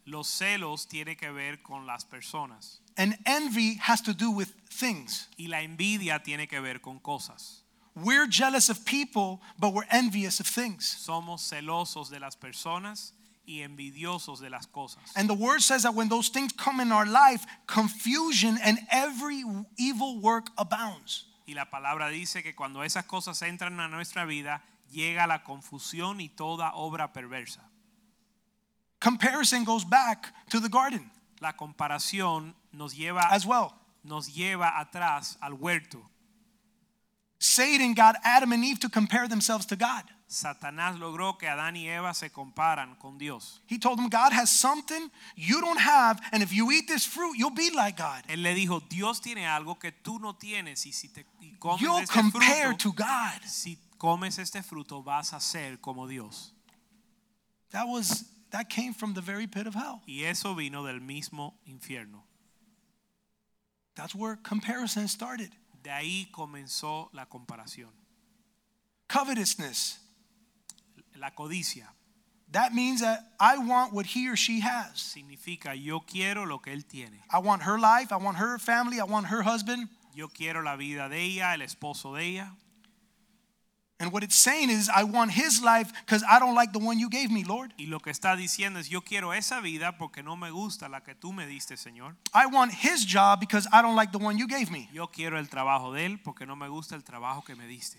Los 0.07 0.27
celos 0.27 0.87
tienen 0.87 1.15
que 1.17 1.31
ver 1.31 1.63
con 1.63 1.87
las 1.87 2.05
personas 2.05 2.79
and 2.97 3.17
envy 3.25 3.77
has 3.81 4.01
to 4.03 4.13
do 4.13 4.29
with 4.29 4.49
things. 4.69 5.27
y 5.37 5.47
la 5.47 5.61
envidia 5.63 6.21
tiene 6.21 6.47
que 6.47 6.59
ver 6.59 6.79
con 6.81 6.99
cosas. 6.99 7.63
We're 7.95 8.27
jealous 8.27 8.69
of 8.69 8.83
people, 8.85 9.41
but 9.57 9.73
we're 9.73 9.87
envious 9.89 10.39
of 10.39 10.47
things. 10.47 10.97
Somos 10.99 11.41
celosos 11.41 12.09
de 12.09 12.19
las 12.19 12.35
personas 12.35 13.13
y 13.47 13.61
envidiosos 13.61 14.41
de 14.41 14.49
las 14.49 14.65
cosas. 14.65 14.99
And 15.15 15.29
the 15.29 15.33
word 15.33 15.61
says 15.61 15.83
that 15.83 15.95
when 15.95 16.09
those 16.09 16.29
things 16.29 16.51
come 16.51 16.81
in 16.81 16.91
our 16.91 17.05
life, 17.05 17.45
confusion 17.67 18.57
and 18.63 18.79
every 18.91 19.43
evil 19.77 20.19
work 20.19 20.49
abounds. 20.57 21.25
Y 21.47 21.53
la 21.53 21.65
palabra 21.65 22.09
dice 22.09 22.43
que 22.43 22.53
cuando 22.53 22.81
esas 22.81 23.05
cosas 23.05 23.41
entran 23.43 23.79
a 23.79 23.87
nuestra 23.87 24.25
vida, 24.25 24.61
llega 24.91 25.27
la 25.27 25.43
confusión 25.43 26.19
y 26.19 26.29
toda 26.35 26.73
obra 26.73 27.13
perversa. 27.13 27.61
Comparison 28.99 29.63
goes 29.63 29.85
back 29.85 30.33
to 30.49 30.59
the 30.59 30.69
garden 30.69 31.11
La 31.39 31.53
comparación 31.53 32.55
nos 32.73 32.93
lleva, 32.95 33.27
as 33.31 33.45
well. 33.45 33.73
nos 34.03 34.27
lleva 34.33 34.79
atrás 34.79 35.37
al 35.41 35.53
huerto. 35.53 36.01
Satan 37.45 37.93
got 37.93 38.15
Adam 38.23 38.51
and 38.51 38.63
Eve 38.63 38.79
to 38.79 38.89
compare 38.89 39.27
themselves 39.27 39.65
to 39.67 39.75
God. 39.75 40.03
Satanás 40.27 40.97
logró 40.99 41.37
que 41.37 41.47
Adán 41.47 41.75
y 41.75 41.87
Eva 41.87 42.13
se 42.15 42.29
comparan 42.29 42.97
con 42.99 43.17
Dios. 43.19 43.61
He 43.67 43.77
told 43.77 43.99
them, 43.99 44.09
God 44.09 44.33
has 44.33 44.49
something 44.49 45.11
you 45.35 45.61
don't 45.61 45.79
have, 45.79 46.19
and 46.31 46.41
if 46.41 46.51
you 46.51 46.71
eat 46.71 46.87
this 46.87 47.05
fruit, 47.05 47.37
you'll 47.37 47.51
be 47.51 47.69
like 47.69 47.97
God. 47.97 48.23
Él 48.27 48.41
le 48.41 48.55
dijo, 48.55 48.81
Dios 48.89 49.19
tiene 49.21 49.45
algo 49.45 49.79
que 49.79 49.91
tú 49.91 50.19
no 50.19 50.33
tienes 50.33 50.85
y 50.87 50.91
si 50.91 51.09
te 51.09 51.23
y 51.39 51.55
comes 51.59 51.79
You'll 51.81 51.99
este 51.99 52.11
compare 52.11 52.73
fruto, 52.73 52.77
to 52.79 52.91
God. 52.93 53.41
si 53.45 53.77
comes 53.99 54.39
este 54.39 54.63
fruto 54.63 55.03
vas 55.03 55.31
a 55.33 55.39
ser 55.39 55.77
como 55.79 56.07
Dios. 56.07 56.51
That 57.69 57.87
was 57.87 58.25
that 58.49 58.67
came 58.69 58.93
from 58.93 59.13
the 59.13 59.21
very 59.21 59.45
pit 59.47 59.67
of 59.67 59.75
hell. 59.75 60.01
Y 60.07 60.23
eso 60.23 60.55
vino 60.55 60.83
del 60.83 61.01
mismo 61.01 61.53
infierno. 61.67 62.23
That's 63.95 64.15
where 64.15 64.37
comparison 64.37 65.07
started. 65.07 65.51
De 65.85 65.91
ahí 65.91 66.25
comenzó 66.31 67.11
la 67.13 67.27
comparación. 67.27 67.91
Covetousness. 69.07 70.01
La 71.13 71.35
codicia 71.35 71.93
That 72.51 72.73
means 72.73 73.01
that 73.01 73.19
I 73.39 73.57
want 73.59 73.93
what 73.93 74.07
he 74.07 74.27
or 74.27 74.35
she 74.35 74.61
has. 74.61 74.99
significa 74.99 75.75
yo 75.75 75.99
quiero 75.99 76.45
lo 76.45 76.57
que 76.59 76.73
él 76.73 76.85
tiene. 76.85 77.21
I 77.29 77.37
want 77.37 77.61
her 77.63 77.77
life, 77.77 78.11
I 78.11 78.17
want 78.17 78.37
her 78.37 78.57
family, 78.57 78.99
I 78.99 79.03
want 79.03 79.27
her 79.27 79.43
husband. 79.43 79.89
Yo 80.15 80.27
quiero 80.27 80.63
la 80.63 80.75
vida 80.75 81.07
de 81.07 81.21
ella, 81.21 81.53
el 81.53 81.61
esposo 81.61 82.15
de 82.15 82.23
ella. 82.23 82.55
And 84.05 84.13
what 84.13 84.23
it's 84.23 84.35
saying 84.35 84.69
is, 84.69 84.87
I 84.87 85.03
want 85.03 85.31
his 85.31 85.63
life 85.63 85.91
because 86.05 86.23
I 86.29 86.37
don't 86.37 86.53
like 86.53 86.71
the 86.71 86.77
one 86.77 86.99
you 86.99 87.09
gave 87.09 87.31
me, 87.31 87.43
Lord. 87.43 87.73
Y 87.79 87.87
lo 87.87 87.97
que 87.97 88.11
está 88.11 88.35
diciendo 88.35 88.77
es 88.77 88.87
yo 88.87 89.01
quiero 89.01 89.33
esa 89.33 89.61
vida 89.61 89.97
porque 89.97 90.21
no 90.21 90.35
me 90.35 90.51
gusta 90.51 90.87
la 90.87 90.99
que 90.99 91.15
tú 91.15 91.33
me 91.33 91.47
diste, 91.47 91.75
Señor. 91.75 92.15
I 92.31 92.45
want 92.45 92.71
his 92.71 93.03
job 93.03 93.39
because 93.39 93.67
I 93.73 93.81
don't 93.81 93.95
like 93.95 94.11
the 94.11 94.19
one 94.19 94.37
you 94.37 94.47
gave 94.47 94.69
me. 94.69 94.87
Yo 94.93 95.07
quiero 95.07 95.39
el 95.39 95.47
trabajo 95.47 95.91
de 95.91 96.05
él 96.05 96.19
porque 96.23 96.45
no 96.45 96.55
me 96.55 96.67
gusta 96.69 96.93
el 96.93 97.03
trabajo 97.03 97.43
que 97.43 97.55
me 97.55 97.65
diste. 97.65 97.97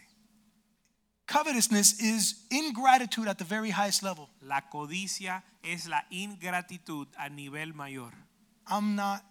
Covetousness 1.27 1.99
is 1.99 2.47
ingratitude 2.53 3.27
at 3.27 3.39
the 3.39 3.45
very 3.45 3.71
highest 3.71 4.05
level. 4.05 4.31
La 4.41 4.61
codicia 4.73 5.43
es 5.65 5.89
la 5.89 6.05
ingratitud 6.13 7.09
a 7.19 7.29
nivel 7.29 7.75
mayor. 7.75 8.13
I'm 8.69 8.95
not 8.95 9.25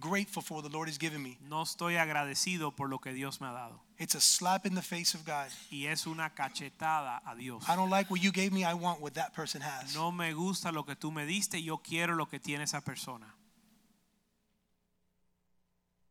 grateful 0.00 0.42
for 0.42 0.54
what 0.54 0.64
the 0.64 0.76
Lord 0.76 0.88
has 0.88 0.98
given 0.98 1.22
me. 1.22 1.38
No 1.48 1.62
estoy 1.62 1.98
agradecido 1.98 2.74
por 2.74 2.88
lo 2.88 2.98
que 2.98 3.12
Dios 3.12 3.40
me 3.40 3.46
ha 3.46 3.52
dado. 3.52 3.83
It's 3.96 4.16
a 4.16 4.20
slap 4.20 4.66
in 4.66 4.74
the 4.74 4.82
face 4.82 5.14
of 5.14 5.24
God. 5.24 5.48
Y 5.70 5.86
es 5.86 6.06
una 6.06 6.30
cachetada 6.30 7.20
a 7.24 7.36
Dios. 7.36 7.62
I 7.68 7.76
don't 7.76 7.90
like 7.90 8.10
what 8.10 8.20
you 8.20 8.32
gave 8.32 8.52
me, 8.52 8.64
I 8.64 8.74
want 8.74 9.00
what 9.00 9.14
that 9.14 9.34
person 9.34 9.60
has. 9.60 9.94
No 9.94 10.10
me 10.10 10.32
gusta 10.32 10.72
lo 10.72 10.82
que 10.82 10.96
tú 10.96 11.12
me 11.12 11.24
diste, 11.26 11.62
yo 11.62 11.78
quiero 11.78 12.14
lo 12.16 12.26
que 12.26 12.40
tiene 12.40 12.64
esa 12.64 12.80
persona. 12.80 13.26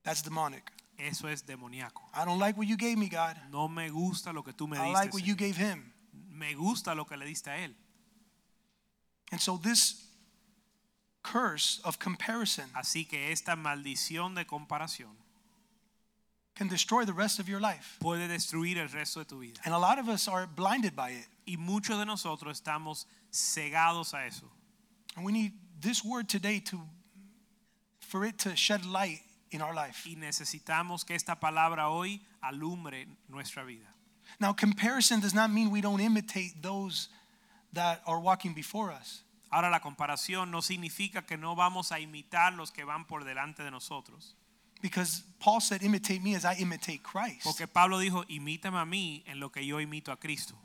That's 0.03 0.21
demonic. 0.21 0.71
Eso 0.97 1.27
es 1.27 1.41
demoníaco. 1.41 2.01
I 2.13 2.23
don't 2.23 2.39
like 2.39 2.57
what 2.57 2.67
you 2.67 2.77
gave 2.77 2.97
me, 2.97 3.09
God. 3.09 3.35
No 3.51 3.67
me 3.67 3.89
gusta 3.89 4.31
lo 4.31 4.43
que 4.43 4.53
tú 4.53 4.67
me 4.67 4.77
I 4.77 4.85
diste. 4.85 4.93
like 4.93 5.13
what 5.13 5.25
you 5.25 5.35
gave 5.35 5.57
him. 5.57 5.91
Me 6.29 6.53
gusta 6.53 6.93
lo 6.95 7.05
que 7.05 7.17
le 7.17 7.25
diste 7.25 7.47
a 7.47 7.57
él. 7.57 7.73
And 9.31 9.41
so 9.41 9.57
this 9.57 10.05
curse 11.23 11.81
of 11.83 11.97
comparison 11.97 12.69
Así 12.75 13.05
que 13.07 13.31
esta 13.31 13.55
maldición 13.55 14.35
de 14.35 14.45
comparación 14.45 15.17
can 16.55 16.67
destroy 16.67 17.03
the 17.05 17.13
rest 17.13 17.39
of 17.39 17.49
your 17.49 17.59
life. 17.59 17.97
puede 17.99 18.27
destruir 18.27 18.77
el 18.77 18.87
resto 18.87 19.19
de 19.19 19.25
tu 19.25 19.39
vida. 19.39 19.59
And 19.65 19.73
a 19.73 19.79
lot 19.79 19.99
of 19.99 20.07
us 20.07 20.27
are 20.27 20.47
blinded 20.47 20.95
by 20.95 21.11
it. 21.11 21.27
Y 21.47 21.55
muchos 21.57 21.97
de 21.97 22.05
nosotros 22.05 22.61
estamos 22.61 23.05
cegados 23.31 24.13
a 24.13 24.25
eso. 24.25 24.45
And 25.15 25.25
we 25.25 25.31
need 25.31 25.53
this 25.81 26.03
word 26.03 26.29
today 26.29 26.59
to 26.59 26.79
for 27.99 28.25
it 28.25 28.37
to 28.39 28.55
shed 28.55 28.85
light 28.85 29.21
in 29.51 29.61
our 29.61 29.73
life. 29.73 30.05
Y 30.05 30.15
necesitamos 30.15 31.05
que 31.05 31.15
esta 31.15 31.35
palabra 31.35 31.89
hoy 31.89 32.21
alumbre 32.43 33.05
nuestra 33.29 33.65
vida. 33.65 33.87
Now 34.39 34.53
comparison 34.53 35.19
does 35.19 35.33
not 35.33 35.51
mean 35.51 35.71
we 35.71 35.81
don't 35.81 35.99
imitate 35.99 36.61
those 36.61 37.09
that 37.73 38.01
are 38.05 38.19
walking 38.19 38.53
before 38.53 38.91
us. 38.91 39.23
Ahora 39.51 39.69
la 39.69 39.79
comparación 39.79 40.49
no 40.49 40.61
significa 40.61 41.25
que 41.25 41.37
no 41.37 41.55
vamos 41.55 41.91
a 41.91 41.99
imitar 41.99 42.55
los 42.55 42.71
que 42.71 42.83
van 42.83 43.05
por 43.05 43.23
delante 43.23 43.63
de 43.63 43.69
nosotros. 43.69 44.35
Because 44.83 45.23
Paul 45.39 45.61
said, 45.61 45.81
imitate 45.81 46.21
me 46.21 46.35
as 46.35 46.43
I 46.43 46.55
imitate 46.59 47.01
Christ. 47.03 47.45
Porque 47.45 47.65
Pablo 47.67 47.99
dijo, 47.99 48.25
imítame 48.29 48.81
a 48.81 48.85
mí 48.85 49.23
en 49.25 49.39
lo 49.39 49.47
que 49.47 49.63
yo 49.63 49.77
imito 49.77 50.11
a 50.11 50.17
Cristo. 50.17 50.55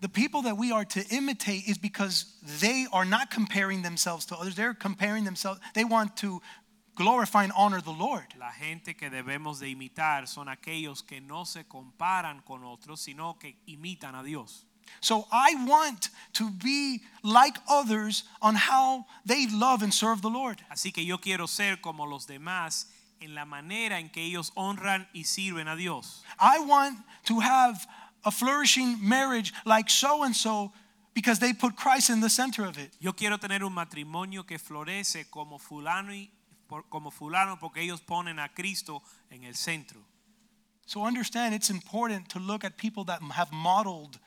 The 0.00 0.08
people 0.08 0.42
that 0.42 0.56
we 0.56 0.72
are 0.72 0.86
to 0.86 1.04
imitate 1.10 1.68
is 1.68 1.76
because 1.76 2.24
they 2.60 2.86
are 2.92 3.04
not 3.04 3.30
comparing 3.30 3.82
themselves 3.82 4.24
to 4.26 4.36
others. 4.36 4.54
They're 4.54 4.72
comparing 4.72 5.24
themselves. 5.24 5.60
They 5.74 5.84
want 5.84 6.16
to 6.18 6.40
glorify 6.94 7.44
and 7.44 7.52
honor 7.54 7.82
the 7.82 7.92
Lord. 7.92 8.24
La 8.38 8.50
gente 8.50 8.94
que 8.94 9.10
debemos 9.10 9.60
de 9.60 9.74
imitar 9.74 10.26
son 10.26 10.46
aquellos 10.46 11.06
que 11.06 11.20
no 11.20 11.44
se 11.44 11.64
comparan 11.64 12.42
con 12.46 12.62
otros, 12.64 13.00
sino 13.00 13.34
que 13.34 13.56
imitan 13.68 14.18
a 14.18 14.24
Dios. 14.24 14.64
So 15.00 15.26
I 15.30 15.66
want 15.66 16.08
to 16.34 16.48
be 16.50 17.02
like 17.22 17.58
others 17.68 18.24
on 18.40 18.54
how 18.54 19.04
they 19.26 19.46
love 19.46 19.82
and 19.82 19.92
serve 19.92 20.22
the 20.22 20.30
Lord. 20.30 20.62
Así 20.70 20.94
que 20.94 21.04
yo 21.04 21.18
quiero 21.18 21.46
ser 21.46 21.76
como 21.82 22.06
los 22.06 22.26
demás 22.26 22.86
en 23.20 23.34
la 23.34 23.44
manera 23.44 23.98
en 23.98 24.08
que 24.08 24.22
ellos 24.22 24.52
honran 24.54 25.08
y 25.12 25.24
sirven 25.24 25.68
a 25.68 25.76
Dios. 25.76 26.22
I 26.38 26.58
want 26.60 26.98
to 27.24 27.40
have 27.40 27.86
a 28.24 28.30
flourishing 28.30 28.96
marriage 29.00 29.52
like 29.64 29.90
so 29.90 30.24
and 30.24 30.34
so 30.34 30.72
because 31.14 31.38
they 31.40 31.52
put 31.52 31.76
Christ 31.76 32.10
in 32.10 32.20
the 32.20 32.30
center 32.30 32.64
of 32.64 32.78
it. 32.78 32.92
Yo 33.00 33.12
quiero 33.12 33.38
tener 33.38 33.64
un 33.64 33.72
matrimonio 33.72 34.46
que 34.46 34.58
florece 34.58 35.30
como 35.30 35.58
fulano 35.58 36.12
y 36.12 36.30
como 36.88 37.10
fulano 37.10 37.58
porque 37.58 37.80
ellos 37.80 38.00
ponen 38.00 38.38
a 38.38 38.48
Cristo 38.48 39.02
en 39.30 39.44
el 39.44 39.54
centro. 39.54 40.00
So 40.86 41.04
understand 41.04 41.54
it's 41.54 41.70
important 41.70 42.28
to 42.30 42.38
look 42.38 42.64
at 42.64 42.76
people 42.76 43.04
that 43.04 43.20
have 43.34 43.52
modeled 43.52 44.18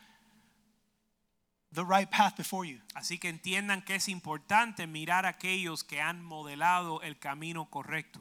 the 1.71 1.85
right 1.85 2.09
path 2.11 2.35
before 2.35 2.65
you. 2.65 2.79
Así 2.95 3.19
que 3.19 3.29
entiendan 3.29 3.83
que 3.85 3.95
es 3.95 4.09
importante 4.09 4.85
mirar 4.85 5.25
a 5.25 5.29
aquellos 5.29 5.83
que 5.83 6.01
han 6.01 6.23
modelado 6.23 7.01
el 7.03 7.17
camino 7.17 7.65
correcto. 7.65 8.19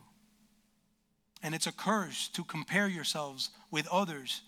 And 1.43 1.55
it's 1.55 1.67
a 1.67 1.73
curse 1.73 2.29
to 2.35 2.45
compare 2.45 2.89
yourselves 2.89 3.51
with 3.71 3.87
others 3.91 4.43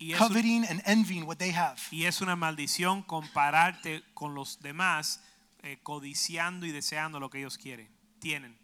Y 0.00 0.12
es, 0.12 0.20
un- 0.20 0.28
coveting 0.28 0.64
and 0.64 0.82
envying 0.84 1.26
what 1.26 1.38
they 1.38 1.50
have. 1.52 1.78
y 1.92 2.04
es 2.06 2.20
una 2.20 2.34
maldición 2.34 3.04
compararte 3.06 4.02
con 4.14 4.34
los 4.34 4.56
demás 4.60 5.20
eh, 5.62 5.76
codiciando 5.84 6.66
y 6.66 6.72
deseando 6.72 7.20
lo 7.20 7.28
que 7.30 7.38
ellos 7.38 7.56
quieren, 7.56 7.86
tienen. 8.20 8.56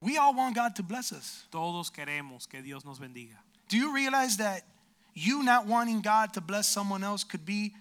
We 0.00 0.16
all 0.16 0.34
want 0.34 0.54
God 0.56 0.74
to 0.76 0.82
bless 0.82 1.12
us. 1.12 1.44
Todos 1.52 1.90
queremos 1.90 2.48
que 2.48 2.62
Dios 2.62 2.84
nos 2.84 2.98
bendiga. 2.98 3.36
Do 3.68 3.76
you 3.76 3.94
realize 3.94 4.38
that 4.38 4.62
you 5.14 5.42
not 5.42 5.66
wanting 5.66 6.00
God 6.00 6.32
to 6.34 6.40
bless 6.40 6.66
someone 6.66 7.04
else 7.04 7.22
could 7.22 7.44
be 7.44 7.74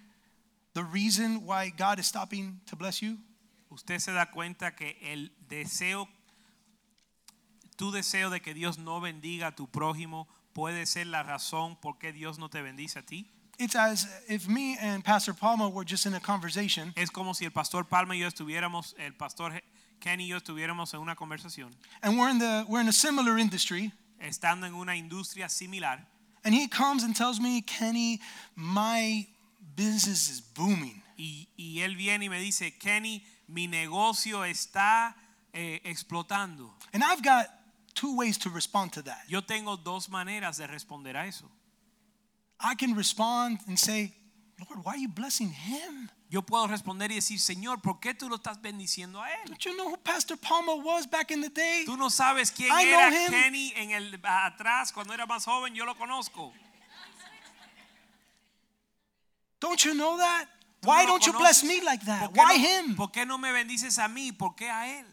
the 0.73 0.83
reason 0.83 1.45
why 1.45 1.69
God 1.75 1.97
is 1.97 2.05
stopping 2.07 2.59
to 2.67 2.75
bless 2.75 3.01
you? 3.01 3.17
Usted 3.69 3.99
se 3.99 4.11
da 4.11 4.31
cuenta 4.31 4.75
que 4.75 4.97
el 5.01 5.31
deseo, 5.47 6.09
tu 7.75 7.91
deseo 7.91 8.29
de 8.29 8.41
que 8.41 8.53
Dios 8.53 8.79
no 8.79 8.99
bendiga 8.99 9.47
a 9.47 9.55
tu 9.55 9.67
prójimo 9.67 10.27
puede 10.53 10.85
ser 10.85 11.07
la 11.07 11.23
razón 11.23 11.75
por 11.79 11.99
qué 11.99 12.11
Dios 12.11 12.39
no 12.39 12.49
te 12.49 12.61
bendice 12.61 12.99
a 12.99 13.05
ti. 13.05 13.29
It's 13.59 13.75
as 13.75 14.07
if 14.27 14.47
me 14.47 14.77
and 14.79 15.03
Pastor 15.03 15.35
Palma 15.35 15.67
were 15.67 15.85
just 15.85 16.05
in 16.05 16.15
a 16.15 16.19
conversation 16.19 16.93
Es 16.95 17.11
como 17.11 17.33
si 17.33 17.45
el 17.45 17.51
pastor 17.51 17.85
Palma 17.85 18.15
y 18.15 18.19
yo 18.19 18.27
estuviéramos, 18.27 18.95
el 18.97 19.13
pastor 19.13 19.61
Kenny 19.99 20.23
y 20.23 20.27
yo 20.29 20.37
estuviéramos 20.37 20.93
en 20.93 21.01
una 21.01 21.15
conversación, 21.15 21.75
and 22.01 22.17
we're 22.17 22.29
in 22.29 22.39
the 22.39 22.65
we're 22.69 22.81
in 22.81 22.87
a 22.87 22.93
similar 22.93 23.37
industry 23.37 23.91
estando 24.19 24.65
en 24.65 24.73
una 24.73 24.95
industria 24.95 25.49
similar, 25.49 26.07
and 26.45 26.55
he 26.55 26.69
comes 26.69 27.03
and 27.03 27.17
tells 27.17 27.41
me, 27.41 27.61
"Kenny, 27.61 28.21
my 28.55 29.27
business 29.75 30.29
is 30.29 30.41
booming." 30.41 31.03
y, 31.19 31.49
y 31.57 31.81
él 31.81 31.97
viene 31.97 32.25
y 32.25 32.29
me 32.29 32.39
dice, 32.39 32.77
Kenny, 32.77 33.21
mi 33.49 33.67
negocio 33.67 34.43
está 34.45 35.15
eh, 35.53 35.81
explotando. 35.83 36.73
And 36.93 37.03
I've 37.03 37.21
got 37.21 37.47
two 37.93 38.15
ways 38.15 38.37
to 38.39 38.49
respond 38.49 38.93
to 38.93 39.01
that. 39.03 39.23
Yo 39.27 39.41
tengo 39.41 39.75
dos 39.75 40.07
maneras 40.07 40.57
de 40.57 40.67
responder 40.67 41.15
a 41.15 41.27
eso. 41.27 41.45
I 42.59 42.75
can 42.75 42.95
respond 42.95 43.59
and 43.67 43.77
say, 43.77 44.13
"Lord, 44.59 44.85
why 44.85 44.93
are 44.93 44.99
you 44.99 45.09
blessing 45.09 45.51
him?" 45.51 46.09
Yo 46.31 46.43
puedo 46.43 46.67
responder 46.67 47.11
y 47.11 47.15
decir, 47.15 47.39
Señor, 47.39 47.81
¿por 47.81 47.99
qué 47.99 48.13
tú 48.13 48.29
lo 48.29 48.35
estás 48.35 48.61
bendiciendo 48.61 49.19
a 49.19 49.31
él? 49.31 49.47
Don't 49.47 49.65
you 49.65 49.73
know 49.75 49.89
who 49.89 49.97
Pastor 49.97 50.37
Palma 50.37 50.75
was 50.75 51.07
back 51.07 51.31
in 51.31 51.41
the 51.41 51.49
day? 51.49 51.85
Tú 51.87 51.97
no 51.97 52.11
sabes 52.11 52.51
quién 52.51 52.69
I 52.69 52.85
know 52.85 52.99
era 52.99 53.09
him. 53.09 53.31
Kenny 53.31 53.73
en 53.75 53.91
el 53.91 54.19
atrás 54.23 54.93
cuando 54.93 55.11
era 55.11 55.25
más 55.25 55.45
joven, 55.45 55.73
yo 55.73 55.85
lo 55.85 55.95
conozco. 55.95 56.53
Don't 59.59 59.83
you 59.83 59.95
know 59.95 60.17
that? 60.17 60.45
Why 60.83 61.05
don't 61.05 61.25
you 61.25 61.33
bless 61.33 61.63
me 61.63 61.81
like 61.81 62.05
that? 62.05 62.31
Why 62.33 62.57
him? 62.57 62.95
¿Por 62.95 63.11
qué 63.11 63.25
no 63.25 63.37
me 63.37 63.51
bendices 63.51 63.97
a 63.99 64.07
mí? 64.07 64.31
¿Por 64.31 64.55
qué 64.55 64.69
a 64.69 64.99
él? 64.99 65.05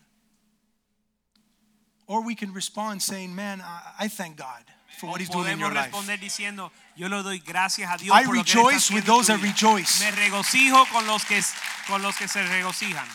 Or 2.06 2.24
we 2.24 2.36
can 2.36 2.52
respond 2.54 3.02
saying, 3.02 3.34
Man, 3.34 3.60
I, 3.60 4.04
I 4.04 4.08
thank 4.08 4.36
God 4.36 4.62
for 4.98 5.10
what 5.10 5.20
He's 5.20 5.28
doing 5.28 5.52
in 5.52 5.58
your 5.58 5.72
life. 5.72 5.90
responder 5.92 6.18
diciendo, 6.20 6.70
yo 6.96 7.08
le 7.08 7.22
doy 7.22 7.38
gracias 7.40 7.90
a 7.90 7.98
Dios 7.98 8.14
I 8.14 8.24
por 8.24 8.36
lo 8.36 8.44
que 8.44 8.52
él 8.52 8.58
está 8.58 8.68
rejoice 8.68 8.90
with 8.94 9.04
those 9.04 9.26
that 9.26 9.42
rejoice. 9.42 10.00
Me 10.00 10.10
regocijo 10.12 10.86
con 10.92 11.06
los 11.06 11.24
que 11.24 11.40
con 11.88 12.00
los 12.02 12.16
que 12.16 12.28
se 12.28 12.42
regocijan. 12.46 13.06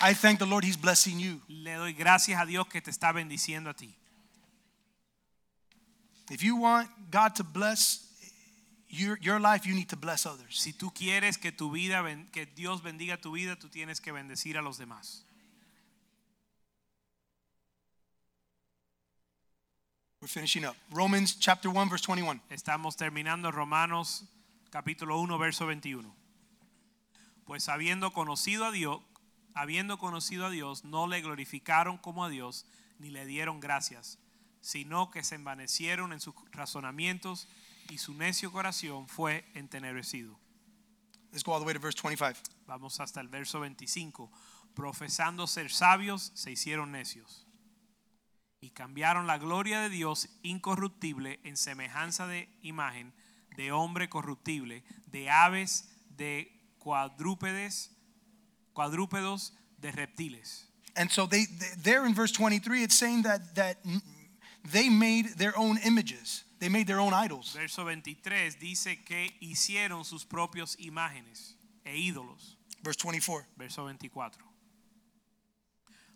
I 0.00 0.14
thank 0.14 0.38
the 0.38 0.46
Lord 0.46 0.64
He's 0.64 0.76
blessing 0.76 1.20
you. 1.20 1.40
Le 1.48 1.74
doy 1.74 1.92
gracias 1.92 2.40
a 2.40 2.46
Dios 2.46 2.66
que 2.66 2.80
te 2.80 2.90
está 2.90 3.12
bendiciendo 3.12 3.70
a 3.70 3.74
ti. 3.74 3.94
If 6.30 6.42
you 6.42 6.56
want 6.56 6.88
God 7.10 7.34
to 7.36 7.44
bless 7.44 8.09
your, 8.90 9.18
your 9.20 9.40
life, 9.40 9.66
you 9.66 9.74
need 9.74 9.88
to 9.88 9.96
bless 9.96 10.26
others. 10.26 10.58
Si 10.58 10.72
tú 10.72 10.92
quieres 10.92 11.38
que 11.38 11.52
tu 11.52 11.70
vida 11.70 12.04
que 12.32 12.46
Dios 12.46 12.82
bendiga 12.82 13.16
tu 13.16 13.32
vida, 13.32 13.56
tú 13.56 13.68
tienes 13.68 14.00
que 14.00 14.12
bendecir 14.12 14.58
a 14.58 14.62
los 14.62 14.78
demás. 14.78 15.24
We're 20.20 20.28
finishing 20.28 20.66
up. 20.66 20.76
Romans 20.90 21.38
chapter 21.38 21.70
1, 21.70 21.88
verse 21.88 22.04
21. 22.06 22.40
Estamos 22.50 22.96
terminando 22.96 23.50
Romanos 23.50 24.24
capítulo 24.70 25.18
1 25.18 25.38
verso 25.38 25.66
21. 25.66 26.14
Pues 27.46 27.68
habiendo 27.68 28.12
conocido 28.12 28.66
a 28.66 28.70
Dios, 28.70 29.00
habiendo 29.54 29.98
conocido 29.98 30.46
a 30.46 30.50
Dios, 30.50 30.84
no 30.84 31.06
le 31.06 31.22
glorificaron 31.22 31.96
como 31.96 32.24
a 32.24 32.28
Dios 32.28 32.66
ni 32.98 33.08
le 33.08 33.24
dieron 33.24 33.60
gracias, 33.60 34.18
sino 34.60 35.10
que 35.10 35.24
se 35.24 35.36
envanecieron 35.36 36.12
en 36.12 36.20
sus 36.20 36.34
razonamientos 36.52 37.48
y 37.90 37.98
su 37.98 38.14
necio 38.14 38.50
corazón 38.52 39.08
fue 39.08 39.44
entenebrecido. 39.54 40.38
Let's 41.32 41.44
go 41.44 41.52
all 41.52 41.60
the 41.60 41.66
way 41.66 41.74
to 41.74 41.80
verse 41.80 41.96
25. 41.96 42.40
Vamos 42.66 42.98
hasta 43.00 43.20
el 43.20 43.28
verso 43.28 43.60
25. 43.60 44.30
Profesando 44.74 45.46
ser 45.46 45.70
sabios, 45.70 46.32
se 46.34 46.52
hicieron 46.52 46.92
necios. 46.92 47.46
Y 48.60 48.70
cambiaron 48.70 49.26
la 49.26 49.38
gloria 49.38 49.80
de 49.80 49.90
Dios 49.90 50.28
incorruptible 50.42 51.40
en 51.44 51.56
semejanza 51.56 52.26
de 52.26 52.48
imagen 52.62 53.12
de 53.56 53.72
hombre 53.72 54.08
corruptible, 54.08 54.84
de 55.06 55.28
aves, 55.28 55.88
de 56.16 56.50
cuadrúpedes, 56.78 57.90
cuadrúpedos, 58.72 59.52
de 59.78 59.92
reptiles. 59.92 60.66
And 60.96 61.10
so 61.10 61.26
they, 61.26 61.46
they 61.46 61.68
there 61.82 62.06
in 62.06 62.14
verse 62.14 62.32
23, 62.32 62.82
it's 62.82 62.96
saying 62.96 63.22
that 63.22 63.54
that 63.54 63.76
they 64.64 64.88
made 64.88 65.36
their 65.36 65.56
own 65.56 65.78
images. 65.84 66.44
They 66.60 66.68
made 66.68 66.86
their 66.86 67.00
own 67.00 67.14
idols. 67.14 67.54
Verso 67.54 67.86
23 67.86 68.60
dice 68.60 69.02
que 69.02 69.34
hicieron 69.40 70.04
sus 70.04 70.26
propios 70.26 70.76
imágenes 70.78 71.56
e 71.84 71.96
ídolos. 71.96 72.58
Verse 72.82 72.98
24. 73.02 73.46
verso 73.56 73.84
24. 73.86 74.44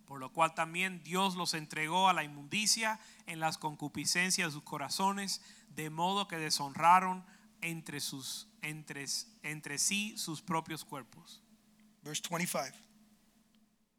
Por 0.07 0.21
lo 0.21 0.31
cual 0.35 0.55
también 0.55 1.03
Dios 1.03 1.35
los 1.35 1.55
entregó 1.55 2.11
a 2.11 2.13
la 2.13 2.25
inmundicia 2.25 3.01
en 3.27 3.41
las 3.41 3.57
concupiscencias 3.57 4.49
de 4.49 4.53
sus 4.53 4.63
corazones, 4.63 5.41
de 5.71 5.89
modo 5.89 6.29
que 6.29 6.37
deshonraron 6.37 7.25
entre, 7.63 8.01
sus, 8.01 8.47
entre, 8.61 9.07
entre 9.43 9.79
sí 9.79 10.15
sus 10.19 10.43
propios 10.43 10.85
cuerpos, 10.85 11.41
Verse 12.03 12.23
25. 12.31 12.77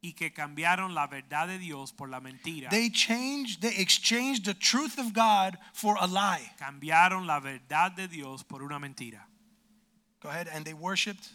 Y 0.05 0.13
que 0.13 0.31
cambiaron 0.31 0.93
la 0.93 1.07
verdad 1.07 1.47
de 1.47 1.57
Dios 1.57 1.91
por 1.91 2.09
la 2.09 2.19
mentira. 2.19 2.69
They 2.69 2.91
changed, 2.91 3.61
they 3.61 3.75
exchanged 3.77 4.45
the 4.45 4.53
truth 4.53 4.99
of 4.99 5.13
God 5.13 5.57
for 5.73 5.97
a 5.99 6.05
lie. 6.05 6.51
Cambiaron 6.59 7.25
la 7.25 7.39
verdad 7.39 7.91
de 7.91 8.07
Dios 8.07 8.43
por 8.43 8.61
una 8.61 8.77
mentira, 8.77 9.27
Go 10.21 10.29
ahead. 10.29 10.47
And 10.47 10.63
they 10.63 10.73
worshiped 10.73 11.27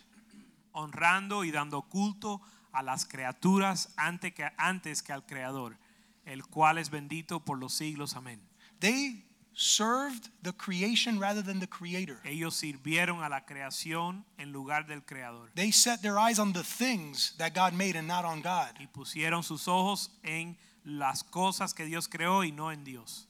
honrando 0.72 1.44
y 1.44 1.50
dando 1.50 1.82
culto 1.82 2.40
a 2.72 2.84
las 2.84 3.06
criaturas 3.06 3.92
antes 3.96 4.32
que, 4.34 4.48
antes 4.56 5.02
que 5.02 5.12
al 5.12 5.26
Creador, 5.26 5.76
el 6.24 6.44
cual 6.46 6.78
es 6.78 6.90
bendito 6.90 7.40
por 7.44 7.58
los 7.58 7.74
siglos. 7.74 8.14
Amén. 8.14 8.40
They 8.78 9.24
served 9.54 10.28
the 10.42 10.52
creation 10.52 11.18
rather 11.18 11.42
than 11.42 11.60
the 11.60 11.66
creator. 11.66 12.18
Ellos 12.24 12.54
sirvieron 12.56 13.22
a 13.24 13.28
la 13.28 13.40
creación 13.40 14.24
en 14.38 14.52
lugar 14.52 14.86
del 14.86 15.00
creador 15.02 15.50
They 15.54 15.70
set 15.70 16.02
their 16.02 16.18
eyes 16.18 16.38
on 16.38 16.52
the 16.52 16.62
things 16.62 17.32
that 17.38 17.54
God 17.54 17.74
made 17.74 17.96
and 17.96 18.06
not 18.08 18.24
on 18.24 18.40
God. 18.42 18.70
y 18.80 18.86
pusieron 18.86 19.42
sus 19.42 19.68
ojos 19.68 20.10
en 20.24 20.56
las 20.84 21.22
cosas 21.22 21.74
que 21.74 21.84
Dios 21.84 22.08
creó 22.08 22.44
y 22.44 22.50
no 22.52 22.70
en 22.70 22.84
Dios. 22.84 23.26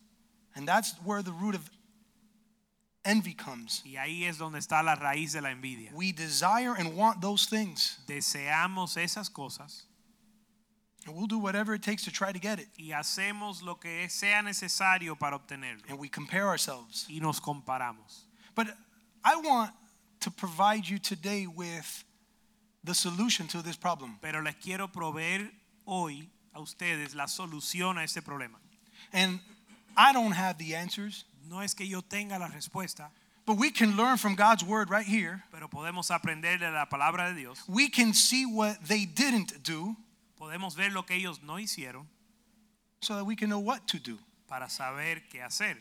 And 0.54 0.66
that's 0.66 0.94
where 1.04 1.22
the 1.22 1.32
root 1.32 1.54
of 1.54 1.68
envy 3.04 3.34
comes. 3.34 3.82
Y 3.84 3.96
ahí 3.96 4.24
es 4.24 4.38
donde 4.38 4.58
está 4.58 4.82
la 4.84 4.94
raíz 4.96 5.32
de 5.32 5.40
la 5.40 5.50
envidia. 5.50 5.90
We 5.94 6.12
desire 6.12 6.74
and 6.76 6.96
want 6.96 7.20
those 7.20 7.46
things, 7.46 7.98
Deseamos 8.06 8.96
esas 8.96 9.30
cosas 9.30 9.86
and 11.06 11.16
we'll 11.16 11.26
do 11.26 11.38
whatever 11.38 11.74
it 11.74 11.82
takes 11.82 12.04
to 12.04 12.10
try 12.10 12.32
to 12.32 12.38
get 12.38 12.58
it. 12.58 12.68
y 12.78 12.92
hacemos 12.92 13.62
lo 13.62 13.76
que 13.76 14.08
sea 14.08 14.42
necesario 14.42 15.18
para 15.18 15.36
obtenerlo 15.38 15.82
And 15.88 15.98
we 15.98 16.08
compare 16.08 16.46
ourselves. 16.48 17.06
y 17.08 17.18
nos 17.20 17.40
comparamos. 17.40 18.24
But 18.54 18.68
I 19.24 19.36
want 19.36 19.72
to 20.20 20.30
provide 20.30 20.86
you 20.88 20.98
today 20.98 21.46
with 21.46 22.04
the 22.84 22.94
solution 22.94 23.46
to 23.48 23.62
this 23.62 23.76
problem. 23.76 24.18
Pero 24.20 24.40
les 24.42 24.54
quiero 24.56 24.88
proveer 24.88 25.50
hoy 25.86 26.28
a 26.54 26.60
ustedes 26.60 27.14
la 27.14 27.26
solución 27.26 27.98
a 27.98 28.02
este 28.04 28.22
problema. 28.22 28.56
And 29.12 29.40
I 29.96 30.12
don't 30.12 30.32
have 30.32 30.58
the 30.58 30.74
answers, 30.74 31.24
No 31.48 31.60
es 31.60 31.74
que 31.74 31.86
yo 31.86 32.00
tenga 32.00 32.38
la 32.38 32.48
respuesta, 32.48 33.08
but 33.46 33.56
we 33.56 33.70
can 33.70 33.96
learn 33.96 34.16
from 34.18 34.34
God's 34.36 34.62
word 34.62 34.88
right 34.90 35.06
here. 35.06 35.42
pero 35.50 35.68
podemos 35.68 36.10
aprender 36.10 36.58
de 36.58 36.70
la 36.70 36.86
palabra 36.86 37.28
de 37.34 37.40
Dios. 37.40 37.62
We 37.68 37.88
can 37.88 38.12
see 38.12 38.44
what 38.46 38.76
they 38.86 39.04
didn't 39.06 39.62
do 39.62 39.96
Podemos 40.50 40.74
ver 40.74 40.90
lo 40.90 41.04
que 41.04 41.14
ellos 41.14 41.42
no 41.42 41.60
hicieron 41.60 42.08
so 43.00 43.14
that 43.14 43.24
we 43.24 43.36
can 43.36 43.48
know 43.48 43.60
what 43.60 43.86
to 43.86 43.98
do. 43.98 44.18
para 44.50 44.68
saber 44.68 45.22
qué 45.30 45.40
hacer. 45.40 45.76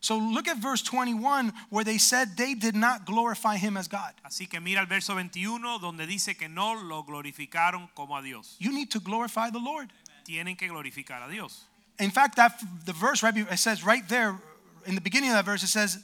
So 0.00 0.16
look 0.16 0.46
at 0.46 0.58
verse 0.58 0.82
21 0.82 1.52
where 1.70 1.82
they 1.82 1.98
said 1.98 2.36
they 2.36 2.54
did 2.54 2.76
not 2.76 3.06
glorify 3.06 3.56
him 3.56 3.76
as 3.76 3.88
God. 3.88 4.12
Así 4.24 4.48
que 4.48 4.60
mira 4.60 4.80
el 4.80 4.86
verso 4.86 5.16
21 5.16 5.80
donde 5.80 6.06
dice 6.06 6.38
que 6.38 6.48
no 6.48 6.74
lo 6.74 7.02
glorificaron 7.02 7.88
como 7.96 8.16
a 8.16 8.22
Dios. 8.22 8.54
You 8.60 8.72
need 8.72 8.90
to 8.92 9.00
glorify 9.00 9.50
the 9.50 9.58
Lord. 9.58 9.90
Tienen 10.24 10.56
que 10.56 10.68
glorificar 10.68 11.26
a 11.26 11.30
Dios. 11.30 11.64
In 11.98 12.10
fact, 12.10 12.36
that 12.36 12.62
the 12.84 12.92
verse 12.92 13.22
right 13.24 13.36
it 13.36 13.58
says 13.58 13.84
right 13.84 14.08
there 14.08 14.38
in 14.86 14.94
the 14.94 15.00
beginning 15.00 15.30
of 15.30 15.36
that 15.36 15.44
verse 15.44 15.64
it 15.64 15.68
says 15.68 15.98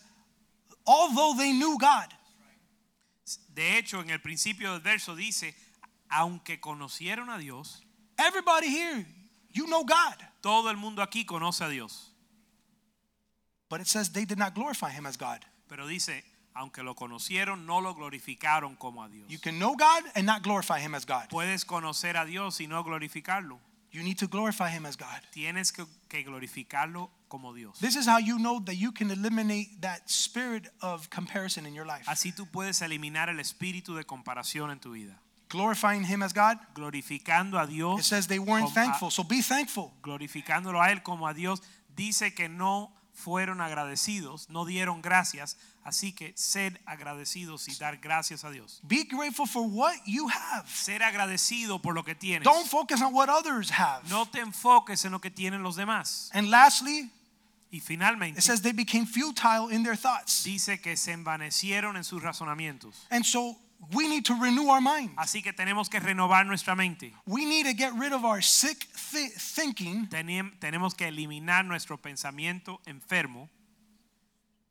although 0.84 1.34
they 1.36 1.52
knew 1.52 1.78
God. 1.78 2.09
De 3.55 3.78
hecho, 3.78 4.01
en 4.01 4.10
el 4.10 4.18
principio 4.18 4.72
del 4.72 4.80
verso 4.80 5.14
dice, 5.14 5.55
aunque 6.09 6.59
conocieron 6.59 7.30
a 7.30 7.39
Dios, 7.39 7.82
Everybody 8.20 8.68
here, 8.68 9.06
you 9.52 9.66
know 9.66 9.84
God. 9.84 10.14
todo 10.42 10.68
el 10.68 10.76
mundo 10.76 11.02
aquí 11.02 11.24
conoce 11.24 11.64
a 11.64 11.70
Dios. 11.70 12.10
But 13.68 13.80
it 13.80 13.86
says 13.86 14.10
they 14.10 14.24
did 14.24 14.38
not 14.38 14.55
glorify 14.55 14.90
him 14.90 15.06
as 15.06 15.16
God. 15.16 15.44
Pero 15.68 15.86
dice, 15.86 16.22
aunque 16.55 16.82
lo 16.82 16.94
conocieron, 16.94 17.66
no 17.66 17.78
lo 17.78 17.94
glorificaron 17.94 18.76
como 18.78 19.02
a 19.02 19.09
Dios. 19.09 19.26
You 19.28 19.38
can 19.38 19.59
know 19.59 19.76
God 19.76 20.02
and 20.14 20.26
not 20.26 20.42
glorify 20.42 20.80
him 20.80 20.94
as 20.94 21.05
God. 21.05 21.28
Puedes 21.30 21.64
conocer 21.64 22.20
a 22.20 22.26
Dios 22.26 22.60
y 22.60 22.66
no 22.66 22.82
glorificarlo. 22.82 23.59
You 23.92 24.02
need 24.02 24.18
to 24.18 24.28
glorify 24.28 24.70
him 24.70 24.86
as 24.86 24.97
God. 24.97 25.20
Tienes 25.32 25.72
que, 25.72 25.84
que 26.09 26.22
glorificarlo 26.24 27.10
como 27.28 27.52
Dios. 27.52 27.78
This 27.80 27.97
is 27.97 28.06
how 28.06 28.18
you 28.18 28.38
know 28.38 28.60
that 28.60 28.76
you 28.76 28.92
can 28.92 29.10
eliminate 29.10 29.80
that 29.82 30.09
spirit 30.10 30.68
of 30.80 31.10
comparison 31.10 31.66
in 31.66 31.74
your 31.74 31.86
life. 31.86 32.06
Así 32.06 32.32
tú 32.32 32.47
puedes 32.51 32.82
eliminar 32.82 33.28
el 33.28 33.38
espíritu 33.40 33.97
de 33.97 34.05
comparación 34.05 34.70
en 34.70 34.78
tu 34.78 34.92
vida. 34.92 35.20
Glorifying 35.51 36.05
him 36.05 36.22
as 36.22 36.32
God, 36.32 36.59
Glorificando 36.74 37.59
a 37.59 37.64
it 37.64 37.70
Dios, 37.70 38.06
says 38.06 38.27
they 38.27 38.39
weren't 38.39 38.70
a- 38.70 38.72
thankful. 38.74 39.10
So 39.10 39.22
be 39.24 39.43
thankful. 39.43 39.93
glorificándolo 40.02 40.81
a 40.81 40.90
Él 40.93 41.02
como 41.02 41.27
a 41.27 41.35
Dios, 41.35 41.60
dice 41.94 42.32
que 42.35 42.48
no 42.48 42.93
fueron 43.12 43.60
agradecidos, 43.60 44.48
no 44.48 44.64
dieron 44.64 45.02
gracias, 45.02 45.56
así 45.85 46.12
que 46.14 46.32
ser 46.36 46.81
agradecidos 46.86 47.68
y 47.68 47.74
dar 47.74 47.98
gracias 47.98 48.44
a 48.44 48.51
Dios. 48.51 48.81
Be 48.85 49.05
grateful 49.05 49.47
for 49.47 49.62
what 49.66 49.94
you 50.06 50.28
have. 50.28 50.66
Ser 50.70 51.02
agradecido 51.02 51.82
por 51.82 51.94
lo 51.94 52.02
que 52.05 52.14
tienes. 52.14 52.44
Don't 52.44 52.66
focus 52.66 53.02
on 53.02 53.12
what 53.12 53.28
others 53.28 53.70
have. 53.70 54.09
No 54.09 54.24
te 54.27 54.40
enfoques 54.40 55.05
en 55.05 55.12
lo 55.12 55.18
que 55.20 55.31
tienen 55.31 55.62
los 55.62 55.77
demás. 55.77 56.31
And 56.32 56.48
lastly, 56.48 57.10
Y 57.72 57.78
finalmente 57.81 58.39
it 58.39 58.43
says 58.43 58.62
they 58.62 58.72
became 58.72 59.05
futile 59.06 59.68
in 59.70 59.82
their 59.85 59.97
thoughts. 59.97 60.43
dice 60.44 60.81
que 60.81 60.97
se 60.97 61.12
envanecieron 61.12 61.97
en 61.97 62.05
sus 62.05 62.22
razonamientos. 62.22 63.06
And 63.10 63.24
so 63.24 63.56
we 63.94 64.07
need 64.09 64.24
to 64.27 64.35
renew 64.35 64.69
our 64.69 64.81
mind. 64.81 65.11
Así 65.16 65.43
que 65.43 65.52
tenemos 65.52 65.89
que 65.89 65.98
renovar 66.01 66.47
nuestra 66.47 66.74
mente. 66.77 67.12
We 67.27 67.44
need 67.47 67.65
to 67.66 67.73
get 67.74 67.93
rid 67.94 68.12
of 68.12 68.24
our 68.24 68.43
sick 68.43 68.86
thi- 68.94 69.31
thinking 69.36 70.07
Tenem- 70.09 70.59
Tenemos 70.61 70.94
que 70.94 71.07
eliminar 71.09 71.65
nuestro 71.65 71.97
pensamiento 71.97 72.81
enfermo 72.86 73.48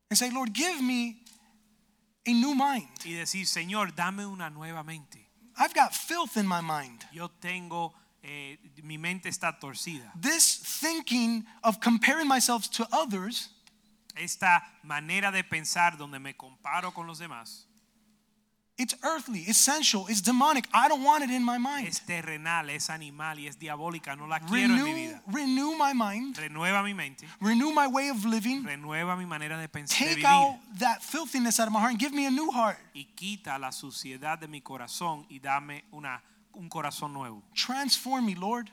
and 0.10 0.18
say, 0.18 0.30
Lord, 0.32 0.54
give 0.54 0.82
me 0.82 1.24
a 2.28 2.32
new 2.34 2.54
mind. 2.56 2.88
y 3.06 3.14
decir, 3.14 3.46
Señor, 3.48 3.96
dame 3.96 4.26
una 4.26 4.50
nueva 4.50 4.84
mente. 4.84 5.28
I've 5.58 5.74
got 5.74 5.94
filth 5.94 6.38
in 6.38 6.48
my 6.48 6.62
mind. 6.62 7.04
Yo 7.12 7.28
tengo, 7.42 7.94
eh, 8.24 8.58
mi 8.84 8.98
mente 8.98 9.28
está 9.30 9.60
torcida. 9.60 10.12
This 10.16 10.58
thinking 10.80 11.46
of 11.64 11.80
comparing 11.80 12.28
myself 12.28 12.70
to 12.72 12.88
others 12.92 13.50
Esta 14.16 14.62
manera 14.84 15.32
de 15.32 15.44
pensar 15.44 15.98
donde 15.98 16.20
me 16.20 16.34
comparo 16.36 16.94
con 16.94 17.08
los 17.08 17.20
demás 17.20 17.66
It's 18.82 18.96
earthly, 19.04 19.42
it's 19.42 19.58
sensual, 19.60 20.08
it's 20.08 20.22
demonic. 20.22 20.66
I 20.74 20.88
don't 20.88 21.04
want 21.04 21.22
it 21.26 21.30
in 21.30 21.44
my 21.44 21.58
mind. 21.58 21.88
es 21.90 22.00
terrenal, 22.06 22.70
es 22.70 22.90
animal 22.90 23.38
y 23.38 23.46
es 23.48 23.60
diabólica. 23.60 24.16
No 24.16 24.26
la 24.26 24.40
quiero 24.40 24.74
en 24.74 24.76
mi 24.76 24.80
Renew, 24.82 24.96
vida. 24.96 25.22
renew 25.28 25.76
my 25.78 25.94
mind, 25.94 26.38
Renueva 26.38 26.82
mi 26.82 26.94
mente, 26.94 27.28
renew 27.42 27.72
my 27.74 27.88
way 27.88 28.08
of 28.10 28.24
living. 28.24 28.64
renueva 28.64 29.18
mi 29.18 29.26
manera 29.26 29.58
de 29.60 29.68
pensar, 29.68 30.00
de 30.00 30.06
Take 30.06 30.16
vivir 30.22 30.26
out 30.28 30.58
that 30.80 31.04
filthiness 31.04 31.60
out 31.60 31.68
of 31.68 31.74
my 31.74 31.80
heart 31.82 31.92
and 31.92 32.00
give 32.00 32.14
me 32.14 32.26
a 32.26 32.32
new 32.32 32.50
heart. 32.52 32.78
y 32.96 33.06
quita 33.16 33.60
la 33.60 33.72
suciedad 33.74 34.40
de 34.40 34.48
mi 34.48 34.62
corazón 34.62 35.26
y 35.30 35.40
dame 35.40 35.84
una, 35.92 36.24
un 36.54 36.70
corazón 36.70 37.12
nuevo. 37.14 37.44
Transform 37.54 38.26
me, 38.26 38.36
Lord, 38.36 38.72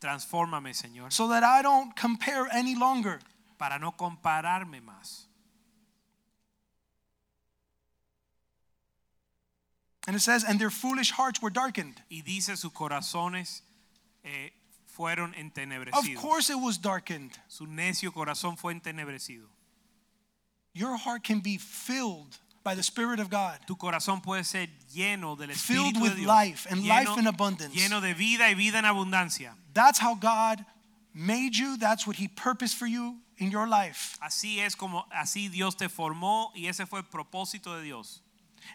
Transfórmame, 0.00 0.72
Señor, 0.74 1.12
so 1.12 1.28
that 1.28 1.44
I 1.44 1.62
don't 1.62 1.94
compare 1.94 2.48
any 2.50 2.74
longer. 2.74 3.20
para 3.58 3.78
no 3.78 3.92
compararme 3.92 4.80
más. 4.80 5.28
And 10.06 10.16
it 10.16 10.20
says, 10.20 10.44
and 10.44 10.58
their 10.58 10.70
foolish 10.70 11.12
hearts 11.12 11.40
were 11.40 11.50
darkened. 11.50 12.02
Y 12.10 12.22
dice 12.24 12.58
sus 12.58 12.72
corazones 12.72 13.60
eh, 14.24 14.50
fueron 14.96 15.32
Of 15.92 16.14
course, 16.16 16.50
it 16.50 16.58
was 16.58 16.78
darkened. 16.78 17.32
Su 17.48 17.66
necio 17.66 18.12
corazón 18.12 18.58
fue 18.58 18.74
entenebrecido. 18.74 19.46
Your 20.74 20.96
heart 20.96 21.22
can 21.22 21.40
be 21.40 21.58
filled 21.58 22.38
by 22.64 22.74
the 22.74 22.82
Spirit 22.82 23.20
of 23.20 23.28
God. 23.28 23.58
Tu 23.66 23.76
corazón 23.76 24.22
puede 24.22 24.44
ser 24.44 24.68
lleno 24.94 25.36
del 25.36 25.48
Filled 25.48 26.00
with 26.00 26.12
de 26.12 26.16
Dios. 26.18 26.26
life 26.26 26.66
and 26.70 26.86
life 26.86 27.18
in 27.18 27.26
abundance. 27.26 27.74
lleno 27.74 28.00
de 28.00 28.14
vida 28.14 28.48
y 28.48 28.54
vida 28.54 28.78
en 28.78 28.84
abundancia. 28.84 29.52
That's 29.74 29.98
how 29.98 30.14
God 30.14 30.64
made 31.14 31.56
you. 31.56 31.76
That's 31.76 32.06
what 32.06 32.16
He 32.16 32.28
purposed 32.28 32.76
for 32.76 32.86
you 32.86 33.18
in 33.38 33.50
your 33.50 33.66
life. 33.68 34.16
Así 34.22 34.58
es 34.58 34.74
como 34.74 35.04
así 35.14 35.50
Dios 35.50 35.74
te 35.74 35.88
formó 35.88 36.50
y 36.54 36.66
ese 36.66 36.86
fue 36.86 37.00
el 37.00 37.04
propósito 37.04 37.76
de 37.76 37.82
Dios. 37.82 38.20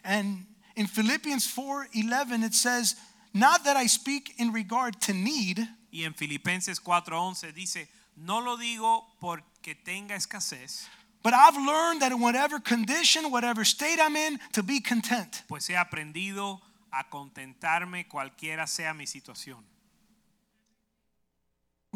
And 0.04 0.46
in 0.78 0.86
Philippians 0.86 1.44
4:11 1.46 2.44
it 2.44 2.54
says, 2.54 2.94
"Not 3.34 3.64
that 3.64 3.76
I 3.76 3.88
speak 3.88 4.34
in 4.38 4.52
regard 4.52 5.00
to 5.02 5.12
need, 5.12 5.58
Y 5.90 6.04
en 6.04 6.14
Filipenses 6.14 6.80
4:11 6.80 7.52
dice, 7.52 7.88
no 8.16 8.40
lo 8.40 8.56
digo 8.56 9.04
porque 9.20 9.74
tenga 9.74 10.14
escasez, 10.14 10.88
but 11.22 11.34
I've 11.34 11.56
learned 11.56 12.00
that 12.02 12.12
in 12.12 12.20
whatever 12.20 12.60
condition, 12.60 13.30
whatever 13.30 13.64
state 13.64 13.98
I'm 14.00 14.16
in, 14.16 14.38
to 14.52 14.62
be 14.62 14.80
content." 14.80 15.42
pues 15.48 15.68
he 15.68 15.76
aprendido 15.76 16.60
a 16.92 17.08
contentarme 17.10 18.06
cualquiera 18.06 18.66
sea 18.66 18.94
mi 18.94 19.06
situación. 19.06 19.64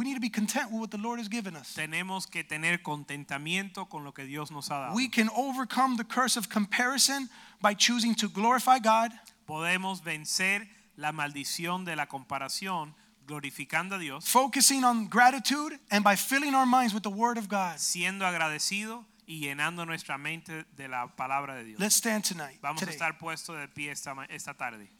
We 0.03 0.09
need 0.09 0.15
to 0.15 0.21
be 0.21 0.31
content 0.31 0.73
with 0.73 0.81
what 0.81 0.91
the 0.91 0.99
Lord 0.99 1.21
has 1.21 1.29
given 1.29 1.55
us. 1.55 1.77
Tenemos 1.77 2.29
que 2.29 2.43
tener 2.43 2.83
contentamiento 2.83 3.89
con 3.89 4.03
lo 4.03 4.11
que 4.11 4.25
Dios 4.25 4.51
nos 4.51 4.69
ha 4.69 4.89
dado. 4.89 4.97
We 4.97 5.07
can 5.07 5.29
overcome 5.29 5.97
the 5.97 6.03
curse 6.03 6.37
of 6.37 6.49
comparison 6.49 7.29
by 7.61 7.75
choosing 7.75 8.17
to 8.17 8.29
glorify 8.29 8.81
God, 8.81 9.13
Podemos 9.47 10.03
vencer 10.03 10.67
la 10.97 11.13
maldición 11.13 11.85
de 11.85 11.95
la 11.95 12.07
comparación 12.07 12.95
glorificando 13.29 13.95
a 13.95 13.99
Dios, 14.01 14.27
focusing 14.27 14.83
on 14.83 15.07
gratitude, 15.07 15.79
and 15.93 16.03
by 16.03 16.17
filling 16.17 16.53
our 16.57 16.67
minds 16.67 16.93
with 16.93 17.05
the 17.05 17.09
Word 17.09 17.39
of 17.39 17.49
God. 17.49 17.79
siendo 17.79 18.27
agradecido 18.27 19.05
y 19.25 19.39
llenando 19.39 19.87
nuestra 19.87 20.19
mente 20.19 20.65
de 20.77 20.89
la 20.89 21.15
palabra 21.15 21.55
de 21.55 21.63
Dios. 21.63 21.79
Let's 21.79 21.95
stand 21.95 22.25
tonight. 22.25 22.59
Vamos 22.61 22.83
a 22.83 22.91
estar 22.91 23.19
puestos 23.19 23.57
de 23.57 23.69
pie 23.69 23.93
esta, 23.93 24.17
esta 24.31 24.55
tarde. 24.55 24.91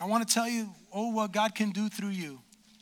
I 0.00 0.04
want 0.04 0.26
to 0.26 0.32
tell 0.32 0.48
you, 0.48 0.68
oh, 0.92 1.10
what 1.10 1.32
God 1.32 1.54
can 1.54 1.70
do 1.70 1.88
through 1.88 2.10
you. 2.10 2.40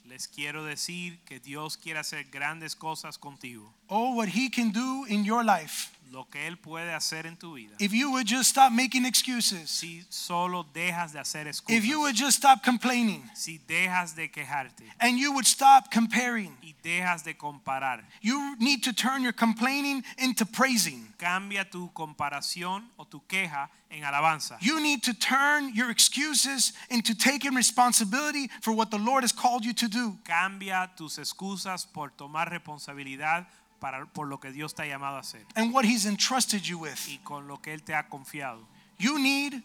Les 0.08 0.28
quiero 0.28 0.64
decir 0.64 1.18
que 1.24 1.40
Dios 1.40 1.76
quiere 1.76 1.98
hacer 1.98 2.24
grandes 2.30 2.74
cosas 2.76 3.18
contigo. 3.18 3.72
Oh, 3.88 4.14
what 4.14 4.28
He 4.28 4.50
can 4.50 4.70
do 4.70 5.06
in 5.08 5.24
your 5.24 5.42
life. 5.42 5.95
Lo 6.12 6.24
que 6.30 6.46
Él 6.46 6.56
puede 6.56 6.94
hacer 6.94 7.26
en 7.26 7.36
tu 7.36 7.54
vida. 7.54 7.74
If 7.78 7.92
you 7.92 8.10
would 8.12 8.26
just 8.26 8.48
stop 8.50 8.72
making 8.72 9.04
excuses, 9.04 9.68
Si 9.70 10.04
solo 10.08 10.64
dejas 10.72 11.12
de 11.12 11.18
hacer 11.18 11.46
excusas. 11.46 11.76
if 11.76 11.84
you 11.84 12.00
would 12.00 12.14
just 12.14 12.36
stop 12.38 12.62
complaining, 12.62 13.28
si 13.34 13.58
dejas 13.66 14.14
de 14.14 14.28
quejarte 14.28 14.84
and 15.00 15.18
you 15.18 15.32
would 15.32 15.46
stop 15.46 15.90
comparing, 15.90 16.56
y 16.62 16.74
dejas 16.82 17.24
de 17.24 17.34
comparar, 17.34 18.02
you 18.22 18.54
need 18.58 18.82
to 18.84 18.92
turn 18.92 19.22
your 19.22 19.32
complaining 19.32 20.02
into 20.18 20.46
praising. 20.46 21.12
cambia 21.18 21.64
tu 21.68 21.90
comparación 21.92 22.84
o 22.98 23.04
tu 23.04 23.20
queja 23.28 23.68
en 23.90 24.02
alabanza. 24.04 24.56
You 24.60 24.80
need 24.80 25.02
to 25.04 25.12
turn 25.14 25.74
your 25.74 25.90
excuses 25.90 26.72
into 26.88 27.14
taking 27.14 27.54
responsibility 27.54 28.48
for 28.62 28.72
what 28.72 28.90
the 28.90 28.98
Lord 28.98 29.22
has 29.24 29.32
called 29.32 29.64
you 29.64 29.72
to 29.74 29.88
do. 29.88 30.16
Cambia 30.24 30.88
tus 30.96 31.18
excusas 31.18 31.84
por 31.84 32.10
tomar 32.10 32.48
responsabilidad 32.50 33.46
para, 33.80 34.06
por 34.06 34.26
lo 34.26 34.38
que 34.40 34.52
Dios 34.52 34.74
te 34.74 34.82
ha 34.82 34.86
llamado 34.86 35.16
a 35.16 35.20
hacer 35.20 35.44
and 35.54 35.72
what 35.74 35.84
He's 35.84 36.06
entrusted 36.06 36.62
you 36.62 36.78
with. 36.78 37.08
y 37.08 37.18
con 37.24 37.46
lo 37.48 37.58
que 37.60 37.72
Él 37.72 37.82
te 37.82 37.94
ha 37.94 38.08
confiado. 38.08 38.66
You 38.98 39.18
need 39.18 39.62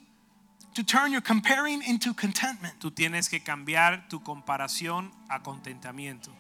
to 0.76 0.84
turn 0.84 1.12
your 1.12 1.22
comparing 1.22 1.82
into 1.84 2.14
contentment. 2.14 2.80
Tú 2.80 2.92
tienes 2.92 3.30
que 3.30 3.42
cambiar 3.42 4.08
tu 4.10 4.22
comparación 4.22 5.12
a 5.30 5.40
contentamiento. 5.42 6.32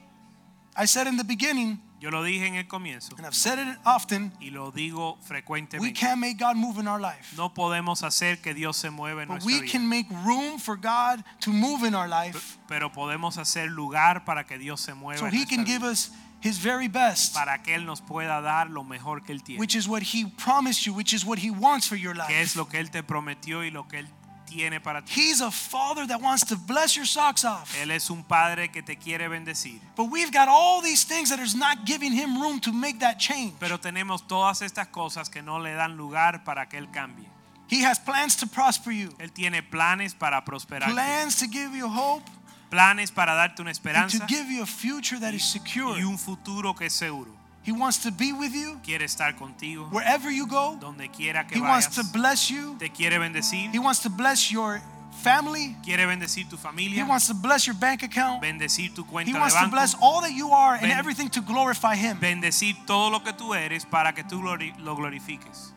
I 0.75 0.85
said 0.85 1.05
in 1.07 1.17
the 1.17 1.23
beginning, 1.25 1.81
Yo 1.99 2.09
lo 2.09 2.23
dije 2.23 2.47
en 2.47 2.55
el 2.55 2.65
comienzo 2.67 3.15
and 3.17 3.27
I've 3.27 3.35
said 3.35 3.59
it 3.59 3.77
often, 3.85 4.31
y 4.41 4.49
lo 4.49 4.71
digo 4.71 5.17
we 5.19 5.27
frecuentemente. 5.27 5.93
can't 5.93 6.19
make 6.19 6.37
God 6.39 6.55
move 6.55 6.79
in 6.79 6.87
our 6.87 6.99
life. 6.99 7.35
No 7.37 7.53
podemos 7.53 8.01
hacer 8.03 8.41
que 8.41 8.53
Dios 8.55 8.75
se 8.77 8.89
mueva 8.89 9.21
en 9.21 9.27
But 9.27 9.43
nuestra 9.43 9.45
we 9.53 9.61
vida. 9.61 9.71
can 9.71 9.87
make 9.87 10.07
room 10.25 10.57
for 10.57 10.75
God 10.77 11.23
to 11.41 11.51
move 11.51 11.83
in 11.85 11.93
our 11.93 12.07
life 12.07 12.57
pero 12.67 12.91
podemos 12.91 13.37
hacer 13.37 13.69
lugar 13.69 14.23
para 14.25 14.45
que 14.45 14.57
Dios 14.57 14.81
se 14.81 14.93
mueva 14.95 15.19
so 15.19 15.27
en 15.27 15.33
He 15.33 15.37
nuestra 15.39 15.55
can 15.57 15.65
vida, 15.65 15.73
give 15.79 15.83
us 15.83 16.11
His 16.43 16.57
very 16.57 16.87
best, 16.87 17.33
para 17.35 17.59
que 17.61 17.75
Él 17.75 17.85
nos 17.85 18.01
pueda 18.01 18.41
dar 18.41 18.69
lo 18.69 18.83
mejor 18.83 19.21
que 19.23 19.31
Él 19.33 19.43
tiene, 19.43 19.59
which 19.59 19.75
is 19.75 19.87
what 19.87 20.01
He 20.01 20.25
promised 20.37 20.85
you, 20.85 20.93
which 20.93 21.13
is 21.13 21.23
what 21.25 21.37
He 21.39 21.51
wants 21.51 21.87
for 21.87 21.95
your 21.95 22.15
que 22.15 22.35
es 22.41 22.55
life. 22.55 22.57
lo 22.57 22.65
que 22.67 22.79
Él 22.79 22.89
te 22.89 23.03
prometió 23.03 23.63
y 23.63 23.69
lo 23.69 23.87
que 23.87 23.99
Él 23.99 24.07
tiene 24.47 24.81
para 24.81 25.01
ti. 25.01 25.13
He's 25.13 25.39
a 25.39 25.51
father 25.51 26.05
that 26.07 26.19
wants 26.19 26.43
to 26.47 26.57
bless 26.57 26.95
your 26.97 27.05
socks 27.05 27.45
off. 27.45 27.73
Él 27.81 27.91
es 27.91 28.09
un 28.09 28.23
Padre 28.23 28.69
que 28.69 28.81
te 28.81 28.97
quiere 28.97 29.27
bendecir, 29.29 29.79
But 29.95 30.05
we've 30.09 30.31
got 30.31 30.47
all 30.49 30.81
these 30.81 31.05
things 31.05 31.29
that 31.29 31.39
is 31.39 31.55
not 31.55 31.85
giving 31.85 32.11
Him 32.11 32.41
room 32.41 32.59
to 32.61 32.73
make 32.73 32.99
that 32.99 33.17
change. 33.19 33.53
pero 33.59 33.77
tenemos 33.79 34.27
todas 34.27 34.61
estas 34.61 34.87
cosas 34.87 35.29
que 35.29 35.41
no 35.41 35.59
le 35.59 35.73
dan 35.73 35.95
lugar 35.95 36.43
para 36.43 36.67
que 36.67 36.77
Él 36.79 36.89
cambie. 36.91 37.27
He 37.69 37.85
has 37.85 37.97
plans 37.99 38.35
to 38.37 38.47
prosper 38.47 38.91
you, 38.91 39.09
Él 39.19 39.31
tiene 39.31 39.63
planes 39.63 40.13
para 40.13 40.43
prosperar, 40.43 40.91
plans 40.91 41.37
to 41.37 41.47
give 41.47 41.73
you 41.73 41.87
hope, 41.87 42.23
planes 42.71 43.11
para 43.11 43.33
darte 43.35 43.61
una 43.61 43.69
and 43.69 43.75
to 43.75 43.81
esperanza 43.89 44.25
give 44.27 44.49
you 44.49 44.63
a 44.63 44.65
future 44.65 45.19
that 45.19 45.33
is 45.33 45.43
secure. 45.43 45.95
y 45.99 46.03
un 46.03 46.17
futuro 46.17 46.73
que 46.73 46.87
es 46.87 46.93
seguro. 46.93 47.29
He 47.63 47.71
wants 47.71 47.99
to 47.99 48.11
be 48.11 48.33
with 48.33 48.53
you 48.55 48.79
Quiere 48.83 49.05
estar 49.05 49.35
contigo 49.35 49.87
wherever 49.91 50.31
you 50.31 50.47
go. 50.47 50.77
donde 50.79 51.09
quiera 51.11 51.45
que 51.45 51.57
He 51.57 51.61
wants 51.61 51.89
to 51.95 52.03
bless 52.11 52.49
you. 52.49 52.75
Te 52.79 52.89
quiere 52.89 53.19
bendecir, 53.19 53.69
He 53.71 53.77
wants 53.77 53.99
to 54.01 54.09
bless 54.09 54.49
your 54.51 54.81
family. 55.21 55.75
quiere 55.83 56.07
bendecir 56.07 56.49
tu 56.49 56.57
familia. 56.57 56.95
He 56.97 57.03
wants 57.07 57.27
to 57.27 57.35
bless 57.35 57.67
your 57.67 57.75
bank 57.75 58.01
account. 58.01 58.41
bendecir 58.41 58.95
tu 58.95 59.03
He 59.03 59.07
cuenta 59.11 59.31
de 59.33 59.39
wants 59.39 59.53
to 59.53 59.67
bless 59.69 59.95
all 60.01 60.21
that 60.21 60.31
you 60.33 60.51
are 60.51 60.75
and 60.81 60.91
everything 60.91 61.29
to 61.29 61.41
glorify 61.41 61.95
Him. 61.95 62.17
bendecir 62.19 62.75
todo 62.87 63.11
lo 63.11 63.19
que 63.19 63.33
tú 63.33 63.53
eres 63.53 63.85
para 63.85 64.13
que 64.13 64.23
tú 64.23 64.41
lo 64.41 64.95
glorifiques. 64.95 65.73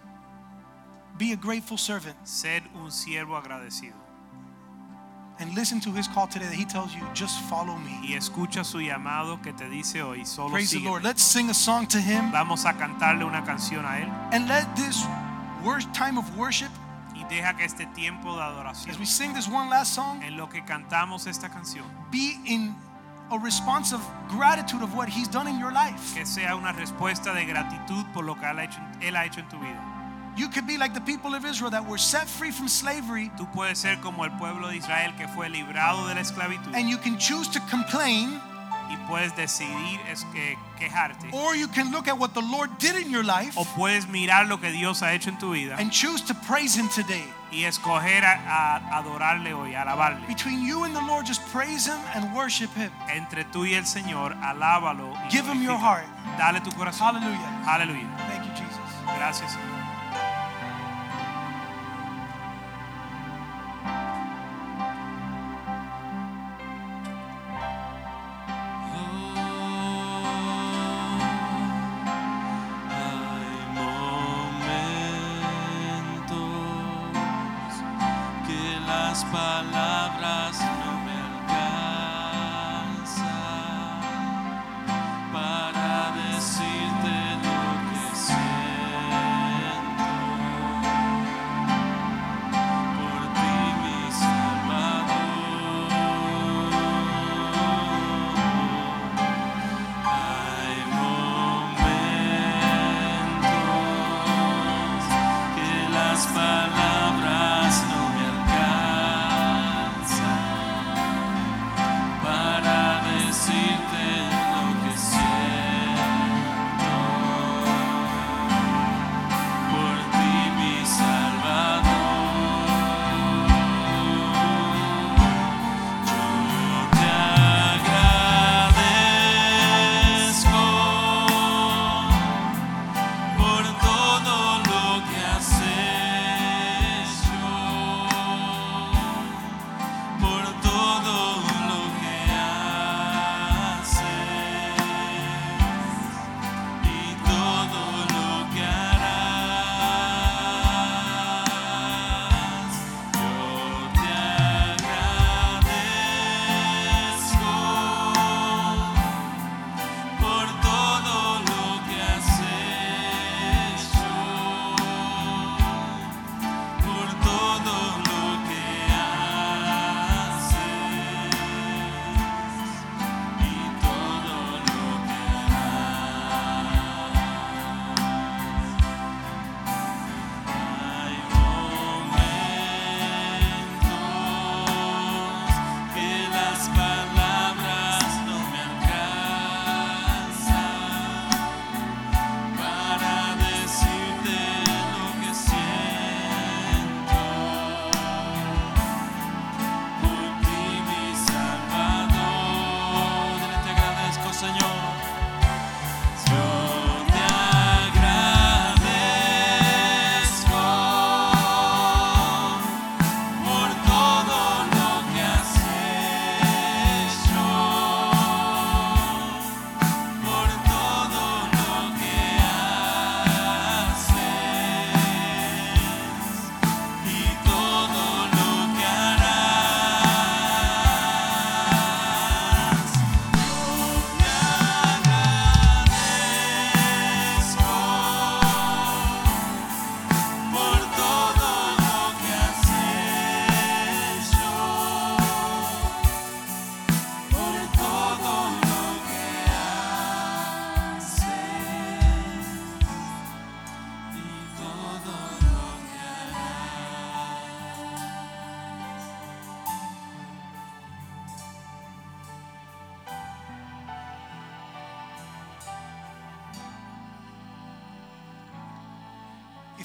Be 1.19 1.33
a 1.33 1.37
grateful 1.37 1.77
servant 1.77 2.16
Ser 2.25 2.62
un 2.75 2.91
siervo 2.91 3.37
agradecido. 3.37 3.95
And 5.39 5.55
listen 5.55 5.81
to 5.81 5.90
His 5.90 6.09
call 6.09 6.27
today 6.27 6.47
that 6.47 6.55
He 6.55 6.65
tells 6.65 6.94
you, 6.94 7.02
just 7.15 7.40
follow 7.51 7.77
me. 7.77 7.98
Y 8.02 8.15
escucha 8.15 8.65
su 8.65 8.78
llamado 8.78 9.43
que 9.43 9.52
te 9.52 9.69
dice 9.69 10.02
hoy, 10.02 10.24
solo 10.24 10.51
Praise 10.51 10.70
the. 10.70 10.81
Lord. 10.81 11.02
Let's 11.02 11.23
sing 11.23 11.51
a 11.51 11.55
song 11.55 11.86
to 11.89 11.98
Him 11.98 12.31
Vamos 12.32 12.65
a 12.65 12.73
cantarle 12.74 13.24
una 13.24 13.44
canción 13.44 13.85
a 13.85 14.01
él 14.01 14.09
and 14.32 14.48
let 14.48 14.65
this 14.77 15.05
time 15.93 16.19
of 16.19 16.36
worship, 16.36 16.70
y 17.15 17.24
deja 17.28 17.56
que 17.56 17.65
este 17.65 17.86
tiempo 17.94 18.36
de 18.36 18.43
adoración 18.43 18.90
as 18.90 18.98
we 18.98 19.06
sing 19.06 19.32
this 19.32 19.48
one 19.48 19.70
last 19.70 19.94
song, 19.94 20.23
en 20.23 20.36
lo 20.36 20.48
que 20.48 20.62
cantamos 20.62 21.27
esta 21.27 21.48
canción, 21.48 21.85
be 22.11 22.39
in 22.44 22.74
a 23.31 23.39
response 23.39 23.94
of 23.94 24.02
gratitude 24.28 24.82
of 24.82 24.94
what 24.94 25.09
He's 25.09 25.28
done 25.28 25.48
in 25.48 25.59
your 25.59 25.73
life. 25.73 26.15
que 26.15 26.27
sea 26.27 26.55
una 26.55 26.73
respuesta 26.73 27.32
de 27.32 27.47
gratitud 27.47 28.05
por 28.12 28.24
lo 28.24 28.35
que 28.35 28.47
él 28.47 28.59
ha 28.59 28.65
hecho, 28.65 28.81
él 29.01 29.16
ha 29.16 29.24
hecho 29.24 29.40
en 29.40 29.48
tu 29.48 29.59
vida. 29.59 29.94
You 30.36 30.48
could 30.48 30.66
be 30.66 30.77
like 30.77 30.94
the 30.94 31.01
people 31.01 31.35
of 31.35 31.44
Israel 31.44 31.70
that 31.70 31.86
were 31.86 31.98
set 31.98 32.27
free 32.28 32.51
from 32.51 32.69
slavery, 32.69 33.31
Tú 33.36 33.47
puedes 33.52 33.78
ser 33.78 33.97
como 34.02 34.24
el 34.24 34.31
pueblo 34.32 34.69
de 34.69 34.77
Israel 34.77 35.12
que 35.16 35.28
fue 35.28 35.48
librado 35.48 36.09
de 36.09 36.15
la 36.15 36.20
esclavitud 36.20 36.74
and 36.74 36.89
you 36.89 36.98
can 36.98 37.16
choose 37.19 37.48
to 37.48 37.61
complain, 37.70 38.40
y 38.90 38.97
puedes 39.09 39.35
decidir 39.36 40.01
es 40.11 40.24
que 40.32 40.56
quejarte 40.78 41.28
or 41.32 41.55
you 41.55 41.69
can 41.69 41.90
look 41.93 42.09
at 42.09 42.19
what 42.19 42.35
the 42.35 42.43
Lord 42.43 42.70
did 42.78 42.97
in 42.97 43.11
your 43.11 43.24
life 43.24 43.56
o 43.56 43.65
puedes 43.77 44.06
mirar 44.09 44.47
lo 44.48 44.59
que 44.59 44.70
Dios 44.73 45.02
ha 45.02 45.12
hecho 45.15 45.31
en 45.31 45.39
tu 45.39 45.52
vida 45.52 45.77
and 45.78 45.90
choose 45.93 46.20
to 46.23 46.35
praise 46.47 46.74
Him 46.77 46.89
today. 46.89 47.24
y 47.52 47.65
escoger 47.65 48.24
a, 48.24 48.35
a 48.48 48.98
adorarle 48.98 49.55
hoy, 49.55 49.74
alabarle. 49.77 50.27
Between 50.27 50.66
you 50.66 50.82
and 50.82 50.93
the 50.94 51.01
Lord, 51.01 51.24
just 51.24 51.40
praise 51.52 51.86
Him 51.86 52.01
and 52.15 52.35
worship 52.35 52.70
Him. 52.74 52.90
Entre 53.09 53.44
tú 53.44 53.65
y 53.65 53.74
el 53.74 53.85
Señor, 53.85 54.35
alábalo. 54.43 55.12
y 55.27 55.31
Give 55.31 55.47
him 55.47 55.62
your 55.62 55.78
heart. 55.78 56.05
Dale 56.36 56.61
tu 56.61 56.73
corazón. 56.73 57.15
Hallelujah. 57.15 57.62
Aleluya. 57.65 58.09
Thank 58.27 58.44
you, 58.44 58.52
Jesus. 58.56 58.81
Gracias. 59.16 59.52
Señor. 59.52 59.74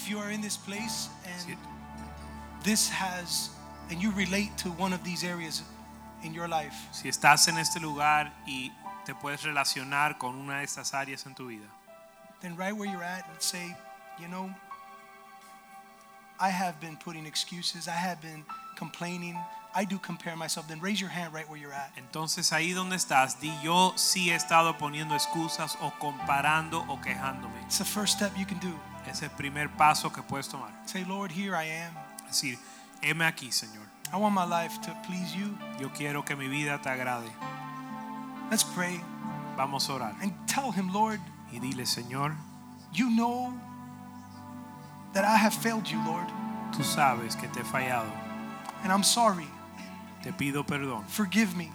You 0.10 0.18
are 0.20 0.32
in 0.32 0.42
this 0.42 0.58
place 0.58 1.10
and 1.26 1.58
this 2.64 2.90
has, 2.90 3.50
and 3.90 4.02
you 4.02 4.12
relate 4.12 4.58
to 4.58 4.70
one 4.70 4.94
of 4.94 5.04
these 5.04 5.24
areas 5.24 5.64
in 6.24 6.34
your 6.34 6.48
life, 6.48 6.76
Si 6.92 7.08
estás 7.08 7.48
en 7.48 7.58
este 7.58 7.80
lugar 7.80 8.32
y 8.46 8.72
te 9.06 9.14
puedes 9.14 9.44
relacionar 9.44 10.18
con 10.18 10.36
una 10.36 10.60
de 10.60 10.66
estas 10.66 10.94
áreas 10.94 11.26
en 11.26 11.34
tu 11.34 11.48
vida, 11.48 11.68
then 12.42 12.56
right 12.58 12.76
where 12.76 12.90
you're 12.90 13.04
at, 13.04 13.26
let's 13.32 13.46
say, 13.46 13.76
you 14.20 14.28
know, 14.28 14.54
I 16.40 16.50
have 16.50 16.80
been 16.82 16.98
putting 16.98 17.26
excuses, 17.26 17.88
I 17.88 17.92
have 17.92 18.22
been 18.22 18.44
complaining, 18.78 19.38
I 19.74 19.86
do 19.86 19.98
compare 19.98 20.36
myself, 20.36 20.68
then 20.68 20.82
raise 20.82 21.00
your 21.00 21.10
hand 21.10 21.34
right 21.34 21.48
where 21.50 21.60
you're 21.60 21.74
at. 21.74 21.92
Entonces 21.96 22.52
ahí 22.52 22.74
donde 22.74 22.96
estás, 22.96 23.40
di 23.40 23.54
yo 23.64 23.94
sí 23.96 24.30
he 24.30 24.36
estado 24.36 24.78
poniendo 24.78 25.16
excusas 25.16 25.78
o 25.82 25.92
comparando 26.00 26.86
o 26.90 27.00
quejándome. 27.00 27.62
It's 27.66 27.78
the 27.78 27.86
first 27.86 28.18
step 28.18 28.32
you 28.38 28.46
can 28.46 28.60
do. 28.60 28.74
Es 29.08 29.22
el 29.24 29.30
primer 29.32 29.70
paso 29.70 30.12
que 30.12 30.22
puedes 30.22 30.48
tomar. 30.50 30.72
Say, 30.86 31.04
Lord, 31.06 31.32
here 31.32 31.56
I 31.56 31.66
am. 31.84 31.94
Es 32.30 32.42
decir, 32.42 32.60
heme 33.02 33.26
aquí, 33.26 33.52
Señor. 33.52 33.86
I 34.14 34.18
want 34.18 34.34
my 34.36 34.46
life 34.46 34.80
to 34.82 34.94
please 35.08 35.34
you. 35.36 35.56
Yo 35.80 35.90
quiero 35.90 36.24
que 36.24 36.36
mi 36.36 36.48
vida 36.48 36.80
te 36.82 36.90
agrade. 36.90 37.30
Let's 38.50 38.64
pray 38.64 39.00
Vamos 39.56 39.90
a 39.90 39.94
orar. 39.94 40.16
and 40.22 40.34
tell 40.48 40.72
Him, 40.72 40.92
Lord, 40.94 41.20
Y 41.52 41.60
dile, 41.60 41.86
Señor, 41.86 42.36
you 42.94 43.10
know 43.10 43.54
that 45.14 45.24
I 45.26 45.36
have 45.38 45.54
failed 45.54 45.88
you, 45.88 46.00
Lord, 46.06 46.28
tú 46.72 46.84
sabes 46.84 47.36
que 47.36 47.48
te 47.50 47.60
he 47.62 47.64
fallado. 47.64 48.10
and 48.84 48.92
I'm 48.92 49.04
sorry. 49.04 49.48
Te 50.24 50.32
pido 50.32 50.64
perdón. 50.66 51.04
Forgive 51.08 51.56
me. 51.56 51.72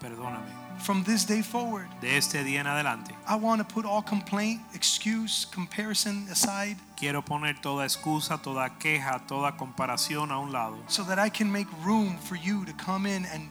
Perdóname. 0.00 0.50
From 0.80 1.02
this 1.04 1.24
day 1.26 1.42
forward, 1.42 1.88
De 2.00 2.16
este 2.16 2.44
día 2.44 2.60
en 2.60 2.66
adelante, 2.66 3.14
I 3.28 3.34
want 3.36 3.60
to 3.60 3.64
put 3.64 3.84
all 3.84 4.02
complaint, 4.02 4.60
excuse, 4.74 5.44
comparison 5.52 6.26
aside 6.30 6.76
quiero 6.96 7.22
poner 7.22 7.60
toda 7.60 7.84
excusa, 7.84 8.40
toda 8.40 8.70
queja, 8.78 9.20
toda 9.26 9.56
comparación 9.56 10.30
a 10.30 10.38
un 10.38 10.52
lado 10.52 10.76
so 10.88 11.02
that 11.04 11.18
I 11.18 11.28
can 11.30 11.50
make 11.50 11.66
room 11.84 12.16
for 12.18 12.36
you 12.36 12.64
to 12.64 12.72
come 12.74 13.06
in 13.06 13.26
and 13.26 13.48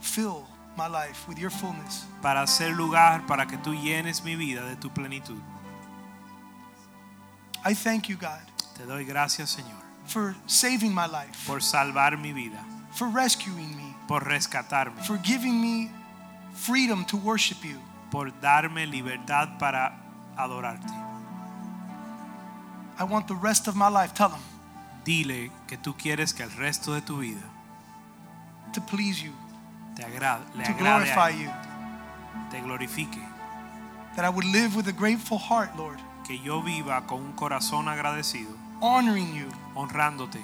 fill 0.00 0.46
my 0.76 0.86
life 0.88 1.26
with 1.28 1.36
your 1.38 1.50
fullness. 1.50 2.06
para 2.22 2.42
hacer 2.42 2.74
lugar 2.76 3.26
para 3.26 3.46
que 3.46 3.58
tú 3.58 3.74
llenes 3.74 4.22
mi 4.22 4.36
vida 4.36 4.64
de 4.66 4.76
tu 4.76 4.88
plenitud. 4.90 5.40
I 7.64 7.74
thank 7.74 8.08
you, 8.08 8.16
God, 8.16 8.40
Te 8.76 8.84
doy 8.84 9.04
gracias, 9.04 9.50
Señor, 9.50 9.82
for 10.06 10.36
saving 10.46 10.94
my 10.94 11.06
life, 11.06 11.46
por 11.46 11.60
salvar 11.60 12.16
mi 12.20 12.32
vida, 12.32 12.64
for 12.92 13.08
rescuing 13.08 13.76
me, 13.76 13.94
por 14.06 14.22
rescatarme, 14.24 15.02
for 15.04 15.18
giving 15.18 15.60
me 15.60 15.90
freedom 16.56 17.04
to 17.04 17.16
worship 17.16 17.64
you. 17.64 17.80
por 18.10 18.32
darme 18.40 18.86
libertad 18.86 19.58
para 19.58 19.92
adorarte. 20.36 20.92
I 22.98 23.04
want 23.04 23.26
the 23.26 23.34
rest 23.34 23.68
of 23.68 23.76
my 23.76 23.88
life, 23.88 24.14
tell 24.14 24.30
him. 24.30 24.42
Dile 25.04 25.50
que 25.66 25.76
tú 25.76 25.94
quieres 25.94 26.32
que 26.32 26.42
el 26.42 26.50
resto 26.50 26.94
de 26.94 27.00
tu 27.00 27.18
vida 27.18 27.42
to 28.72 28.80
please 28.80 29.22
you, 29.22 29.32
te 29.94 30.02
agrade, 30.02 30.42
le 30.54 30.64
to 30.64 30.72
glorify 30.74 31.30
you, 31.30 31.50
te 32.50 32.60
glorifique, 32.60 33.20
that 34.14 34.24
I 34.24 34.28
would 34.28 34.44
live 34.44 34.76
with 34.76 34.88
a 34.88 34.92
grateful 34.92 35.38
heart, 35.38 35.76
Lord, 35.76 35.98
que 36.26 36.38
yo 36.38 36.60
viva 36.60 37.06
con 37.06 37.20
un 37.20 37.32
corazón 37.32 37.88
agradecido, 37.88 38.52
honoring 38.80 39.34
you, 39.34 39.48
honrándote, 39.74 40.42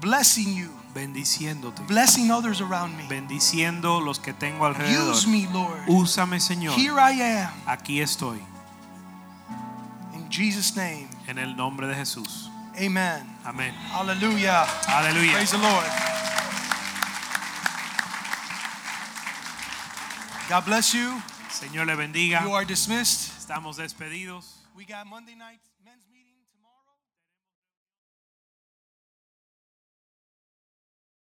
blessing 0.00 0.54
you, 0.54 0.70
bendiciéndote, 0.94 1.82
blessing 1.86 2.30
others 2.30 2.60
around 2.60 2.96
me. 2.96 3.06
bendiciendo 3.08 4.00
los 4.00 4.18
que 4.18 4.32
tengo 4.32 4.64
alrededor. 4.66 5.12
Use 5.14 5.26
me, 5.26 5.46
Lord. 5.52 5.78
Úsame, 5.88 6.40
Señor. 6.40 6.74
Here 6.78 6.94
I 6.98 7.20
am. 7.42 7.52
Aquí 7.66 8.00
estoy, 8.00 8.40
In 10.14 10.28
Jesus' 10.30 10.74
name, 10.76 11.08
en 11.26 11.38
el 11.38 11.56
nombre 11.56 11.86
de 11.86 11.94
Jesús. 11.94 12.50
amen. 12.76 13.26
Amén. 13.44 13.74
Hallelujah. 13.92 14.64
Aleluya. 14.88 15.32
Praise 15.32 15.50
the 15.52 15.58
Lord. 15.58 15.86
God 20.48 20.64
bless 20.64 20.92
you. 20.92 21.20
Señor 21.50 21.86
le 21.86 21.94
bendiga. 21.94 22.42
You 22.42 22.52
are 22.54 22.64
dismissed. 22.64 23.32
Estamos 23.38 23.76
despedidos. 23.76 24.44
We 24.76 24.84
got 24.84 25.06
Monday 25.06 25.34
nights. 25.34 25.69